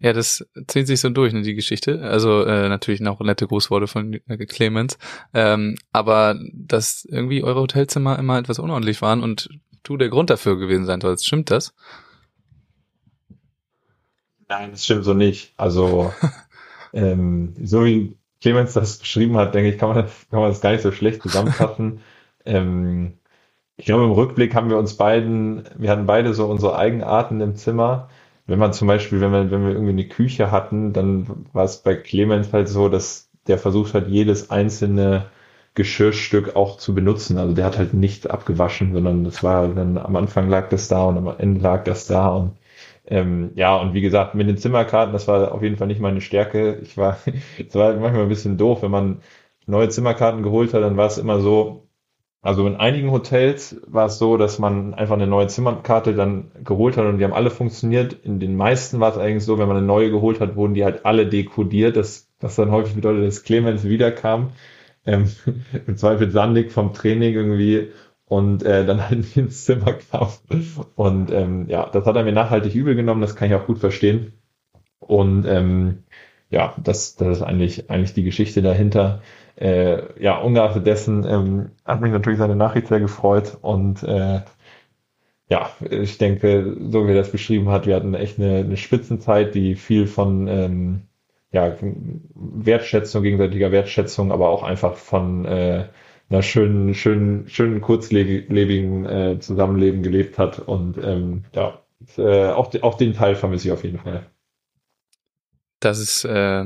Ja, 0.00 0.12
das 0.12 0.46
zieht 0.68 0.86
sich 0.86 1.00
so 1.00 1.08
durch, 1.08 1.32
ne, 1.32 1.42
die 1.42 1.54
Geschichte. 1.54 2.02
Also 2.02 2.44
äh, 2.44 2.68
natürlich 2.68 3.00
noch 3.00 3.20
nette 3.20 3.48
Grußworte 3.48 3.88
von 3.88 4.14
äh, 4.14 4.46
Clemens. 4.46 4.96
Ähm, 5.34 5.76
aber 5.92 6.38
dass 6.52 7.04
irgendwie 7.04 7.42
eure 7.42 7.60
Hotelzimmer 7.60 8.18
immer 8.18 8.38
etwas 8.38 8.60
unordentlich 8.60 9.02
waren 9.02 9.22
und 9.22 9.48
du 9.82 9.96
der 9.96 10.08
Grund 10.08 10.30
dafür 10.30 10.56
gewesen 10.56 10.86
sein 10.86 11.00
sollst, 11.00 11.26
stimmt 11.26 11.50
das? 11.50 11.74
Nein, 14.48 14.70
das 14.70 14.84
stimmt 14.84 15.04
so 15.04 15.14
nicht. 15.14 15.52
Also 15.56 16.12
ähm, 16.92 17.54
so 17.62 17.84
wie 17.84 18.16
Clemens 18.40 18.74
das 18.74 18.98
beschrieben 18.98 19.36
hat, 19.36 19.54
denke 19.54 19.70
ich, 19.70 19.78
kann 19.78 19.88
man 19.88 20.04
das, 20.04 20.28
kann 20.30 20.40
man 20.40 20.50
das 20.50 20.60
gar 20.60 20.72
nicht 20.72 20.82
so 20.82 20.92
schlecht 20.92 21.22
zusammenfassen. 21.22 22.00
ähm, 22.44 23.18
ich 23.76 23.86
glaube, 23.86 24.04
im 24.04 24.12
Rückblick 24.12 24.54
haben 24.54 24.70
wir 24.70 24.78
uns 24.78 24.96
beiden, 24.96 25.64
wir 25.76 25.90
hatten 25.90 26.06
beide 26.06 26.34
so 26.34 26.46
unsere 26.46 26.76
Eigenarten 26.76 27.40
im 27.40 27.56
Zimmer. 27.56 28.08
Wenn 28.48 28.58
man 28.58 28.72
zum 28.72 28.88
Beispiel, 28.88 29.20
wenn 29.20 29.32
wir, 29.32 29.50
wenn 29.50 29.64
wir 29.64 29.72
irgendwie 29.72 29.92
eine 29.92 30.08
Küche 30.08 30.50
hatten, 30.50 30.92
dann 30.92 31.46
war 31.52 31.64
es 31.64 31.78
bei 31.78 31.94
Clemens 31.96 32.52
halt 32.52 32.68
so, 32.68 32.88
dass 32.88 33.30
der 33.46 33.58
versucht 33.58 33.94
hat, 33.94 34.08
jedes 34.08 34.50
einzelne 34.50 35.26
Geschirrstück 35.74 36.56
auch 36.56 36.78
zu 36.78 36.94
benutzen. 36.94 37.38
Also 37.38 37.54
der 37.54 37.66
hat 37.66 37.78
halt 37.78 37.94
nicht 37.94 38.30
abgewaschen, 38.30 38.92
sondern 38.94 39.24
das 39.24 39.42
war 39.44 39.68
dann 39.68 39.98
am 39.98 40.16
Anfang 40.16 40.48
lag 40.48 40.68
das 40.70 40.88
da 40.88 41.04
und 41.04 41.18
am 41.18 41.34
Ende 41.38 41.60
lag 41.60 41.84
das 41.84 42.06
da 42.06 42.28
und 42.30 42.56
ähm, 43.06 43.52
ja, 43.54 43.76
und 43.76 43.94
wie 43.94 44.00
gesagt, 44.02 44.34
mit 44.34 44.48
den 44.48 44.58
Zimmerkarten, 44.58 45.12
das 45.12 45.28
war 45.28 45.52
auf 45.52 45.62
jeden 45.62 45.76
Fall 45.76 45.86
nicht 45.86 46.00
meine 46.00 46.20
Stärke. 46.20 46.76
Ich 46.82 46.96
war, 46.98 47.18
es 47.68 47.74
war 47.74 47.94
manchmal 47.96 48.22
ein 48.22 48.28
bisschen 48.28 48.58
doof, 48.58 48.82
wenn 48.82 48.90
man 48.90 49.22
neue 49.66 49.88
Zimmerkarten 49.88 50.42
geholt 50.42 50.74
hat, 50.74 50.82
dann 50.82 50.96
war 50.96 51.06
es 51.06 51.18
immer 51.18 51.40
so, 51.40 51.87
also 52.40 52.66
in 52.66 52.76
einigen 52.76 53.10
Hotels 53.10 53.80
war 53.86 54.06
es 54.06 54.18
so, 54.18 54.36
dass 54.36 54.58
man 54.58 54.94
einfach 54.94 55.14
eine 55.14 55.26
neue 55.26 55.48
Zimmerkarte 55.48 56.14
dann 56.14 56.52
geholt 56.62 56.96
hat 56.96 57.06
und 57.06 57.18
die 57.18 57.24
haben 57.24 57.32
alle 57.32 57.50
funktioniert. 57.50 58.12
In 58.24 58.38
den 58.38 58.56
meisten 58.56 59.00
war 59.00 59.10
es 59.10 59.18
eigentlich 59.18 59.44
so, 59.44 59.58
wenn 59.58 59.68
man 59.68 59.76
eine 59.76 59.86
neue 59.86 60.10
geholt 60.10 60.40
hat, 60.40 60.54
wurden 60.56 60.74
die 60.74 60.84
halt 60.84 61.04
alle 61.04 61.26
dekodiert, 61.26 61.96
das, 61.96 62.30
was 62.40 62.56
dann 62.56 62.70
häufig 62.70 62.94
bedeutet, 62.94 63.26
dass 63.26 63.42
Clemens 63.42 63.84
wiederkam. 63.84 64.50
Ähm, 65.04 65.30
Im 65.86 65.96
Zweifel 65.96 66.30
sandig 66.30 66.70
vom 66.72 66.92
Training 66.92 67.34
irgendwie 67.34 67.90
und 68.26 68.62
äh, 68.62 68.84
dann 68.86 69.08
halt 69.08 69.36
ins 69.36 69.64
Zimmer 69.64 69.94
kam. 69.94 70.28
Und 70.94 71.32
ähm, 71.32 71.66
ja, 71.68 71.88
das 71.90 72.06
hat 72.06 72.16
er 72.16 72.24
mir 72.24 72.32
nachhaltig 72.32 72.74
übel 72.74 72.94
genommen, 72.94 73.20
das 73.22 73.36
kann 73.36 73.48
ich 73.48 73.54
auch 73.54 73.66
gut 73.66 73.78
verstehen. 73.78 74.32
Und 75.00 75.46
ähm, 75.46 76.04
ja, 76.50 76.74
das, 76.82 77.16
das 77.16 77.38
ist 77.38 77.42
eigentlich, 77.42 77.90
eigentlich 77.90 78.14
die 78.14 78.24
Geschichte 78.24 78.62
dahinter. 78.62 79.22
Äh, 79.58 80.22
ja, 80.22 80.38
ungeachtet 80.38 80.86
dessen 80.86 81.24
ähm, 81.26 81.70
hat 81.84 82.00
mich 82.00 82.12
natürlich 82.12 82.38
seine 82.38 82.56
Nachricht 82.56 82.88
sehr 82.88 83.00
gefreut 83.00 83.58
und 83.60 84.02
äh, 84.04 84.42
ja, 85.50 85.70
ich 85.90 86.18
denke, 86.18 86.76
so 86.90 87.06
wie 87.06 87.10
er 87.10 87.16
das 87.16 87.32
beschrieben 87.32 87.68
hat, 87.68 87.86
wir 87.86 87.96
hatten 87.96 88.14
echt 88.14 88.38
eine, 88.38 88.58
eine 88.58 88.76
Spitzenzeit, 88.76 89.54
die 89.54 89.74
viel 89.74 90.06
von 90.06 90.46
ähm, 90.46 91.02
ja, 91.50 91.74
Wertschätzung, 92.34 93.22
gegenseitiger 93.22 93.72
Wertschätzung, 93.72 94.30
aber 94.30 94.50
auch 94.50 94.62
einfach 94.62 94.96
von 94.96 95.44
äh, 95.46 95.88
einer 96.28 96.42
schönen, 96.42 96.94
schönen, 96.94 97.48
schönen 97.48 97.80
kurzlebigen 97.80 99.06
äh, 99.06 99.38
Zusammenleben 99.40 100.02
gelebt 100.02 100.38
hat. 100.38 100.58
Und 100.58 100.98
ähm, 100.98 101.44
ja, 101.54 101.80
äh, 102.18 102.48
auch, 102.50 102.72
auch 102.82 102.98
den 102.98 103.14
Teil 103.14 103.34
vermisse 103.34 103.68
ich 103.68 103.72
auf 103.72 103.84
jeden 103.84 103.98
Fall. 103.98 104.26
Das 105.80 105.98
ist 105.98 106.24
äh, 106.24 106.64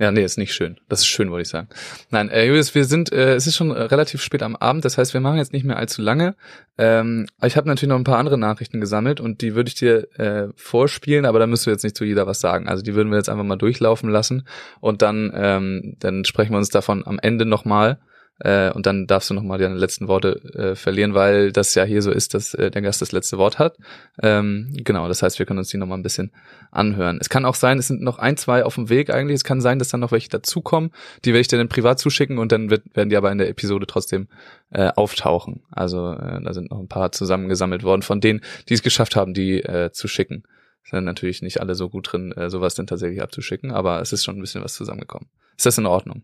Ja, 0.00 0.12
nee, 0.12 0.22
ist 0.22 0.38
nicht 0.38 0.54
schön. 0.54 0.78
Das 0.88 1.00
ist 1.00 1.08
schön, 1.08 1.32
wollte 1.32 1.42
ich 1.42 1.48
sagen. 1.48 1.68
Nein, 2.10 2.30
äh, 2.30 2.46
Julius, 2.46 2.72
wir 2.76 2.84
sind, 2.84 3.12
äh, 3.12 3.34
es 3.34 3.48
ist 3.48 3.56
schon 3.56 3.72
relativ 3.72 4.22
spät 4.22 4.44
am 4.44 4.54
Abend, 4.54 4.84
das 4.84 4.96
heißt, 4.96 5.12
wir 5.12 5.20
machen 5.20 5.38
jetzt 5.38 5.52
nicht 5.52 5.64
mehr 5.64 5.76
allzu 5.76 6.02
lange. 6.02 6.36
Ähm, 6.78 7.26
ich 7.42 7.56
habe 7.56 7.66
natürlich 7.66 7.88
noch 7.88 7.98
ein 7.98 8.04
paar 8.04 8.18
andere 8.18 8.38
Nachrichten 8.38 8.80
gesammelt 8.80 9.20
und 9.20 9.42
die 9.42 9.56
würde 9.56 9.68
ich 9.68 9.74
dir 9.74 10.06
äh, 10.16 10.48
vorspielen, 10.54 11.24
aber 11.24 11.40
da 11.40 11.48
müsst 11.48 11.66
du 11.66 11.70
jetzt 11.70 11.82
nicht 11.82 11.96
zu 11.96 12.04
jeder 12.04 12.28
was 12.28 12.38
sagen. 12.38 12.68
Also 12.68 12.84
die 12.84 12.94
würden 12.94 13.10
wir 13.10 13.16
jetzt 13.16 13.28
einfach 13.28 13.42
mal 13.42 13.56
durchlaufen 13.56 14.08
lassen 14.08 14.46
und 14.80 15.02
dann, 15.02 15.32
ähm, 15.34 15.96
dann 15.98 16.24
sprechen 16.24 16.52
wir 16.52 16.58
uns 16.58 16.70
davon 16.70 17.04
am 17.04 17.18
Ende 17.18 17.44
nochmal. 17.44 17.98
Äh, 18.40 18.70
und 18.70 18.86
dann 18.86 19.06
darfst 19.06 19.30
du 19.30 19.34
nochmal 19.34 19.58
deine 19.58 19.74
letzten 19.74 20.08
Worte 20.08 20.40
äh, 20.54 20.74
verlieren, 20.76 21.14
weil 21.14 21.50
das 21.52 21.74
ja 21.74 21.84
hier 21.84 22.02
so 22.02 22.10
ist, 22.10 22.34
dass 22.34 22.54
äh, 22.54 22.70
der 22.70 22.82
Gast 22.82 23.02
das 23.02 23.12
letzte 23.12 23.38
Wort 23.38 23.58
hat. 23.58 23.76
Ähm, 24.22 24.72
genau, 24.84 25.08
das 25.08 25.22
heißt, 25.22 25.38
wir 25.38 25.46
können 25.46 25.58
uns 25.58 25.68
die 25.68 25.76
nochmal 25.76 25.98
ein 25.98 26.02
bisschen 26.02 26.32
anhören. 26.70 27.18
Es 27.20 27.28
kann 27.28 27.44
auch 27.44 27.54
sein, 27.54 27.78
es 27.78 27.88
sind 27.88 28.02
noch 28.02 28.18
ein, 28.18 28.36
zwei 28.36 28.64
auf 28.64 28.76
dem 28.76 28.90
Weg 28.90 29.10
eigentlich. 29.10 29.36
Es 29.36 29.44
kann 29.44 29.60
sein, 29.60 29.78
dass 29.78 29.88
dann 29.88 30.00
noch 30.00 30.12
welche 30.12 30.28
dazukommen. 30.28 30.92
Die 31.24 31.30
werde 31.30 31.40
ich 31.40 31.48
dir 31.48 31.58
dann 31.58 31.68
privat 31.68 31.98
zuschicken 31.98 32.38
und 32.38 32.52
dann 32.52 32.70
wird, 32.70 32.84
werden 32.94 33.08
die 33.08 33.16
aber 33.16 33.32
in 33.32 33.38
der 33.38 33.48
Episode 33.48 33.86
trotzdem 33.86 34.28
äh, 34.70 34.88
auftauchen. 34.94 35.62
Also 35.70 36.12
äh, 36.12 36.40
da 36.42 36.52
sind 36.52 36.70
noch 36.70 36.78
ein 36.78 36.88
paar 36.88 37.10
zusammengesammelt 37.10 37.82
worden 37.82 38.02
von 38.02 38.20
denen, 38.20 38.40
die 38.68 38.74
es 38.74 38.82
geschafft 38.82 39.16
haben, 39.16 39.34
die 39.34 39.60
äh, 39.62 39.90
zu 39.92 40.06
schicken. 40.06 40.44
Sind 40.84 41.04
natürlich 41.04 41.42
nicht 41.42 41.60
alle 41.60 41.74
so 41.74 41.90
gut 41.90 42.12
drin, 42.12 42.32
äh, 42.32 42.48
sowas 42.48 42.74
dann 42.74 42.86
tatsächlich 42.86 43.20
abzuschicken, 43.20 43.72
aber 43.72 44.00
es 44.00 44.12
ist 44.12 44.24
schon 44.24 44.38
ein 44.38 44.40
bisschen 44.40 44.64
was 44.64 44.74
zusammengekommen. 44.74 45.28
Ist 45.56 45.66
das 45.66 45.76
in 45.76 45.86
Ordnung? 45.86 46.22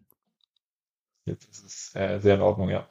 Jetzt 1.25 1.49
ist 1.49 1.65
es 1.65 1.95
äh, 1.95 2.19
sehr 2.21 2.35
in 2.35 2.43
Ordnung, 2.43 2.69
ja. 2.69 2.89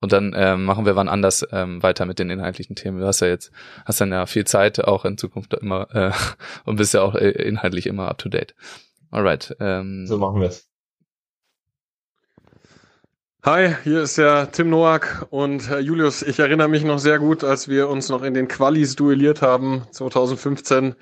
Und 0.00 0.12
dann 0.12 0.34
ähm, 0.36 0.64
machen 0.64 0.84
wir 0.84 0.96
wann 0.96 1.08
anders 1.08 1.46
ähm, 1.52 1.82
weiter 1.82 2.06
mit 2.06 2.18
den 2.18 2.28
inhaltlichen 2.28 2.74
Themen. 2.74 2.98
Du 2.98 3.06
hast 3.06 3.20
ja 3.20 3.28
jetzt, 3.28 3.52
hast 3.84 4.00
dann 4.00 4.10
ja 4.10 4.26
viel 4.26 4.44
Zeit 4.44 4.82
auch 4.82 5.04
in 5.04 5.16
Zukunft 5.16 5.54
immer 5.54 5.88
äh, 5.94 6.12
und 6.64 6.76
bist 6.76 6.94
ja 6.94 7.02
auch 7.02 7.14
äh, 7.14 7.30
inhaltlich 7.30 7.86
immer 7.86 8.08
up 8.08 8.18
to 8.18 8.28
date. 8.28 8.54
Alright. 9.10 9.56
Ähm, 9.60 10.06
So 10.06 10.18
machen 10.18 10.40
wir 10.40 10.48
es. 10.48 10.68
Hi, 13.44 13.74
hier 13.82 14.02
ist 14.02 14.18
der 14.18 14.52
Tim 14.52 14.70
Noack 14.70 15.26
und 15.30 15.68
äh, 15.68 15.80
Julius. 15.80 16.22
Ich 16.22 16.38
erinnere 16.38 16.68
mich 16.68 16.84
noch 16.84 16.98
sehr 16.98 17.18
gut, 17.18 17.42
als 17.42 17.68
wir 17.68 17.88
uns 17.88 18.08
noch 18.08 18.22
in 18.22 18.34
den 18.34 18.46
Qualis 18.46 18.94
duelliert 18.94 19.42
haben, 19.42 19.84
2015. 19.90 20.94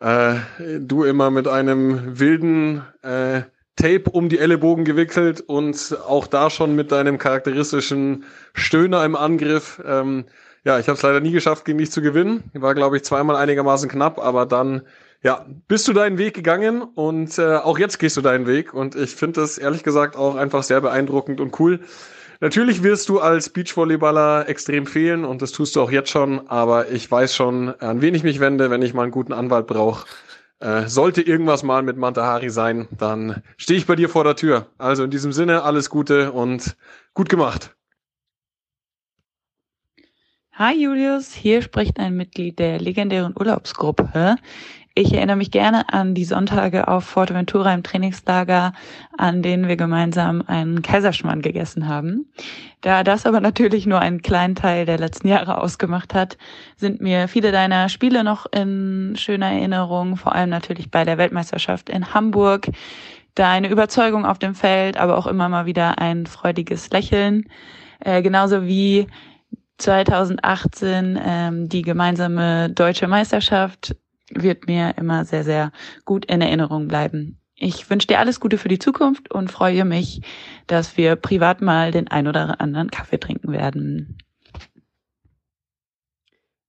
Äh, 0.00 0.36
du 0.80 1.04
immer 1.04 1.30
mit 1.30 1.48
einem 1.48 2.18
wilden 2.18 2.82
äh, 3.02 3.42
Tape 3.80 4.10
um 4.10 4.28
die 4.28 4.38
Ellenbogen 4.38 4.84
gewickelt 4.84 5.40
und 5.40 5.96
auch 6.06 6.26
da 6.26 6.50
schon 6.50 6.76
mit 6.76 6.92
deinem 6.92 7.16
charakteristischen 7.16 8.24
Stöhner 8.52 9.04
im 9.04 9.16
Angriff. 9.16 9.80
Ähm, 9.86 10.26
ja, 10.64 10.78
ich 10.78 10.88
habe 10.88 10.96
es 10.96 11.02
leider 11.02 11.20
nie 11.20 11.32
geschafft, 11.32 11.64
gegen 11.64 11.78
dich 11.78 11.90
zu 11.90 12.02
gewinnen. 12.02 12.44
War, 12.52 12.74
glaube 12.74 12.98
ich, 12.98 13.04
zweimal 13.04 13.36
einigermaßen 13.36 13.88
knapp, 13.88 14.18
aber 14.18 14.44
dann 14.44 14.82
ja, 15.22 15.46
bist 15.68 15.88
du 15.88 15.92
deinen 15.92 16.18
Weg 16.18 16.34
gegangen 16.34 16.82
und 16.82 17.38
äh, 17.38 17.56
auch 17.56 17.78
jetzt 17.78 17.98
gehst 17.98 18.16
du 18.16 18.20
deinen 18.20 18.46
Weg 18.46 18.72
und 18.72 18.96
ich 18.96 19.14
finde 19.14 19.40
das 19.40 19.58
ehrlich 19.58 19.82
gesagt 19.82 20.16
auch 20.16 20.34
einfach 20.34 20.62
sehr 20.62 20.80
beeindruckend 20.80 21.40
und 21.40 21.58
cool. 21.60 21.80
Natürlich 22.40 22.82
wirst 22.82 23.10
du 23.10 23.20
als 23.20 23.50
Beachvolleyballer 23.50 24.48
extrem 24.48 24.86
fehlen 24.86 25.26
und 25.26 25.42
das 25.42 25.52
tust 25.52 25.76
du 25.76 25.82
auch 25.82 25.90
jetzt 25.90 26.10
schon, 26.10 26.48
aber 26.48 26.90
ich 26.90 27.10
weiß 27.10 27.34
schon, 27.34 27.68
an 27.80 28.00
wen 28.00 28.14
ich 28.14 28.22
mich 28.22 28.40
wende, 28.40 28.70
wenn 28.70 28.80
ich 28.80 28.94
mal 28.94 29.02
einen 29.02 29.12
guten 29.12 29.34
Anwalt 29.34 29.66
brauche. 29.66 30.06
Äh, 30.60 30.88
sollte 30.88 31.22
irgendwas 31.22 31.62
mal 31.62 31.82
mit 31.82 31.96
Mantahari 31.96 32.50
sein, 32.50 32.86
dann 32.98 33.42
stehe 33.56 33.78
ich 33.78 33.86
bei 33.86 33.96
dir 33.96 34.10
vor 34.10 34.24
der 34.24 34.36
Tür. 34.36 34.66
Also 34.76 35.04
in 35.04 35.10
diesem 35.10 35.32
Sinne 35.32 35.62
alles 35.62 35.88
Gute 35.88 36.32
und 36.32 36.76
gut 37.14 37.30
gemacht. 37.30 37.74
Hi 40.52 40.74
Julius, 40.74 41.32
hier 41.32 41.62
spricht 41.62 41.98
ein 41.98 42.14
Mitglied 42.14 42.58
der 42.58 42.78
legendären 42.78 43.34
Urlaubsgruppe. 43.34 44.36
Ich 45.00 45.14
erinnere 45.14 45.36
mich 45.36 45.50
gerne 45.50 45.90
an 45.94 46.12
die 46.12 46.26
Sonntage 46.26 46.86
auf 46.86 47.04
Forteventura 47.04 47.72
im 47.72 47.82
Trainingslager, 47.82 48.74
an 49.16 49.40
denen 49.40 49.66
wir 49.66 49.76
gemeinsam 49.76 50.44
einen 50.46 50.82
Kaiserschmarrn 50.82 51.40
gegessen 51.40 51.88
haben. 51.88 52.30
Da 52.82 53.02
das 53.02 53.24
aber 53.24 53.40
natürlich 53.40 53.86
nur 53.86 54.00
einen 54.00 54.20
kleinen 54.20 54.56
Teil 54.56 54.84
der 54.84 54.98
letzten 54.98 55.28
Jahre 55.28 55.56
ausgemacht 55.56 56.12
hat, 56.12 56.36
sind 56.76 57.00
mir 57.00 57.28
viele 57.28 57.50
deiner 57.50 57.88
Spiele 57.88 58.24
noch 58.24 58.44
in 58.52 59.14
schöner 59.16 59.50
Erinnerung, 59.50 60.18
vor 60.18 60.34
allem 60.34 60.50
natürlich 60.50 60.90
bei 60.90 61.06
der 61.06 61.16
Weltmeisterschaft 61.16 61.88
in 61.88 62.12
Hamburg. 62.12 62.68
Deine 63.34 63.70
Überzeugung 63.70 64.26
auf 64.26 64.38
dem 64.38 64.54
Feld, 64.54 64.98
aber 64.98 65.16
auch 65.16 65.26
immer 65.26 65.48
mal 65.48 65.64
wieder 65.64 65.96
ein 65.98 66.26
freudiges 66.26 66.90
Lächeln. 66.90 67.48
Äh, 68.00 68.20
genauso 68.20 68.66
wie 68.66 69.06
2018 69.78 71.18
ähm, 71.24 71.68
die 71.70 71.80
gemeinsame 71.80 72.68
deutsche 72.68 73.08
Meisterschaft 73.08 73.96
wird 74.30 74.66
mir 74.66 74.94
immer 74.96 75.24
sehr, 75.24 75.44
sehr 75.44 75.72
gut 76.04 76.24
in 76.26 76.40
Erinnerung 76.40 76.88
bleiben. 76.88 77.38
Ich 77.56 77.90
wünsche 77.90 78.06
dir 78.06 78.18
alles 78.18 78.40
Gute 78.40 78.56
für 78.56 78.68
die 78.68 78.78
Zukunft 78.78 79.30
und 79.30 79.50
freue 79.50 79.84
mich, 79.84 80.22
dass 80.66 80.96
wir 80.96 81.16
privat 81.16 81.60
mal 81.60 81.90
den 81.90 82.08
ein 82.08 82.26
oder 82.26 82.60
anderen 82.60 82.90
Kaffee 82.90 83.18
trinken 83.18 83.52
werden. 83.52 84.16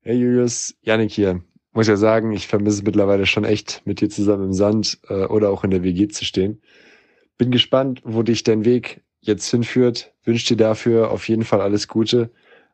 Hey 0.02 0.18
Julius, 0.18 0.76
Janik 0.82 1.12
hier. 1.12 1.44
Muss 1.74 1.88
ja 1.88 1.96
sagen, 1.96 2.34
ich 2.34 2.48
vermisse 2.48 2.80
es 2.80 2.84
mittlerweile 2.84 3.26
schon 3.26 3.46
echt, 3.46 3.84
mit 3.86 4.02
dir 4.02 4.10
zusammen 4.10 4.46
im 4.46 4.54
Sand 4.54 5.00
äh, 5.08 5.26
oder 5.26 5.52
auch 5.52 5.64
in 5.64 5.72
der 5.72 5.84
WG 5.84 6.10
zu 6.10 6.26
stehen. 6.26 6.62
Bin 7.38 7.52
gespannt, 7.52 8.02
wo 8.04 8.24
dich 8.24 8.44
dein 8.44 8.66
Weg 8.66 9.02
jetzt 9.22 9.50
hinführt. 9.50 10.14
Wünsche 10.26 10.48
dir 10.48 10.58
dafür 10.58 11.12
auf 11.12 11.30
jeden 11.30 11.46
Fall 11.46 11.62
alles 11.62 11.88
Gute, 11.88 12.32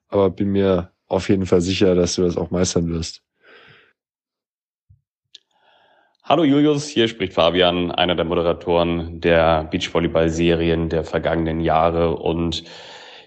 aber 0.08 0.32
bin 0.32 0.50
mir 0.50 0.92
auf 1.06 1.30
jeden 1.30 1.46
Fall 1.46 1.62
sicher, 1.62 1.94
dass 1.94 2.16
du 2.16 2.24
das 2.24 2.38
auch 2.38 2.50
meistern 2.50 2.90
wirst. 2.90 3.22
Hallo 6.30 6.44
Julius, 6.44 6.90
hier 6.90 7.08
spricht 7.08 7.32
Fabian, 7.32 7.90
einer 7.90 8.14
der 8.14 8.26
Moderatoren 8.26 9.22
der 9.22 9.64
Beachvolleyball-Serien 9.72 10.90
der 10.90 11.06
vergangenen 11.06 11.62
Jahre. 11.62 12.18
Und 12.18 12.66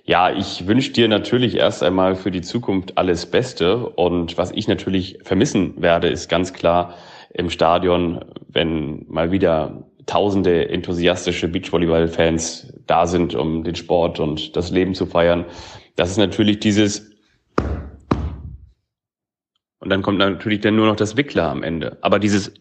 ja, 0.05 0.31
ich 0.31 0.66
wünsche 0.66 0.93
dir 0.93 1.09
natürlich 1.09 1.56
erst 1.56 1.82
einmal 1.82 2.14
für 2.14 2.31
die 2.31 2.43
Zukunft 2.43 2.98
alles 2.98 3.24
Beste. 3.24 3.89
Und 3.89 4.36
was 4.36 4.51
ich 4.51 4.68
natürlich 4.68 5.18
vermissen 5.22 5.81
werde, 5.81 6.09
ist 6.09 6.28
ganz 6.28 6.52
klar 6.52 6.93
im 7.32 7.48
Stadion, 7.48 8.22
wenn 8.48 9.06
mal 9.09 9.32
wieder 9.32 9.82
tausende 10.05 10.68
enthusiastische 10.68 11.48
Beachvolleyball-Fans 11.48 12.74
da 12.86 13.06
sind, 13.06 13.35
um 13.35 13.64
den 13.64 13.77
Sport 13.77 14.20
und 14.20 14.55
das 14.56 14.72
Leben 14.72 14.94
zu 14.94 15.06
feiern. 15.06 15.47
Das 15.97 16.10
ist 16.10 16.18
natürlich 16.18 16.60
dieses 16.60 17.10
und 19.82 19.89
dann 19.89 20.02
kommt 20.02 20.18
natürlich 20.18 20.60
dann 20.60 20.77
nur 20.77 20.86
noch 20.86 20.97
das 20.97 21.16
Wickler 21.16 21.48
am 21.48 21.62
Ende. 21.62 21.97
Aber 22.02 22.18
dieses 22.18 22.52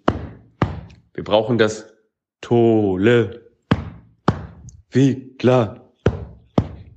wir 1.19 1.25
brauchen 1.25 1.57
das 1.57 1.85
Tolle. 2.39 3.41
Wie 4.89 5.35
klar. 5.35 5.91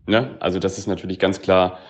Ne? 0.07 0.37
Also 0.39 0.61
das 0.61 0.79
ist 0.79 0.87
natürlich 0.87 1.19
ganz 1.19 1.41
klar 1.41 1.81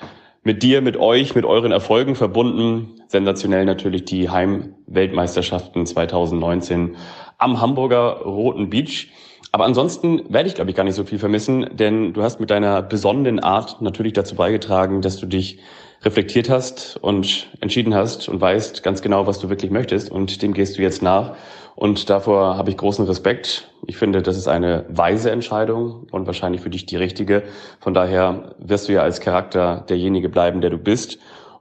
mit 0.42 0.62
dir, 0.62 0.80
mit 0.80 0.96
euch, 0.96 1.34
mit 1.34 1.44
euren 1.44 1.72
Erfolgen 1.72 2.14
verbunden. 2.14 3.02
Sensationell 3.06 3.66
natürlich 3.66 4.06
die 4.06 4.30
Heimweltmeisterschaften 4.30 5.84
2019 5.84 6.96
am 7.36 7.60
Hamburger 7.60 8.22
Roten 8.22 8.70
Beach. 8.70 9.12
Aber 9.50 9.66
ansonsten 9.66 10.22
werde 10.32 10.48
ich, 10.48 10.54
glaube 10.54 10.70
ich, 10.70 10.76
gar 10.76 10.84
nicht 10.84 10.94
so 10.94 11.04
viel 11.04 11.18
vermissen, 11.18 11.66
denn 11.74 12.14
du 12.14 12.22
hast 12.22 12.40
mit 12.40 12.48
deiner 12.48 12.80
besonnenen 12.80 13.40
Art 13.40 13.82
natürlich 13.82 14.14
dazu 14.14 14.36
beigetragen, 14.36 15.02
dass 15.02 15.18
du 15.18 15.26
dich 15.26 15.58
reflektiert 16.00 16.48
hast 16.48 16.96
und 16.96 17.50
entschieden 17.60 17.94
hast 17.94 18.28
und 18.30 18.40
weißt 18.40 18.82
ganz 18.82 19.02
genau, 19.02 19.26
was 19.26 19.38
du 19.38 19.50
wirklich 19.50 19.70
möchtest 19.70 20.10
und 20.10 20.40
dem 20.40 20.54
gehst 20.54 20.78
du 20.78 20.82
jetzt 20.82 21.02
nach. 21.02 21.36
Und 21.74 22.10
davor 22.10 22.56
habe 22.56 22.70
ich 22.70 22.76
großen 22.76 23.06
Respekt. 23.06 23.70
Ich 23.86 23.96
finde, 23.96 24.22
das 24.22 24.36
ist 24.36 24.48
eine 24.48 24.84
weise 24.88 25.30
Entscheidung 25.30 26.06
und 26.10 26.26
wahrscheinlich 26.26 26.60
für 26.60 26.70
dich 26.70 26.86
die 26.86 26.96
richtige. 26.96 27.44
Von 27.80 27.94
daher 27.94 28.54
wirst 28.58 28.88
du 28.88 28.92
ja 28.92 29.02
als 29.02 29.20
Charakter 29.20 29.84
derjenige 29.88 30.28
bleiben, 30.28 30.60
der 30.60 30.70
du 30.70 30.78
bist 30.78 31.18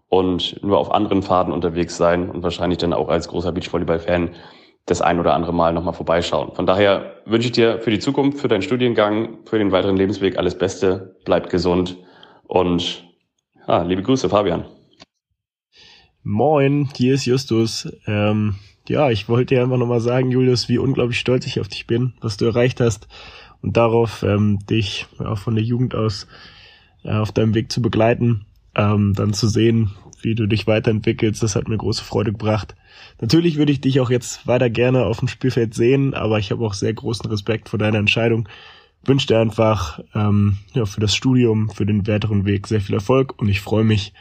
und 0.09 0.61
nur 0.61 0.77
auf 0.77 0.91
anderen 0.91 1.23
Faden 1.23 1.53
unterwegs 1.53 1.95
sein 1.95 2.29
und 2.29 2.43
wahrscheinlich 2.43 2.79
dann 2.79 2.93
auch 2.93 3.07
als 3.07 3.29
großer 3.29 3.53
Beachvolleyball-Fan 3.53 4.31
das 4.85 5.01
ein 5.01 5.19
oder 5.19 5.33
andere 5.33 5.53
Mal 5.53 5.73
nochmal 5.73 5.93
vorbeischauen. 5.93 6.53
Von 6.53 6.65
daher 6.65 7.13
wünsche 7.25 7.47
ich 7.47 7.53
dir 7.53 7.79
für 7.79 7.91
die 7.91 7.99
Zukunft, 7.99 8.39
für 8.39 8.47
deinen 8.47 8.63
Studiengang, 8.63 9.39
für 9.45 9.57
den 9.57 9.71
weiteren 9.71 9.95
Lebensweg 9.95 10.37
alles 10.37 10.57
Beste. 10.57 11.15
Bleib 11.23 11.49
gesund 11.49 11.97
und 12.43 13.05
ja, 13.67 13.83
liebe 13.83 14.01
Grüße, 14.01 14.27
Fabian. 14.27 14.65
Moin, 16.23 16.89
hier 16.95 17.13
ist 17.13 17.25
Justus. 17.25 17.91
Ähm, 18.05 18.55
ja, 18.91 19.09
ich 19.09 19.29
wollte 19.29 19.55
dir 19.55 19.63
einfach 19.63 19.77
nochmal 19.77 20.01
sagen, 20.01 20.31
Julius, 20.31 20.67
wie 20.67 20.77
unglaublich 20.77 21.19
stolz 21.19 21.47
ich 21.47 21.59
auf 21.59 21.69
dich 21.69 21.87
bin, 21.87 22.13
was 22.19 22.37
du 22.37 22.45
erreicht 22.45 22.81
hast 22.81 23.07
und 23.61 23.77
darauf, 23.77 24.23
ähm, 24.23 24.59
dich 24.69 25.07
auch 25.17 25.37
von 25.37 25.55
der 25.55 25.63
Jugend 25.63 25.95
aus 25.95 26.27
äh, 27.03 27.13
auf 27.13 27.31
deinem 27.31 27.55
Weg 27.55 27.71
zu 27.71 27.81
begleiten, 27.81 28.45
ähm, 28.75 29.13
dann 29.15 29.33
zu 29.33 29.47
sehen, 29.47 29.91
wie 30.21 30.35
du 30.35 30.45
dich 30.45 30.67
weiterentwickelst, 30.67 31.41
das 31.41 31.55
hat 31.55 31.67
mir 31.67 31.77
große 31.77 32.03
Freude 32.03 32.33
gebracht. 32.33 32.75
Natürlich 33.21 33.57
würde 33.57 33.71
ich 33.71 33.81
dich 33.81 33.99
auch 34.01 34.09
jetzt 34.09 34.45
weiter 34.45 34.69
gerne 34.69 35.05
auf 35.05 35.19
dem 35.19 35.29
Spielfeld 35.29 35.73
sehen, 35.73 36.13
aber 36.13 36.37
ich 36.37 36.51
habe 36.51 36.63
auch 36.65 36.73
sehr 36.73 36.93
großen 36.93 37.29
Respekt 37.29 37.69
vor 37.69 37.79
deiner 37.79 37.97
Entscheidung. 37.97 38.47
Wünsche 39.03 39.27
dir 39.27 39.39
einfach 39.39 39.99
ähm, 40.13 40.57
ja, 40.73 40.85
für 40.85 40.99
das 40.99 41.15
Studium, 41.15 41.69
für 41.69 41.85
den 41.85 42.05
weiteren 42.05 42.45
Weg 42.45 42.67
sehr 42.67 42.81
viel 42.81 42.95
Erfolg 42.95 43.39
und 43.41 43.47
ich 43.47 43.61
freue 43.61 43.85
mich 43.85 44.13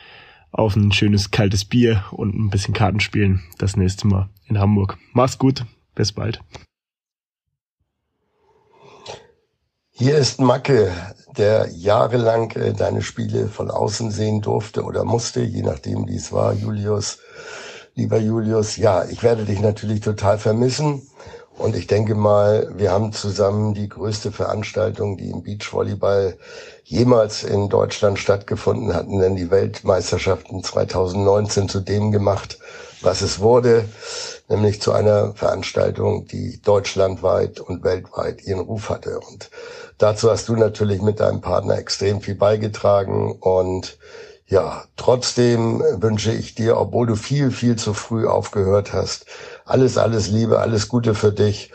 auf 0.53 0.77
ein 0.77 0.93
schönes 0.93 1.31
kaltes 1.31 1.65
Bier 1.65 2.05
und 2.11 2.35
ein 2.35 2.51
bisschen 2.51 2.75
Kartenspielen 2.75 3.43
das 3.59 3.77
nächste 3.77 4.07
Mal 4.07 4.29
in 4.47 4.59
Hamburg. 4.59 4.99
Mach's 5.13 5.39
gut, 5.39 5.65
bis 5.95 6.13
bald. 6.13 6.41
Hier 9.91 10.17
ist 10.17 10.41
Macke, 10.41 10.91
der 11.37 11.69
jahrelang 11.73 12.51
äh, 12.53 12.73
deine 12.73 13.03
Spiele 13.03 13.49
von 13.49 13.71
außen 13.71 14.11
sehen 14.11 14.41
durfte 14.41 14.83
oder 14.83 15.05
musste, 15.05 15.43
je 15.43 15.63
nachdem 15.63 16.09
wie 16.09 16.17
es 16.17 16.33
war, 16.33 16.55
Julius. 16.55 17.19
Lieber 17.95 18.19
Julius, 18.19 18.79
ja, 18.79 19.05
ich 19.05 19.23
werde 19.23 19.45
dich 19.45 19.61
natürlich 19.61 20.01
total 20.01 20.39
vermissen. 20.39 21.03
Und 21.61 21.77
ich 21.77 21.87
denke 21.87 22.15
mal, 22.15 22.73
wir 22.75 22.91
haben 22.91 23.13
zusammen 23.13 23.75
die 23.75 23.91
größte 23.91 24.33
Veranstaltung, 24.33 25.19
die 25.19 25.29
im 25.29 25.43
Beachvolleyball 25.43 26.39
jemals 26.85 27.45
in 27.45 27.69
Deutschland 27.69 28.19
stattgefunden 28.19 28.95
hatten, 28.95 29.19
denn 29.19 29.37
die 29.37 29.51
Weltmeisterschaften 29.51 30.65
2019 30.65 31.69
zu 31.69 31.81
dem 31.81 32.13
gemacht, 32.13 32.59
was 33.03 33.21
es 33.21 33.41
wurde, 33.41 33.85
nämlich 34.49 34.81
zu 34.81 34.93
einer 34.93 35.35
Veranstaltung, 35.35 36.27
die 36.27 36.63
deutschlandweit 36.63 37.61
und 37.61 37.85
weltweit 37.85 38.43
ihren 38.43 38.61
Ruf 38.61 38.89
hatte. 38.89 39.21
Und 39.21 39.51
dazu 39.99 40.31
hast 40.31 40.49
du 40.49 40.57
natürlich 40.57 41.03
mit 41.03 41.21
deinem 41.21 41.43
Partner 41.43 41.77
extrem 41.77 42.23
viel 42.23 42.37
beigetragen 42.37 43.33
und 43.39 43.99
ja, 44.51 44.83
trotzdem 44.97 45.81
wünsche 45.99 46.33
ich 46.33 46.57
dir, 46.57 46.77
obwohl 46.77 47.07
du 47.07 47.15
viel, 47.15 47.53
viel 47.53 47.77
zu 47.77 47.95
früh 47.95 48.27
aufgehört 48.27 48.93
hast, 48.93 49.27
alles, 49.71 49.97
alles 49.97 50.29
Liebe, 50.29 50.59
alles 50.59 50.89
Gute 50.89 51.15
für 51.15 51.33
dich. 51.33 51.71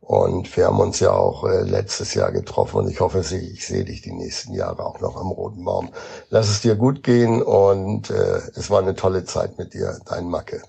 Und 0.00 0.54
wir 0.56 0.66
haben 0.66 0.80
uns 0.80 1.00
ja 1.00 1.12
auch 1.12 1.44
äh, 1.44 1.62
letztes 1.62 2.12
Jahr 2.12 2.30
getroffen 2.30 2.76
und 2.76 2.90
ich 2.90 3.00
hoffe, 3.00 3.20
ich 3.20 3.66
sehe 3.66 3.84
dich 3.84 4.02
die 4.02 4.12
nächsten 4.12 4.52
Jahre 4.52 4.84
auch 4.84 5.00
noch 5.00 5.16
am 5.16 5.30
Roten 5.30 5.64
Baum. 5.64 5.88
Lass 6.28 6.50
es 6.50 6.60
dir 6.60 6.74
gut 6.74 7.02
gehen 7.02 7.42
und 7.42 8.10
äh, 8.10 8.40
es 8.54 8.68
war 8.68 8.82
eine 8.82 8.94
tolle 8.94 9.24
Zeit 9.24 9.56
mit 9.56 9.72
dir, 9.72 9.98
dein 10.04 10.28
Macke. 10.28 10.62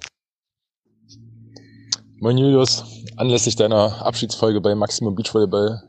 Moin 2.21 2.37
Julius, 2.37 2.85
anlässlich 3.17 3.57
deiner 3.57 4.05
Abschiedsfolge 4.05 4.61
bei 4.61 4.73
Maximum 4.73 5.15
Beachvolleyball 5.15 5.83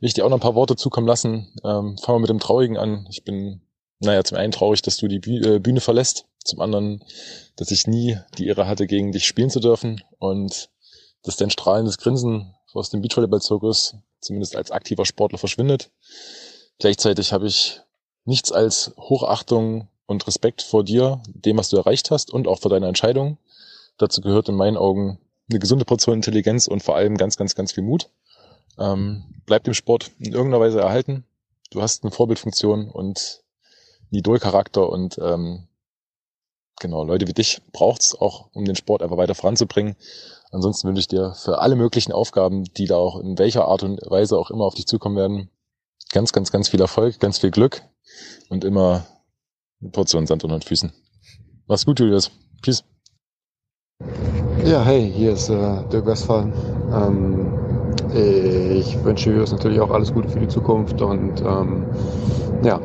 will 0.00 0.08
ich 0.08 0.14
dir 0.14 0.24
auch 0.24 0.30
noch 0.30 0.38
ein 0.38 0.40
paar 0.40 0.54
Worte 0.54 0.74
zukommen 0.74 1.06
lassen. 1.06 1.52
Ähm, 1.62 1.98
fangen 1.98 2.16
wir 2.16 2.20
mit 2.20 2.30
dem 2.30 2.40
Traurigen 2.40 2.78
an. 2.78 3.06
Ich 3.10 3.22
bin 3.22 3.60
naja, 4.04 4.24
zum 4.24 4.38
einen 4.38 4.52
traurig, 4.52 4.82
dass 4.82 4.96
du 4.96 5.08
die 5.08 5.16
äh, 5.16 5.58
Bühne 5.58 5.80
verlässt, 5.80 6.26
zum 6.44 6.60
anderen, 6.60 7.04
dass 7.56 7.70
ich 7.70 7.86
nie 7.86 8.18
die 8.38 8.46
Ehre 8.46 8.66
hatte, 8.66 8.86
gegen 8.86 9.12
dich 9.12 9.26
spielen 9.26 9.50
zu 9.50 9.60
dürfen 9.60 10.02
und 10.18 10.70
dass 11.22 11.36
dein 11.36 11.50
strahlendes 11.50 11.98
Grinsen 11.98 12.54
aus 12.72 12.90
dem 12.90 13.02
Beachvolleyball-Zirkus 13.02 13.96
zumindest 14.20 14.56
als 14.56 14.70
aktiver 14.70 15.04
Sportler 15.04 15.38
verschwindet. 15.38 15.90
Gleichzeitig 16.78 17.32
habe 17.32 17.46
ich 17.46 17.80
nichts 18.24 18.52
als 18.52 18.92
Hochachtung 18.96 19.88
und 20.06 20.26
Respekt 20.26 20.62
vor 20.62 20.84
dir, 20.84 21.22
dem, 21.26 21.58
was 21.58 21.68
du 21.68 21.76
erreicht 21.76 22.10
hast 22.10 22.32
und 22.32 22.48
auch 22.48 22.60
vor 22.60 22.70
deiner 22.70 22.88
Entscheidung. 22.88 23.38
Dazu 23.98 24.20
gehört 24.20 24.48
in 24.48 24.54
meinen 24.54 24.76
Augen 24.76 25.18
eine 25.50 25.58
gesunde 25.58 25.84
Portion 25.84 26.16
Intelligenz 26.16 26.66
und 26.66 26.82
vor 26.82 26.96
allem 26.96 27.16
ganz, 27.16 27.36
ganz, 27.36 27.54
ganz 27.54 27.72
viel 27.72 27.84
Mut. 27.84 28.08
Ähm, 28.78 29.24
bleib 29.44 29.64
dem 29.64 29.74
Sport 29.74 30.10
in 30.18 30.32
irgendeiner 30.32 30.62
Weise 30.62 30.80
erhalten. 30.80 31.24
Du 31.70 31.82
hast 31.82 32.04
eine 32.04 32.10
Vorbildfunktion 32.10 32.90
und 32.90 33.42
Idolcharakter 34.10 34.88
und 34.88 35.18
ähm, 35.18 35.68
genau, 36.82 37.04
Leute 37.04 37.26
wie 37.26 37.32
dich 37.32 37.62
braucht's 37.72 38.14
auch, 38.14 38.50
um 38.52 38.66
den 38.66 38.76
Sport 38.76 39.02
einfach 39.02 39.16
weiter 39.16 39.34
voranzubringen. 39.34 39.96
Ansonsten 40.50 40.88
wünsche 40.88 41.00
ich 41.00 41.08
dir 41.08 41.32
für 41.32 41.60
alle 41.60 41.76
möglichen 41.76 42.12
Aufgaben, 42.12 42.64
die 42.64 42.86
da 42.86 42.96
auch 42.96 43.18
in 43.20 43.38
welcher 43.38 43.66
Art 43.66 43.82
und 43.82 44.00
Weise 44.10 44.36
auch 44.36 44.50
immer 44.50 44.64
auf 44.64 44.74
dich 44.74 44.86
zukommen 44.86 45.16
werden, 45.16 45.48
ganz, 46.12 46.32
ganz, 46.32 46.52
ganz 46.52 46.68
viel 46.68 46.80
Erfolg, 46.80 47.18
ganz 47.20 47.38
viel 47.38 47.50
Glück 47.50 47.82
und 48.50 48.64
immer 48.64 49.06
eine 49.80 49.90
Portion 49.90 50.26
Sand 50.26 50.44
unter 50.44 50.58
den 50.58 50.62
Füßen. 50.62 50.92
Mach's 51.66 51.86
gut, 51.86 52.00
Julius. 52.00 52.30
Peace. 52.60 52.84
Ja, 54.64 54.82
hey, 54.84 55.10
hier 55.10 55.32
ist 55.32 55.48
äh, 55.48 55.82
Dirk 55.90 56.04
Westphal. 56.04 56.52
Ähm, 56.92 57.62
ich 58.14 59.02
wünsche 59.02 59.30
Julius 59.30 59.52
natürlich 59.52 59.80
auch 59.80 59.90
alles 59.90 60.12
Gute 60.12 60.28
für 60.28 60.40
die 60.40 60.48
Zukunft 60.48 61.00
und 61.00 61.40
ähm, 61.40 61.86
ja, 62.62 62.80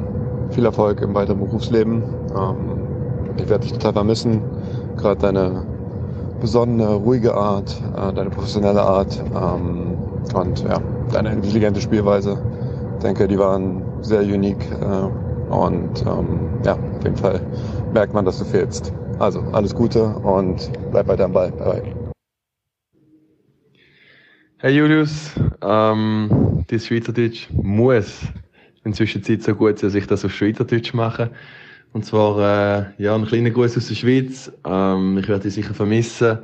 viel 0.52 0.65
Erfolg 0.65 1.02
im 1.02 1.14
weiteren 1.14 1.40
Berufsleben. 1.40 2.03
Ähm, 2.36 2.86
ich 3.38 3.49
werde 3.49 3.64
dich 3.64 3.73
total 3.73 3.93
vermissen. 3.93 4.41
Gerade 4.97 5.22
deine 5.22 5.65
besonnene, 6.39 6.88
ruhige 6.93 7.34
Art, 7.35 7.81
äh, 7.95 8.14
deine 8.14 8.30
professionelle 8.30 8.81
Art 8.81 9.19
ähm, 9.35 9.97
und 10.34 10.64
ja, 10.64 10.80
deine 11.11 11.31
intelligente 11.31 11.81
Spielweise. 11.81 12.38
Ich 12.97 13.03
denke, 13.03 13.27
die 13.27 13.38
waren 13.38 13.81
sehr 14.01 14.22
unique 14.22 14.65
äh, 14.81 15.53
und 15.53 16.01
ähm, 16.05 16.49
ja, 16.65 16.73
auf 16.73 17.03
jeden 17.03 17.18
Fall 17.18 17.39
merkt 17.93 18.14
man, 18.14 18.26
dass 18.26 18.39
du 18.39 18.45
fehlst. 18.45 18.91
Also 19.19 19.41
alles 19.51 19.73
Gute 19.73 20.03
und 20.03 20.72
bleib 20.91 21.07
weiter 21.07 21.26
am 21.26 21.34
Ball. 21.34 21.51
Bye. 21.51 21.81
bye. 21.81 22.07
Hey 24.59 24.76
Julius, 24.76 25.34
ähm, 25.61 26.65
das 26.68 26.88
Schweizerdeutsch 26.88 27.47
muss 27.51 28.22
inzwischen 28.84 29.23
so 29.23 29.53
gut, 29.53 29.84
dass 29.84 29.93
ich 29.93 30.07
das 30.07 30.26
auf 30.26 30.34
Schweizerdeutsch 30.34 30.95
mache. 30.95 31.30
Und 31.93 32.05
zwar, 32.05 32.38
äh, 32.39 33.03
ja, 33.03 33.15
ein 33.15 33.26
kleiner 33.26 33.49
Gruß 33.49 33.77
aus 33.77 33.88
der 33.88 33.95
Schweiz. 33.95 34.51
Ähm, 34.65 35.18
ich 35.18 35.27
werde 35.27 35.43
dich 35.43 35.53
sicher 35.53 35.73
vermissen. 35.73 36.39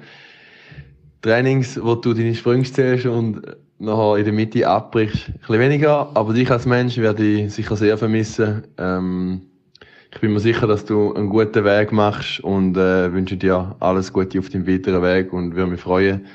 Trainings, 1.21 1.79
wo 1.81 1.95
du 1.95 2.13
deine 2.13 2.35
Sprünge 2.35 2.63
zählst 2.63 3.05
und 3.05 3.41
nachher 3.79 4.17
in 4.17 4.25
der 4.25 4.33
Mitte 4.33 4.67
abbrichst, 4.67 5.29
ein 5.29 5.39
bisschen 5.39 5.59
weniger. 5.59 6.09
Aber 6.15 6.33
dich 6.33 6.49
als 6.49 6.65
Mensch 6.65 6.97
werde 6.97 7.23
ich 7.23 7.53
sicher 7.53 7.75
sehr 7.75 7.97
vermissen. 7.97 8.63
Ähm, 8.77 9.41
ich 10.13 10.21
bin 10.21 10.33
mir 10.33 10.39
sicher, 10.39 10.67
dass 10.67 10.85
du 10.85 11.13
einen 11.13 11.29
guten 11.29 11.63
Weg 11.65 11.91
machst 11.91 12.39
und 12.41 12.77
äh, 12.77 13.11
wünsche 13.11 13.35
dir 13.35 13.75
alles 13.79 14.13
Gute 14.13 14.39
auf 14.39 14.49
deinem 14.49 14.67
weiteren 14.67 15.01
Weg 15.01 15.33
und 15.33 15.55
würde 15.55 15.71
mich 15.71 15.81
freuen, 15.81 16.25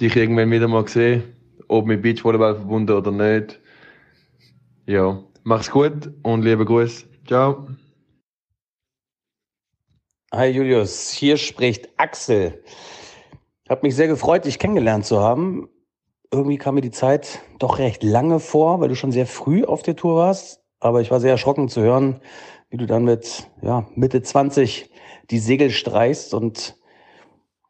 dich 0.00 0.16
irgendwann 0.16 0.50
wieder 0.50 0.66
mal 0.66 0.86
sehen, 0.88 1.22
ob 1.68 1.86
mit 1.86 2.02
Beachvolleyball 2.02 2.56
verbunden 2.56 2.92
oder 2.92 3.12
nicht. 3.12 3.60
Ja, 4.86 5.18
mach's 5.44 5.70
gut 5.70 6.10
und 6.22 6.42
liebe 6.42 6.64
Grüße. 6.64 7.06
Ciao. 7.26 7.68
Hi 10.32 10.48
Julius, 10.48 11.12
hier 11.12 11.36
spricht 11.36 11.88
Axel. 11.98 12.64
Hat 13.68 13.84
mich 13.84 13.94
sehr 13.94 14.08
gefreut, 14.08 14.44
dich 14.44 14.58
kennengelernt 14.58 15.06
zu 15.06 15.20
haben. 15.20 15.68
Irgendwie 16.32 16.58
kam 16.58 16.74
mir 16.74 16.80
die 16.80 16.90
Zeit 16.90 17.42
doch 17.60 17.78
recht 17.78 18.02
lange 18.02 18.40
vor, 18.40 18.80
weil 18.80 18.88
du 18.88 18.96
schon 18.96 19.12
sehr 19.12 19.28
früh 19.28 19.62
auf 19.64 19.82
der 19.82 19.94
Tour 19.94 20.16
warst. 20.16 20.64
Aber 20.80 21.00
ich 21.00 21.12
war 21.12 21.20
sehr 21.20 21.30
erschrocken 21.30 21.68
zu 21.68 21.80
hören, 21.80 22.20
wie 22.70 22.76
du 22.76 22.86
dann 22.86 23.04
mit 23.04 23.48
ja, 23.62 23.86
Mitte 23.94 24.20
20 24.20 24.90
die 25.30 25.38
Segel 25.38 25.70
streichst 25.70 26.34
und 26.34 26.76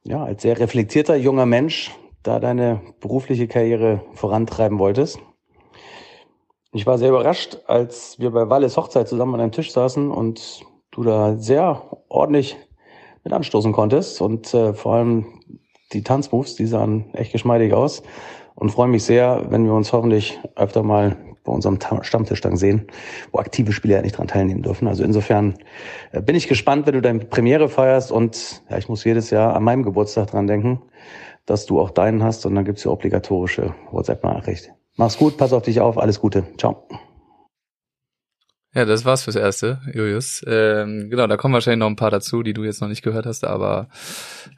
ja, 0.05 0.25
als 0.25 0.41
sehr 0.41 0.59
reflektierter 0.59 1.17
junger 1.17 1.45
Mensch 1.45 1.91
da 2.23 2.41
deine 2.41 2.81
berufliche 3.01 3.49
Karriere 3.49 4.01
vorantreiben 4.15 4.79
wolltest. 4.79 5.19
Ich 6.73 6.87
war 6.87 6.97
sehr 6.97 7.11
überrascht, 7.11 7.59
als 7.67 8.19
wir 8.19 8.31
bei 8.31 8.49
Walles 8.49 8.79
Hochzeit 8.79 9.09
zusammen 9.09 9.35
an 9.35 9.41
einem 9.43 9.53
Tisch 9.53 9.73
saßen 9.73 10.11
und 10.11 10.65
du 10.97 11.03
da 11.03 11.37
sehr 11.37 11.83
ordentlich 12.09 12.57
mit 13.23 13.33
anstoßen 13.33 13.73
konntest 13.73 14.21
und 14.21 14.53
äh, 14.55 14.73
vor 14.73 14.95
allem 14.95 15.27
die 15.93 16.03
Tanzmoves, 16.03 16.57
die 16.57 16.67
sahen 16.67 17.13
echt 17.15 17.33
geschmeidig 17.33 17.73
aus 17.73 18.03
und 18.55 18.71
freue 18.71 18.89
mich 18.89 19.05
sehr, 19.05 19.47
wenn 19.51 19.65
wir 19.65 19.73
uns 19.73 19.93
hoffentlich 19.93 20.39
öfter 20.57 20.83
mal 20.83 21.17
bei 21.45 21.53
unserem 21.53 21.79
Stammtisch 22.03 22.41
dann 22.41 22.57
sehen, 22.57 22.89
wo 23.31 23.39
aktive 23.39 23.73
Spieler 23.73 24.03
nicht 24.03 24.19
dran 24.19 24.27
teilnehmen 24.27 24.63
dürfen. 24.63 24.89
Also 24.89 25.05
insofern 25.05 25.55
äh, 26.13 26.21
bin 26.21 26.35
ich 26.35 26.49
gespannt, 26.49 26.87
wenn 26.87 26.95
du 26.95 27.03
deine 27.03 27.21
Premiere 27.21 27.69
feierst 27.69 28.11
und 28.11 28.63
ja, 28.69 28.79
ich 28.79 28.89
muss 28.89 29.05
jedes 29.05 29.31
Jahr 29.31 29.55
an 29.55 29.63
meinem 29.63 29.83
Geburtstag 29.83 30.31
dran 30.31 30.47
denken, 30.47 30.83
dass 31.45 31.67
du 31.67 31.81
auch 31.81 31.91
deinen 31.91 32.25
hast 32.25 32.47
und 32.47 32.55
dann 32.55 32.65
gibt's 32.65 32.83
die 32.83 32.89
obligatorische 32.89 33.75
WhatsApp-Nachricht. 33.93 34.73
Mach's 34.97 35.19
gut, 35.19 35.37
pass 35.37 35.53
auf 35.53 35.63
dich 35.63 35.81
auf, 35.81 35.99
alles 35.99 36.21
Gute. 36.21 36.45
Ciao. 36.59 36.85
Ja, 38.77 38.85
das 38.85 39.07
war's 39.07 39.23
fürs 39.25 39.37
Erste, 39.37 39.81
Julius. 39.95 40.45
Ähm, 40.47 41.09
genau, 41.09 41.27
da 41.27 41.39
kommen 41.39 41.55
wahrscheinlich 41.55 41.79
noch 41.79 41.87
ein 41.87 41.97
paar 41.97 42.11
dazu, 42.11 42.43
die 42.43 42.53
du 42.53 42.63
jetzt 42.63 42.83
noch 42.83 42.89
nicht 42.89 43.01
gehört 43.01 43.25
hast, 43.25 43.43
aber 43.43 43.89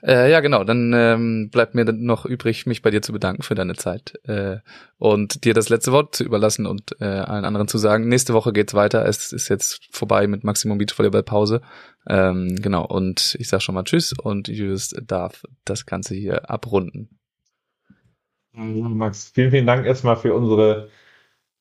äh, 0.02 0.28
ja, 0.28 0.40
genau, 0.40 0.64
dann 0.64 0.92
ähm, 0.92 1.50
bleibt 1.50 1.76
mir 1.76 1.84
noch 1.84 2.26
übrig, 2.26 2.66
mich 2.66 2.82
bei 2.82 2.90
dir 2.90 3.00
zu 3.00 3.12
bedanken 3.12 3.42
für 3.42 3.54
deine 3.54 3.76
Zeit 3.76 4.18
äh, 4.24 4.56
und 4.96 5.44
dir 5.44 5.54
das 5.54 5.68
letzte 5.68 5.92
Wort 5.92 6.16
zu 6.16 6.24
überlassen 6.24 6.66
und 6.66 7.00
äh, 7.00 7.04
allen 7.04 7.44
anderen 7.44 7.68
zu 7.68 7.78
sagen, 7.78 8.08
nächste 8.08 8.34
Woche 8.34 8.52
geht's 8.52 8.74
weiter, 8.74 9.06
es 9.06 9.32
ist 9.32 9.48
jetzt 9.50 9.86
vorbei 9.92 10.26
mit 10.26 10.42
Maximum 10.42 10.78
Beachvolleyball 10.78 11.22
Pause. 11.22 11.60
Ähm, 12.08 12.56
genau, 12.60 12.86
und 12.86 13.36
ich 13.38 13.48
sag 13.48 13.62
schon 13.62 13.76
mal 13.76 13.84
Tschüss 13.84 14.14
und 14.14 14.48
Julius 14.48 14.96
darf 15.00 15.44
das 15.64 15.86
Ganze 15.86 16.16
hier 16.16 16.50
abrunden. 16.50 17.20
Max, 18.52 19.30
vielen, 19.32 19.52
vielen 19.52 19.66
Dank 19.66 19.86
erstmal 19.86 20.16
für 20.16 20.34
unsere, 20.34 20.88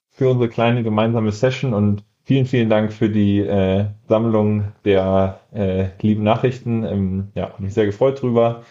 für 0.10 0.28
unsere 0.28 0.50
kleine 0.50 0.82
gemeinsame 0.82 1.32
Session 1.32 1.76
und 1.76 2.07
vielen, 2.28 2.46
vielen 2.46 2.70
Dank 2.70 2.92
für 2.94 3.10
die 3.10 3.40
äh, 3.40 3.86
Sammlung 4.08 4.74
der 4.86 5.40
äh, 5.54 5.88
lieben 6.02 6.24
Nachrichten. 6.24 6.84
Ähm, 6.84 7.32
ja, 7.36 7.54
mich 7.58 7.74
sehr 7.74 7.86
gefreut 7.86 8.22
drüber. 8.22 8.64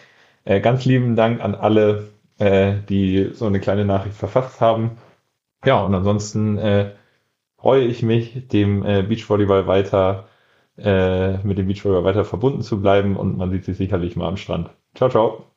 Äh, 0.45 0.61
ganz 0.61 0.85
lieben 0.85 1.15
Dank 1.15 1.41
an 1.41 1.55
alle, 1.55 2.09
äh, 2.37 2.75
die 2.87 3.31
so 3.33 3.47
eine 3.47 3.59
kleine 3.59 3.83
Nachricht 3.85 4.15
verfasst 4.15 4.61
haben. 4.61 4.97
Ja, 5.65 5.83
und 5.83 5.95
ansonsten 5.95 6.57
äh, 6.59 6.91
freue 7.57 7.85
ich 7.85 8.03
mich, 8.03 8.47
dem 8.49 8.85
äh, 8.85 9.03
Beachvolleyball 9.03 9.67
weiter, 9.67 10.27
äh, 10.77 11.37
mit 11.39 11.57
dem 11.57 11.67
Beachvolleyball 11.67 12.05
weiter 12.05 12.25
verbunden 12.25 12.61
zu 12.61 12.81
bleiben 12.81 13.17
und 13.17 13.37
man 13.37 13.51
sieht 13.51 13.65
sich 13.65 13.77
sicherlich 13.77 14.15
mal 14.15 14.27
am 14.27 14.37
Strand. 14.37 14.69
Ciao, 14.95 15.09
ciao. 15.09 15.56